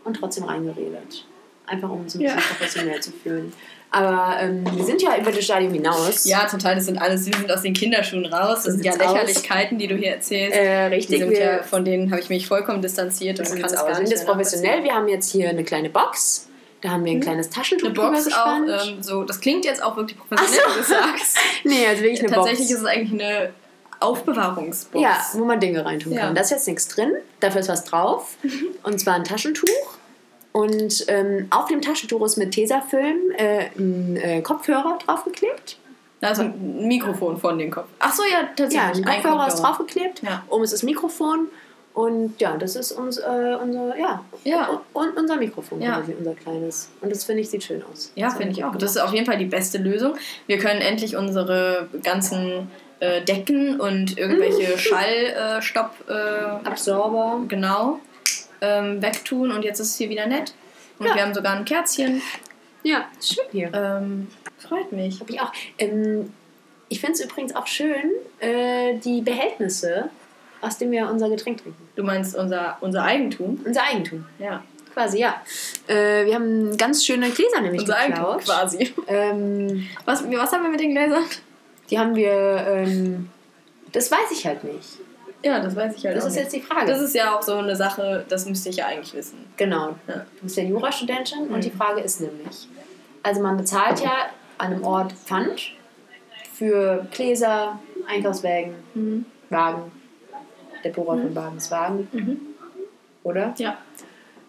und 0.05 0.14
trotzdem 0.14 0.44
reingeredet. 0.44 1.25
einfach 1.66 1.88
um 1.88 2.01
uns 2.01 2.14
ein 2.14 2.20
bisschen 2.20 2.38
ja. 2.38 2.44
professionell 2.44 3.01
zu 3.01 3.12
fühlen. 3.12 3.53
Aber 3.90 4.37
ähm, 4.40 4.62
wir 4.75 4.85
sind 4.85 5.01
ja 5.01 5.16
über 5.16 5.31
das 5.31 5.42
Stadium 5.42 5.72
hinaus. 5.72 6.27
Ja, 6.27 6.46
total. 6.46 6.75
Das 6.75 6.85
sind 6.85 7.01
alles, 7.01 7.25
wir 7.25 7.35
sind 7.35 7.51
aus 7.51 7.62
den 7.62 7.72
Kinderschuhen 7.72 8.27
raus. 8.27 8.57
Das, 8.57 8.64
das 8.64 8.75
sind 8.75 8.85
ja 8.85 8.92
Lächerlichkeiten, 8.92 9.77
aus. 9.77 9.81
die 9.81 9.87
du 9.87 9.94
hier 9.94 10.11
erzählst. 10.11 10.55
Äh, 10.55 10.87
richtig. 10.87 11.38
Ja, 11.38 11.62
von 11.62 11.83
denen 11.83 12.11
habe 12.11 12.20
ich 12.20 12.29
mich 12.29 12.46
vollkommen 12.46 12.83
distanziert. 12.83 13.38
Und 13.38 13.49
kann 13.49 13.62
das 13.62 13.72
gar 13.72 13.87
nicht 13.88 13.96
sind 13.96 14.11
jetzt 14.11 14.27
professionell. 14.27 14.83
Wir 14.83 14.92
haben 14.92 15.09
jetzt 15.09 15.33
hier 15.33 15.49
eine 15.49 15.64
kleine 15.64 15.88
Box. 15.88 16.49
Da 16.83 16.91
haben 16.91 17.05
wir 17.05 17.12
ein 17.12 17.17
hm. 17.17 17.23
kleines 17.23 17.51
Taschentuch 17.51 17.89
Eine 17.89 17.95
Box 17.95 18.33
auch, 18.33 18.57
ähm, 18.57 19.03
so, 19.03 19.25
das 19.25 19.41
klingt 19.41 19.65
jetzt 19.65 19.83
auch 19.83 19.97
wirklich 19.97 20.19
professionell, 20.19 20.61
so. 20.75 20.81
du 20.81 20.85
sagst. 20.87 21.39
nee, 21.65 21.87
also 21.87 22.03
wirklich 22.03 22.21
eine 22.21 22.31
Tatsächlich 22.31 22.69
Box. 22.69 22.71
ist 22.71 22.81
es 22.81 22.87
eigentlich 22.87 23.23
eine 23.23 23.53
Aufbewahrungsbox. 24.01 25.03
Ja, 25.03 25.19
wo 25.35 25.45
man 25.45 25.59
Dinge 25.59 25.85
reintun 25.85 26.12
ja. 26.12 26.23
kann. 26.23 26.35
Da 26.35 26.43
ist 26.43 26.51
jetzt 26.51 26.69
nichts 26.69 26.89
drin, 26.89 27.12
dafür 27.41 27.61
ist 27.61 27.69
was 27.69 27.85
drauf. 27.85 28.37
Und 28.83 29.01
zwar 29.01 29.15
ein 29.15 29.25
Taschentuch. 29.25 29.97
Und 30.53 31.05
ähm, 31.09 31.49
auf 31.51 31.67
dem 31.67 31.83
Taschentuch 31.83 32.25
ist 32.25 32.37
mit 32.37 32.53
Tesafilm 32.53 33.31
äh, 33.37 33.67
ein 33.77 34.17
äh, 34.17 34.41
Kopfhörer 34.41 34.99
draufgeklebt. 35.05 35.79
Also 36.23 36.43
ein 36.43 36.89
Mikrofon 36.89 37.37
von 37.39 37.59
dem 37.59 37.71
Kopf. 37.71 37.89
Ach 37.99 38.15
so, 38.15 38.23
ja, 38.23 38.49
tatsächlich. 38.57 38.75
Ja, 38.75 38.87
ein 38.87 39.05
Kopfhörer, 39.05 39.23
Kopfhörer. 39.23 39.49
ist 39.49 39.61
draufgeklebt. 39.61 40.23
Ja. 40.23 40.43
Oben 40.49 40.65
ist 40.65 40.73
das 40.73 40.83
Mikrofon. 40.83 41.49
Und 41.97 42.39
ja, 42.43 42.59
das 42.59 42.77
ist 42.77 42.93
uns, 42.93 43.17
äh, 43.17 43.57
unser, 43.59 43.97
ja, 43.97 44.23
ja. 44.45 44.83
Und 44.93 45.17
unser 45.17 45.37
Mikrofon 45.37 45.81
ja. 45.81 45.97
quasi, 45.97 46.13
unser 46.13 46.35
kleines. 46.35 46.91
Und 47.01 47.11
das 47.11 47.25
finde 47.25 47.41
ich, 47.41 47.49
sieht 47.49 47.65
schön 47.65 47.83
aus. 47.91 48.13
Ja, 48.15 48.29
finde 48.29 48.53
ich 48.53 48.63
auch. 48.65 48.77
Das 48.77 48.91
ist 48.91 48.99
auf 48.99 49.15
jeden 49.15 49.25
Fall 49.25 49.39
die 49.39 49.47
beste 49.47 49.79
Lösung. 49.79 50.15
Wir 50.47 50.59
können 50.59 50.83
endlich 50.83 51.17
unsere 51.17 51.89
ganzen 52.03 52.71
äh, 53.01 53.23
Decken 53.23 53.81
und 53.81 54.19
irgendwelche 54.19 54.75
mhm. 54.75 54.79
Schallstopp... 54.79 55.91
Äh, 56.07 56.69
Absorber. 56.69 57.41
Genau. 57.49 57.99
Ähm, 58.61 59.01
wegtun 59.01 59.51
und 59.51 59.65
jetzt 59.65 59.81
ist 59.81 59.93
es 59.93 59.97
hier 59.97 60.11
wieder 60.11 60.27
nett. 60.27 60.53
Und 60.99 61.07
ja. 61.07 61.15
wir 61.15 61.23
haben 61.23 61.33
sogar 61.33 61.57
ein 61.57 61.65
Kerzchen. 61.65 62.21
Ja, 62.83 63.07
schön 63.23 63.47
hier. 63.53 63.71
Ähm, 63.73 64.29
freut 64.59 64.93
mich. 64.93 65.19
Hab 65.21 65.31
ich 65.31 65.41
auch. 65.41 65.53
Ähm, 65.79 66.31
ich 66.91 67.01
finde 67.01 67.15
es 67.15 67.25
übrigens 67.25 67.57
auch 67.57 67.67
schön, 67.67 68.11
äh, 68.41 68.99
die 68.99 69.23
Behältnisse 69.23 70.11
aus 70.61 70.79
dem 70.79 70.90
wir 70.90 71.09
unser 71.11 71.29
Getränk 71.29 71.62
trinken. 71.62 71.88
Du 71.97 72.03
meinst 72.03 72.37
unser, 72.37 72.77
unser 72.81 73.03
Eigentum? 73.05 73.61
Unser 73.64 73.83
Eigentum. 73.83 74.25
Ja. 74.38 74.62
Quasi, 74.92 75.19
ja. 75.19 75.42
Äh, 75.87 76.25
wir 76.25 76.35
haben 76.35 76.77
ganz 76.77 77.05
schöne 77.05 77.29
Gläser 77.31 77.61
nämlich 77.61 77.83
unser 77.83 78.07
geklaut. 78.07 78.37
Eigentum 78.37 78.55
quasi. 78.55 78.95
Ähm, 79.09 79.87
was, 80.05 80.25
was 80.31 80.53
haben 80.53 80.62
wir 80.62 80.71
mit 80.71 80.81
den 80.81 80.92
Gläsern? 80.92 81.25
Die 81.90 81.99
haben 81.99 82.16
wir, 82.16 82.33
ähm, 82.66 83.29
das 83.92 84.11
weiß 84.11 84.31
ich 84.33 84.47
halt 84.47 84.64
nicht. 84.64 84.99
Ja, 85.45 85.61
das 85.61 85.77
weiß 85.77 85.95
ich 85.97 86.05
halt 86.05 86.16
Das 86.16 86.25
ist 86.25 86.35
nicht. 86.35 86.42
jetzt 86.42 86.55
die 86.55 86.62
Frage. 86.62 86.87
Das 86.87 87.01
ist 87.01 87.14
ja 87.14 87.37
auch 87.37 87.42
so 87.42 87.55
eine 87.55 87.77
Sache, 87.77 88.25
das 88.29 88.47
müsste 88.47 88.71
ich 88.71 88.77
ja 88.77 88.87
eigentlich 88.87 89.14
wissen. 89.14 89.45
Genau. 89.57 89.95
Ja. 90.09 90.25
Du 90.38 90.42
bist 90.42 90.57
ja 90.57 90.64
Jurastudentin 90.64 91.49
mhm. 91.49 91.55
und 91.55 91.62
die 91.62 91.71
Frage 91.71 92.01
ist 92.01 92.21
nämlich, 92.21 92.69
also 93.23 93.40
man 93.42 93.57
bezahlt 93.57 94.01
ja 94.01 94.31
an 94.59 94.73
einem 94.73 94.85
Ort 94.85 95.12
Pfand 95.12 95.73
für 96.55 97.07
Gläser, 97.12 97.79
Einkaufswägen, 98.09 98.75
mhm. 98.95 99.27
Wagen, 99.51 99.92
der 100.85 100.91
Bohrer 100.91 101.17
mhm. 101.17 101.23
von 101.23 101.35
Bagenswagen. 101.35 102.09
Mhm. 102.12 102.41
Oder? 103.23 103.55
Ja. 103.59 103.79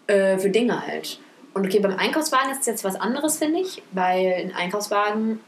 Äh, 0.06 0.38
für 0.38 0.50
Dinge 0.50 0.86
halt. 0.86 1.18
Und 1.54 1.66
okay, 1.66 1.80
beim 1.80 1.96
Einkaufswagen 1.96 2.50
ist 2.52 2.60
es 2.60 2.66
jetzt 2.66 2.84
was 2.84 2.96
anderes, 2.96 3.38
finde 3.38 3.60
ich, 3.60 3.82
weil 3.92 4.34
ein 4.34 4.54
Einkaufswagen, 4.54 5.40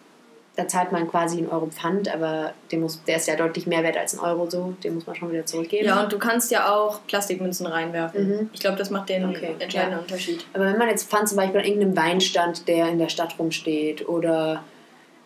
da 0.57 0.67
zahlt 0.67 0.91
man 0.91 1.09
quasi 1.09 1.39
einen 1.39 1.49
Euro 1.49 1.67
Pfand, 1.67 2.13
aber 2.13 2.53
den 2.73 2.81
muss, 2.81 3.03
der 3.05 3.17
ist 3.17 3.29
ja 3.29 3.37
deutlich 3.37 3.67
mehr 3.67 3.85
wert 3.85 3.97
als 3.97 4.15
ein 4.15 4.21
Euro 4.21 4.51
so, 4.51 4.75
den 4.83 4.97
muss 4.97 5.07
man 5.07 5.15
schon 5.15 5.31
wieder 5.31 5.47
zurückgeben. 5.47 5.87
Ja, 5.87 6.03
und 6.03 6.13
du 6.13 6.19
kannst 6.19 6.51
ja 6.51 6.75
auch 6.75 7.01
Plastikmünzen 7.07 7.67
reinwerfen. 7.67 8.29
Mhm. 8.29 8.51
Ich 8.53 8.61
glaube, 8.61 8.77
das 8.77 8.91
macht 8.91 9.09
den 9.09 9.29
okay. 9.29 9.55
entscheidenden 9.59 9.99
ja. 9.99 10.03
Unterschied. 10.03 10.45
Aber 10.53 10.65
wenn 10.65 10.79
man 10.79 10.89
jetzt 10.89 11.09
Pfand 11.09 11.29
zum 11.29 11.37
Beispiel 11.37 11.61
an 11.61 11.67
irgendeinem 11.67 11.97
Weinstand, 11.97 12.67
der 12.67 12.89
in 12.89 12.99
der 12.99 13.09
Stadt 13.09 13.39
rumsteht 13.39 14.09
oder 14.09 14.65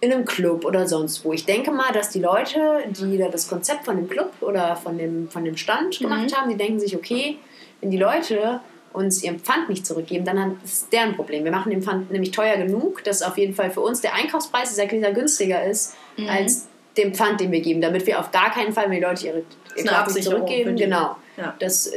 in 0.05 0.13
einem 0.13 0.25
Club 0.25 0.65
oder 0.65 0.87
sonst 0.87 1.25
wo. 1.25 1.33
Ich 1.33 1.45
denke 1.47 1.71
mal, 1.71 1.93
dass 1.93 2.11
die 2.11 2.21
Leute, 2.21 2.85
die 2.89 3.17
da 3.17 3.29
das 3.29 3.49
Konzept 3.49 3.85
von 3.85 3.97
dem 3.97 4.09
Club 4.09 4.33
oder 4.41 4.77
von 4.77 4.99
dem, 4.99 5.29
von 5.31 5.45
dem 5.45 5.57
Stand 5.57 6.01
mhm. 6.01 6.05
gemacht 6.05 6.37
haben, 6.37 6.51
die 6.51 6.57
denken 6.57 6.79
sich, 6.79 6.95
okay, 6.95 7.39
wenn 7.81 7.91
die 7.91 7.99
Leute 7.99 8.61
uns 8.93 9.23
ihren 9.25 9.41
Pfand 9.41 9.69
nicht 9.69 9.85
zurückgeben, 9.85 10.25
dann 10.25 10.59
ist 10.63 10.73
es 10.73 10.89
deren 10.89 11.17
Problem. 11.17 11.45
Wir 11.45 11.51
machen 11.51 11.71
den 11.71 11.83
Pfand 11.83 12.13
nämlich 12.13 12.31
teuer 12.31 12.57
genug, 12.57 13.03
dass 13.05 13.23
auf 13.23 13.37
jeden 13.37 13.55
Fall 13.55 13.71
für 13.71 13.81
uns 13.81 14.01
der 14.01 14.15
Einkaufspreis 14.15 14.75
sehr 14.75 14.87
günstiger 14.87 15.65
ist 15.65 15.97
mhm. 16.17 16.29
als 16.29 16.69
den 16.97 17.13
Pfand, 17.13 17.41
den 17.41 17.51
wir 17.51 17.61
geben, 17.61 17.81
damit 17.81 18.07
wir 18.07 18.21
auf 18.21 18.31
gar 18.31 18.53
keinen 18.53 18.73
Fall, 18.73 18.85
wenn 18.85 18.93
die 18.93 19.01
Leute 19.01 19.27
ihre, 19.27 19.43
nicht 19.77 20.23
zurückgeben, 20.23 20.77
genau, 20.77 21.17
ja. 21.37 21.55
dass 21.59 21.93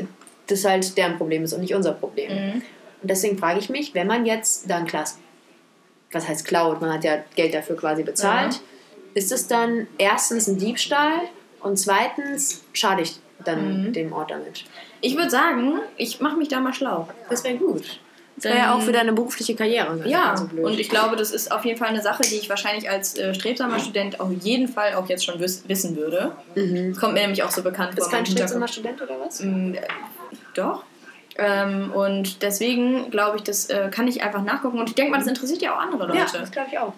das 0.47 0.65
halt 0.65 0.97
deren 0.97 1.17
Problem 1.17 1.43
ist 1.43 1.53
und 1.53 1.61
nicht 1.61 1.75
unser 1.75 1.91
Problem. 1.91 2.31
Mhm. 2.31 2.61
Und 3.01 3.11
deswegen 3.11 3.37
frage 3.37 3.59
ich 3.59 3.69
mich, 3.69 3.93
wenn 3.93 4.07
man 4.07 4.25
jetzt 4.25 4.69
dann 4.69 4.85
klar 4.87 5.05
was 6.11 6.27
heißt 6.27 6.45
klaut, 6.45 6.81
man 6.81 6.93
hat 6.93 7.03
ja 7.03 7.23
Geld 7.35 7.53
dafür 7.53 7.75
quasi 7.75 8.03
bezahlt, 8.03 8.53
ja. 8.53 8.59
ist 9.13 9.31
es 9.31 9.47
dann 9.47 9.87
erstens 9.97 10.47
ein 10.47 10.57
Diebstahl 10.57 11.21
und 11.61 11.77
zweitens 11.77 12.63
schade 12.73 13.01
ich 13.01 13.19
dann 13.43 13.87
mhm. 13.87 13.93
dem 13.93 14.13
Ort 14.13 14.31
damit? 14.31 14.65
Ich 15.01 15.15
würde 15.15 15.29
sagen, 15.29 15.79
ich 15.97 16.19
mache 16.21 16.37
mich 16.37 16.47
da 16.47 16.59
mal 16.59 16.73
schlau. 16.73 17.07
Das 17.29 17.43
wäre 17.43 17.57
gut. 17.57 17.99
Das 18.37 18.45
wäre 18.45 18.57
ja 18.57 18.75
auch 18.75 18.81
für 18.81 18.91
deine 18.91 19.13
berufliche 19.13 19.55
Karriere. 19.55 19.99
Ja, 20.05 20.37
so 20.37 20.61
und 20.61 20.79
ich 20.79 20.89
glaube, 20.89 21.15
das 21.15 21.31
ist 21.31 21.51
auf 21.51 21.65
jeden 21.65 21.79
Fall 21.79 21.87
eine 21.87 22.03
Sache, 22.03 22.21
die 22.21 22.35
ich 22.35 22.49
wahrscheinlich 22.49 22.87
als 22.87 23.17
äh, 23.17 23.33
strebsamer 23.33 23.79
Student 23.79 24.19
auf 24.19 24.31
jeden 24.41 24.67
Fall 24.67 24.93
auch 24.93 25.09
jetzt 25.09 25.25
schon 25.25 25.39
wiss 25.39 25.63
wissen 25.67 25.95
würde. 25.95 26.33
Mhm. 26.53 26.95
Kommt 26.95 27.15
mir 27.15 27.21
nämlich 27.21 27.41
auch 27.41 27.49
so 27.49 27.63
bekannt 27.63 27.95
vor. 27.95 28.03
Ist 28.03 28.11
kein 28.11 28.27
strebsamer 28.27 28.67
Student 28.67 29.01
oder 29.01 29.19
was? 29.19 29.39
Mhm, 29.39 29.75
doch. 30.53 30.83
Ähm, 31.37 31.91
und 31.93 32.41
deswegen 32.41 33.11
glaube 33.11 33.37
ich, 33.37 33.43
das 33.43 33.69
äh, 33.69 33.89
kann 33.91 34.07
ich 34.07 34.23
einfach 34.23 34.43
nachgucken. 34.43 34.79
Und 34.79 34.89
ich 34.89 34.95
denke 34.95 35.11
mal, 35.11 35.19
das 35.19 35.27
interessiert 35.27 35.61
ja 35.61 35.75
auch 35.75 35.79
andere 35.79 36.07
Leute. 36.07 36.17
Ja, 36.17 36.27
das 36.31 36.51
glaube 36.51 36.69
ich 36.71 36.79
auch. 36.79 36.93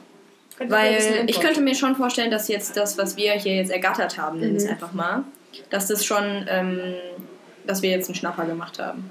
Könnte 0.58 0.74
Weil 0.74 1.26
ich 1.28 1.40
könnte 1.40 1.62
mir 1.62 1.76
schon 1.76 1.96
vorstellen, 1.96 2.32
dass 2.32 2.48
jetzt 2.48 2.76
das, 2.76 2.98
was 2.98 3.16
wir 3.16 3.32
hier 3.34 3.56
jetzt 3.56 3.72
ergattert 3.72 4.18
haben, 4.18 4.40
mhm. 4.40 4.68
einfach 4.70 4.92
mal, 4.94 5.24
dass 5.70 5.88
das 5.88 6.04
schon, 6.06 6.46
ähm, 6.50 6.96
dass 7.66 7.82
wir 7.82 7.90
jetzt 7.90 8.08
einen 8.08 8.16
Schnapper 8.16 8.46
gemacht 8.46 8.80
haben. 8.80 9.10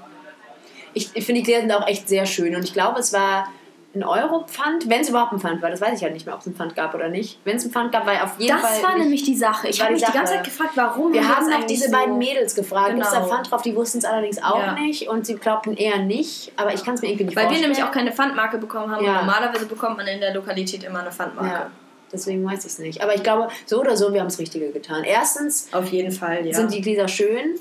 Ich, 0.93 1.09
ich 1.13 1.25
finde, 1.25 1.41
die 1.41 1.45
Gläser 1.45 1.61
sind 1.61 1.71
auch 1.71 1.87
echt 1.87 2.07
sehr 2.07 2.25
schön. 2.25 2.55
Und 2.55 2.63
ich 2.63 2.73
glaube, 2.73 2.99
es 2.99 3.13
war 3.13 3.47
ein 3.95 4.03
Euro-Pfand, 4.03 4.87
wenn 4.87 5.01
es 5.01 5.09
überhaupt 5.09 5.33
ein 5.33 5.39
Pfand 5.39 5.61
war, 5.63 5.71
das 5.71 5.81
weiß 5.81 5.97
ich 5.97 6.03
halt 6.03 6.13
nicht 6.13 6.25
mehr, 6.27 6.35
ob 6.35 6.41
es 6.41 6.47
ein 6.47 6.53
Pfand 6.53 6.75
gab 6.75 6.93
oder 6.93 7.09
nicht. 7.09 7.39
Wenn 7.43 7.57
es 7.57 7.65
ein 7.65 7.71
Pfand 7.71 7.91
gab, 7.91 8.05
war 8.05 8.23
auf 8.23 8.39
jeden 8.39 8.55
das 8.55 8.61
Fall. 8.61 8.81
Das 8.81 8.83
war 8.83 8.97
nämlich 8.97 9.23
die 9.23 9.35
Sache. 9.35 9.67
Ich 9.67 9.81
habe 9.81 9.93
mich 9.93 10.01
Sache. 10.01 10.11
die 10.11 10.17
ganze 10.17 10.33
Zeit 10.33 10.43
gefragt, 10.43 10.71
warum. 10.75 11.11
Wir 11.11 11.27
haben 11.27 11.51
auch 11.51 11.65
diese 11.65 11.87
so 11.87 11.91
beiden 11.91 12.17
Mädels 12.19 12.53
gefragt, 12.53 12.91
genau. 12.91 13.05
ist 13.05 13.13
da 13.13 13.25
Pfand 13.25 13.49
drauf? 13.49 13.63
Die 13.63 13.75
wussten 13.75 13.97
es 13.97 14.05
allerdings 14.05 14.41
auch 14.43 14.59
ja. 14.59 14.73
nicht 14.73 15.07
und 15.09 15.25
sie 15.25 15.35
glaubten 15.35 15.75
eher 15.75 15.97
nicht, 15.97 16.51
aber 16.55 16.73
ich 16.73 16.83
kann 16.83 16.93
es 16.95 17.01
mir 17.01 17.07
irgendwie 17.07 17.25
nicht 17.25 17.35
Weil 17.35 17.45
vorstellen. 17.45 17.63
Weil 17.63 17.69
wir 17.69 17.75
nämlich 17.75 17.83
auch 17.83 17.91
keine 17.91 18.11
Pfandmarke 18.11 18.59
bekommen 18.59 18.91
haben 18.93 19.03
ja. 19.03 19.21
normalerweise 19.21 19.65
bekommt 19.65 19.97
man 19.97 20.07
in 20.07 20.19
der 20.19 20.33
Lokalität 20.35 20.83
immer 20.83 20.99
eine 20.99 21.11
Pfandmarke. 21.11 21.51
Ja. 21.51 21.71
Deswegen 22.11 22.45
weiß 22.45 22.59
ich 22.59 22.71
es 22.71 22.79
nicht. 22.79 23.01
Aber 23.03 23.15
ich 23.15 23.23
glaube, 23.23 23.49
so 23.65 23.79
oder 23.79 23.95
so, 23.95 24.13
wir 24.13 24.19
haben 24.21 24.27
das 24.27 24.39
Richtige 24.39 24.71
getan. 24.71 25.03
Erstens 25.03 25.71
auf 25.73 25.89
jeden 25.89 26.11
Fall, 26.11 26.45
ja. 26.45 26.53
sind 26.53 26.73
die 26.73 26.81
Gläser 26.81 27.07
schön. 27.07 27.59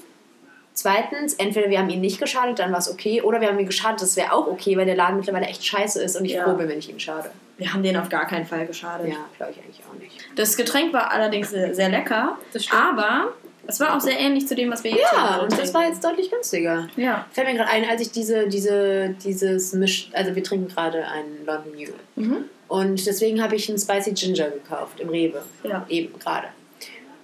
Zweitens, 0.79 1.35
entweder 1.35 1.71
wir 1.71 1.81
haben 1.81 1.91
ihn 1.91 2.01
nicht 2.01 2.21
geschadet, 2.21 2.61
dann 2.61 2.71
war 2.71 2.79
es 2.79 2.89
okay, 2.89 3.21
oder 3.21 3.41
wir 3.41 3.49
haben 3.49 3.59
ihn 3.59 3.67
geschadet, 3.67 4.01
das 4.01 4.15
wäre 4.15 4.33
auch 4.33 4.47
okay, 4.47 4.77
weil 4.77 4.87
der 4.87 4.95
Laden 4.95 5.17
mittlerweile 5.17 5.47
echt 5.47 5.67
scheiße 5.67 6.01
ist 6.01 6.15
und 6.15 6.25
ich 6.25 6.35
ja. 6.35 6.45
froh 6.45 6.55
bin, 6.55 6.69
wenn 6.69 6.79
ich 6.79 6.89
ihn 6.89 7.01
schade. 7.01 7.33
Wir 7.57 7.75
haben 7.75 7.83
den 7.83 7.97
auf 7.97 8.09
gar 8.09 8.29
keinen 8.29 8.47
Fall 8.47 8.65
geschadet. 8.65 9.09
Ja, 9.09 9.17
glaube 9.37 9.55
ich 9.55 9.59
eigentlich 9.59 9.81
auch 9.91 9.99
nicht. 9.99 10.17
Das 10.37 10.57
Getränk 10.57 10.93
war 10.93 11.11
allerdings 11.11 11.51
sehr 11.51 11.89
lecker, 11.89 12.39
aber 12.71 13.33
es 13.67 13.81
war 13.81 13.97
auch 13.97 14.01
sehr 14.01 14.21
ähnlich 14.21 14.47
zu 14.47 14.55
dem, 14.55 14.71
was 14.71 14.85
wir 14.85 14.93
jetzt 14.93 15.11
haben. 15.11 15.39
Ja, 15.39 15.43
und 15.43 15.59
das 15.59 15.75
war 15.75 15.85
jetzt 15.85 16.05
deutlich 16.05 16.31
günstiger. 16.31 16.87
Ja. 16.95 17.27
Fällt 17.33 17.49
mir 17.49 17.55
gerade 17.55 17.71
ein, 17.71 17.85
als 17.85 18.01
ich 18.01 18.13
diese, 18.13 18.47
diese, 18.47 19.17
dieses 19.25 19.73
Misch, 19.73 20.11
also 20.13 20.37
wir 20.37 20.45
trinken 20.45 20.69
gerade 20.69 21.05
einen 21.09 21.45
London 21.45 21.75
Mule. 21.75 21.95
Mhm. 22.15 22.45
Und 22.69 23.05
deswegen 23.05 23.43
habe 23.43 23.57
ich 23.57 23.69
einen 23.69 23.79
Spicy 23.79 24.13
Ginger 24.13 24.51
gekauft 24.51 25.01
im 25.01 25.09
Rewe. 25.09 25.43
Ja. 25.65 25.85
Eben 25.89 26.17
gerade. 26.21 26.47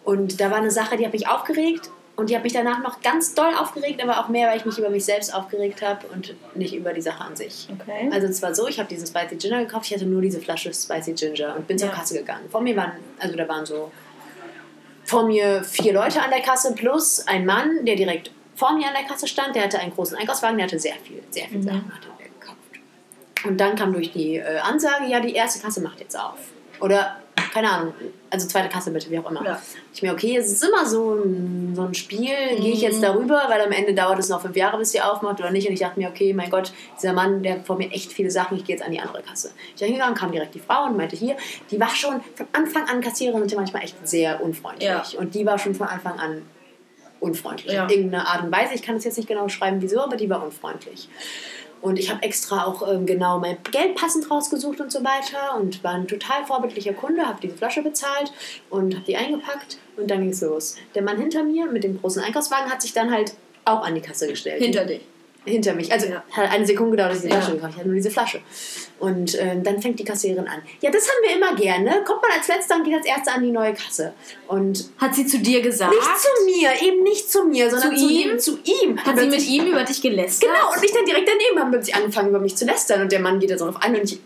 Und 0.02 0.40
da 0.40 0.50
war 0.50 0.58
eine 0.58 0.72
Sache, 0.72 0.96
die 0.96 1.06
hat 1.06 1.12
mich 1.12 1.28
aufgeregt 1.28 1.88
und 2.16 2.30
die 2.30 2.36
hat 2.36 2.44
mich 2.44 2.52
danach 2.52 2.80
noch 2.80 3.02
ganz 3.02 3.34
doll 3.34 3.54
aufgeregt, 3.54 4.02
aber 4.02 4.20
auch 4.20 4.28
mehr, 4.28 4.48
weil 4.48 4.56
ich 4.56 4.64
mich 4.64 4.78
über 4.78 4.88
mich 4.88 5.04
selbst 5.04 5.34
aufgeregt 5.34 5.82
habe 5.82 6.06
und 6.08 6.34
nicht 6.54 6.74
über 6.74 6.92
die 6.92 7.00
Sache 7.00 7.24
an 7.24 7.34
sich. 7.34 7.68
Okay. 7.72 8.08
Also 8.12 8.28
es 8.28 8.40
war 8.40 8.54
so, 8.54 8.68
ich 8.68 8.78
habe 8.78 8.88
diesen 8.88 9.06
Spicy 9.06 9.36
Ginger 9.36 9.64
gekauft, 9.64 9.86
ich 9.86 9.94
hatte 9.94 10.06
nur 10.06 10.22
diese 10.22 10.40
Flasche 10.40 10.72
Spicy 10.72 11.12
Ginger 11.14 11.56
und 11.56 11.66
bin 11.66 11.76
ja. 11.76 11.86
zur 11.86 11.94
Kasse 11.94 12.14
gegangen. 12.18 12.48
Vor 12.50 12.60
mir 12.60 12.76
waren, 12.76 12.92
also 13.18 13.36
da 13.36 13.48
waren 13.48 13.66
so 13.66 13.90
vor 15.04 15.26
mir 15.26 15.64
vier 15.64 15.92
Leute 15.92 16.22
an 16.22 16.30
der 16.30 16.40
Kasse 16.40 16.74
plus 16.74 17.26
ein 17.26 17.44
Mann, 17.44 17.84
der 17.84 17.96
direkt 17.96 18.30
vor 18.54 18.72
mir 18.72 18.86
an 18.86 18.94
der 18.94 19.04
Kasse 19.04 19.26
stand, 19.26 19.56
der 19.56 19.64
hatte 19.64 19.80
einen 19.80 19.92
großen 19.92 20.16
Einkaufswagen, 20.16 20.56
der 20.56 20.66
hatte 20.66 20.78
sehr 20.78 20.94
viel, 20.94 21.22
sehr 21.30 21.46
viel 21.48 21.58
mhm. 21.58 21.64
Sachen 21.64 21.92
hatte 21.92 22.08
gekauft. 22.22 22.58
Und 23.44 23.58
dann 23.58 23.74
kam 23.74 23.92
durch 23.92 24.12
die 24.12 24.36
äh, 24.36 24.58
Ansage, 24.58 25.06
ja, 25.06 25.18
die 25.20 25.34
erste 25.34 25.60
Kasse 25.60 25.80
macht 25.80 26.00
jetzt 26.00 26.18
auf. 26.18 26.38
Oder 26.80 27.16
keine 27.54 27.70
Ahnung, 27.70 27.94
also 28.30 28.48
zweite 28.48 28.68
Kasse 28.68 28.90
bitte, 28.90 29.10
wie 29.10 29.18
auch 29.18 29.30
immer. 29.30 29.44
Ja. 29.44 29.62
Ich 29.92 30.02
mir, 30.02 30.12
okay, 30.12 30.36
es 30.36 30.50
ist 30.50 30.64
immer 30.64 30.84
so 30.84 31.14
ein, 31.14 31.72
so 31.74 31.82
ein 31.82 31.94
Spiel, 31.94 32.34
mhm. 32.56 32.60
gehe 32.60 32.72
ich 32.72 32.80
jetzt 32.80 33.02
darüber, 33.02 33.44
weil 33.48 33.60
am 33.60 33.70
Ende 33.70 33.94
dauert 33.94 34.18
es 34.18 34.28
noch 34.28 34.42
fünf 34.42 34.56
Jahre, 34.56 34.76
bis 34.78 34.90
die 34.90 35.00
aufmacht 35.00 35.38
oder 35.38 35.50
nicht. 35.50 35.68
Und 35.68 35.74
ich 35.74 35.80
dachte 35.80 36.00
mir, 36.00 36.08
okay, 36.08 36.32
mein 36.32 36.50
Gott, 36.50 36.72
dieser 36.98 37.12
Mann, 37.12 37.42
der 37.42 37.60
vor 37.60 37.76
mir 37.76 37.90
echt 37.92 38.12
viele 38.12 38.30
Sachen, 38.30 38.56
ich 38.56 38.64
gehe 38.64 38.74
jetzt 38.76 38.84
an 38.84 38.90
die 38.90 39.00
andere 39.00 39.22
Kasse. 39.22 39.52
Ich 39.68 39.80
bin 39.80 39.86
hingegangen, 39.86 40.16
kam 40.16 40.32
direkt 40.32 40.54
die 40.54 40.60
Frau 40.60 40.86
und 40.86 40.96
meinte 40.96 41.14
hier, 41.16 41.36
die 41.70 41.78
war 41.78 41.90
schon 41.90 42.20
von 42.34 42.46
Anfang 42.52 42.88
an 42.88 43.00
Kassiererin 43.00 43.42
und 43.42 43.54
manchmal 43.54 43.84
echt 43.84 43.96
sehr 44.06 44.42
unfreundlich. 44.42 44.88
Ja. 44.88 45.04
Und 45.18 45.34
die 45.34 45.46
war 45.46 45.58
schon 45.58 45.74
von 45.74 45.86
Anfang 45.86 46.18
an 46.18 46.42
unfreundlich. 47.20 47.72
Ja. 47.72 47.84
In 47.84 47.90
irgendeiner 47.90 48.26
Art 48.26 48.42
und 48.42 48.52
Weise. 48.52 48.74
Ich 48.74 48.82
kann 48.82 48.96
es 48.96 49.04
jetzt 49.04 49.16
nicht 49.16 49.28
genau 49.28 49.48
schreiben, 49.48 49.80
wieso, 49.80 50.00
aber 50.00 50.16
die 50.16 50.28
war 50.28 50.44
unfreundlich. 50.44 51.08
Und 51.84 51.98
ich 51.98 52.10
habe 52.10 52.22
extra 52.22 52.64
auch 52.64 52.90
ähm, 52.90 53.04
genau 53.04 53.38
mein 53.38 53.58
Geld 53.70 53.94
passend 53.94 54.30
rausgesucht 54.30 54.80
und 54.80 54.90
so 54.90 55.04
weiter 55.04 55.54
und 55.60 55.84
war 55.84 55.92
ein 55.92 56.08
total 56.08 56.46
vorbildlicher 56.46 56.94
Kunde, 56.94 57.26
habe 57.26 57.38
diese 57.42 57.58
Flasche 57.58 57.82
bezahlt 57.82 58.32
und 58.70 58.94
habe 58.94 59.04
die 59.04 59.18
eingepackt 59.18 59.76
und 59.98 60.10
dann 60.10 60.22
ging 60.22 60.30
es 60.30 60.40
los. 60.40 60.76
Der 60.94 61.02
Mann 61.02 61.18
hinter 61.18 61.42
mir 61.44 61.66
mit 61.66 61.84
dem 61.84 62.00
großen 62.00 62.22
Einkaufswagen 62.22 62.72
hat 62.72 62.80
sich 62.80 62.94
dann 62.94 63.10
halt 63.10 63.34
auch 63.66 63.84
an 63.84 63.94
die 63.94 64.00
Kasse 64.00 64.26
gestellt. 64.26 64.62
Hinter 64.62 64.86
dich. 64.86 65.02
Hinter 65.46 65.74
mich. 65.74 65.92
Also 65.92 66.06
Ja. 66.06 66.22
hat 66.32 66.50
eine 66.50 66.64
Sekunde 66.66 66.92
gedauert, 66.92 67.10
dass 67.12 67.18
ich 67.18 67.24
die 67.24 67.28
Ja. 67.28 67.36
Flasche 67.40 67.52
gekauft 67.56 67.64
habe. 67.64 67.72
Ich 67.72 67.78
hatte 67.78 67.88
nur 67.88 67.96
diese 67.96 68.10
Flasche. 68.10 68.40
Und 68.98 69.38
ähm, 69.38 69.62
dann 69.62 69.82
fängt 69.82 69.98
die 69.98 70.04
Kassiererin 70.04 70.48
an. 70.48 70.62
Ja, 70.80 70.90
das 70.90 71.06
haben 71.06 71.16
wir 71.22 71.36
immer 71.36 71.54
gerne. 71.54 72.02
Kommt 72.06 72.22
man 72.22 72.30
als 72.32 72.48
Letzter 72.48 72.76
und 72.76 72.84
geht 72.84 72.94
als 72.94 73.04
Erster 73.06 73.34
an 73.34 73.42
die 73.42 73.50
neue 73.50 73.74
Kasse. 73.74 74.14
Und 74.48 74.88
Hat 74.98 75.14
sie 75.14 75.26
zu 75.26 75.38
dir 75.40 75.60
gesagt? 75.60 75.90
nicht 75.92 76.02
zu 76.18 76.44
mir, 76.46 76.70
eben 76.88 77.02
nicht 77.02 77.30
zu 77.30 77.44
mir, 77.44 77.68
sondern 77.70 77.94
Zu 77.96 78.06
zu, 78.06 78.12
ihm? 78.12 78.38
Zu 78.38 78.58
ihm. 78.82 78.98
Hat 79.04 79.18
sie 79.18 79.26
mit 79.26 79.46
ihm 79.46 79.66
über 79.66 79.84
dich 79.84 80.00
gelästert? 80.00 80.48
Genau, 80.50 80.72
und 80.74 80.82
ich 80.82 80.92
dann 80.92 81.04
direkt 81.04 81.28
daneben 81.28 81.60
haben 81.60 81.70
plötzlich 81.70 81.94
angefangen, 81.94 82.30
über 82.30 82.40
mich 82.40 82.56
zu 82.56 82.64
lästern. 82.64 83.02
Und 83.02 83.12
der 83.12 83.20
Mann 83.20 83.38
geht 83.38 83.50
da 83.50 83.58
so 83.58 83.66
drauf 83.66 83.82
an 83.82 83.94
und 83.96 84.04
ich 84.04 84.20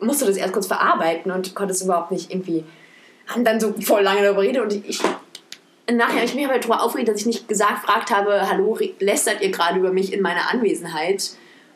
musste 0.00 0.26
das 0.26 0.36
erst 0.36 0.52
kurz 0.52 0.66
verarbeiten 0.66 1.32
und 1.32 1.54
konnte 1.54 1.72
es 1.72 1.80
überhaupt 1.80 2.10
nicht 2.10 2.30
irgendwie. 2.30 2.62
Haben 3.28 3.44
dann 3.44 3.58
so 3.58 3.72
voll 3.80 4.02
lange 4.02 4.22
darüber 4.22 4.42
geredet 4.42 4.62
und 4.62 4.72
ich. 4.86 5.00
Nachher 5.90 6.16
habe 6.16 6.24
ich 6.24 6.34
mich 6.34 6.44
aber 6.46 6.58
darüber 6.58 6.82
aufgeregt, 6.82 7.08
dass 7.08 7.20
ich 7.20 7.26
nicht 7.26 7.48
gesagt, 7.48 7.82
gefragt 7.82 8.10
habe, 8.10 8.48
hallo, 8.50 8.76
lästert 8.98 9.40
ihr 9.40 9.50
gerade 9.50 9.78
über 9.78 9.92
mich 9.92 10.12
in 10.12 10.20
meiner 10.20 10.50
Anwesenheit? 10.50 11.30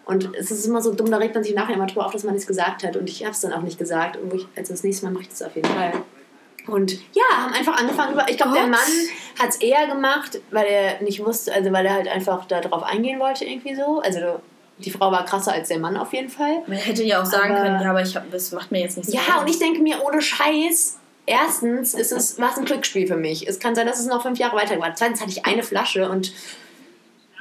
Und 0.04 0.34
es 0.36 0.50
ist 0.50 0.66
immer 0.66 0.82
so 0.82 0.92
dumm, 0.92 1.10
da 1.10 1.18
regt 1.18 1.34
man 1.36 1.44
sich 1.44 1.54
nachher 1.54 1.74
immer 1.74 1.86
drüber 1.86 2.06
auf, 2.06 2.12
dass 2.12 2.24
man 2.24 2.34
es 2.34 2.46
gesagt 2.46 2.82
hat. 2.82 2.96
Und 2.96 3.08
ich 3.08 3.22
habe 3.22 3.32
es 3.32 3.40
dann 3.40 3.52
auch 3.52 3.62
nicht 3.62 3.78
gesagt. 3.78 4.16
Und 4.16 4.34
ich, 4.34 4.46
also 4.56 4.72
das 4.72 4.82
nächste 4.82 5.06
Mal 5.06 5.12
mache 5.12 5.22
ich 5.22 5.28
das 5.28 5.42
auf 5.42 5.54
jeden 5.54 5.68
Fall. 5.68 5.92
Und 6.66 6.92
ja, 7.14 7.22
haben 7.36 7.52
einfach 7.54 7.76
angefangen 7.78 8.14
über. 8.14 8.28
Ich 8.28 8.36
glaube, 8.36 8.54
der. 8.54 8.66
Mann 8.66 8.80
hat 9.38 9.50
es 9.50 9.56
eher 9.56 9.86
gemacht, 9.86 10.40
weil 10.50 10.66
er 10.66 11.02
nicht 11.02 11.24
wusste, 11.24 11.52
also 11.52 11.72
weil 11.72 11.86
er 11.86 11.94
halt 11.94 12.08
einfach 12.08 12.44
darauf 12.46 12.82
eingehen 12.82 13.20
wollte, 13.20 13.44
irgendwie 13.44 13.74
so. 13.74 14.00
Also 14.00 14.40
die 14.78 14.90
Frau 14.90 15.10
war 15.12 15.24
krasser 15.24 15.52
als 15.52 15.68
der 15.68 15.78
Mann 15.78 15.96
auf 15.96 16.12
jeden 16.12 16.28
Fall. 16.30 16.62
Man 16.66 16.76
hätte 16.78 17.02
ja 17.04 17.22
auch 17.22 17.26
sagen 17.26 17.52
Aber- 17.54 17.62
können, 17.62 17.80
ja, 17.82 17.90
aber 17.90 18.02
ich 18.02 18.14
hab, 18.16 18.30
das 18.30 18.50
macht 18.52 18.72
mir 18.72 18.80
jetzt 18.80 18.96
nicht 18.96 19.10
so 19.10 19.16
Ja, 19.16 19.40
und 19.40 19.48
ich 19.48 19.58
denke 19.58 19.80
mir, 19.80 20.02
ohne 20.04 20.20
Scheiß, 20.22 20.98
erstens 21.30 21.94
ist 21.94 22.12
es, 22.12 22.38
war 22.38 22.50
es 22.50 22.58
ein 22.58 22.64
Glücksspiel 22.64 23.06
für 23.06 23.16
mich. 23.16 23.46
Es 23.48 23.60
kann 23.60 23.74
sein, 23.74 23.86
dass 23.86 24.00
es 24.00 24.06
noch 24.06 24.22
fünf 24.22 24.38
Jahre 24.38 24.56
weiter 24.56 24.78
war. 24.80 24.94
Zweitens 24.94 25.20
hatte 25.20 25.30
ich 25.30 25.46
eine 25.46 25.62
Flasche 25.62 26.10
und 26.10 26.32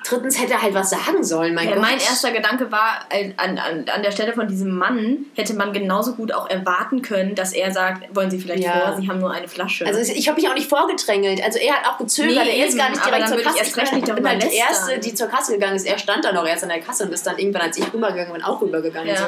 drittens 0.04 0.40
hätte 0.40 0.54
er 0.54 0.62
halt 0.62 0.74
was 0.74 0.90
sagen 0.90 1.24
sollen. 1.24 1.54
Mein 1.54 1.68
Ja, 1.70 1.74
Gott. 1.76 1.82
mein 1.82 1.98
erster 2.00 2.32
Gedanke 2.32 2.72
war, 2.72 3.06
äh, 3.10 3.32
an, 3.38 3.58
an, 3.58 3.86
an 3.94 4.02
der 4.04 4.12
Stelle 4.12 4.34
von 4.34 4.48
diesem 4.48 4.76
Mann 4.78 5.26
hätte 5.36 5.54
man 5.54 5.74
genauso 5.74 6.14
gut 6.16 6.32
auch 6.34 6.50
erwarten 6.50 7.02
können, 7.02 7.36
dass 7.36 7.54
er 7.54 7.72
sagt, 7.72 8.16
wollen 8.16 8.32
Sie 8.32 8.40
vielleicht 8.40 8.64
Ja. 8.64 8.92
vor, 8.92 8.98
Sie 9.02 9.08
haben 9.08 9.20
nur 9.20 9.32
eine 9.32 9.48
Flasche. 9.48 9.86
Also 9.86 10.00
ich 10.00 10.28
habe 10.28 10.40
mich 10.42 10.50
auch 10.50 10.56
nicht 10.56 10.70
vorgedrängelt. 10.70 11.44
Also 11.44 11.60
er 11.60 11.74
hat 11.76 11.86
auch 11.88 11.98
gezögert. 11.98 12.46
Nee, 12.46 12.60
er 12.60 12.66
ist 12.66 12.70
eben, 12.72 12.78
gar 12.80 12.90
nicht 12.90 13.06
direkt 13.06 13.28
zur 13.28 13.38
würde 13.38 13.42
ich 13.42 13.48
Kasse. 13.58 13.80
erst 13.80 13.94
nicht 13.94 14.16
bin 14.16 14.28
halt 14.28 14.42
die 14.42 14.48
lästern. 14.48 14.68
Erste, 14.70 15.00
die 15.00 15.14
zur 15.14 15.28
Kasse 15.28 15.54
gegangen 15.54 15.76
ist. 15.76 15.86
Er 15.86 15.98
stand 15.98 16.26
dann 16.26 16.36
auch 16.38 16.46
erst 16.48 16.64
an 16.64 16.70
der 16.70 16.80
Kasse 16.82 17.04
und 17.06 17.14
ist 17.14 17.26
dann 17.28 17.38
irgendwann, 17.38 17.62
als 17.64 17.78
ich 17.78 17.94
rübergegangen 17.94 18.34
bin, 18.34 18.44
auch 18.44 18.62
rübergegangen. 18.62 19.10
Ja. 19.10 19.18
So. 19.18 19.28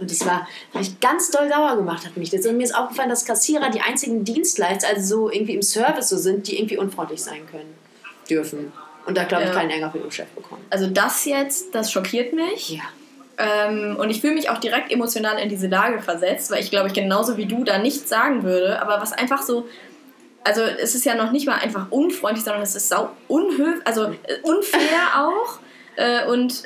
Und 0.00 0.10
das 0.10 0.24
war, 0.26 0.46
habe 0.74 0.82
ich 0.82 1.00
ganz 1.00 1.30
doll 1.30 1.48
sauer 1.48 1.76
gemacht, 1.76 2.04
hat 2.06 2.16
mich 2.16 2.30
das. 2.30 2.46
Und 2.46 2.56
mir 2.56 2.64
ist 2.64 2.74
aufgefallen, 2.74 3.08
dass 3.08 3.24
Kassierer 3.24 3.70
die 3.70 3.80
einzigen 3.80 4.24
Dienstleister, 4.24 4.88
also 4.88 5.16
so 5.16 5.30
irgendwie 5.30 5.54
im 5.54 5.62
Service 5.62 6.08
so 6.08 6.16
sind, 6.16 6.46
die 6.48 6.58
irgendwie 6.58 6.78
unfreundlich 6.78 7.22
sein 7.22 7.46
können, 7.50 7.74
dürfen. 8.30 8.72
Und 9.08 9.16
da 9.16 9.24
glaube 9.24 9.44
ich 9.44 9.52
keinen 9.52 9.70
Ärger 9.70 9.90
für 9.90 9.98
den 9.98 10.10
Chef 10.10 10.28
bekommen. 10.28 10.62
also 10.68 10.86
das 10.86 11.24
jetzt, 11.24 11.74
das 11.74 11.90
schockiert 11.90 12.34
mich. 12.34 12.72
Ja. 12.72 12.82
Ähm, 13.38 13.96
und 13.98 14.10
ich 14.10 14.20
fühle 14.20 14.34
mich 14.34 14.50
auch 14.50 14.58
direkt 14.58 14.92
emotional 14.92 15.38
in 15.38 15.48
diese 15.48 15.66
Lage 15.66 16.02
versetzt, 16.02 16.50
weil 16.50 16.60
ich 16.60 16.70
glaube, 16.70 16.88
ich 16.88 16.92
genauso 16.92 17.38
wie 17.38 17.46
du 17.46 17.64
da 17.64 17.78
nichts 17.78 18.10
sagen 18.10 18.42
würde, 18.42 18.82
aber 18.82 19.00
was 19.00 19.12
einfach 19.12 19.40
so. 19.40 19.66
Also 20.44 20.60
es 20.60 20.94
ist 20.94 21.06
ja 21.06 21.14
noch 21.14 21.32
nicht 21.32 21.46
mal 21.46 21.56
einfach 21.56 21.86
unfreundlich, 21.90 22.44
sondern 22.44 22.62
es 22.62 22.74
ist 22.74 22.90
sau 22.90 23.10
unhöf, 23.28 23.80
also 23.86 24.10
äh, 24.24 24.40
unfair 24.42 25.00
auch 25.16 25.58
äh, 25.96 26.26
und 26.26 26.64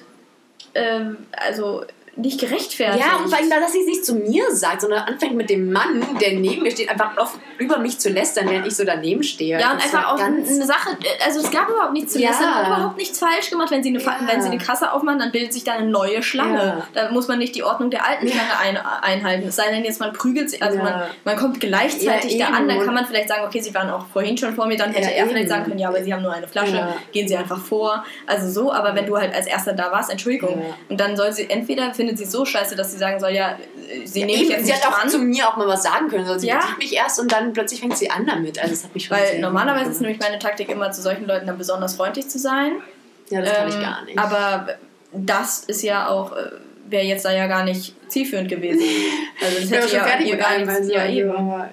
ähm, 0.75 1.19
also 1.31 1.85
nicht 2.15 2.39
gerechtfertigt. 2.41 3.03
Ja, 3.05 3.17
und 3.17 3.29
vor 3.31 3.39
allem, 3.39 3.49
dass 3.49 3.73
sie 3.73 3.81
es 3.81 3.87
nicht 3.87 4.05
zu 4.05 4.15
mir 4.15 4.45
sagt, 4.55 4.83
sondern 4.83 5.01
anfängt 5.05 5.35
mit 5.35 5.49
dem 5.49 5.73
Mann, 5.73 6.05
der 6.21 6.33
neben 6.35 6.63
mir 6.63 6.71
steht, 6.71 6.91
einfach 6.91 7.17
auf, 7.17 7.39
über 7.59 7.79
mich 7.79 7.99
zu 7.99 8.11
lästern, 8.11 8.51
während 8.51 8.67
ich 8.67 8.77
so 8.77 8.85
daneben 8.85 9.23
stehe. 9.23 9.59
Ja, 9.59 9.73
und 9.73 9.79
Das 9.83 9.95
einfach 9.95 10.13
auch 10.13 10.19
eine 10.21 10.45
Sache, 10.45 10.91
also 11.25 11.41
es 11.41 11.51
gab 11.51 11.71
überhaupt 11.71 11.95
nichts 11.95 12.13
zu 12.13 12.21
Ja. 12.21 12.29
lästern, 12.29 12.55
hat 12.55 12.67
überhaupt 12.67 12.97
nichts 12.99 13.19
falsch 13.19 13.49
gemacht. 13.49 13.71
Wenn 13.71 13.83
sie, 13.83 13.89
eine, 13.89 14.01
Ja. 14.01 14.17
wenn 14.27 14.43
sie 14.43 14.49
eine 14.51 14.59
Kasse 14.59 14.93
aufmachen, 14.93 15.21
dann 15.21 15.33
bildet 15.33 15.55
sich 15.55 15.65
da 15.65 15.73
eine 15.73 15.87
neue 15.87 16.23
Schlange. 16.23 16.59
Ja. 16.59 16.87
Da 16.93 17.11
muss 17.13 17.29
man 17.29 17.39
nicht 17.39 17.55
die 17.55 17.63
Ordnung 17.65 17.91
der 17.91 18.07
alten. 18.07 18.29
Schlange 18.29 18.59
ein, 18.61 18.77
einhalten. 19.03 19.49
Es 19.49 19.57
sei 19.57 19.71
denn, 19.71 19.83
jetzt 19.85 19.99
man 20.01 20.13
prügelt 20.13 20.51
sich, 20.51 20.63
also 20.63 20.77
man, 20.79 21.05
man 21.25 21.37
kommt 21.37 21.61
gleichzeitig 21.61 22.37
da 22.39 22.49
an, 22.49 22.69
dann 22.69 22.85
kann 22.85 22.95
man 22.95 23.07
vielleicht 23.07 23.29
sagen, 23.29 23.45
okay, 23.47 23.61
sie 23.61 23.75
waren 23.75 23.89
auch 23.91 24.05
vorhin 24.13 24.37
schon 24.37 24.55
vor 24.55 24.67
mir, 24.67 24.77
dann 24.77 24.93
hätte 24.93 25.13
er 25.15 25.25
vielleicht 25.25 25.45
eben. 25.45 25.49
sagen 25.49 25.65
können, 25.65 25.79
ja, 25.79 25.89
aber 25.89 26.03
sie 26.05 26.13
haben 26.13 26.23
nur 26.23 26.33
eine 26.33 26.47
Flasche, 26.47 26.89
gehen 27.13 27.27
sie 27.27 27.37
einfach 27.37 27.59
vor. 27.59 28.05
Also 28.27 28.51
so, 28.51 28.71
aber 28.73 28.95
wenn 28.95 29.07
du 29.07 29.17
halt 29.17 29.35
als 29.35 29.47
Erster 29.47 29.73
da 29.73 29.91
warst, 29.91 30.11
Entschuldigung. 30.11 30.61
Ja. 30.61 30.75
Und 30.91 31.01
dann 31.01 31.17
soll 31.17 31.33
sie, 31.33 31.49
entweder 31.49 31.95
findet 32.03 32.19
sie 32.19 32.25
so 32.25 32.45
scheiße, 32.45 32.75
dass 32.75 32.91
sie 32.91 32.99
sagen 32.99 33.21
soll, 33.21 33.31
ja, 33.31 33.57
sie 34.05 34.25
nehmen 34.25 34.41
mich 34.41 34.41
Eben, 34.43 34.51
jetzt 34.51 34.67
sie 34.67 34.73
nicht 34.73 34.85
hat 34.85 34.93
auch 34.93 35.07
zu 35.07 35.19
mir 35.21 35.49
auch 35.49 35.57
mal 35.57 35.69
was 35.69 35.85
sagen 35.85 36.09
können. 36.09 36.27
Also 36.27 36.41
sie 36.41 36.49
Ja. 36.49 36.61
sieht 36.61 36.79
mich 36.79 36.93
erst 36.97 37.21
und 37.21 37.31
dann 37.31 37.53
plötzlich 37.53 37.79
fängt 37.81 37.97
sie 37.97 38.11
an 38.11 38.27
damit. 38.27 38.59
Also 38.59 38.75
das 38.75 38.83
hat 38.83 38.93
mich 38.93 39.05
schon 39.05 39.17
Weil 39.17 39.39
normalerweise 39.39 39.93
ist 39.93 40.01
nämlich 40.01 40.19
meine 40.19 40.41
Taktik 40.41 40.69
immer, 40.69 40.91
zu 40.91 41.01
solchen 41.01 41.29
Leuten 41.29 41.47
dann 41.47 41.59
besonders 41.59 41.95
freundlich 41.95 42.29
zu 42.29 42.41
sein. 42.41 42.73
Ja, 43.31 43.41
das 43.41 43.55
kann 43.55 43.69
ich 43.69 43.75
Ähm, 43.77 43.81
gar 43.83 44.05
nicht. 44.05 44.19
Aber 44.19 44.69
das 45.13 45.61
ist 45.61 45.83
ja 45.83 46.09
auch, 46.09 46.33
äh, 46.33 46.51
wäre 46.89 47.05
jetzt 47.05 47.25
da 47.25 47.31
ja 47.31 47.47
gar 47.47 47.63
nicht 47.65 47.95
zielführend 48.11 48.49
gewesen. 48.49 48.81
Also 49.41 49.55
das 49.57 49.65
ich 49.65 49.71
hätte 49.73 49.89
schon 49.89 49.99
ja 49.99 50.19
ihr 50.21 50.37
gar 50.37 50.59
nichts. 50.59 50.89
Ja, 50.89 51.07
eben. 51.07 51.31
aber, 51.31 51.59
ja. 51.59 51.71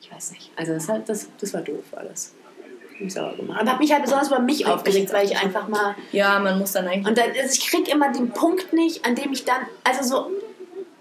Ich 0.00 0.12
weiß 0.12 0.32
nicht. 0.32 0.50
Also 0.56 0.74
das, 0.74 0.86
das, 1.06 1.28
das 1.40 1.54
war 1.54 1.60
doof 1.62 1.84
alles. 1.92 2.34
Sauer 3.08 3.34
gemacht. 3.36 3.60
Aber 3.60 3.70
habe 3.72 3.80
mich 3.82 3.92
halt 3.92 4.02
besonders 4.02 4.28
über 4.28 4.38
mich 4.40 4.66
aufgeregt, 4.66 5.12
weil 5.12 5.26
ich 5.26 5.36
einfach 5.38 5.68
mal 5.68 5.94
ja, 6.12 6.38
man 6.38 6.58
muss 6.58 6.72
dann 6.72 6.86
eigentlich. 6.88 7.06
Und 7.06 7.18
dann, 7.18 7.30
also 7.30 7.52
ich 7.52 7.68
krieg 7.68 7.88
immer 7.88 8.10
den 8.12 8.30
Punkt 8.30 8.72
nicht, 8.72 9.04
an 9.06 9.14
dem 9.14 9.32
ich 9.32 9.44
dann, 9.44 9.60
also 9.84 10.02
so 10.02 10.30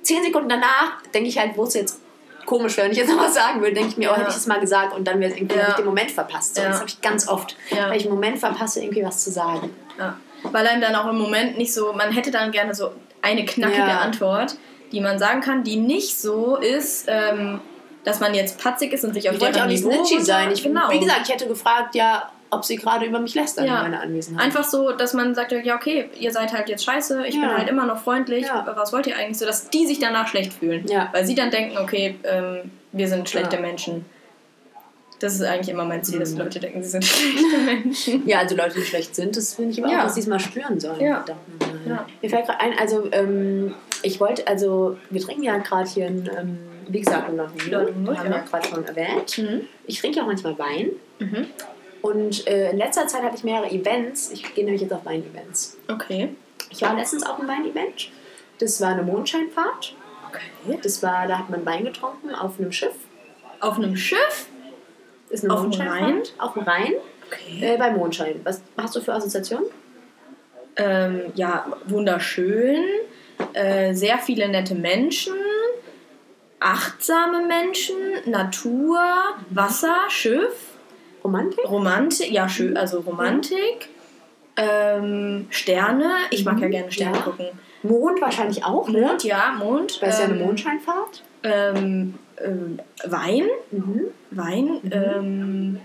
zehn 0.02 0.24
Sekunden 0.24 0.50
danach, 0.50 1.02
denke 1.14 1.30
ich 1.30 1.38
halt, 1.40 1.58
wo 1.58 1.64
es 1.64 1.74
jetzt 1.74 2.00
komisch 2.46 2.78
wäre, 2.78 2.86
wenn 2.86 2.92
ich 2.92 3.00
jetzt 3.00 3.10
noch 3.10 3.20
was 3.24 3.34
sagen 3.34 3.60
würde, 3.62 3.74
denke 3.74 3.90
ich 3.90 3.98
mir, 3.98 4.10
oh, 4.10 4.14
Ja. 4.14 4.20
hätte 4.20 4.30
ich 4.30 4.36
es 4.36 4.46
mal 4.46 4.60
gesagt 4.60 4.96
und 4.96 5.08
dann 5.08 5.20
wäre 5.20 5.32
es 5.32 5.38
irgendwie, 5.38 5.58
Ja. 5.58 5.74
den 5.76 5.86
Moment 5.86 6.12
verpasst. 6.12 6.56
So, 6.56 6.62
Ja. 6.62 6.68
Das 6.70 6.78
habe 6.80 6.90
ich 6.90 7.02
ganz 7.02 7.28
oft, 7.28 7.56
Ja. 7.72 7.90
weil 7.90 7.98
ich 7.98 8.04
einen 8.06 8.14
Moment 8.14 8.38
verpasse, 8.38 8.82
irgendwie 8.84 9.04
was 9.04 9.24
zu 9.24 9.32
sagen. 9.32 9.72
Weil 10.52 10.68
einem 10.68 10.82
dann 10.82 10.94
auch 10.96 11.10
im 11.10 11.18
Moment 11.18 11.58
nicht 11.58 11.74
so, 11.74 11.92
man 11.94 12.12
hätte 12.12 12.30
dann 12.30 12.52
gerne 12.52 12.76
so 12.76 12.92
eine 13.24 13.46
knackige. 13.46 13.82
Antwort, 13.84 14.58
die 14.92 15.02
man 15.02 15.18
sagen 15.18 15.42
kann, 15.42 15.64
die 15.64 15.78
nicht 15.78 16.20
so 16.22 16.56
ist, 16.58 17.06
ähm, 17.08 17.62
dass 18.06 18.20
man 18.22 18.34
jetzt 18.34 18.62
patzig 18.64 18.94
ist 18.94 19.04
und 19.04 19.14
sich 19.14 19.28
auf 19.30 19.36
Ich 19.36 19.42
wollte 19.42 19.62
auch 19.62 19.68
nicht 19.68 19.84
snitchy 19.84 20.22
sein. 20.22 20.52
Ich, 20.52 20.64
genau. 20.64 20.90
Wie 20.92 21.00
gesagt, 21.00 21.22
ich 21.26 21.34
hätte 21.34 21.48
gefragt, 21.48 21.96
ja, 21.96 22.32
ob 22.52 22.64
sie 22.64 22.78
gerade 22.78 23.06
über 23.06 23.20
mich 23.20 23.36
lästern 23.36 23.66
Ja. 23.66 23.78
in 23.84 23.92
meiner 23.92 24.02
Anwesenheit. 24.04 24.46
Einfach 24.46 24.64
so, 24.64 24.92
dass 24.92 25.14
man 25.14 25.36
sagt, 25.36 25.52
ja, 25.52 25.76
okay, 25.76 26.10
ihr 26.20 26.32
seid 26.32 26.54
halt 26.54 26.70
jetzt 26.70 26.86
scheiße, 26.86 27.26
ich 27.28 27.34
bin 27.34 27.44
Ja. 27.50 27.58
halt 27.58 27.68
immer 27.68 27.86
noch 27.86 28.02
freundlich, 28.02 28.46
Ja. 28.46 28.66
was 28.76 28.94
wollt 28.94 29.08
ihr 29.08 29.18
eigentlich? 29.18 29.38
So, 29.40 29.46
dass 29.46 29.70
die 29.70 29.86
sich 29.88 30.00
danach 30.00 30.28
schlecht 30.28 30.54
fühlen. 30.54 30.86
Ja. 30.88 31.10
Weil 31.12 31.26
sie 31.26 31.36
dann 31.36 31.50
denken, 31.52 31.78
okay, 31.78 32.16
ähm, 32.24 32.72
wir 32.94 33.08
sind 33.10 33.28
schlechte. 33.28 33.58
Menschen. 33.58 34.06
Das 35.20 35.34
ist 35.34 35.42
eigentlich 35.44 35.70
immer 35.70 35.86
mein 35.86 36.04
Ziel, 36.04 36.20
dass 36.20 36.32
Mhm. 36.34 36.40
Leute 36.40 36.60
denken, 36.60 36.84
sie 36.84 36.90
sind 36.90 37.04
schlechte 37.06 37.58
Menschen. 37.66 38.28
Ja, 38.28 38.40
also 38.40 38.56
Leute, 38.56 38.76
die 38.76 38.86
schlecht 38.86 39.16
sind, 39.16 39.36
das 39.36 39.56
finde 39.56 39.72
ich 39.72 39.84
aber 39.84 39.92
auch, 39.98 40.04
dass 40.04 40.14
sie 40.16 40.22
es 40.22 40.28
mal 40.28 40.40
spüren 40.40 40.80
sollen. 40.80 41.00
Ja. 41.02 41.26
Mir 42.22 42.30
fällt 42.30 42.46
gerade 42.46 42.60
ein, 42.60 42.78
also 42.78 43.08
ähm, 43.12 43.74
ich 44.04 44.20
wollte, 44.20 44.48
also 44.48 44.98
wir 45.10 45.22
trinken 45.22 45.44
ja 45.44 45.58
gerade 45.58 45.90
hier 45.90 46.06
ein, 46.08 46.30
ähm, 46.38 46.60
wie 46.88 47.00
gesagt, 47.02 47.30
Ja, 47.36 47.50
Vino, 47.54 47.80
haben 47.80 48.06
wir 48.06 48.14
ja. 48.38 48.40
gerade 48.40 48.68
schon 48.68 48.86
erwähnt. 48.86 49.38
Mhm. 49.38 49.62
Ich 49.86 50.00
trinke 50.00 50.18
ja 50.18 50.24
auch 50.24 50.28
manchmal 50.28 50.58
Wein 50.60 50.92
Mhm. 51.20 51.48
und 52.02 52.46
äh, 52.48 52.72
in 52.72 52.78
letzter 52.78 53.08
Zeit 53.08 53.24
hatte 53.24 53.36
ich 53.38 53.44
mehrere 53.44 53.70
Events. 53.72 54.32
Ich 54.32 54.54
gehe 54.54 54.64
nämlich 54.66 54.82
jetzt 54.82 54.94
auf 54.94 55.06
Wein-Events. 55.06 55.78
Okay. 55.88 56.30
Ich 56.70 56.82
war 56.82 56.94
letztens 56.96 57.26
auf 57.26 57.40
einem 57.40 57.48
Wein-Event. 57.48 58.10
Das 58.60 58.80
war 58.82 58.90
eine 58.90 59.04
Mondscheinfahrt. 59.04 59.96
Okay. 60.30 60.80
Das 60.84 61.02
war, 61.04 61.28
da 61.28 61.40
hat 61.40 61.50
man 61.50 61.66
Wein 61.66 61.86
getrunken 61.86 62.34
auf 62.36 62.60
einem 62.60 62.72
Schiff. 62.72 62.94
Auf 63.62 63.78
einem 63.78 63.96
Schiff? 63.96 64.48
Ist 65.30 65.44
eine 65.44 65.54
Auf 65.54 65.60
dem 65.62 65.70
Mondscheinfahrt. 65.70 66.02
Rhein? 66.02 66.22
Auf 66.38 66.54
dem 66.54 66.64
Rhein. 66.64 66.94
Okay. 67.32 67.74
Äh, 67.74 67.78
bei 67.78 67.92
Mondschein. 67.92 68.42
Was 68.44 68.62
hast 68.78 68.96
du 68.96 69.02
für 69.02 69.14
Assoziationen? 69.14 69.66
Ähm, 70.76 71.22
ja, 71.36 71.66
wunderschön. 71.86 72.84
Äh, 73.54 73.94
sehr 73.94 74.18
viele 74.20 74.48
nette 74.50 74.76
Menschen. 74.76 75.34
Achtsame 76.66 77.46
Menschen. 77.46 77.96
Natur. 78.26 79.00
Wasser. 79.52 79.96
Schiff. 80.10 80.72
Romantik? 81.24 81.60
Romantik. 81.70 82.32
Ja, 82.32 82.50
schön. 82.50 82.76
Also 82.76 83.02
Romantik. 83.02 83.90
Ähm, 84.58 85.46
Sterne. 85.52 86.12
Ich 86.32 86.44
mag 86.44 86.60
ja 86.60 86.68
gerne 86.68 86.92
Sterne 86.92 87.18
Ja. 87.18 87.22
gucken. 87.24 87.46
Mond 87.84 88.20
wahrscheinlich 88.20 88.66
auch. 88.66 88.90
ne? 88.90 89.02
Mond, 89.02 89.24
ja, 89.24 89.54
Mond. 89.60 90.02
Weil 90.02 90.10
es 90.10 90.18
ja 90.18 90.26
eine 90.26 90.34
ähm, 90.40 90.42
Mondscheinfahrt. 90.46 91.24
Ähm, 91.44 92.16
ähm, 92.44 92.80
Wein. 93.06 93.44
Mhm. 93.70 94.02
Wein. 94.32 94.80
Ähm, 94.92 95.80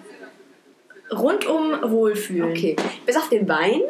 rundum 1.13 1.75
Wohlfühlen. 1.91 2.53
Okay. 2.53 2.77
Bis 3.05 3.17
auf 3.19 3.29
den 3.29 3.47
Wein 3.47 3.83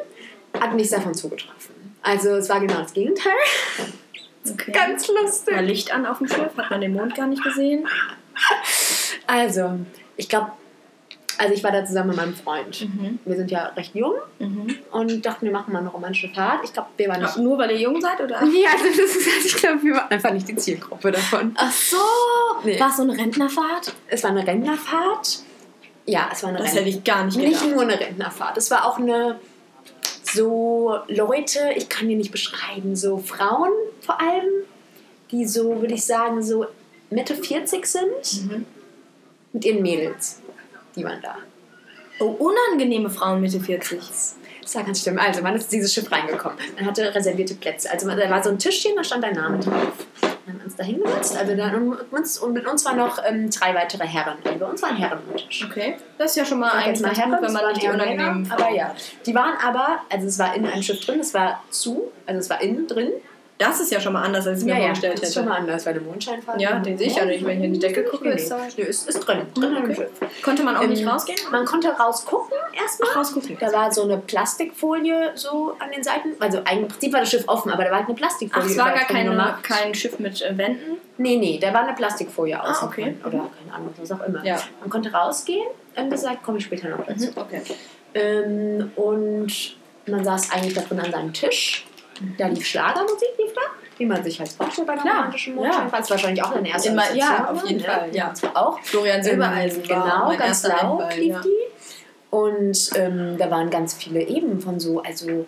hat 0.58 0.74
nichts 0.74 0.90
davon 0.90 1.14
zugetroffen. 1.14 1.74
Also 2.02 2.30
es 2.30 2.48
war 2.48 2.58
genau 2.58 2.78
das 2.80 2.92
Gegenteil. 2.92 3.32
Okay. 4.48 4.72
Ganz 4.72 5.08
lustig. 5.08 5.54
War 5.54 5.62
Licht 5.62 5.92
an 5.92 6.06
auf 6.06 6.18
dem 6.18 6.28
Schiff, 6.28 6.56
hat 6.56 6.70
man 6.70 6.80
den 6.80 6.92
Mond 6.92 7.14
gar 7.14 7.26
nicht 7.26 7.42
gesehen. 7.42 7.86
Also, 9.26 9.78
ich 10.16 10.28
glaube, 10.28 10.52
Also 11.38 11.54
ich 11.54 11.64
war 11.64 11.72
da 11.72 11.84
zusammen 11.86 12.08
mit 12.08 12.16
meinem 12.18 12.34
Freund. 12.34 12.82
Mhm. 12.82 13.18
Wir 13.24 13.36
sind 13.36 13.50
ja 13.50 13.64
recht 13.68 13.94
jung 13.94 14.14
Mhm. 14.38 14.76
und 14.92 15.24
dachten, 15.24 15.46
wir 15.46 15.52
machen 15.52 15.72
mal 15.72 15.78
eine 15.78 15.88
romantische 15.88 16.28
Fahrt. 16.28 16.60
Ich 16.64 16.72
glaube, 16.74 16.88
wir 16.98 17.08
waren 17.08 17.20
nicht... 17.22 17.32
Ach, 17.32 17.36
nur 17.38 17.56
weil 17.56 17.70
ihr 17.70 17.78
jung 17.78 17.98
seid, 18.00 18.20
oder? 18.20 18.42
Nee, 18.44 18.66
also 18.70 18.84
das 18.84 19.16
ist, 19.16 19.26
also 19.26 19.46
ich 19.46 19.56
glaube, 19.56 19.82
wir 19.82 19.94
waren 19.94 20.10
einfach 20.10 20.32
nicht 20.32 20.46
die 20.48 20.56
Zielgruppe 20.56 21.10
davon. 21.12 21.54
Ach 21.56 21.72
so. 21.72 21.96
Nee. 22.64 22.78
War 22.78 22.90
es 22.90 22.96
so 22.98 23.04
eine 23.04 23.16
Rentnerfahrt? 23.16 23.94
Es 24.08 24.22
war 24.22 24.30
eine 24.32 24.46
Rentnerfahrt. 24.46 25.38
Ja, 26.04 26.28
es 26.30 26.42
war 26.42 26.50
eine 26.50 26.58
Das 26.58 26.66
Rentner- 26.68 26.80
hätte 26.80 26.88
ich 26.90 27.04
gar 27.04 27.24
nicht 27.24 27.38
Nicht 27.38 27.60
gedacht. 27.60 27.70
nur 27.74 27.82
eine 27.82 27.98
Rentnerfahrt. 27.98 28.58
Es 28.58 28.70
war 28.70 28.84
auch 28.84 28.98
eine 28.98 29.40
so 30.34 30.98
Leute, 31.08 31.72
ich 31.76 31.88
kann 31.88 32.08
die 32.08 32.14
nicht 32.16 32.30
beschreiben, 32.32 32.96
so 32.96 33.18
Frauen 33.18 33.70
vor 34.00 34.20
allem, 34.20 34.48
die 35.30 35.46
so, 35.46 35.80
würde 35.80 35.94
ich 35.94 36.04
sagen, 36.04 36.42
so 36.42 36.66
Mitte 37.10 37.34
40 37.34 37.86
sind, 37.86 38.44
Mhm. 38.44 38.66
mit 39.52 39.64
ihren 39.64 39.82
Mädels. 39.82 40.40
Die 40.96 41.04
waren 41.04 41.20
da. 41.22 41.36
Oh, 42.20 42.36
unangenehme 42.38 43.08
Frauen 43.10 43.40
Mitte 43.40 43.60
40. 43.60 43.98
Das 44.62 44.74
war 44.74 44.84
ganz 44.84 45.02
schlimm. 45.02 45.18
Also, 45.18 45.42
man 45.42 45.56
ist 45.56 45.72
dieses 45.72 45.92
Schiff 45.92 46.10
reingekommen. 46.12 46.58
Man 46.76 46.84
hatte 46.86 47.12
reservierte 47.14 47.54
Plätze. 47.54 47.90
Also, 47.90 48.06
da 48.08 48.30
war 48.30 48.42
so 48.42 48.50
ein 48.50 48.58
Tischchen, 48.58 48.94
da 48.96 49.02
stand 49.02 49.24
dein 49.24 49.34
Name 49.34 49.58
drauf. 49.58 50.06
Haben 50.50 50.60
uns 50.64 50.76
da 50.76 50.84
hingesetzt. 50.84 51.36
Also, 51.36 51.56
dann, 51.56 51.74
und, 51.74 51.90
mit 51.90 52.12
uns, 52.12 52.38
und 52.38 52.52
mit 52.52 52.66
uns 52.66 52.84
waren 52.84 52.98
noch 52.98 53.18
ähm, 53.24 53.50
drei 53.50 53.74
weitere 53.74 54.06
Herren. 54.06 54.38
Also, 54.44 54.58
bei 54.58 54.66
uns 54.66 54.82
waren 54.82 54.96
Herren 54.96 55.18
am 55.28 55.36
Tisch. 55.36 55.66
Okay. 55.68 55.96
Das 56.18 56.32
ist 56.32 56.36
ja 56.36 56.44
schon 56.44 56.58
mal 56.58 56.72
eigentlich 56.72 56.86
jetzt 56.86 57.02
mal 57.02 57.16
Herren, 57.16 57.30
gut, 57.30 57.42
wenn 57.42 57.52
man 57.52 57.66
nicht 57.68 57.82
die 57.82 57.88
unangenehmen 57.88 58.50
Aber 58.50 58.70
ja, 58.70 58.94
die 59.24 59.34
waren 59.34 59.54
aber, 59.64 60.00
also 60.10 60.26
es 60.26 60.38
war 60.38 60.54
in 60.54 60.66
einem 60.66 60.82
Schiff 60.82 61.00
drin, 61.04 61.20
es 61.20 61.32
war 61.32 61.62
zu, 61.70 62.12
also 62.26 62.38
es 62.38 62.50
war 62.50 62.60
innen 62.60 62.86
drin. 62.86 63.10
Das 63.60 63.78
ist 63.78 63.92
ja 63.92 64.00
schon 64.00 64.14
mal 64.14 64.22
anders, 64.22 64.46
als 64.46 64.60
ich 64.60 64.64
mir 64.64 64.74
vorgestellt 64.74 65.12
das 65.12 65.20
ist 65.20 65.28
hätte. 65.28 65.40
schon 65.40 65.48
mal 65.50 65.58
anders, 65.58 65.84
weil 65.84 65.94
eine 65.94 66.02
Mondscheinfahrt. 66.02 66.58
Ja, 66.58 66.78
den 66.78 66.96
sehe 66.96 67.08
ich 67.08 67.16
ja 67.16 67.26
nicht, 67.26 67.44
wenn 67.44 67.58
ich 67.58 67.64
in 67.66 67.72
die 67.74 67.78
Decke 67.78 68.04
gucke, 68.04 68.30
ist 68.30 68.50
nee, 68.78 68.84
ist, 68.84 69.06
ist 69.06 69.20
drin. 69.20 69.42
drin 69.54 69.76
im 69.76 69.90
okay. 69.90 70.06
Konnte 70.42 70.62
man 70.62 70.78
auch 70.78 70.86
nicht 70.86 71.02
Ähm, 71.02 71.08
rausgehen? 71.08 71.38
Man 71.52 71.66
konnte 71.66 71.90
rausgucken 71.90 72.56
erstmal. 72.72 73.10
Ach, 73.12 73.16
rausgucken. 73.18 73.58
Da 73.60 73.70
war 73.70 73.92
so 73.92 74.04
eine 74.04 74.16
Plastikfolie 74.16 75.32
so 75.34 75.76
an 75.78 75.90
den 75.92 76.02
Seiten. 76.02 76.30
Also 76.38 76.58
im 76.58 76.88
Prinzip 76.88 77.12
war 77.12 77.20
das 77.20 77.30
Schiff 77.30 77.44
offen, 77.48 77.70
aber 77.70 77.84
da 77.84 77.90
war 77.90 77.98
halt 77.98 78.08
eine 78.08 78.16
Plastikfolie. 78.16 78.64
Ach, 78.66 78.70
es 78.70 78.78
war 78.78 78.92
gar 78.94 79.04
keine, 79.04 79.54
kein 79.62 79.94
Schiff 79.94 80.18
mit 80.18 80.40
äh, 80.40 80.56
Wänden? 80.56 80.96
Nee, 81.18 81.36
nee, 81.36 81.58
da 81.60 81.74
war 81.74 81.82
eine 81.82 81.92
Plastikfolie 81.92 82.58
außen. 82.58 82.76
Ah, 82.80 82.86
okay. 82.86 83.14
Oder 83.20 83.50
keine 83.58 83.74
Ahnung, 83.74 83.92
was 84.00 84.10
auch 84.10 84.24
immer. 84.26 84.42
Ja. 84.42 84.58
Man 84.80 84.88
konnte 84.88 85.12
rausgehen 85.12 85.68
und 85.96 86.08
gesagt, 86.10 86.42
komme 86.42 86.56
ich 86.56 86.64
später 86.64 86.88
noch 86.88 87.04
dazu. 87.06 87.28
Okay. 87.36 87.60
Ähm, 88.14 88.90
und 88.96 89.76
man 90.06 90.24
saß 90.24 90.50
eigentlich 90.52 90.72
da 90.72 90.80
drin 90.80 91.00
an 91.00 91.12
seinem 91.12 91.32
Tisch. 91.34 91.84
Da 92.38 92.46
lief 92.48 92.66
Schlagermusik, 92.66 93.28
lief 93.38 93.52
da. 93.54 93.60
Wie 93.98 94.06
man 94.06 94.22
sich 94.24 94.38
halt 94.38 94.50
vorstellt 94.50 94.86
bei 94.86 94.94
einer 94.94 95.02
romantischen 95.02 95.54
ja. 95.56 95.60
Mondscheinfahrt. 95.62 96.02
Das 96.02 96.10
war 96.10 96.16
wahrscheinlich 96.16 96.42
auch 96.42 96.52
eine 96.52 96.68
erste 96.68 96.88
Immer- 96.90 97.12
ja, 97.12 97.50
auf 97.50 97.64
jeden 97.66 97.80
ne? 97.80 97.86
Fall, 97.86 98.08
ja. 98.14 98.28
Das 98.30 98.42
war 98.42 98.56
auch. 98.56 98.80
Florian 98.82 99.22
Silbereisen 99.22 99.82
Ähm, 99.82 99.88
genau, 99.88 100.28
ganz 100.28 100.40
erster 100.40 100.68
laut 100.82 101.02
Einfall, 101.02 101.18
lief 101.18 101.34
ja. 101.34 101.40
die. 101.40 101.70
Und 102.30 102.90
ähm, 102.94 103.36
da 103.38 103.50
waren 103.50 103.70
ganz 103.70 103.94
viele 103.94 104.22
eben 104.22 104.60
von 104.60 104.78
so, 104.78 105.02
also 105.02 105.46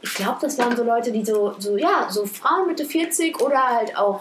ich 0.00 0.14
glaube, 0.14 0.38
das 0.40 0.58
waren 0.58 0.76
so 0.76 0.82
Leute, 0.84 1.12
die 1.12 1.24
so, 1.24 1.54
so, 1.58 1.76
ja, 1.76 2.06
so 2.10 2.26
Frauen 2.26 2.66
Mitte 2.66 2.84
40 2.84 3.40
oder 3.40 3.62
halt 3.62 3.96
auch 3.96 4.20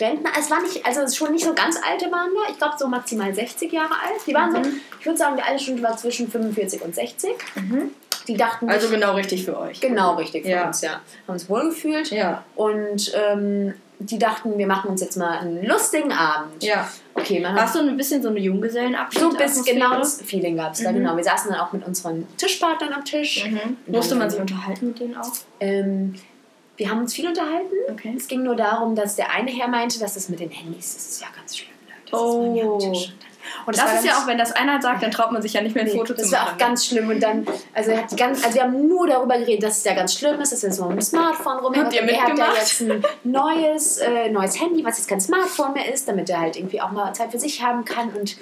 Rentner. 0.00 0.30
Es 0.38 0.50
war 0.50 0.60
nicht, 0.62 0.84
also 0.86 1.06
schon 1.14 1.32
nicht 1.32 1.44
so 1.44 1.54
ganz 1.54 1.76
alte 1.82 2.10
waren 2.12 2.30
da. 2.34 2.50
Ich 2.50 2.58
glaube, 2.58 2.74
so 2.78 2.86
maximal 2.86 3.34
60 3.34 3.72
Jahre 3.72 3.94
alt. 3.94 4.20
Die 4.26 4.34
waren 4.34 4.52
so, 4.52 4.70
ich 5.00 5.06
würde 5.06 5.18
sagen, 5.18 5.36
die 5.36 5.42
Altersstufe 5.42 5.82
war 5.82 5.96
zwischen 5.96 6.30
45 6.30 6.82
und 6.82 6.94
60. 6.94 7.30
Die 8.28 8.36
dachten, 8.36 8.68
Also 8.68 8.88
genau 8.90 9.14
richtig 9.14 9.44
für 9.44 9.58
euch. 9.58 9.80
genau 9.80 10.14
richtig 10.14 10.44
für 10.44 10.50
Ja. 10.50 10.66
uns, 10.66 10.80
ja. 10.82 10.90
Haben 10.92 11.02
uns 11.34 11.48
wohlgefühlt. 11.48 12.10
Ja. 12.10 12.44
Und 12.54 13.12
ähm, 13.14 13.74
die 14.00 14.18
dachten, 14.18 14.56
wir 14.58 14.66
machen 14.68 14.90
uns 14.90 15.00
jetzt 15.00 15.16
mal 15.16 15.38
einen 15.38 15.64
lustigen 15.64 16.12
Abend. 16.12 16.62
Ja. 16.62 16.88
Okay, 17.14 17.40
man 17.40 17.54
War 17.56 17.62
hat 17.62 17.68
es 17.68 17.74
so 17.74 17.80
ein 17.80 17.96
bisschen 17.96 18.22
so 18.22 18.28
eine 18.28 18.38
Junggesellenabschied? 18.38 19.20
so 19.20 19.30
bis 19.30 19.40
Atmosphäre? 19.40 19.74
genau 19.76 19.98
das 19.98 20.22
Feeling 20.22 20.56
gab 20.56 20.72
es 20.74 20.82
da, 20.84 20.92
Mhm. 20.92 20.96
genau. 20.98 21.16
Wir 21.16 21.24
saßen 21.24 21.50
dann 21.50 21.60
auch 21.60 21.72
mit 21.72 21.84
unseren 21.84 22.28
Tischpartnern 22.36 22.92
am 22.92 23.04
Tisch. 23.04 23.44
Mhm. 23.50 23.76
Musste 23.86 24.14
man 24.14 24.30
sich 24.30 24.38
unterhalten 24.40 24.88
mit 24.88 25.00
denen 25.00 25.16
auch? 25.16 25.32
Ähm, 25.58 26.14
wir 26.76 26.90
haben 26.90 27.00
uns 27.00 27.12
viel 27.14 27.26
unterhalten. 27.26 27.74
Okay. 27.90 28.14
Es 28.16 28.28
ging 28.28 28.44
nur 28.44 28.54
darum, 28.54 28.94
dass 28.94 29.16
der 29.16 29.32
eine 29.32 29.50
Herr 29.50 29.66
meinte, 29.66 29.98
dass 29.98 30.14
das 30.14 30.28
mit 30.28 30.38
den 30.38 30.50
Handys, 30.50 30.94
das 30.94 31.08
ist 31.08 31.20
ja 31.22 31.26
ganz 31.34 31.56
schlimm. 31.56 31.70
Leute. 31.88 32.10
Das 32.12 32.20
ist 32.20 32.36
man 32.36 32.54
ja 32.54 32.62
am 32.64 32.68
Oh. 32.70 32.78
Tisch. 32.78 33.08
Und 33.08 33.18
Das, 33.66 33.78
war 33.84 33.94
ist 33.94 34.04
ja 34.04 34.12
auch, 34.18 34.26
wenn 34.26 34.38
das 34.38 34.52
einer 34.52 34.80
sagt, 34.80 35.02
dann 35.02 35.10
traut 35.10 35.32
man 35.32 35.42
sich 35.42 35.52
ja 35.52 35.60
nicht 35.60 35.74
mehr 35.74 35.84
ein 35.84 35.90
Nee, 35.90 35.96
Foto 35.98 36.14
das 36.14 36.26
zu 36.26 36.32
war 36.32 36.40
machen. 36.44 36.54
auch 36.54 36.58
ganz 36.58 36.86
schlimm. 36.86 37.08
Und 37.10 37.22
dann, 37.22 37.46
also, 37.74 37.90
er 37.90 38.02
hat 38.02 38.10
die 38.10 38.16
ganz, 38.16 38.42
also 38.44 38.54
wir 38.56 38.62
haben 38.62 38.88
nur 38.88 39.06
darüber 39.06 39.38
geredet, 39.38 39.62
dass 39.62 39.78
es 39.78 39.84
ja 39.84 39.94
ganz 39.94 40.14
schlimm 40.14 40.40
ist, 40.40 40.52
dass 40.52 40.64
er 40.64 40.72
so 40.72 40.84
mit 40.86 40.96
dem 40.98 41.00
Smartphone 41.02 41.58
rumhängt. 41.58 41.86
Habt 41.86 41.94
ihr 41.94 42.02
Und 42.02 42.08
er 42.08 42.20
hat 42.22 42.28
mitgemacht? 42.28 42.56
jetzt 42.58 42.80
ein 42.80 43.04
neues, 43.24 43.98
äh, 43.98 44.30
neues 44.30 44.60
Handy, 44.60 44.84
was 44.84 44.98
jetzt 44.98 45.08
kein 45.08 45.20
Smartphone 45.20 45.72
mehr 45.74 45.92
ist, 45.92 46.08
damit 46.08 46.28
er 46.30 46.40
halt 46.40 46.56
irgendwie 46.56 46.80
auch 46.80 46.90
mal 46.92 47.12
Zeit 47.14 47.30
für 47.30 47.38
sich 47.38 47.62
haben 47.62 47.84
kann. 47.84 48.10
Und 48.10 48.36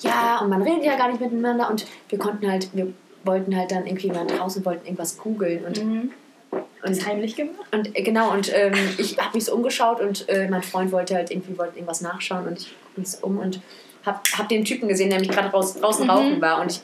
ja, 0.00 0.38
und 0.40 0.50
man 0.50 0.62
redet 0.62 0.84
ja 0.84 0.96
gar 0.96 1.08
nicht 1.08 1.20
miteinander. 1.20 1.70
Und 1.70 1.86
wir 2.08 2.18
konnten 2.18 2.50
halt, 2.50 2.68
wir 2.74 2.92
wollten 3.24 3.56
halt 3.56 3.70
dann 3.70 3.86
irgendwie 3.86 4.08
mal 4.10 4.26
draußen, 4.26 4.64
wollten 4.64 4.84
irgendwas 4.86 5.16
googeln. 5.18 5.64
Und, 5.64 5.82
Mhm. 5.84 6.12
und 6.52 6.90
Ist 6.90 7.06
heimlich 7.06 7.36
gemacht? 7.36 7.54
und 7.72 7.96
äh, 7.96 8.02
genau, 8.02 8.30
und 8.32 8.52
ähm, 8.54 8.74
ich 8.98 9.16
habe 9.18 9.30
mich 9.34 9.46
so 9.46 9.54
umgeschaut 9.54 10.00
und 10.00 10.28
äh, 10.28 10.46
mein 10.48 10.62
Freund 10.62 10.92
wollte 10.92 11.14
halt 11.14 11.30
irgendwie 11.30 11.56
wollte 11.58 11.76
irgendwas 11.76 12.02
nachschauen 12.02 12.46
und 12.46 12.58
ich 12.58 12.74
guck 12.84 12.98
mich 12.98 13.10
so 13.10 13.26
um 13.26 13.38
und 13.38 13.60
habe 14.06 14.20
hab 14.36 14.48
den 14.48 14.64
Typen 14.64 14.88
gesehen, 14.88 15.10
der 15.10 15.20
mich 15.20 15.28
gerade 15.30 15.48
raus, 15.48 15.74
draußen 15.80 16.04
Mhm. 16.04 16.10
rauchen 16.10 16.40
war 16.40 16.60
und 16.60 16.70
ich 16.72 16.80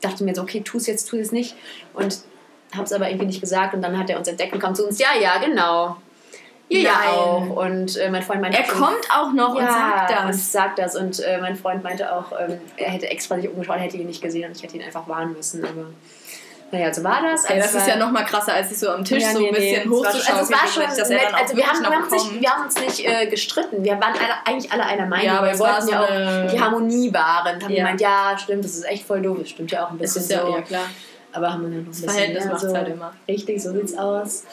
dachte 0.00 0.24
mir 0.24 0.34
so, 0.34 0.42
okay, 0.42 0.60
tu 0.60 0.76
es 0.78 0.86
jetzt, 0.86 1.06
tu 1.08 1.16
es 1.16 1.32
nicht 1.32 1.54
und 1.94 2.18
habe 2.74 2.84
es 2.84 2.92
aber 2.92 3.08
irgendwie 3.08 3.26
nicht 3.26 3.40
gesagt 3.40 3.74
und 3.74 3.82
dann 3.82 3.98
hat 3.98 4.10
er 4.10 4.18
uns 4.18 4.28
entdeckt 4.28 4.52
und 4.52 4.60
kam 4.60 4.74
zu 4.74 4.86
uns, 4.86 4.98
ja, 4.98 5.08
ja, 5.20 5.38
genau. 5.38 5.96
Ja 6.70 6.92
Nein. 6.92 7.08
auch. 7.08 7.56
Und 7.66 7.96
äh, 7.98 8.10
mein 8.10 8.22
Freund 8.22 8.40
meinte 8.40 8.56
Er 8.58 8.64
kommt 8.64 9.06
auch 9.14 9.32
noch 9.32 9.54
und 9.54 9.60
sagt 9.60 10.10
und 10.18 10.28
das. 10.28 10.50
sagt 10.52 10.78
das. 10.78 10.96
Und 10.96 11.20
äh, 11.20 11.38
mein 11.38 11.56
Freund 11.56 11.84
meinte 11.84 12.10
auch, 12.10 12.32
ähm, 12.40 12.58
er 12.78 12.90
hätte 12.90 13.06
extra 13.10 13.36
sich 13.36 13.48
umgeschaut, 13.50 13.78
hätte 13.78 13.98
ihn 13.98 14.06
nicht 14.06 14.22
gesehen 14.22 14.48
und 14.48 14.56
ich 14.56 14.62
hätte 14.62 14.76
ihn 14.78 14.82
einfach 14.82 15.06
warnen 15.06 15.34
müssen. 15.34 15.62
Aber 15.64 15.88
naja, 16.74 16.92
so 16.92 17.02
war 17.04 17.22
das. 17.22 17.44
Ey, 17.44 17.60
Also 17.60 17.72
das 17.74 17.82
ist 17.82 17.88
ja 17.88 17.96
noch 17.96 18.10
mal 18.10 18.24
krasser, 18.24 18.52
als 18.54 18.68
sich 18.68 18.78
so 18.78 18.90
am 18.90 19.04
Tisch 19.04 19.22
ja, 19.22 19.32
so 19.32 19.38
nee, 19.38 19.48
ein 19.48 19.54
bisschen 19.54 19.70
nee, 19.70 19.76
war 19.76 19.82
schon- 19.84 20.06
hochzuschauen. 20.12 20.38
Also 20.38 20.52
es 20.52 20.60
war 20.60 20.68
schon 20.68 20.82
dass 20.98 21.10
er 21.10 21.16
nett. 21.18 21.34
Also 21.34 21.56
wir 21.56 21.66
haben, 21.66 21.80
wir, 21.80 21.90
haben 21.90 22.10
nicht, 22.10 22.40
wir 22.40 22.50
haben 22.50 22.64
uns 22.64 22.80
nicht 22.80 23.06
äh, 23.08 23.26
gestritten. 23.26 23.84
Wir 23.84 23.92
waren 23.92 24.12
alle, 24.14 24.34
eigentlich 24.46 24.70
alle 24.72 24.84
einer 24.84 25.06
Meinung. 25.06 25.26
Ja, 25.26 25.38
aber 25.38 25.52
wir 25.52 25.58
wollten 25.58 25.82
so 25.82 25.90
ja 25.92 26.02
auch 26.02 26.50
die 26.50 26.60
Harmonie 26.60 27.14
wahren. 27.14 27.62
Haben 27.62 27.70
Ja. 27.72 27.84
gemeint, 27.84 28.00
ja, 28.00 28.36
stimmt, 28.38 28.64
das 28.64 28.72
ist 28.74 28.84
echt 28.84 29.06
voll 29.06 29.22
doof. 29.22 29.38
Das 29.40 29.50
stimmt 29.50 29.70
ja 29.70 29.86
auch 29.86 29.90
ein 29.90 29.98
Das 29.98 30.14
bisschen 30.14 30.40
so. 30.40 30.54
ja 30.56 30.62
klar. 30.62 30.84
Aber 31.32 31.52
haben 31.52 31.62
wir 31.62 31.68
dann 31.70 31.78
noch 31.78 31.86
ein 31.86 31.90
bisschen 31.90 32.08
Verhältnis 32.10 32.44
mehr 32.44 32.52
macht's 32.52 32.68
so. 32.68 32.76
halt 32.76 32.88
immer. 32.88 33.12
Richtig, 33.28 33.62
so 33.62 33.72
sieht's 33.72 33.96
aus. 33.98 34.44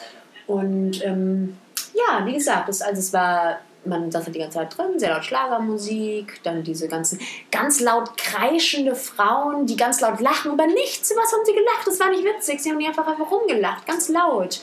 Und 0.46 1.04
ähm, 1.04 1.56
ja, 1.94 2.24
wie 2.26 2.32
gesagt, 2.34 2.68
das, 2.68 2.82
also 2.82 2.98
es 2.98 3.12
war, 3.12 3.58
man 3.84 4.10
saß 4.10 4.26
halt 4.26 4.34
die 4.34 4.40
ganze 4.40 4.58
Zeit 4.58 4.76
drin, 4.76 4.98
sehr 4.98 5.10
laut 5.10 5.24
Schlagermusik, 5.24 6.40
dann 6.42 6.62
diese 6.62 6.88
ganzen 6.88 7.18
ganz 7.50 7.80
laut 7.80 8.16
kreischende 8.16 8.94
Frauen, 8.94 9.66
die 9.66 9.76
ganz 9.76 10.00
laut 10.00 10.20
lachen. 10.20 10.52
Über 10.52 10.66
nichts, 10.66 11.10
über 11.10 11.22
was 11.22 11.32
haben 11.32 11.44
sie 11.44 11.52
gelacht? 11.52 11.86
Das 11.86 12.00
war 12.00 12.10
nicht 12.10 12.24
witzig, 12.24 12.60
sie 12.60 12.70
haben 12.70 12.78
die 12.78 12.86
einfach 12.86 13.06
einfach 13.06 13.30
rumgelacht, 13.30 13.86
ganz 13.86 14.08
laut. 14.08 14.60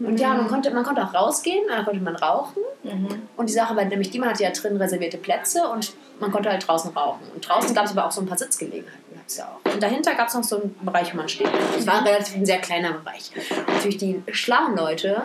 Und 0.00 0.18
ja, 0.18 0.34
man 0.34 0.48
konnte, 0.48 0.70
man 0.72 0.84
konnte 0.84 1.02
auch 1.02 1.14
rausgehen, 1.14 1.66
da 1.68 1.84
konnte 1.84 2.00
man 2.00 2.16
rauchen. 2.16 2.62
Mhm. 2.82 3.28
Und 3.36 3.48
die 3.48 3.52
Sache 3.52 3.76
war 3.76 3.84
nämlich, 3.84 4.10
die 4.10 4.18
man 4.18 4.30
hatte 4.30 4.42
ja 4.42 4.50
drin 4.50 4.76
reservierte 4.76 5.18
Plätze 5.18 5.68
und 5.68 5.92
man 6.20 6.32
konnte 6.32 6.50
halt 6.50 6.66
draußen 6.66 6.90
rauchen. 6.92 7.22
Und 7.32 7.48
draußen 7.48 7.74
gab 7.74 7.84
es 7.84 7.92
aber 7.92 8.06
auch 8.06 8.10
so 8.10 8.20
ein 8.20 8.26
paar 8.26 8.38
Sitzgelegenheiten. 8.38 9.04
Gab's 9.14 9.36
ja 9.36 9.44
auch. 9.46 9.72
Und 9.72 9.82
dahinter 9.82 10.14
gab 10.14 10.28
es 10.28 10.34
noch 10.34 10.44
so 10.44 10.60
einen 10.60 10.76
Bereich, 10.82 11.12
wo 11.12 11.16
man 11.16 11.28
steht. 11.28 11.48
Es 11.78 11.86
war 11.86 12.04
relativ 12.04 12.34
ein 12.34 12.44
sehr 12.44 12.58
kleiner 12.58 12.92
Bereich. 12.92 13.30
Natürlich 13.68 13.96
die 13.98 14.22
schlauen 14.32 14.76
Leute, 14.76 15.22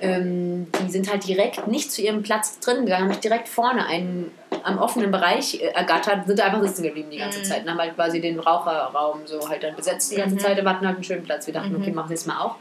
ähm, 0.00 0.66
die 0.84 0.90
sind 0.90 1.10
halt 1.10 1.26
direkt 1.26 1.66
nicht 1.68 1.92
zu 1.92 2.02
ihrem 2.02 2.22
Platz 2.22 2.58
drin 2.60 2.84
gegangen, 2.84 3.04
haben 3.04 3.12
sich 3.12 3.20
direkt 3.20 3.48
vorne 3.48 3.86
einen 3.86 4.30
am 4.64 4.78
offenen 4.78 5.10
Bereich 5.10 5.60
äh, 5.60 5.66
ergattert, 5.68 6.26
sind 6.26 6.38
da 6.38 6.44
einfach 6.46 6.62
sitzen 6.62 6.82
geblieben 6.82 7.10
die 7.10 7.18
ganze 7.18 7.40
Mhm. 7.40 7.44
Zeit 7.44 7.62
und 7.64 7.70
haben 7.70 7.78
halt 7.78 7.94
quasi 7.94 8.20
den 8.20 8.38
Raucherraum 8.38 9.20
so 9.26 9.48
halt 9.48 9.62
dann 9.62 9.74
besetzt 9.76 10.10
die 10.12 10.16
ganze 10.16 10.36
Mhm. 10.36 10.40
Zeit, 10.40 10.56
wir 10.56 10.64
hatten 10.68 10.86
halt 10.86 10.96
einen 10.96 11.04
schönen 11.04 11.24
Platz. 11.24 11.46
Wir 11.46 11.54
dachten, 11.54 11.70
Mhm. 11.74 11.82
okay, 11.82 11.90
machen 11.92 12.10
wir 12.10 12.14
es 12.14 12.26
mal 12.26 12.40
auch. 12.40 12.56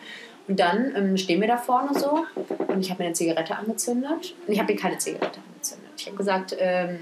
Und 0.48 0.60
dann 0.60 0.94
ähm, 0.96 1.18
stehen 1.18 1.40
wir 1.42 1.48
da 1.48 1.58
vorne 1.58 1.98
so 1.98 2.26
und 2.68 2.80
ich 2.82 2.90
habe 2.90 3.02
mir 3.04 3.08
eine 3.08 3.14
Zigarette 3.16 3.56
angezündet. 3.56 4.34
Und 4.48 4.54
ich 4.54 4.60
habe 4.60 4.74
mir 4.74 4.80
keine 4.80 4.98
Zigarette 4.98 5.40
angezündet. 5.48 5.92
Ich 5.98 6.08
habe 6.08 6.18
gesagt, 6.18 6.56
ähm, 6.60 7.00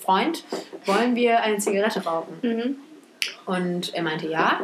Freund, 0.00 0.44
wollen 0.86 1.14
wir 1.14 1.40
eine 1.42 1.58
Zigarette 1.58 2.04
rauchen? 2.04 2.38
Mhm. 2.42 2.76
Und 3.46 3.94
er 3.94 4.02
meinte 4.02 4.26
ja. 4.28 4.60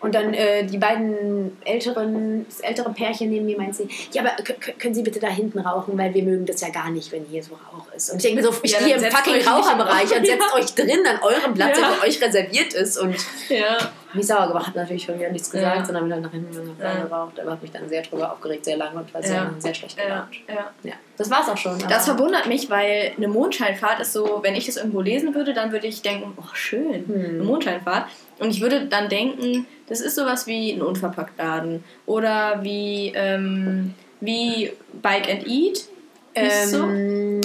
Und 0.00 0.14
dann 0.14 0.32
äh, 0.32 0.64
die 0.64 0.78
beiden 0.78 1.56
älteren, 1.64 2.46
das 2.48 2.60
ältere 2.60 2.90
Pärchen 2.90 3.28
neben 3.30 3.44
mir 3.44 3.58
meinte 3.58 3.76
sie, 3.76 3.88
ja, 4.12 4.22
aber 4.22 4.30
können 4.78 4.94
Sie 4.94 5.02
bitte 5.02 5.20
da 5.20 5.28
hinten 5.28 5.58
rauchen, 5.58 5.96
weil 5.98 6.14
wir 6.14 6.22
mögen 6.22 6.46
das 6.46 6.60
ja 6.62 6.70
gar 6.70 6.90
nicht, 6.90 7.12
wenn 7.12 7.24
hier 7.26 7.42
so 7.42 7.54
Rauch 7.54 7.92
ist. 7.94 8.10
Und 8.10 8.16
ich 8.16 8.22
denke 8.22 8.42
mir 8.42 8.50
so, 8.50 8.58
ich 8.62 8.72
Ja, 8.72 8.78
stehe 8.80 8.96
im 8.96 9.02
fucking 9.04 9.46
Raucherbereich 9.46 10.04
und 10.16 10.26
setzt 10.26 10.54
euch 10.54 10.74
drin 10.74 11.06
an 11.06 11.20
eurem 11.22 11.52
Platz, 11.54 11.78
Ja. 11.78 11.88
der 11.88 11.96
für 11.96 12.06
euch 12.06 12.22
reserviert 12.22 12.72
ist. 12.72 12.96
Und 12.96 13.14
Ja. 13.50 13.92
Mich 14.14 14.26
sauer 14.26 14.48
gemacht, 14.48 14.66
habe 14.68 14.78
natürlich 14.80 15.04
schon 15.04 15.18
wieder 15.18 15.30
nichts 15.30 15.50
gesagt, 15.50 15.76
Ja. 15.78 15.84
sondern 15.84 16.04
bin 16.04 16.10
dann 16.10 16.22
nach 16.22 16.30
hinten 16.30 16.50
gegangen, 16.52 16.76
hab 16.82 16.94
Ja. 16.98 17.04
geraucht, 17.04 17.40
aber 17.40 17.50
habe 17.52 17.62
mich 17.62 17.70
dann 17.70 17.88
sehr 17.88 18.02
drüber 18.02 18.32
aufgeregt, 18.32 18.64
sehr 18.64 18.76
lange 18.76 18.98
und 19.00 19.12
war 19.14 19.22
sehr, 19.22 19.36
Ja. 19.36 19.54
sehr 19.58 19.74
schlecht 19.74 19.96
gelaunt. 19.96 20.28
ja. 20.48 20.70
Ja. 20.82 20.92
Das 21.16 21.30
war's 21.30 21.48
auch 21.48 21.56
schon. 21.56 21.78
Das 21.88 22.06
verwundert 22.06 22.46
mich, 22.46 22.70
weil 22.70 23.12
eine 23.16 23.28
Mondscheinfahrt 23.28 24.00
ist 24.00 24.12
so, 24.12 24.40
wenn 24.42 24.54
ich 24.54 24.66
das 24.66 24.76
irgendwo 24.76 25.00
lesen 25.02 25.34
würde, 25.34 25.52
dann 25.54 25.70
würde 25.72 25.86
ich 25.86 26.00
denken, 26.02 26.32
oh 26.36 26.54
schön, 26.54 27.06
Hm. 27.06 27.24
eine 27.34 27.42
Mondscheinfahrt. 27.44 28.06
Und 28.38 28.50
ich 28.50 28.60
würde 28.62 28.86
dann 28.86 29.08
denken, 29.08 29.66
das 29.88 30.00
ist 30.00 30.14
sowas 30.16 30.46
wie 30.46 30.72
ein 30.72 30.80
Unverpacktladen 30.82 31.84
oder 32.06 32.60
wie, 32.62 33.12
ähm, 33.14 33.94
wie 34.20 34.72
Bike 34.94 35.28
and 35.28 35.46
Eat. 35.46 35.84
Es 36.32 36.70
so? 36.70 36.84
ähm, 36.84 37.40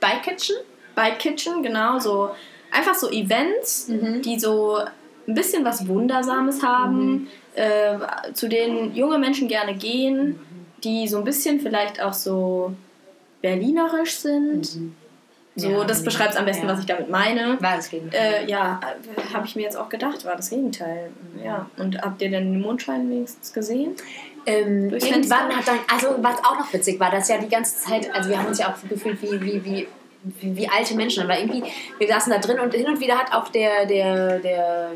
Bike 0.00 0.22
Kitchen? 0.22 0.56
Bike 0.94 1.18
Kitchen, 1.18 1.62
genau 1.62 1.98
so. 1.98 2.30
einfach 2.72 2.94
so 2.94 3.10
Events, 3.10 3.88
Mhm. 3.88 4.22
die 4.22 4.38
so 4.38 4.78
ein 5.26 5.34
bisschen 5.34 5.64
was 5.64 5.86
Wundersames 5.88 6.62
haben, 6.62 7.06
Mhm. 7.12 7.26
äh, 7.54 8.32
zu 8.32 8.48
denen 8.48 8.94
junge 8.94 9.18
Menschen 9.18 9.48
gerne 9.48 9.74
gehen, 9.74 10.38
die 10.84 11.08
so 11.08 11.18
ein 11.18 11.24
bisschen 11.24 11.60
vielleicht 11.60 12.00
auch 12.00 12.12
so 12.12 12.72
berlinerisch 13.42 14.16
sind. 14.16 14.66
So, 14.66 15.68
Mhm. 15.68 15.74
Ja, 15.74 15.84
das 15.84 16.04
beschreibt 16.04 16.36
am 16.36 16.44
besten, 16.44 16.66
ja. 16.66 16.72
was 16.72 16.80
ich 16.80 16.86
damit 16.86 17.08
meine. 17.08 17.56
War 17.62 17.76
das 17.76 17.88
Gegenteil. 17.88 18.44
Äh, 18.44 18.50
ja, 18.50 18.78
habe 19.32 19.46
ich 19.46 19.56
mir 19.56 19.62
jetzt 19.62 19.76
auch 19.78 19.88
gedacht, 19.88 20.22
war 20.26 20.36
das 20.36 20.50
Gegenteil. 20.50 21.08
Ja. 21.42 21.70
Und 21.78 22.02
habt 22.02 22.20
ihr 22.20 22.28
denn 22.30 22.52
den 22.52 22.60
Mondschein 22.60 23.08
wenigstens 23.08 23.54
gesehen? 23.54 23.94
Ähm, 24.44 24.90
irgendwann 24.90 25.56
hat 25.56 25.66
dann, 25.66 25.78
also 25.90 26.08
was 26.18 26.38
auch 26.44 26.58
noch 26.58 26.72
witzig 26.74 27.00
war, 27.00 27.10
dass 27.10 27.28
ja 27.28 27.38
die 27.38 27.48
ganze 27.48 27.78
Zeit, 27.78 28.14
also 28.14 28.28
wir 28.28 28.38
haben 28.38 28.48
uns 28.48 28.58
ja 28.58 28.68
auch 28.68 28.88
gefühlt 28.88 29.20
wie, 29.22 29.40
wie, 29.40 29.64
wie, 29.64 29.88
wie, 30.40 30.56
wie 30.56 30.68
alte 30.68 30.94
Menschen, 30.94 31.22
aber 31.22 31.38
irgendwie, 31.38 31.64
wir 31.98 32.06
saßen 32.06 32.30
da 32.30 32.38
drin 32.38 32.60
und 32.60 32.74
hin 32.74 32.86
und 32.86 33.00
wieder 33.00 33.16
hat 33.18 33.32
auch 33.32 33.48
der, 33.48 33.86
der, 33.86 34.38
der 34.40 34.92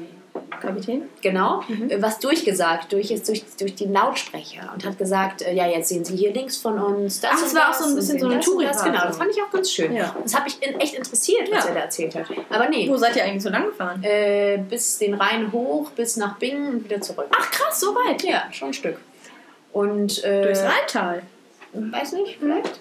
Kapitän? 0.61 1.03
genau, 1.23 1.63
Mhm. 1.69 1.91
äh, 1.91 2.03
was 2.03 2.19
durchgesagt, 2.19 2.93
durch, 2.93 3.11
jetzt 3.11 3.29
durch, 3.29 3.45
durch 3.59 3.75
den 3.77 3.93
Lautsprecher 3.93 4.71
und 4.75 4.85
hat 4.85 4.99
gesagt, 4.99 5.43
äh, 5.43 5.53
ja, 5.55 5.67
jetzt 5.67 5.89
sehen 5.89 6.05
Sie 6.05 6.17
hier 6.17 6.33
links 6.33 6.57
von 6.57 6.79
uns 6.79 7.21
das 7.21 7.31
Ach, 7.35 7.43
und 7.43 7.55
war 7.55 7.63
auch 7.67 7.69
das 7.71 7.79
so 7.79 7.85
ein 7.87 7.95
bisschen 7.95 8.19
so 8.19 8.27
eine 8.27 8.37
das 8.37 8.49
und 8.49 8.63
das. 8.65 8.85
Genau, 8.85 9.03
das 9.07 9.17
fand 9.17 9.31
ich 9.31 9.43
auch 9.43 9.51
ganz 9.51 9.71
schön. 9.71 9.95
Ja. 9.95 10.15
Das 10.23 10.35
hat 10.35 10.45
mich 10.45 10.63
in, 10.63 10.79
echt 10.81 10.95
interessiert, 10.95 11.51
was 11.51 11.65
Ja. 11.65 11.71
er 11.71 11.75
da 11.77 11.81
erzählt 11.83 12.15
hat. 12.15 12.27
Aber 12.51 12.69
nee, 12.69 12.89
Wo 12.89 12.97
seid 12.97 13.17
ihr 13.17 13.25
eigentlich 13.25 13.43
so 13.43 13.51
lang 13.51 13.67
gefahren? 13.67 14.03
äh, 14.03 14.59
bis 14.69 14.99
den 14.99 15.15
Rhein 15.15 15.51
hoch, 15.53 15.91
bis 15.91 16.17
nach 16.17 16.37
Bingen 16.39 16.69
und 16.75 16.85
wieder 16.85 17.01
zurück. 17.01 17.27
Ach 17.39 17.51
krass, 17.51 17.81
so 17.81 17.95
weit. 17.95 18.23
Ja, 18.23 18.45
schon 18.53 18.69
ein 18.69 18.75
Stück. 18.75 18.99
Und, 19.73 20.25
äh, 20.25 20.43
Durchs 20.43 20.63
Rheintal. 20.63 21.23
weiß 21.73 22.13
nicht, 22.15 22.39
vielleicht. 22.41 22.81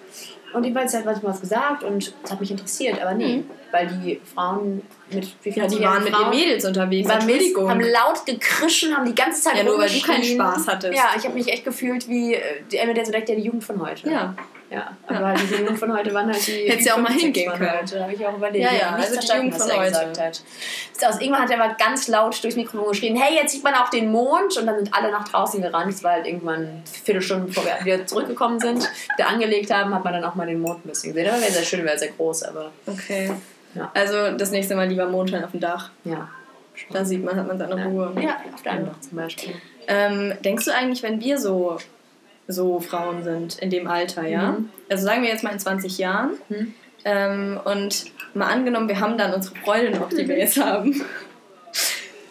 Und 0.54 0.64
jedenfalls 0.64 0.94
hat 0.96 1.06
manchmal 1.06 1.32
was 1.34 1.42
gesagt 1.42 1.84
und 1.84 2.14
es 2.24 2.32
hat 2.32 2.40
mich 2.40 2.50
interessiert, 2.52 3.00
aber 3.02 3.14
nee, 3.14 3.38
Mhm. 3.38 3.50
weil 3.72 3.88
die 3.88 4.20
Frauen 4.34 4.82
mit 5.12 5.28
wie 5.44 5.50
Ja, 5.52 5.68
die 5.68 5.76
40 5.78 5.82
waren 5.84 6.04
mit 6.04 6.12
ihren 6.12 6.22
Frauen 6.22 6.30
Mädels 6.32 6.66
unterwegs. 6.66 7.08
waren 7.10 7.22
Entschuldigung. 7.22 7.70
haben 7.70 7.82
laut 7.82 8.26
gekrischen, 8.26 8.96
haben 8.96 9.06
die 9.06 9.16
ganze 9.16 9.42
Zeit 9.44 9.58
Ja, 9.58 9.64
nur 9.64 9.78
weil 9.78 9.90
du 9.90 10.02
keinen. 10.02 10.24
Spaß 10.24 10.68
hattest. 10.68 10.96
Ja, 10.96 11.10
ich 11.18 11.24
habe 11.26 11.36
mich 11.36 11.48
echt 11.52 11.64
gefühlt 11.66 12.08
wie 12.10 12.34
äh, 12.36 12.42
Emma, 12.74 12.94
der 12.94 13.06
so 13.06 13.12
denkt, 13.12 13.30
ja, 13.30 13.36
die 13.36 13.42
Jugend 13.44 13.64
von 13.64 13.80
heute. 13.80 14.10
Ja. 14.10 14.34
Ja, 14.72 14.96
aber 15.08 15.34
diese 15.34 15.56
Jugend 15.56 15.80
von 15.80 15.98
heute 15.98 16.14
waren 16.14 16.28
halt 16.32 16.46
die. 16.46 16.70
Hättest 16.70 16.88
ja 16.88 16.94
auch 16.94 16.98
mal 17.00 17.08
50 17.08 17.24
hingehen 17.24 17.52
können. 17.52 17.72
Heute. 17.80 17.96
Da 17.96 18.04
habe 18.04 18.14
ich 18.14 18.26
auch 18.26 18.38
überlegt. 18.38 18.64
Ja, 18.64 18.72
ja, 18.78 18.90
also 18.92 19.20
die 19.20 19.28
Jugend 19.36 19.56
von 19.56 19.72
heute. 19.72 19.86
gesagt 19.90 20.20
hat. 20.20 20.42
Aus, 21.08 21.20
irgendwann 21.22 21.42
hat 21.42 21.50
er 21.52 21.64
aber 21.64 21.74
ganz 21.74 22.08
laut 22.08 22.44
durchs 22.44 22.56
Mikrofon 22.56 22.90
geschrien: 22.90 23.16
Hey, 23.16 23.36
jetzt 23.36 23.54
sieht 23.54 23.64
man 23.64 23.74
auch 23.74 23.90
den 23.90 24.12
Mond. 24.12 24.56
Und 24.58 24.68
dann 24.68 24.76
sind 24.76 24.94
alle 24.94 25.12
nach 25.12 25.28
draußen 25.28 25.62
gerannt. 25.62 25.92
Es 25.94 26.04
war 26.04 26.12
halt 26.14 26.28
irgendwann 26.28 26.56
eine 26.56 26.82
Viertelstunde, 26.86 27.48
bevor 27.48 27.64
wir 27.66 27.84
wieder 27.84 28.06
zurückgekommen 28.06 28.60
sind, 28.60 28.88
wieder 29.18 29.28
angelegt 29.28 29.74
haben, 29.74 29.94
hat 29.96 30.04
man 30.04 30.14
dann 30.14 30.24
auch 30.24 30.36
mal 30.36 30.46
den 30.46 30.60
Mond 30.62 30.86
ein 30.86 30.90
bisschen 30.90 31.14
gesehen. 31.14 31.32
Aber 31.32 31.42
wäre 31.42 31.52
sehr 31.52 31.64
schön, 31.64 31.84
wäre 31.84 31.98
sehr 31.98 32.10
groß, 32.10 32.44
aber 32.44 32.72
Okay. 32.86 33.32
Ja. 33.76 33.92
Also 33.94 34.32
das 34.38 34.52
nächste 34.52 34.76
Mal 34.76 34.88
lieber 34.88 35.08
Mondschein 35.08 35.44
auf 35.44 35.52
dem 35.52 35.60
Dach. 35.60 35.92
ja. 36.04 36.28
Da 36.92 37.04
sieht 37.04 37.24
man, 37.26 37.36
hat 37.36 37.46
man 37.46 37.58
seine 37.58 37.86
Ruhe. 37.86 38.14
Ja, 38.22 38.38
auf 38.54 38.62
der 38.64 38.72
Anbach 38.72 39.00
zum 39.02 39.18
Beispiel. 39.18 39.54
Ähm, 39.88 40.34
denkst 40.46 40.64
du 40.64 40.74
eigentlich, 40.74 41.04
wenn 41.04 41.20
wir 41.20 41.38
so, 41.38 41.78
so 42.52 42.80
Frauen 42.80 43.24
sind 43.24 43.60
in 43.60 43.70
dem 43.70 43.88
Alter, 43.88 44.28
ja? 44.28 44.54
Mhm. 44.54 44.70
Also 44.90 45.06
sagen 45.06 45.22
wir 45.22 45.30
jetzt 45.30 45.44
mal 45.44 45.54
in 45.54 45.60
20 45.60 45.98
Jahren 46.00 46.32
Mhm. 46.50 46.74
ähm, 47.06 47.60
und 47.64 48.06
mal 48.34 48.48
angenommen, 48.48 48.88
wir 48.90 49.00
haben 49.00 49.18
dann 49.18 49.34
unsere 49.34 49.56
Freude 49.58 49.92
noch, 49.92 50.10
die 50.10 50.28
wir 50.28 50.38
jetzt 50.44 50.60
haben. 50.60 51.00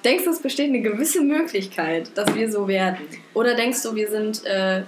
Denkst 0.05 0.25
du, 0.25 0.31
es 0.31 0.41
besteht 0.43 0.69
eine 0.69 0.81
gewisse 0.81 1.23
Möglichkeit, 1.23 2.11
dass 2.16 2.35
wir 2.35 2.51
so 2.51 2.69
werden? 2.69 2.99
Oder 3.35 3.55
denkst 3.55 3.83
du, 3.83 3.95
wir 3.95 4.09
sind, 4.11 4.45
äh, 4.45 4.79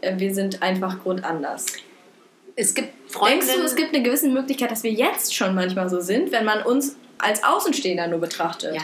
äh, 0.00 0.16
wir 0.16 0.34
sind 0.34 0.62
einfach 0.62 1.02
grundanders? 1.02 1.66
Es 2.56 2.72
gibt 2.74 2.88
Denkst 2.88 3.12
Freundinnen. 3.12 3.60
du, 3.60 3.64
es 3.64 3.76
gibt 3.76 3.94
eine 3.94 4.02
gewisse 4.02 4.28
Möglichkeit, 4.28 4.70
dass 4.70 4.82
wir 4.82 4.90
jetzt 4.92 5.34
schon 5.34 5.54
manchmal 5.54 5.88
so 5.88 6.00
sind, 6.00 6.32
wenn 6.32 6.44
man 6.44 6.62
uns 6.62 6.96
als 7.18 7.42
Außenstehender 7.44 8.06
nur 8.08 8.20
betrachtet? 8.20 8.74
Ja. 8.74 8.82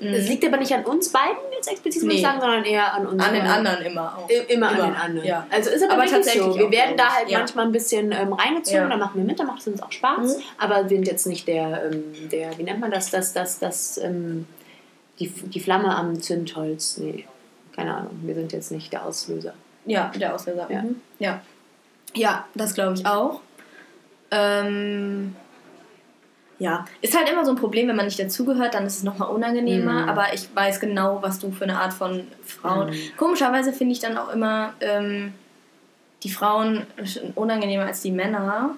Mhm. 0.00 0.14
Es 0.14 0.28
liegt 0.28 0.44
aber 0.44 0.56
nicht 0.56 0.72
an 0.72 0.84
uns 0.84 1.10
beiden 1.10 1.36
jetzt 1.52 1.70
explizit, 1.70 2.02
muss 2.02 2.12
ich 2.14 2.18
Nee. 2.20 2.24
sagen, 2.24 2.40
sondern 2.40 2.64
eher 2.64 2.92
an 2.94 3.06
uns. 3.06 3.22
An 3.22 3.32
den 3.34 3.46
anderen 3.46 3.82
immer 3.84 4.16
auch. 4.18 4.28
Immer, 4.28 4.48
Immer, 4.48 4.68
an 4.68 4.76
den 4.76 4.94
anderen. 5.00 5.26
ja. 5.28 5.46
Also 5.50 5.70
ist 5.70 5.82
aber, 5.84 5.94
Aber 5.94 6.06
tatsächlich 6.06 6.42
so. 6.42 6.58
Wir 6.58 6.70
werden 6.70 6.96
da 6.96 7.06
ich. 7.08 7.14
halt 7.14 7.28
Ja. 7.30 7.38
manchmal 7.38 7.66
ein 7.66 7.72
bisschen 7.72 8.12
ähm, 8.12 8.32
reingezogen, 8.32 8.80
Ja. 8.82 8.88
dann 8.88 8.98
machen 8.98 9.12
wir 9.14 9.24
mit, 9.24 9.38
dann 9.38 9.46
macht 9.46 9.60
es 9.60 9.66
uns 9.68 9.82
auch 9.82 9.92
Spaß. 9.92 10.36
Mhm. 10.38 10.42
Aber 10.58 10.82
wir 10.90 10.96
sind 10.96 11.06
jetzt 11.06 11.26
nicht 11.26 11.46
der, 11.48 11.90
ähm, 11.92 12.04
der 12.30 12.56
wie 12.58 12.62
nennt 12.62 12.80
man 12.80 12.90
das, 12.90 13.10
das, 13.10 13.32
das, 13.32 13.58
das, 13.58 13.98
ähm, 13.98 14.46
die, 15.18 15.28
die 15.28 15.60
Flamme 15.60 15.94
am 15.94 16.20
Zündholz. 16.20 16.96
Nee, 16.98 17.26
keine 17.76 17.94
Ahnung. 17.94 18.18
Wir 18.22 18.34
sind 18.34 18.52
jetzt 18.52 18.70
nicht 18.72 18.92
der 18.92 19.04
Auslöser. 19.04 19.52
Ja, 19.86 20.10
der 20.18 20.34
Auslöser. 20.34 20.66
Ja. 20.70 20.82
Mhm. 20.82 21.00
Ja. 21.18 21.40
ja, 22.14 22.46
das 22.54 22.74
glaube 22.74 22.94
ich 22.94 23.06
auch. 23.06 23.40
Ähm, 24.30 25.34
ja, 26.60 26.84
ist 27.00 27.16
halt 27.16 27.28
immer 27.30 27.44
so 27.44 27.52
ein 27.52 27.56
Problem, 27.56 27.88
wenn 27.88 27.96
man 27.96 28.04
nicht 28.04 28.20
dazugehört, 28.20 28.74
dann 28.74 28.84
ist 28.84 28.98
es 28.98 29.02
nochmal 29.02 29.30
unangenehmer. 29.30 30.02
Mhm. 30.02 30.08
Aber 30.10 30.34
ich 30.34 30.54
weiß 30.54 30.78
genau, 30.78 31.22
was 31.22 31.38
du 31.38 31.50
für 31.50 31.64
eine 31.64 31.80
Art 31.80 31.94
von 31.94 32.26
Frauen. 32.44 32.90
Mhm. 32.90 33.16
Komischerweise 33.16 33.72
finde 33.72 33.94
ich 33.94 34.00
dann 34.00 34.18
auch 34.18 34.28
immer 34.28 34.74
ähm, 34.80 35.32
die 36.22 36.30
Frauen 36.30 36.86
unangenehmer 37.34 37.86
als 37.86 38.02
die 38.02 38.12
Männer. 38.12 38.74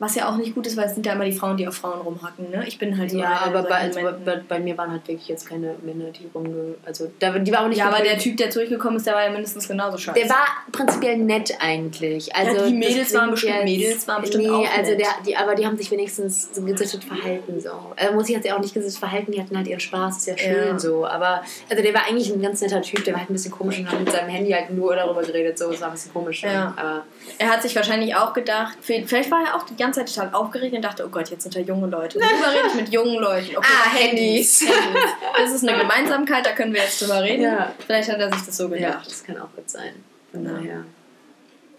Was 0.00 0.14
ja 0.14 0.28
auch 0.28 0.36
nicht 0.36 0.54
gut 0.54 0.64
ist, 0.66 0.76
weil 0.76 0.84
es 0.86 0.94
sind 0.94 1.04
ja 1.06 1.12
immer 1.12 1.24
die 1.24 1.32
Frauen, 1.32 1.56
die 1.56 1.66
auf 1.66 1.74
Frauen 1.74 2.00
rumhacken. 2.00 2.50
Ne? 2.50 2.62
Ich 2.68 2.78
bin 2.78 2.96
halt 2.96 3.10
so 3.10 3.18
Ja, 3.18 3.40
aber 3.44 3.64
bei, 3.64 3.74
also 3.74 3.98
bei, 4.24 4.36
bei 4.48 4.60
mir 4.60 4.78
waren 4.78 4.92
halt 4.92 5.08
wirklich 5.08 5.26
jetzt 5.26 5.48
keine 5.48 5.74
Männer, 5.82 6.10
die 6.12 6.28
rumge... 6.32 6.76
Also, 6.86 7.10
da, 7.18 7.36
die 7.36 7.50
war 7.52 7.64
auch 7.64 7.68
nicht 7.68 7.78
Ja, 7.78 7.88
aber 7.88 8.02
der. 8.04 8.16
Typ, 8.16 8.36
der 8.36 8.50
zurückgekommen 8.50 8.96
ist, 8.98 9.06
der 9.06 9.14
war 9.14 9.24
ja 9.24 9.30
mindestens 9.30 9.66
genauso 9.66 9.98
scheiße. 9.98 10.20
Der 10.20 10.28
war 10.30 10.46
prinzipiell 10.70 11.16
nett 11.18 11.52
eigentlich. 11.60 12.32
Also 12.34 12.52
die 12.52 12.78
das 12.80 12.88
Mädels 12.90 13.14
waren 13.14 13.30
bestimmt- 13.32 13.64
Mädels 13.64 14.06
waren 14.06 14.20
bestimmt 14.22 14.44
nee, 14.44 14.50
auch 14.50 14.70
also 14.76 14.90
nett. 14.92 15.00
der, 15.00 15.08
die, 15.26 15.36
aber 15.36 15.54
die 15.56 15.66
haben 15.66 15.76
sich 15.76 15.90
wenigstens 15.90 16.54
so 16.54 16.62
gesittet 16.62 17.02
verhalten. 17.02 17.60
So. 17.60 17.70
Also 17.96 18.14
muss 18.14 18.28
ich 18.28 18.36
jetzt 18.36 18.46
ja 18.46 18.54
auch 18.54 18.60
nicht 18.60 18.74
gesittet 18.74 18.98
verhalten, 19.00 19.32
die 19.32 19.40
hatten 19.42 19.56
halt 19.56 19.66
ihren 19.66 19.80
Spaß, 19.80 20.18
ist 20.18 20.26
ja 20.28 20.38
schön 20.38 20.68
Ja. 20.68 20.78
so. 20.78 21.06
Aber 21.06 21.42
also 21.68 21.82
der 21.82 21.92
war 21.92 22.02
eigentlich 22.06 22.30
ein 22.32 22.40
ganz 22.40 22.60
netter 22.60 22.82
Typ, 22.82 23.02
der 23.04 23.14
war 23.14 23.20
halt 23.22 23.30
ein 23.30 23.32
bisschen 23.32 23.50
komisch 23.50 23.80
und 23.80 23.90
hat 23.90 23.98
mit 23.98 24.12
seinem 24.12 24.28
Handy 24.28 24.52
halt 24.52 24.70
nur 24.70 24.94
darüber 24.94 25.22
geredet. 25.22 25.58
So, 25.58 25.72
das 25.72 25.80
war 25.80 25.88
ein 25.88 25.94
bisschen 25.94 26.12
komisch. 26.12 26.42
Ja. 26.44 26.72
Aber 26.76 27.04
Er 27.38 27.48
hat 27.50 27.62
sich 27.62 27.74
wahrscheinlich 27.74 28.14
auch 28.14 28.32
gedacht, 28.32 28.78
vielleicht 28.80 29.30
war 29.32 29.40
er 29.44 29.56
auch 29.56 29.64
die 29.64 29.74
ganze 29.74 29.87
Zeit 29.92 30.14
total 30.14 30.32
aufgeregt 30.34 30.74
und 30.74 30.82
dachte, 30.82 31.04
oh 31.06 31.08
Gott, 31.08 31.30
jetzt 31.30 31.42
sind 31.42 31.54
da 31.56 31.60
junge 31.60 31.86
Leute. 31.86 32.18
Worüber 32.20 32.50
rede 32.52 32.68
ich 32.68 32.74
mit 32.74 32.88
jungen 32.92 33.16
Leuten? 33.20 33.56
Okay, 33.56 33.66
Ah, 33.70 33.90
Handys. 33.96 34.60
Handys. 34.60 35.10
Das 35.36 35.52
ist 35.52 35.68
eine 35.68 35.78
Gemeinsamkeit, 35.78 36.44
da 36.46 36.52
können 36.52 36.72
wir 36.74 36.82
jetzt 36.82 37.00
drüber 37.02 37.22
reden. 37.22 37.42
Ja. 37.42 37.72
Vielleicht 37.86 38.10
hat 38.10 38.18
er 38.20 38.32
sich 38.32 38.42
das 38.46 38.56
so 38.56 38.64
ja, 38.68 38.76
gedacht. 38.88 39.06
das 39.10 39.24
kann 39.24 39.38
auch 39.38 39.52
gut 39.54 39.68
sein. 39.68 39.92
Von 40.32 40.44
Ja. 40.44 40.52
daher. 40.52 40.84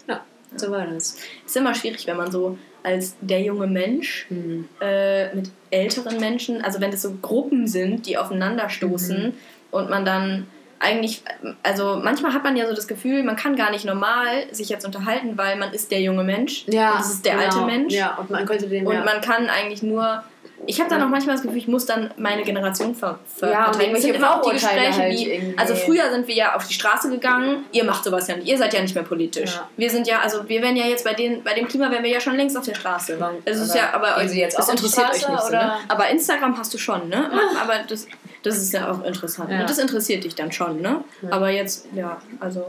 Ja, 0.08 0.22
so 0.56 0.72
war 0.72 0.86
das. 0.88 1.18
Ist 1.46 1.58
immer 1.58 1.74
schwierig, 1.76 2.06
wenn 2.08 2.18
man 2.18 2.32
so 2.32 2.58
als 2.82 3.16
der 3.22 3.42
junge 3.42 3.68
Mensch 3.68 4.26
Mhm. 4.30 4.68
äh, 4.82 5.34
mit 5.36 5.52
älteren 5.70 6.20
Menschen, 6.20 6.64
also 6.64 6.80
wenn 6.80 6.92
das 6.92 7.02
so 7.02 7.14
Gruppen 7.22 7.68
sind, 7.68 8.06
die 8.08 8.18
aufeinanderstoßen 8.18 9.28
Mhm. 9.28 9.34
und 9.72 9.90
man 9.90 10.06
dann 10.06 10.48
eigentlich, 10.80 11.22
also 11.64 12.00
manchmal 12.02 12.34
hat 12.34 12.44
man 12.44 12.56
ja 12.56 12.68
so 12.68 12.74
das 12.74 12.88
Gefühl, 12.88 13.24
man 13.24 13.36
kann 13.36 13.56
gar 13.56 13.70
nicht 13.72 13.86
normal 13.86 14.46
sich 14.52 14.70
jetzt 14.70 14.86
unterhalten, 14.86 15.38
weil 15.38 15.58
man 15.58 15.74
ist 15.74 15.92
der 15.92 16.00
junge 16.02 16.24
Mensch 16.24 16.64
Ja, 16.68 16.92
und 16.92 17.00
das 17.00 17.10
ist 17.14 17.26
der 17.26 17.34
genau. 17.36 17.46
alte 17.46 17.62
Mensch. 17.66 17.94
Ja, 17.94 18.16
und 18.16 18.30
man 18.30 18.46
könnte 18.46 18.68
den 18.68 18.88
Und 18.88 18.94
ja. 18.94 19.04
man 19.04 19.22
kann 19.22 19.50
eigentlich 19.50 19.84
nur. 19.84 20.24
Ich 20.66 20.80
habe 20.82 20.90
dann 20.90 21.02
auch 21.02 21.08
manchmal 21.08 21.36
das 21.36 21.42
Gefühl, 21.44 21.58
ich 21.58 21.68
muss 21.70 21.86
dann 21.86 22.12
meine 22.18 22.44
Generation 22.44 22.94
ver 22.94 23.20
ver 23.34 23.50
Ja, 23.50 23.64
verteidigen. 23.66 23.94
Das 23.94 24.02
sind 24.04 24.16
immer 24.16 24.36
auch 24.36 24.42
die 24.46 24.52
Gespräche, 24.56 24.94
halt 25.02 25.18
die. 25.18 25.32
irgendwie. 25.32 25.58
Also 25.58 25.74
früher 25.74 26.12
sind 26.12 26.28
wir 26.28 26.36
ja 26.36 26.56
auf 26.56 26.68
die 26.68 26.74
Straße 26.74 27.10
gegangen, 27.10 27.64
ihr 27.72 27.86
macht 27.86 28.04
sowas 28.04 28.28
ja 28.28 28.36
nicht, 28.36 28.48
ihr 28.48 28.58
seid 28.58 28.74
ja 28.74 28.82
nicht 28.82 28.94
mehr 28.94 29.06
politisch. 29.06 29.56
Ja. 29.56 29.70
Wir 29.78 29.90
sind 29.90 30.06
ja, 30.08 30.20
also 30.20 30.48
wir 30.50 30.62
wären 30.62 30.76
ja 30.76 30.86
jetzt 30.86 31.06
bei 31.06 31.14
den, 31.14 31.44
bei 31.44 31.54
dem 31.54 31.68
Klima 31.68 31.90
wären 31.90 32.04
wir 32.04 32.10
ja 32.12 32.20
schon 32.20 32.36
längst 32.36 32.58
auf 32.58 32.66
der 32.66 32.76
Straße. 32.76 33.16
Warum- 33.20 33.38
Es 33.46 33.58
ist 33.60 33.74
ja, 33.74 33.94
aber 33.94 34.18
euch, 34.18 34.34
jetzt 34.34 34.58
das 34.60 34.68
interessiert 34.70 35.10
euch 35.12 35.22
Straße, 35.22 35.32
nicht 35.32 35.44
so, 35.46 35.52
ne? 35.52 35.74
Aber 35.88 36.10
Instagram 36.10 36.58
hast 36.58 36.74
du 36.74 36.78
schon, 36.78 37.08
ne? 37.08 37.30
Aber 37.62 37.76
das, 37.88 38.06
das 38.44 38.58
ist 38.58 38.74
ja 38.74 38.92
auch 38.92 39.04
interessant. 39.04 39.50
Ja. 39.52 39.60
Ne? 39.60 39.66
Das 39.66 39.78
interessiert 39.78 40.24
dich 40.24 40.36
dann 40.36 40.52
schon, 40.52 40.82
ne? 40.82 41.04
Ja. 41.22 41.32
Aber 41.32 41.50
jetzt, 41.50 41.88
ja, 41.96 42.22
also, 42.40 42.66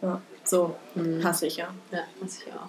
ja, 0.00 0.20
so 0.44 0.74
Mhm. 0.94 1.22
hasse 1.24 1.46
ich 1.46 1.56
ja. 1.56 1.68
Ja, 1.92 2.00
muss 2.20 2.38
ich 2.38 2.52
auch. 2.52 2.68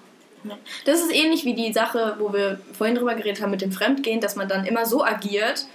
Das 0.86 1.00
ist 1.00 1.14
ähnlich 1.16 1.46
wie 1.46 1.54
die 1.54 1.72
Sache, 1.72 2.16
wo 2.20 2.34
wir 2.34 2.60
vorhin 2.78 2.96
drüber 2.96 3.16
geredet 3.16 3.42
haben 3.42 3.52
mit 3.52 3.62
dem 3.62 3.72
Fremdgehen, 3.72 4.20
dass 4.20 4.36
man 4.36 4.48
dann 4.50 4.66
immer 4.66 4.86
so 4.86 5.04
agiert, 5.04 5.66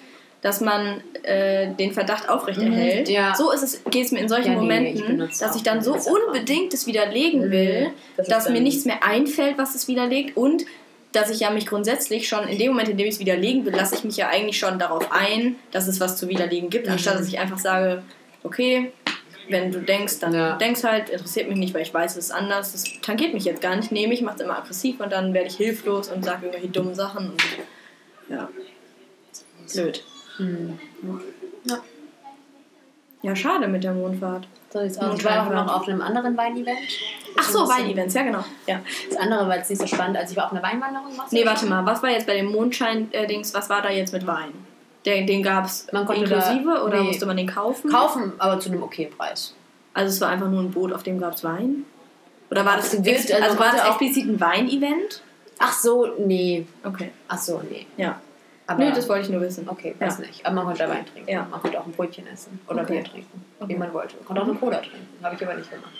dass 0.42 0.60
man 0.60 1.00
äh, 1.24 1.74
den 1.74 1.92
Verdacht 1.92 2.28
aufrechterhält. 2.28 3.08
Mhm, 3.08 3.14
ja. 3.14 3.34
So 3.34 3.50
ist 3.50 3.62
es, 3.62 3.82
geht 3.90 4.04
es 4.04 4.12
mir 4.12 4.20
in 4.20 4.28
solchen 4.28 4.52
Ja, 4.52 4.60
nee, 4.60 4.90
ich 4.92 5.00
Momenten, 5.00 5.16
benutze 5.18 5.42
dass 5.44 5.56
ich 5.56 5.62
dann 5.62 5.82
so 5.82 5.94
unbedingt 5.96 6.74
es 6.74 6.86
widerlegen 6.86 7.46
Mhm, 7.46 7.50
will, 7.50 7.90
das 8.16 8.28
dass 8.28 8.48
mir 8.48 8.60
nichts 8.60 8.84
mehr 8.84 9.02
einfällt, 9.02 9.58
was 9.58 9.74
es 9.74 9.88
widerlegt 9.88 10.36
und 10.36 10.64
dass 11.12 11.30
ich 11.30 11.40
ja 11.40 11.50
mich 11.50 11.66
grundsätzlich 11.66 12.28
schon 12.28 12.46
in 12.48 12.58
dem 12.58 12.68
Moment, 12.72 12.88
in 12.90 12.96
dem 12.98 13.06
ich 13.06 13.14
es 13.14 13.20
widerlegen 13.20 13.64
will, 13.64 13.74
lasse 13.74 13.94
ich 13.94 14.04
mich 14.04 14.16
ja 14.16 14.28
eigentlich 14.28 14.58
schon 14.58 14.78
darauf 14.78 15.10
ein, 15.10 15.56
dass 15.70 15.88
es 15.88 16.00
was 16.00 16.16
zu 16.16 16.28
widerlegen 16.28 16.68
gibt, 16.70 16.86
Mhm. 16.86 16.92
anstatt 16.92 17.18
dass 17.18 17.28
ich 17.28 17.38
einfach 17.38 17.58
sage, 17.58 18.02
okay, 18.42 18.92
wenn 19.48 19.72
du 19.72 19.80
denkst, 19.80 20.18
dann 20.20 20.34
Ja. 20.34 20.56
denkst 20.56 20.84
halt, 20.84 21.08
interessiert 21.08 21.48
mich 21.48 21.56
nicht, 21.56 21.72
weil 21.72 21.80
ich 21.82 21.94
weiß, 21.94 22.12
es 22.16 22.26
ist 22.26 22.30
anders, 22.30 22.72
das 22.72 22.84
tangiert 23.00 23.32
mich 23.32 23.44
jetzt 23.44 23.62
gar 23.62 23.74
nicht, 23.76 23.90
nehme 23.90 24.12
ich, 24.12 24.20
mache 24.20 24.36
es 24.36 24.42
immer 24.42 24.58
aggressiv 24.58 25.00
und 25.00 25.10
dann 25.10 25.32
werde 25.32 25.48
ich 25.48 25.56
hilflos 25.56 26.08
und 26.10 26.22
sage 26.22 26.44
irgendwelche 26.46 26.68
dummen 26.68 26.94
Sachen 26.94 27.30
und 27.30 27.42
ja, 28.28 28.48
blöd. 29.72 30.04
Mhm. 30.38 30.78
Ja, 33.22 33.34
schade 33.34 33.66
mit 33.68 33.82
der 33.84 33.94
Mondfahrt. 33.94 34.46
So 34.70 34.80
sieht's 34.80 34.98
aus. 34.98 35.18
Ich 35.18 35.24
war 35.24 35.46
auch 35.46 35.50
noch 35.50 35.80
auf 35.80 35.88
einem 35.88 36.02
anderen 36.02 36.36
Weinevent. 36.36 36.78
Ach 37.38 37.48
so, 37.48 37.66
Weinevents, 37.68 38.14
ja 38.14 38.22
genau. 38.22 38.44
Ja. 38.66 38.80
Das 39.08 39.18
andere 39.18 39.48
war 39.48 39.56
jetzt 39.56 39.70
nicht 39.70 39.80
so 39.80 39.86
spannend, 39.86 40.16
als 40.18 40.30
ich 40.30 40.36
war 40.36 40.46
auf 40.46 40.52
einer 40.52 40.62
Weinwanderung. 40.62 41.10
Du 41.16 41.22
Nee, 41.36 41.46
warte 41.46 41.66
mal, 41.66 41.86
was 41.86 42.02
war 42.02 42.10
jetzt 42.10 42.26
bei 42.26 42.34
dem 42.34 42.52
Mondschein-Dings, 42.52 43.54
was 43.54 43.70
war 43.70 43.80
da 43.82 43.90
jetzt 43.90 44.12
mit 44.12 44.26
Wein? 44.26 44.52
Den, 45.06 45.26
den 45.26 45.42
gab 45.42 45.64
es 45.64 45.86
inklusive 45.88 46.74
da- 46.74 46.82
oder 46.84 47.00
nee. 47.00 47.06
musste 47.08 47.24
man 47.24 47.36
den 47.38 47.46
kaufen? 47.46 47.90
Kaufen, 47.90 48.32
aber 48.38 48.60
zu 48.60 48.68
einem 48.70 48.82
okayen 48.82 49.10
Preis. 49.16 49.54
Also 49.94 50.12
es 50.14 50.20
war 50.20 50.28
einfach 50.28 50.48
nur 50.48 50.60
ein 50.60 50.70
Boot, 50.70 50.92
auf 50.92 51.02
dem 51.02 51.18
gab 51.18 51.34
es 51.34 51.44
Wein? 51.44 51.84
Oder 52.50 52.64
war 52.66 52.76
das, 52.76 52.92
Es 52.92 53.04
wird- 53.04 53.32
also 53.32 53.44
also 53.44 53.58
war 53.58 53.72
das 53.72 53.86
explizit 53.88 54.26
ein 54.26 54.38
Wein-Event? 54.40 55.22
Ach 55.60 55.72
so, 55.72 56.06
nee. 56.18 56.66
Okay, 56.84 57.10
Ach 57.28 57.38
so, 57.38 57.62
nee. 57.70 57.86
ja. 57.96 58.20
Aber 58.68 58.84
Nö, 58.84 58.92
das 58.92 59.08
wollte 59.08 59.22
ich 59.24 59.30
nur 59.30 59.40
wissen. 59.40 59.66
Okay, 59.68 59.94
weiß 59.98 60.18
Ja. 60.18 60.26
nicht. 60.26 60.44
Aber 60.46 60.54
man 60.56 60.66
konnte 60.66 60.88
Wein 60.88 61.04
trinken. 61.06 61.28
Ja. 61.30 61.46
Man 61.50 61.60
konnte 61.60 61.80
auch 61.80 61.86
ein 61.86 61.92
Brötchen 61.92 62.26
essen 62.26 62.60
oder 62.68 62.82
Okay. 62.82 63.00
Bier 63.00 63.04
trinken, 63.04 63.44
Okay. 63.58 63.74
wie 63.74 63.78
man 63.78 63.92
wollte. 63.94 64.14
Man 64.16 64.24
konnte 64.26 64.42
auch 64.42 64.46
eine 64.46 64.54
Cola 64.56 64.76
trinken. 64.78 65.08
Habe 65.24 65.34
ich 65.34 65.42
aber 65.42 65.54
nicht 65.54 65.70
gemacht. 65.70 65.92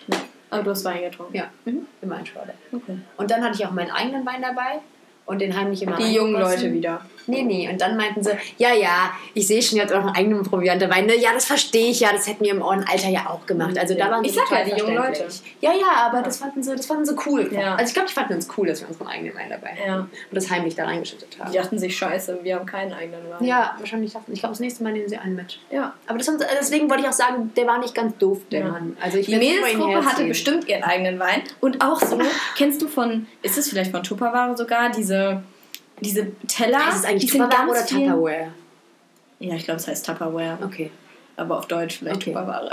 Aber 0.51 0.63
du 0.63 0.71
hast 0.71 0.85
Wein 0.85 1.01
getrunken? 1.03 1.35
Ja, 1.35 1.45
Mhm. 1.65 1.87
immer 2.03 2.17
ein 2.17 2.27
Schwader. 2.27 2.53
Okay. 2.73 2.99
Und 3.17 3.31
dann 3.31 3.43
hatte 3.43 3.55
ich 3.55 3.67
auch 3.67 3.71
meinen 3.73 3.91
eigenen 3.91 4.25
Wein 4.27 4.43
dabei 4.43 4.81
und 5.29 5.41
den 5.41 5.57
heimlich 5.59 5.83
immer 5.83 5.97
Die 5.97 6.15
jungen. 6.15 6.33
Leute 6.41 6.73
wieder. 6.73 7.03
Nee, 7.31 7.43
nee. 7.43 7.69
Und 7.71 7.79
dann 7.79 7.95
meinten 7.99 8.23
sie, 8.25 8.31
ja, 8.57 8.73
ja, 8.73 9.11
ich 9.35 9.47
sehe 9.47 9.61
schon, 9.61 9.77
ihr 9.77 9.83
habt 9.85 9.93
auch 9.93 10.01
einen 10.01 10.17
eigenen 10.17 10.43
Proviant 10.45 10.81
dabei. 10.81 11.03
Ne? 11.03 11.15
Ja, 11.15 11.35
das 11.35 11.45
verstehe 11.45 11.91
ich 11.91 12.01
ja, 12.01 12.11
das 12.11 12.27
hätten 12.27 12.43
wir 12.43 12.53
im 12.53 12.63
Alter 12.63 13.09
ja 13.11 13.29
auch 13.29 13.45
gemacht. 13.45 13.77
Also 13.79 13.93
da 13.95 14.11
waren 14.11 14.25
sie 14.25 14.31
Ich 14.31 14.35
sag 14.35 14.47
total 14.47 14.67
ja, 14.67 14.75
die 14.75 14.81
jungen 14.81 14.97
verständlich. 14.97 15.43
Ja, 15.61 15.73
ja, 15.73 16.07
aber 16.07 16.23
das 16.23 16.39
fanden 16.39 16.63
sie, 16.63 16.75
das 16.75 16.87
fanden 16.87 17.05
sie 17.05 17.15
cool. 17.27 17.51
Ja. 17.53 17.75
Also 17.75 17.89
ich 17.89 17.93
glaube, 17.93 18.09
die 18.09 18.15
fanden 18.15 18.33
uns 18.33 18.49
cool, 18.57 18.67
dass 18.69 18.81
wir 18.81 18.89
unseren 18.89 19.09
eigenen 19.09 19.35
Wein 19.35 19.51
dabei 19.51 19.73
hatten. 19.73 19.87
Ja. 19.87 19.97
Und 19.99 20.09
das 20.33 20.51
heimlich 20.51 20.75
da 20.75 20.87
reingeschüttet 20.87 21.37
haben. 21.39 21.53
Die 21.53 21.59
dachten 21.59 21.79
sich, 21.79 21.95
scheiße, 21.99 22.39
wir 22.45 22.55
haben 22.57 22.65
keinen 22.65 22.95
eigenen 22.95 23.21
Wein. 23.29 23.45
Ja, 23.47 23.75
wahrscheinlich 23.79 24.15
dachten. 24.15 24.33
Ich 24.33 24.41
glaube, 24.41 24.53
das 24.55 24.61
nächste 24.61 24.83
Mal 24.83 24.95
nehmen 24.95 25.09
sie 25.11 25.19
einen 25.19 25.37
mit. 25.37 25.61
ja. 25.71 25.93
Aber 26.07 26.19
haben 26.19 26.39
sie- 26.39 26.47
deswegen 26.59 26.89
wollte 26.89 27.03
ich 27.03 27.09
auch 27.11 27.13
sagen, 27.13 27.53
der 27.55 27.67
war 27.67 27.79
nicht 27.79 27.95
ganz 27.95 28.17
doof, 28.17 28.39
der 28.51 28.61
Ja. 28.61 28.69
Mann. 28.69 28.97
Also 29.03 29.19
ich 29.19 29.27
Die 29.27 29.37
Mädelsgruppe 29.37 30.03
hatte 30.03 30.25
bestimmt 30.25 30.67
ihren 30.67 30.83
eigenen 30.83 31.19
Wein. 31.19 31.43
Und 31.61 31.85
auch 31.85 32.01
so, 32.01 32.19
kennst 32.57 32.81
du 32.81 32.89
von, 32.89 33.27
ist 33.43 33.59
es 33.59 33.69
vielleicht 33.69 33.91
von 33.91 34.03
Tupperware 34.03 34.57
sogar, 34.57 34.89
diese, 34.89 35.18
diese 36.01 36.33
Teller? 36.47 36.89
Ist 36.89 36.97
es 36.97 37.05
eigentlich 37.05 37.25
die 37.31 37.39
sind 37.39 37.43
Tupperware 37.51 37.71
oder 37.71 37.87
Tupperware? 37.87 38.53
Ja, 39.41 39.55
ich 39.55 39.65
glaube, 39.65 39.81
es 39.81 39.89
heißt 39.89 40.05
Tupperware. 40.07 40.59
Okay. 40.65 40.91
Aber 41.37 41.59
auf 41.59 41.67
Deutsch 41.69 41.99
vielleicht 41.99 42.17
Okay. 42.17 42.33
Tupperware. 42.33 42.71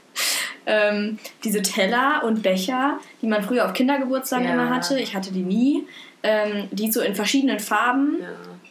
ähm, 0.66 1.18
diese 1.44 1.62
Teller 1.62 2.22
und 2.24 2.42
Becher, 2.42 2.98
die 3.20 3.26
man 3.26 3.42
früher 3.42 3.64
auf 3.66 3.72
Kindergeburtstagen 3.72 4.46
Ja. 4.46 4.52
immer 4.54 4.70
hatte, 4.70 4.98
ich 4.98 5.14
hatte 5.14 5.32
die 5.32 5.42
nie, 5.42 5.86
ähm, 6.22 6.68
die 6.70 6.88
es 6.88 6.94
so 6.94 7.00
in 7.00 7.14
verschiedenen 7.14 7.58
Farben 7.60 8.18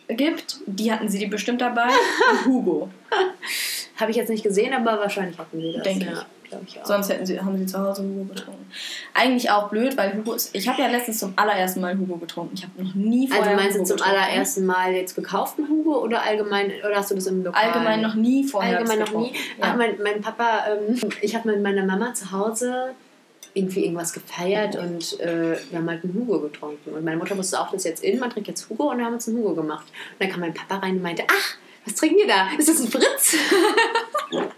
Ja. 0.09 0.15
gibt, 0.15 0.59
die 0.65 0.91
hatten 0.91 1.07
sie 1.09 1.19
die 1.19 1.27
bestimmt 1.27 1.61
dabei. 1.61 1.87
und 2.31 2.45
Hugo. 2.45 2.89
Habe 4.01 4.11
ich 4.11 4.17
jetzt 4.17 4.29
nicht 4.29 4.43
gesehen, 4.43 4.73
aber 4.73 4.99
wahrscheinlich 4.99 5.37
hatten 5.37 5.61
sie 5.61 5.73
das. 5.73 5.83
Denke 5.83 6.05
ja, 6.05 6.59
ich 6.67 6.81
auch. 6.81 6.85
Sonst 6.85 7.09
hätten 7.09 7.25
sie, 7.25 7.39
haben 7.39 7.57
sie 7.57 7.65
zu 7.65 7.79
Hause 7.79 8.03
Hugo 8.03 8.25
getrunken. 8.33 8.65
Eigentlich 9.13 9.49
auch 9.51 9.69
blöd, 9.69 9.95
weil 9.95 10.15
Hugo 10.17 10.33
ist. 10.33 10.53
Ich 10.53 10.67
habe 10.67 10.81
ja 10.81 10.87
letztens 10.89 11.19
zum 11.19 11.33
allerersten 11.37 11.79
Mal 11.81 11.97
Hugo 11.97 12.17
getrunken. 12.17 12.53
Ich 12.55 12.63
habe 12.63 12.83
noch 12.83 12.93
nie 12.95 13.27
vorher 13.27 13.45
Also 13.51 13.55
meinst 13.55 13.75
du 13.75 13.79
Hugo 13.79 13.87
zum 13.87 13.97
getrunken. 13.97 14.17
allerersten 14.19 14.65
Mal 14.65 14.93
jetzt 14.93 15.15
gekauften 15.15 15.69
Hugo 15.69 15.99
oder 16.03 16.23
allgemein 16.23 16.71
oder 16.85 16.95
hast 16.97 17.11
du 17.11 17.15
das 17.15 17.27
im 17.27 17.43
Lokal? 17.43 17.63
Allgemein 17.67 18.01
noch 18.01 18.15
nie 18.15 18.43
vorher. 18.43 18.79
Allgemein 18.79 18.99
noch 18.99 19.13
nie. 19.13 19.31
getrunken. 19.31 19.37
Ach, 19.61 19.67
Ja. 19.67 19.75
mein, 19.77 20.01
mein 20.03 20.21
Papa, 20.21 20.65
ähm, 20.89 20.99
ich 21.21 21.35
habe 21.35 21.49
mit 21.51 21.61
meiner 21.61 21.85
Mama 21.85 22.13
zu 22.13 22.31
Hause 22.31 22.93
irgendwie 23.53 23.83
irgendwas 23.83 24.13
gefeiert 24.13 24.77
und 24.77 25.19
äh, 25.19 25.57
wir 25.69 25.79
haben 25.79 25.89
halt 25.89 26.03
einen 26.05 26.13
Hugo 26.13 26.39
getrunken. 26.39 26.91
Und 26.93 27.03
meine 27.03 27.17
Mutter 27.17 27.37
wusste 27.37 27.59
auch, 27.59 27.65
das 27.71 27.81
ist 27.81 27.83
jetzt 27.85 28.03
in, 28.03 28.17
man 28.17 28.29
trinkt 28.29 28.47
jetzt 28.47 28.69
Hugo 28.69 28.89
und 28.91 28.97
wir 28.97 29.05
haben 29.05 29.15
uns 29.15 29.27
einen 29.27 29.37
Hugo 29.37 29.55
gemacht. 29.55 29.85
Und 29.87 30.21
dann 30.21 30.29
kam 30.29 30.39
mein 30.39 30.53
Papa 30.53 30.77
rein 30.77 30.95
und 30.95 31.01
meinte, 31.01 31.23
ach, 31.29 31.57
was 31.85 31.95
trinken 31.95 32.17
wir 32.17 32.27
da? 32.27 32.49
Ist 32.57 32.69
das 32.69 32.79
ein 32.81 32.87
Fritz? 32.87 33.35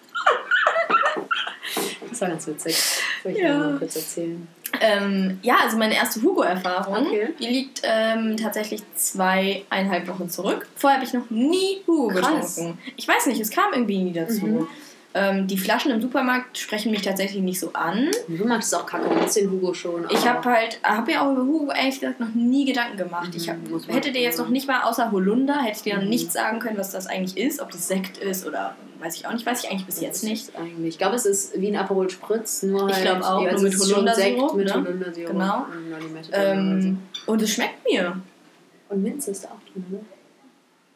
das 2.10 2.22
war 2.22 2.30
ganz 2.30 2.48
witzig. 2.48 2.76
Das 2.76 3.02
wollte 3.26 3.38
ich 3.38 3.44
Ja. 3.44 3.58
mal 3.58 3.78
kurz 3.80 3.96
erzählen. 3.96 4.48
Ähm, 4.82 5.40
ja, 5.44 5.58
also 5.62 5.78
meine 5.78 5.96
erste 5.96 6.22
Hugo-Erfahrung, 6.24 7.06
Okay. 7.08 7.30
die 7.40 7.46
liegt 7.48 7.82
ähm, 7.84 8.36
tatsächlich 8.38 8.82
zweieinhalb 8.96 10.08
Wochen 10.08 10.30
zurück. 10.30 10.68
Vorher 10.76 10.98
habe 11.00 11.06
ich 11.08 11.14
noch 11.14 11.30
nie 11.30 11.82
Hugo 11.86 12.08
Krass. 12.20 12.56
getrunken. 12.56 12.80
Ich 12.96 13.08
weiß 13.08 13.28
nicht, 13.28 13.40
es 13.40 13.52
kam 13.52 13.72
irgendwie 13.74 14.00
nie 14.00 14.14
dazu. 14.14 14.46
Mhm. 14.46 14.68
Ähm, 15.16 15.46
die 15.46 15.60
Flaschen 15.60 15.92
im 15.92 16.02
Supermarkt 16.02 16.58
sprechen 16.58 16.90
mich 16.92 17.04
tatsächlich 17.04 17.44
nicht 17.44 17.60
so 17.60 17.72
an. 17.74 18.10
Du 18.28 18.48
magst 18.48 18.74
es 18.74 18.80
auch 18.80 18.86
kacke, 18.88 19.08
du 19.10 19.14
magst 19.16 19.36
den 19.36 19.52
Hugo 19.52 19.72
schon. 19.74 20.08
Ich 20.10 20.28
habe 20.28 20.44
halt, 20.50 20.80
habe 20.84 21.12
mir 21.12 21.22
auch 21.22 21.32
über 21.34 21.44
Hugo 21.44 21.72
ehrlich 21.72 22.00
gesagt 22.00 22.20
noch 22.20 22.34
nie 22.34 22.66
Gedanken 22.66 22.98
gemacht. 22.98 23.30
Ich 23.36 23.48
hab, 23.48 23.58
Mhm, 23.58 23.70
muss 23.70 23.86
man 23.88 23.96
hätte 23.96 24.12
dir 24.12 24.22
jetzt 24.22 24.40
noch 24.40 24.50
nicht 24.50 24.68
mal 24.68 24.82
außer 24.84 25.12
Holunder, 25.12 25.62
hätte 25.62 25.78
ich 25.78 25.84
dir 25.84 25.96
noch 25.98 26.04
Mhm. 26.04 26.10
nicht 26.10 26.32
sagen 26.32 26.58
können, 26.60 26.78
was 26.80 26.90
das 26.90 27.06
eigentlich 27.06 27.38
ist, 27.38 27.62
ob 27.62 27.70
das 27.72 27.88
Sekt 27.88 28.18
ist 28.18 28.48
oder 28.48 28.76
weiß 29.02 29.16
ich 29.18 29.28
auch 29.28 29.34
nicht, 29.34 29.46
weiß 29.46 29.64
ich 29.64 29.70
eigentlich 29.70 29.86
bis 29.86 30.02
jetzt 30.02 30.24
nicht. 30.24 30.48
Das 30.48 30.56
Eigentlich. 30.56 30.88
Ich 30.94 30.98
glaube, 30.98 31.16
es 31.16 31.28
ist 31.28 31.60
wie 31.62 31.68
ein 31.68 31.76
Aperol 31.76 32.10
Spritz, 32.10 32.64
nur 32.64 32.88
Ich 32.90 32.96
halt, 32.96 33.04
glaub 33.06 33.22
auch, 33.22 33.42
nur 33.52 33.62
mit 33.62 33.78
Holundersirup, 33.80 34.16
Sekt 34.50 34.56
mit 34.56 34.68
ne? 34.68 34.74
Holundersirup. 34.74 35.32
Genau. 35.32 35.58
Und, 35.66 35.90
noch 35.92 36.00
Limette 36.00 36.32
drin 36.32 36.42
Ähm, 36.42 37.00
und 37.28 37.42
es 37.44 37.52
schmeckt 37.52 37.88
mir. 37.88 38.20
und 38.90 39.04
Minze 39.04 39.30
ist 39.30 39.44
da 39.44 39.50
auch 39.50 39.72
drin, 39.74 39.86
oder? 39.92 40.02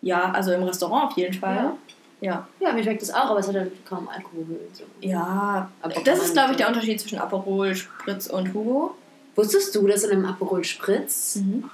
Ja, 0.02 0.32
also 0.32 0.54
im 0.54 0.64
Restaurant 0.64 1.12
auf 1.12 1.18
jeden 1.18 1.34
Fall. 1.34 1.56
Ja. 1.56 1.78
Ja. 2.22 2.48
Ja, 2.60 2.74
mir 2.74 2.82
schmeckt 2.84 3.02
das 3.04 3.12
auch, 3.14 3.30
aber 3.30 3.40
es 3.40 3.48
hat 3.48 3.56
halt 3.56 3.86
kaum 3.86 4.08
Alkohol. 4.10 4.46
So. 4.74 4.84
Ja, 5.02 5.70
Aber 5.82 5.94
das 6.02 6.20
ist, 6.20 6.34
glaube 6.34 6.52
ich, 6.52 6.58
der 6.58 6.68
Unterschied 6.68 7.00
zwischen 7.00 7.20
Aperol, 7.20 7.76
Spritz 7.76 8.28
und 8.28 8.54
Hugo. 8.54 8.96
Wusstest 9.36 9.76
du, 9.76 9.86
dass 9.86 10.04
in 10.04 10.12
einem 10.12 10.26
Aperol 10.26 10.64
Spritz 10.64 11.36
Mhm. 11.36 11.70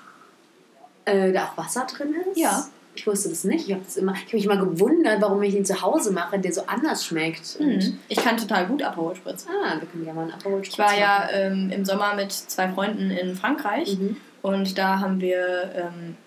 äh, 1.06 1.32
da 1.32 1.46
auch 1.46 1.58
Wasser 1.58 1.86
drin 1.90 2.14
ist? 2.32 2.38
Ja. 2.38 2.66
Ich 2.96 3.08
wusste 3.08 3.30
das 3.30 3.44
nicht. 3.44 3.68
Ich 3.68 3.74
habe 3.74 3.84
hab 4.16 4.34
mich 4.34 4.46
immer 4.46 4.58
gewundert, 4.58 5.20
warum 5.20 5.42
ich 5.42 5.56
ihn 5.56 5.66
zu 5.66 5.82
Hause 5.82 6.12
mache, 6.12 6.38
der 6.38 6.54
so 6.54 6.62
anders 6.68 7.04
schmeckt. 7.06 7.60
Mhm. 7.60 7.98
Ich 8.08 8.18
kann 8.20 8.38
total 8.38 8.68
gut 8.68 8.84
Aperol 8.84 9.16
Spritz. 9.16 9.48
Ah, 9.50 9.80
wir 9.80 9.88
können 9.88 10.06
ja 10.06 10.14
mal 10.14 10.24
einen 10.24 10.34
Aperol 10.34 10.64
Spritz 10.64 10.74
Ich 10.74 10.80
war 10.80 10.96
ja 11.00 11.20
machen. 11.22 11.30
ähm, 11.34 11.70
im 11.72 11.86
Sommer 11.86 12.14
mit 12.16 12.32
zwei 12.32 12.70
Freunden 12.70 13.10
in 13.10 13.36
Frankreich 13.36 13.98
Mhm. 13.98 14.18
und 14.44 14.78
da 14.78 15.00
haben 15.00 15.20
wir, 15.22 15.72
ähm, 15.76 16.18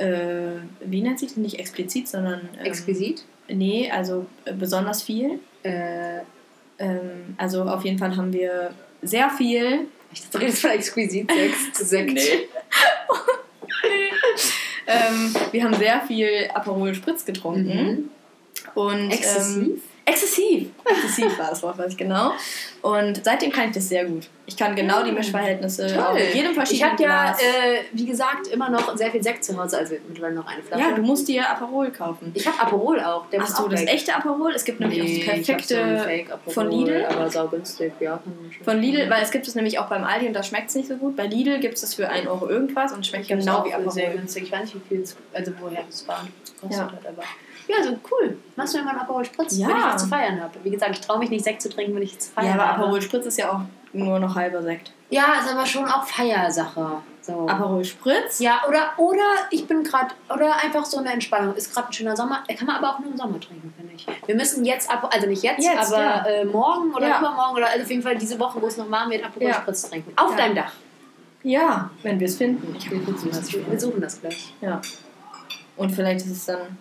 äh, 0.00 0.60
wie 0.84 1.02
nennt 1.02 1.18
sich 1.18 1.28
das? 1.28 1.36
Nicht 1.36 1.58
explizit, 1.58 2.08
sondern. 2.08 2.48
Ähm, 2.58 2.66
Exquisit. 2.66 3.24
Nee, 3.48 3.90
also 3.90 4.26
äh, 4.44 4.52
besonders 4.52 5.02
viel. 5.02 5.40
Äh, 5.62 6.20
Ähm, 6.82 7.34
also 7.36 7.64
auf 7.64 7.84
jeden 7.84 7.98
Fall 7.98 8.16
haben 8.16 8.32
wir 8.32 8.72
sehr 9.02 9.28
viel. 9.28 9.80
ich 10.14 10.22
dachte, 10.22 10.40
redest 10.40 10.62
von 10.62 10.70
Exquisit 10.70 11.30
Sekt. 11.76 11.76
Sekt. 11.76 12.12
Nee. 12.14 12.48
ähm, 14.86 15.34
wir 15.52 15.64
haben 15.64 15.74
sehr 15.74 16.00
viel 16.02 16.48
Aperol 16.54 16.94
Spritz 16.94 17.24
getrunken. 17.24 17.68
Mhm. 17.68 18.10
Und, 18.74 18.98
Ähm, 18.98 19.10
Exzessiv? 19.10 19.80
Exzessiv. 20.04 20.68
Exzessiv 20.84 21.38
war 21.38 21.50
das 21.50 21.62
Wort, 21.62 21.78
weiß 21.78 21.92
ich 21.92 21.96
genau. 21.98 22.32
Und 22.82 23.22
seitdem 23.24 23.52
kann 23.52 23.68
ich 23.68 23.74
das 23.74 23.88
sehr 23.88 24.04
gut. 24.06 24.26
Ich 24.46 24.56
kann 24.56 24.74
genau 24.74 25.04
die 25.04 25.10
Ah, 25.10 25.14
Mischverhältnisse 25.14 25.86
toll. 25.86 25.98
auch 26.02 26.16
in 26.16 26.34
jedem 26.34 26.50
Ich 26.50 26.56
verschiedenen 26.56 26.90
habe 26.92 27.02
ja, 27.04 27.30
äh, 27.32 27.82
wie 27.92 28.06
gesagt, 28.06 28.48
immer 28.48 28.68
noch 28.70 28.96
sehr 28.96 29.10
viel 29.12 29.22
Sekt 29.22 29.44
zu 29.44 29.56
Hause, 29.56 29.78
also 29.78 29.94
mittlerweile 30.08 30.34
noch 30.34 30.46
eine 30.46 30.62
Flasche. 30.62 30.82
ja, 30.82 30.90
du 30.92 31.02
musst 31.02 31.28
dir 31.28 31.48
Aperol 31.48 31.90
kaufen. 31.92 32.32
ich 32.34 32.46
habe 32.46 32.58
Aperol 32.58 32.98
auch. 33.00 33.26
Der 33.30 33.42
Hast 33.42 33.58
du 33.58 33.64
auch 33.64 33.68
das 33.68 33.82
echte 33.82 34.14
Aperol? 34.14 34.52
Es 34.52 34.64
gibt 34.64 34.80
nämlich 34.80 35.00
auch 35.00 35.04
Nee, 35.04 35.24
das 35.26 35.36
ich 35.60 35.66
so 35.68 35.76
einen 35.76 35.96
perfekte 35.96 35.98
Fake-Aperol, 36.04 36.52
von 36.54 36.70
Lidl. 36.70 37.06
Aber 37.08 37.30
saugünstig, 37.30 37.92
ja. 38.00 38.20
schon 38.56 38.64
Von 38.64 38.80
Lidl, 38.80 39.08
weil 39.10 39.22
es 39.22 39.30
gibt 39.30 39.46
es 39.46 39.54
nämlich 39.54 39.78
auch 39.78 39.86
beim 39.86 40.02
Aldi 40.02 40.26
und 40.26 40.32
da 40.34 40.42
schmeckt 40.42 40.70
es 40.70 40.74
nicht 40.74 40.88
so 40.88 40.96
gut. 40.96 41.14
Bei 41.16 41.26
Lidl 41.26 41.60
gibt 41.60 41.74
es 41.74 41.82
das 41.82 41.94
für 41.94 42.08
1 42.08 42.26
Euro 42.26 42.48
irgendwas 42.48 42.92
und 42.92 43.06
schmeckt 43.06 43.24
Ich 43.24 43.28
genau 43.28 43.58
auch 43.58 43.66
wie 43.66 43.70
für 43.70 43.90
sehr 43.90 44.04
Aperol. 44.06 44.20
günstig. 44.20 44.42
Ich 44.44 44.52
weiß 44.52 44.62
nicht, 44.62 44.74
wie 44.74 44.88
viel 44.88 45.02
es, 45.02 45.16
also 45.32 45.52
woher 45.60 45.84
es 45.88 46.08
war 46.08 46.26
Ja. 46.68 46.78
hat, 46.78 47.06
aber. 47.06 47.22
Ja, 47.70 47.84
so 47.84 47.90
cool. 48.10 48.36
Machst 48.56 48.74
du 48.74 48.78
mir 48.78 48.84
mal 48.84 48.90
einen 48.92 49.00
Aperol 49.00 49.24
Spritz, 49.24 49.56
Ja. 49.56 49.68
wenn 49.68 49.76
ich 49.76 49.84
was 49.84 50.02
zu 50.02 50.08
feiern 50.08 50.40
habe. 50.42 50.52
Wie 50.64 50.70
gesagt, 50.70 50.92
ich 50.92 51.00
traue 51.00 51.18
mich 51.18 51.30
nicht, 51.30 51.44
Sekt 51.44 51.62
zu 51.62 51.68
trinken, 51.68 51.94
wenn 51.94 52.02
ich 52.02 52.18
zu 52.18 52.30
feiern 52.32 52.46
Ja, 52.48 52.54
aber 52.54 52.66
habe. 52.68 52.82
Aperol 52.82 53.02
Spritz 53.02 53.26
ist 53.26 53.38
ja 53.38 53.52
auch 53.52 53.60
nur 53.92 54.18
noch 54.18 54.34
halber 54.34 54.62
Sekt. 54.62 54.92
Ja, 55.10 55.24
ist 55.44 55.52
aber 55.52 55.66
schon 55.66 55.84
auch 55.86 56.04
Feiersache. 56.04 57.02
So. 57.22 57.46
Aperol 57.48 57.84
Spritz? 57.84 58.38
Ja, 58.38 58.60
oder, 58.68 58.90
oder 58.96 59.22
ich 59.50 59.66
bin 59.66 59.82
gerade, 59.84 60.14
oder 60.32 60.56
einfach 60.56 60.84
so 60.84 60.98
eine 60.98 61.12
Entspannung. 61.12 61.54
Ist 61.54 61.74
gerade 61.74 61.88
ein 61.88 61.92
schöner 61.92 62.16
Sommer. 62.16 62.42
Kann 62.56 62.66
man 62.66 62.76
aber 62.76 62.94
auch 62.94 62.98
nur 63.00 63.10
im 63.10 63.16
Sommer 63.16 63.38
trinken, 63.40 63.72
finde 63.76 63.92
ich. 63.94 64.06
Wir 64.26 64.34
müssen 64.34 64.64
jetzt, 64.64 64.90
ab, 64.90 65.08
also 65.12 65.26
nicht 65.26 65.42
jetzt, 65.42 65.62
Jetzt, 65.62 65.92
aber 65.92 66.02
ja. 66.02 66.24
äh, 66.26 66.44
morgen 66.44 66.92
oder 66.94 67.08
Ja. 67.08 67.18
übermorgen 67.18 67.56
oder 67.56 67.68
also 67.68 67.82
auf 67.82 67.90
jeden 67.90 68.02
Fall 68.02 68.16
diese 68.16 68.38
Woche, 68.38 68.60
wo 68.62 68.66
es 68.66 68.76
noch 68.78 68.90
warm 68.90 69.10
wird, 69.10 69.24
Aperol 69.24 69.48
Ja. 69.48 69.54
Spritz 69.54 69.88
trinken. 69.90 70.12
Auf 70.16 70.34
deinem 70.36 70.54
Dach. 70.54 70.72
Ja, 71.42 71.90
wenn 72.02 72.18
wir 72.20 72.26
es 72.26 72.36
finden. 72.36 72.74
Ich 72.78 72.90
Wir 72.90 72.98
suchen 73.00 73.30
das, 73.32 73.52
wir 73.52 73.80
suchen 73.80 74.00
das 74.00 74.20
gleich. 74.20 74.54
Ja. 74.60 74.80
Und 75.76 75.90
vielleicht 75.90 76.24
ist 76.26 76.32
es 76.32 76.46
dann. 76.46 76.78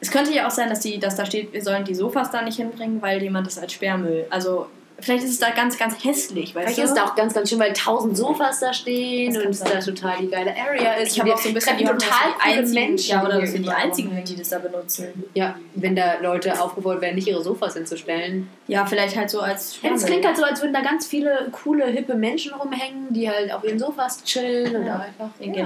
Es 0.00 0.10
könnte 0.10 0.32
ja 0.32 0.46
auch 0.46 0.50
sein, 0.52 0.68
dass, 0.68 0.80
die, 0.80 0.98
dass 0.98 1.16
da 1.16 1.26
steht, 1.26 1.52
wir 1.52 1.62
sollen 1.62 1.84
die 1.84 1.94
Sofas 1.94 2.30
da 2.30 2.42
nicht 2.42 2.56
hinbringen, 2.56 3.02
weil 3.02 3.22
jemand 3.22 3.46
das 3.46 3.58
als 3.58 3.72
Sperrmüll. 3.72 4.26
Also, 4.30 4.66
vielleicht 5.00 5.24
ist 5.24 5.30
es 5.30 5.38
da 5.38 5.50
ganz, 5.50 5.76
ganz 5.78 5.94
hässlich, 6.04 6.54
weißt 6.54 6.66
Vielleicht 6.66 6.78
du? 6.78 6.82
ist 6.82 6.88
es 6.90 6.94
da 6.94 7.04
auch 7.04 7.14
ganz, 7.16 7.34
ganz 7.34 7.48
schön, 7.50 7.58
weil 7.58 7.72
tausend 7.72 8.16
Sofas 8.16 8.60
da 8.60 8.72
stehen 8.72 9.34
Das 9.34 9.42
und 9.44 9.50
es 9.50 9.60
da 9.60 9.78
total 9.80 10.18
die 10.20 10.28
geile 10.28 10.54
Area 10.56 10.94
ist. 10.94 11.12
ich 11.12 11.20
habe 11.20 11.32
auch 11.34 11.38
so 11.38 11.48
ein 11.48 11.54
bisschen 11.54 11.76
die 11.78 11.84
total 11.84 11.98
die 12.44 12.58
einzigen, 12.58 12.86
Menschen. 12.88 13.10
ja, 13.10 13.24
oder 13.24 13.40
dass 13.40 13.52
wir 13.52 13.60
die 13.60 13.68
einzigen 13.70 14.10
sind, 14.14 14.28
die 14.28 14.36
das 14.36 14.48
da 14.48 14.58
benutzen. 14.58 15.24
Ja, 15.34 15.56
wenn 15.74 15.94
da 15.96 16.18
Leute 16.20 16.60
aufgefordert 16.60 17.02
werden, 17.02 17.14
nicht 17.16 17.28
ihre 17.28 17.42
Sofas 17.42 17.74
hinzustellen. 17.74 18.48
Ja, 18.68 18.86
vielleicht 18.86 19.16
halt 19.16 19.30
so 19.30 19.40
als 19.40 19.72
Ja, 19.72 19.78
Sperrmüll. 19.78 19.98
es 19.98 20.06
klingt 20.06 20.26
halt 20.26 20.36
so, 20.36 20.44
als 20.44 20.60
würden 20.62 20.74
da 20.74 20.80
ganz 20.80 21.06
viele 21.06 21.48
coole, 21.50 21.86
hippe 21.86 22.14
Menschen 22.14 22.54
rumhängen, 22.54 23.12
die 23.12 23.28
halt 23.28 23.52
auf 23.52 23.64
ihren 23.64 23.78
Sofas 23.78 24.22
chillen 24.24 24.74
und 24.76 24.86
Ja. 24.86 24.96
da 24.96 25.00
einfach. 25.04 25.30
Ja, 25.40 25.52
ja 25.54 25.64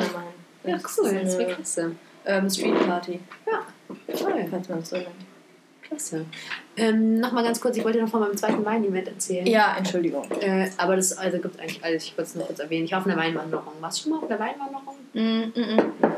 Das 0.79 0.99
cool, 0.99 1.07
ist 1.09 1.23
das 1.25 1.33
so 1.33 1.39
wäre 1.39 1.55
klasse. 1.55 1.93
Ähm, 2.27 2.49
Street 2.51 2.87
Party, 2.87 3.21
Ja, 3.47 4.15
toll. 4.17 4.47
falls 4.51 4.69
man 4.69 4.79
es 4.81 4.91
so 4.91 4.97
nennt. 4.97 5.09
Klasse. 5.83 6.25
Ähm, 6.77 7.21
Nochmal 7.21 7.45
ganz 7.45 7.61
kurz, 7.61 7.77
ich 7.77 7.85
wollte 7.85 8.01
noch 8.01 8.09
von 8.09 8.21
meinem 8.21 8.37
zweiten 8.37 8.65
Wein-Event 8.65 9.09
erzählen. 9.09 9.47
Ja, 9.47 9.75
Entschuldigung. 9.77 10.31
Äh, 10.41 10.71
aber 10.79 10.97
das 10.97 11.17
also 11.17 11.39
gibt 11.39 11.61
eigentlich 11.61 11.85
alles, 11.85 12.05
ich 12.05 12.13
wollte 12.17 12.31
es 12.31 12.35
nur 12.35 12.47
kurz 12.47 12.59
erwähnen. 12.61 12.85
Ich 12.87 12.93
war 12.93 13.01
auf 13.01 13.07
einer 13.07 13.17
Weinwanderung. 13.17 13.73
Warst 13.81 13.99
du 13.99 14.03
schon 14.05 14.13
mal 14.13 14.19
auf 14.25 14.31
einer 14.31 14.41
Weinwanderung? 14.41 14.97
Mm, 15.13 15.61
mm, 15.61 15.77
mm. 15.77 16.13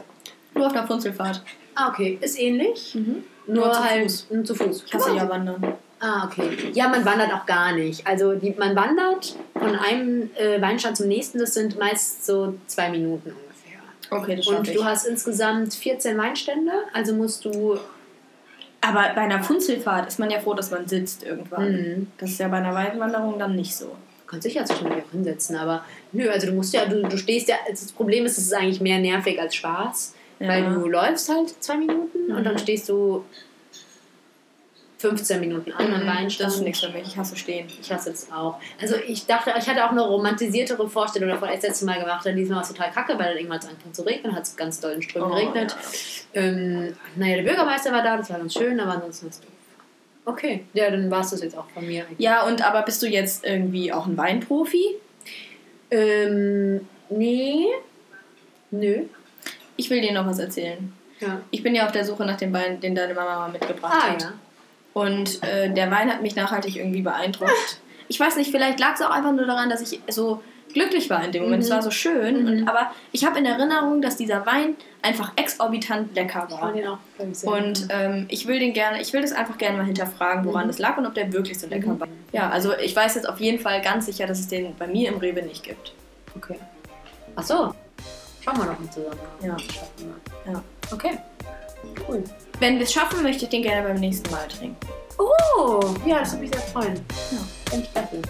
Nur 0.57 0.67
auf 0.67 0.73
einer 0.73 0.87
Funzelfahrt. 0.87 1.43
Ah, 1.75 1.89
okay. 1.89 2.19
Ist 2.21 2.39
ähnlich. 2.39 2.95
Mhm. 2.95 3.25
Nur, 3.47 3.65
Nur 3.67 3.73
zu 3.73 3.85
halt 3.85 4.03
Fuß. 4.11 4.27
zu 4.45 4.55
Fuß. 4.55 4.85
Ich 4.87 4.95
hasse 4.95 5.17
ja 5.17 5.29
wandern. 5.29 5.75
Ah, 6.01 6.27
okay. 6.27 6.71
Ja, 6.75 6.89
man 6.89 7.05
wandert 7.05 7.33
auch 7.33 7.47
gar 7.47 7.73
nicht. 7.73 8.07
Also 8.07 8.35
die, 8.35 8.55
man 8.57 8.77
wandert 8.77 9.35
von 9.55 9.75
einem 9.75 10.31
äh, 10.37 10.61
Weinstand 10.61 10.97
zum 10.97 11.09
nächsten, 11.09 11.39
das 11.39 11.55
sind 11.55 11.79
meist 11.79 12.25
so 12.25 12.55
zwei 12.67 12.91
Minuten. 12.91 13.33
Okay, 14.17 14.37
das 14.37 14.47
Und 14.47 14.69
ich. 14.69 14.75
du 14.77 14.85
hast 14.85 15.07
insgesamt 15.07 15.75
14 15.75 16.17
Weinstände, 16.19 16.73
also 16.93 17.15
musst 17.15 17.45
du. 17.45 17.79
Aber 18.81 19.01
bei 19.15 19.23
einer 19.23 19.43
Funzelfahrt 19.43 20.09
ist 20.09 20.19
man 20.19 20.31
ja 20.31 20.41
froh, 20.41 20.55
dass 20.55 20.71
man 20.71 20.87
sitzt 20.87 21.23
irgendwann. 21.23 21.73
Mhm. 21.73 22.07
Das 22.19 22.31
ist 22.31 22.39
ja 22.41 22.49
bei 22.49 22.59
einer 22.59 22.75
Waldwanderung 22.75 23.39
dann 23.39 23.55
nicht 23.57 23.75
so. 23.75 23.87
Du 23.87 24.27
kannst 24.27 24.47
dich 24.47 24.55
ja 24.55 24.65
zwischendurch 24.65 25.03
auch 25.05 25.11
hinsetzen, 25.11 25.57
aber 25.57 25.85
nö, 26.13 26.29
also 26.31 26.47
du 26.49 26.53
musst 26.53 26.75
ja, 26.75 26.85
du, 26.87 27.03
du 27.03 27.17
stehst 27.17 27.49
ja, 27.49 27.57
also 27.69 27.85
das 27.85 27.93
Problem 27.93 28.27
ist, 28.27 28.37
es 28.39 28.45
ist 28.47 28.55
eigentlich 28.55 28.81
mehr 28.81 28.99
nervig 28.99 29.41
als 29.41 29.55
Spaß, 29.55 30.15
Ja. 30.41 30.49
weil 30.49 30.65
du 30.75 30.87
läufst 30.89 31.29
halt 31.31 31.55
zwei 31.63 31.77
Minuten 31.77 32.31
und 32.31 32.41
Mhm. 32.41 32.45
dann 32.45 32.59
stehst 32.59 32.89
du 32.89 33.25
15 34.99 35.41
Minuten 35.41 35.73
an 35.73 35.93
am 35.93 36.07
Weinstand. 36.07 36.49
Das 36.49 36.57
ist 36.57 36.63
nichts 36.63 36.81
für 36.81 36.89
mich. 36.91 37.03
Ich 37.09 37.17
hasse 37.17 37.37
stehen. 37.37 37.67
Ich 37.81 37.93
hasse 37.93 38.11
es 38.11 38.31
auch. 38.33 38.59
Also 38.81 38.95
ich 39.07 39.27
dachte, 39.27 39.53
ich 39.59 39.69
hatte 39.69 39.85
auch 39.85 39.91
eine 39.91 40.03
romantisiertere 40.03 40.89
Vorstellung 40.89 41.29
davon, 41.29 41.49
als 41.49 41.57
ich 41.57 41.61
das 41.63 41.71
letzte 41.71 41.85
Mal 41.87 42.01
gemacht 42.01 42.25
habe. 42.25 42.35
Diesmal 42.35 42.57
war 42.57 42.63
es 42.63 42.69
total 42.69 42.91
kacke, 42.91 43.19
weil 43.19 43.27
dann 43.29 43.37
irgendwann 43.37 43.59
es 43.59 43.97
zu 43.97 44.03
regnen, 44.03 44.35
hat 44.35 44.45
es 44.45 44.57
ganz 44.57 44.81
doll 44.81 44.93
in 44.93 45.03
Strömen 45.03 45.31
Oh, 45.31 45.35
geregnet. 45.35 45.77
Ähm, 46.33 46.97
naja, 47.17 47.37
der 47.37 47.43
Bürgermeister 47.43 47.93
war 47.93 48.03
da, 48.03 48.17
das 48.17 48.31
war 48.31 48.39
ganz 48.39 48.55
schön, 48.55 48.79
aber 48.81 48.93
ansonsten 48.93 49.27
ist 49.29 49.35
es 49.35 49.41
doof. 49.43 49.51
Okay, 50.27 50.65
ja, 50.73 50.91
dann 50.91 51.11
war 51.11 51.21
es 51.21 51.31
das 51.31 51.43
jetzt 51.43 51.57
auch 51.59 51.69
von 51.75 51.87
mir. 51.87 52.05
eigentlich. 52.05 52.19
Ja, 52.21 52.47
und 52.47 52.63
aber 52.67 52.81
bist 52.83 53.03
du 53.03 53.07
jetzt 53.07 53.45
irgendwie 53.45 53.93
auch 53.93 54.07
ein 54.07 54.17
Weinprofi? 54.17 54.87
Ähm, 55.91 56.89
nee. 57.11 57.67
Nö. 58.71 59.03
Ich 59.77 59.91
will 59.91 60.01
dir 60.01 60.13
noch 60.13 60.27
was 60.27 60.39
erzählen. 60.39 60.93
Ja. 61.21 61.41
Ich 61.51 61.63
bin 61.63 61.75
ja 61.75 61.85
auf 61.87 61.93
der 61.93 62.05
Suche 62.05 62.25
nach 62.25 62.37
dem 62.37 62.53
Wein, 62.53 62.81
den 62.81 62.95
deine 62.95 63.13
Mama 63.15 63.39
mal 63.41 63.51
mitgebracht 63.53 63.93
Ah 63.95 64.13
hat. 64.13 64.23
ja. 64.23 64.33
Und 64.95 65.43
äh, 65.43 65.71
der 65.73 65.91
Wein 65.91 66.11
hat 66.11 66.23
mich 66.23 66.35
nachhaltig 66.37 66.77
irgendwie 66.77 67.03
beeindruckt. 67.03 67.81
Ich 68.09 68.19
weiß 68.19 68.37
nicht, 68.37 68.51
vielleicht 68.51 68.79
lag 68.81 68.95
es 68.95 69.03
auch 69.03 69.11
einfach 69.11 69.33
nur 69.33 69.47
daran, 69.47 69.69
dass 69.69 69.81
ich 69.81 70.01
so 70.09 70.43
glücklich 70.73 71.09
war 71.11 71.25
in 71.25 71.33
dem 71.33 71.45
Moment. 71.45 71.63
Mhm. 71.63 71.65
Es 71.67 71.71
war 71.71 71.83
so 71.83 71.91
schön. 71.91 72.43
Mhm. 72.43 72.47
Und, 72.63 72.69
aber 72.69 72.91
ich 73.13 73.25
habe 73.25 73.39
in 73.39 73.45
Erinnerung, 73.47 74.03
dass 74.03 74.17
dieser 74.17 74.45
Wein 74.47 74.77
einfach 75.03 75.33
exorbitant 75.37 76.15
lecker 76.15 76.47
Ich 76.51 76.55
war. 76.61 76.73
den 76.73 76.87
auch 76.87 76.99
ich, 77.19 77.39
sehr 77.39 77.51
Und 77.53 77.87
ähm, 77.91 78.27
ich 78.29 78.47
will 78.47 78.59
den 78.59 78.73
gerne, 78.73 79.01
ich 79.01 79.13
will 79.13 79.23
das 79.23 79.33
einfach 79.33 79.59
gerne 79.59 79.79
mal 79.79 79.87
hinterfragen, 79.87 80.45
woran 80.45 80.65
Mhm. 80.65 80.69
das 80.69 80.79
lag 80.79 80.97
und 80.97 81.07
ob 81.07 81.15
der 81.15 81.33
wirklich 81.33 81.59
so 81.59 81.67
lecker 81.67 81.91
Mhm. 81.93 82.01
war. 82.01 82.09
Ja, 82.33 82.51
also 82.51 82.77
ich 82.79 82.95
weiß 82.95 83.15
jetzt 83.17 83.29
auf 83.29 83.41
jeden 83.41 83.59
Fall 83.61 83.81
ganz 83.83 84.07
sicher, 84.07 84.27
dass 84.27 84.39
es 84.41 84.49
den 84.49 84.75
bei 84.77 84.87
mir 84.87 85.09
im 85.11 85.19
Rewe 85.19 85.43
nicht 85.43 85.63
gibt. 85.65 85.93
Okay. 86.37 86.57
Ach 87.37 87.43
so. 87.43 87.75
Schauen 88.45 88.59
wir 88.59 88.65
noch 88.67 88.79
mal 88.79 88.91
zusammen. 88.91 89.19
Ja. 89.43 89.57
Ja. 90.53 90.63
Okay. 90.93 91.19
Cool. 92.09 92.25
Wenn 92.61 92.77
wir 92.77 92.85
es 92.85 92.93
schaffen, 92.93 93.23
möchte 93.23 93.45
ich 93.45 93.51
den 93.51 93.63
gerne 93.63 93.89
beim 93.89 94.01
nächsten 94.01 94.31
Mal 94.31 94.47
trinken. 94.49 94.77
Oh, 95.19 95.81
ja, 96.07 96.21
das 96.21 96.33
würde 96.33 96.43
mich 96.43 96.51
sehr 96.53 96.63
freuen. 96.63 96.95
Ja. 97.31 97.39
Finde 97.71 97.87
ich 97.87 97.93
klasse. 97.93 98.23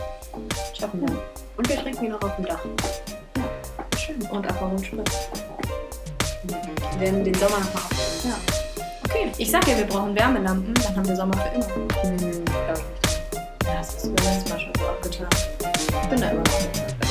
Schaffen 0.79 1.01
wir. 1.01 1.23
Und 1.57 1.69
wir 1.69 1.77
trinken 1.77 2.05
ihn 2.07 2.13
auch 2.13 2.23
auf 2.23 2.37
dem 2.37 2.47
Dach. 2.47 2.61
Schön. 3.99 4.23
Und 4.31 4.47
Aperol 4.47 4.83
Spritz. 4.85 5.29
Wir 6.45 7.01
werden 7.01 7.25
den 7.25 7.35
Sommer 7.35 7.59
nochmal 7.59 7.83
aufnehmen. 7.83 8.25
Ja. 8.25 8.85
Okay, 9.05 9.33
ich 9.39 9.51
sag 9.51 9.67
ja, 9.69 9.77
wir 9.77 9.87
brauchen 9.87 10.15
Wärmelampen, 10.15 10.75
dann 10.75 10.97
haben 10.97 11.09
wir 11.09 11.17
Sommer 11.17 11.37
für 11.37 11.55
immer. 11.55 11.67
Hm, 12.03 12.45
glaub 12.45 12.79
ich 12.79 13.11
nicht. 13.11 13.67
Ja, 13.67 13.75
das 13.79 13.95
ist 13.95 14.07
mir 14.07 14.13
letztes 14.13 14.51
Mal 14.51 14.61
schon 14.61 14.73
so 14.79 14.87
abgetan. 14.87 15.29
Ich 16.03 16.09
bin 16.09 16.21
da 16.21 16.31
immer 16.31 16.43
noch 16.43 16.61
nicht. 16.61 17.04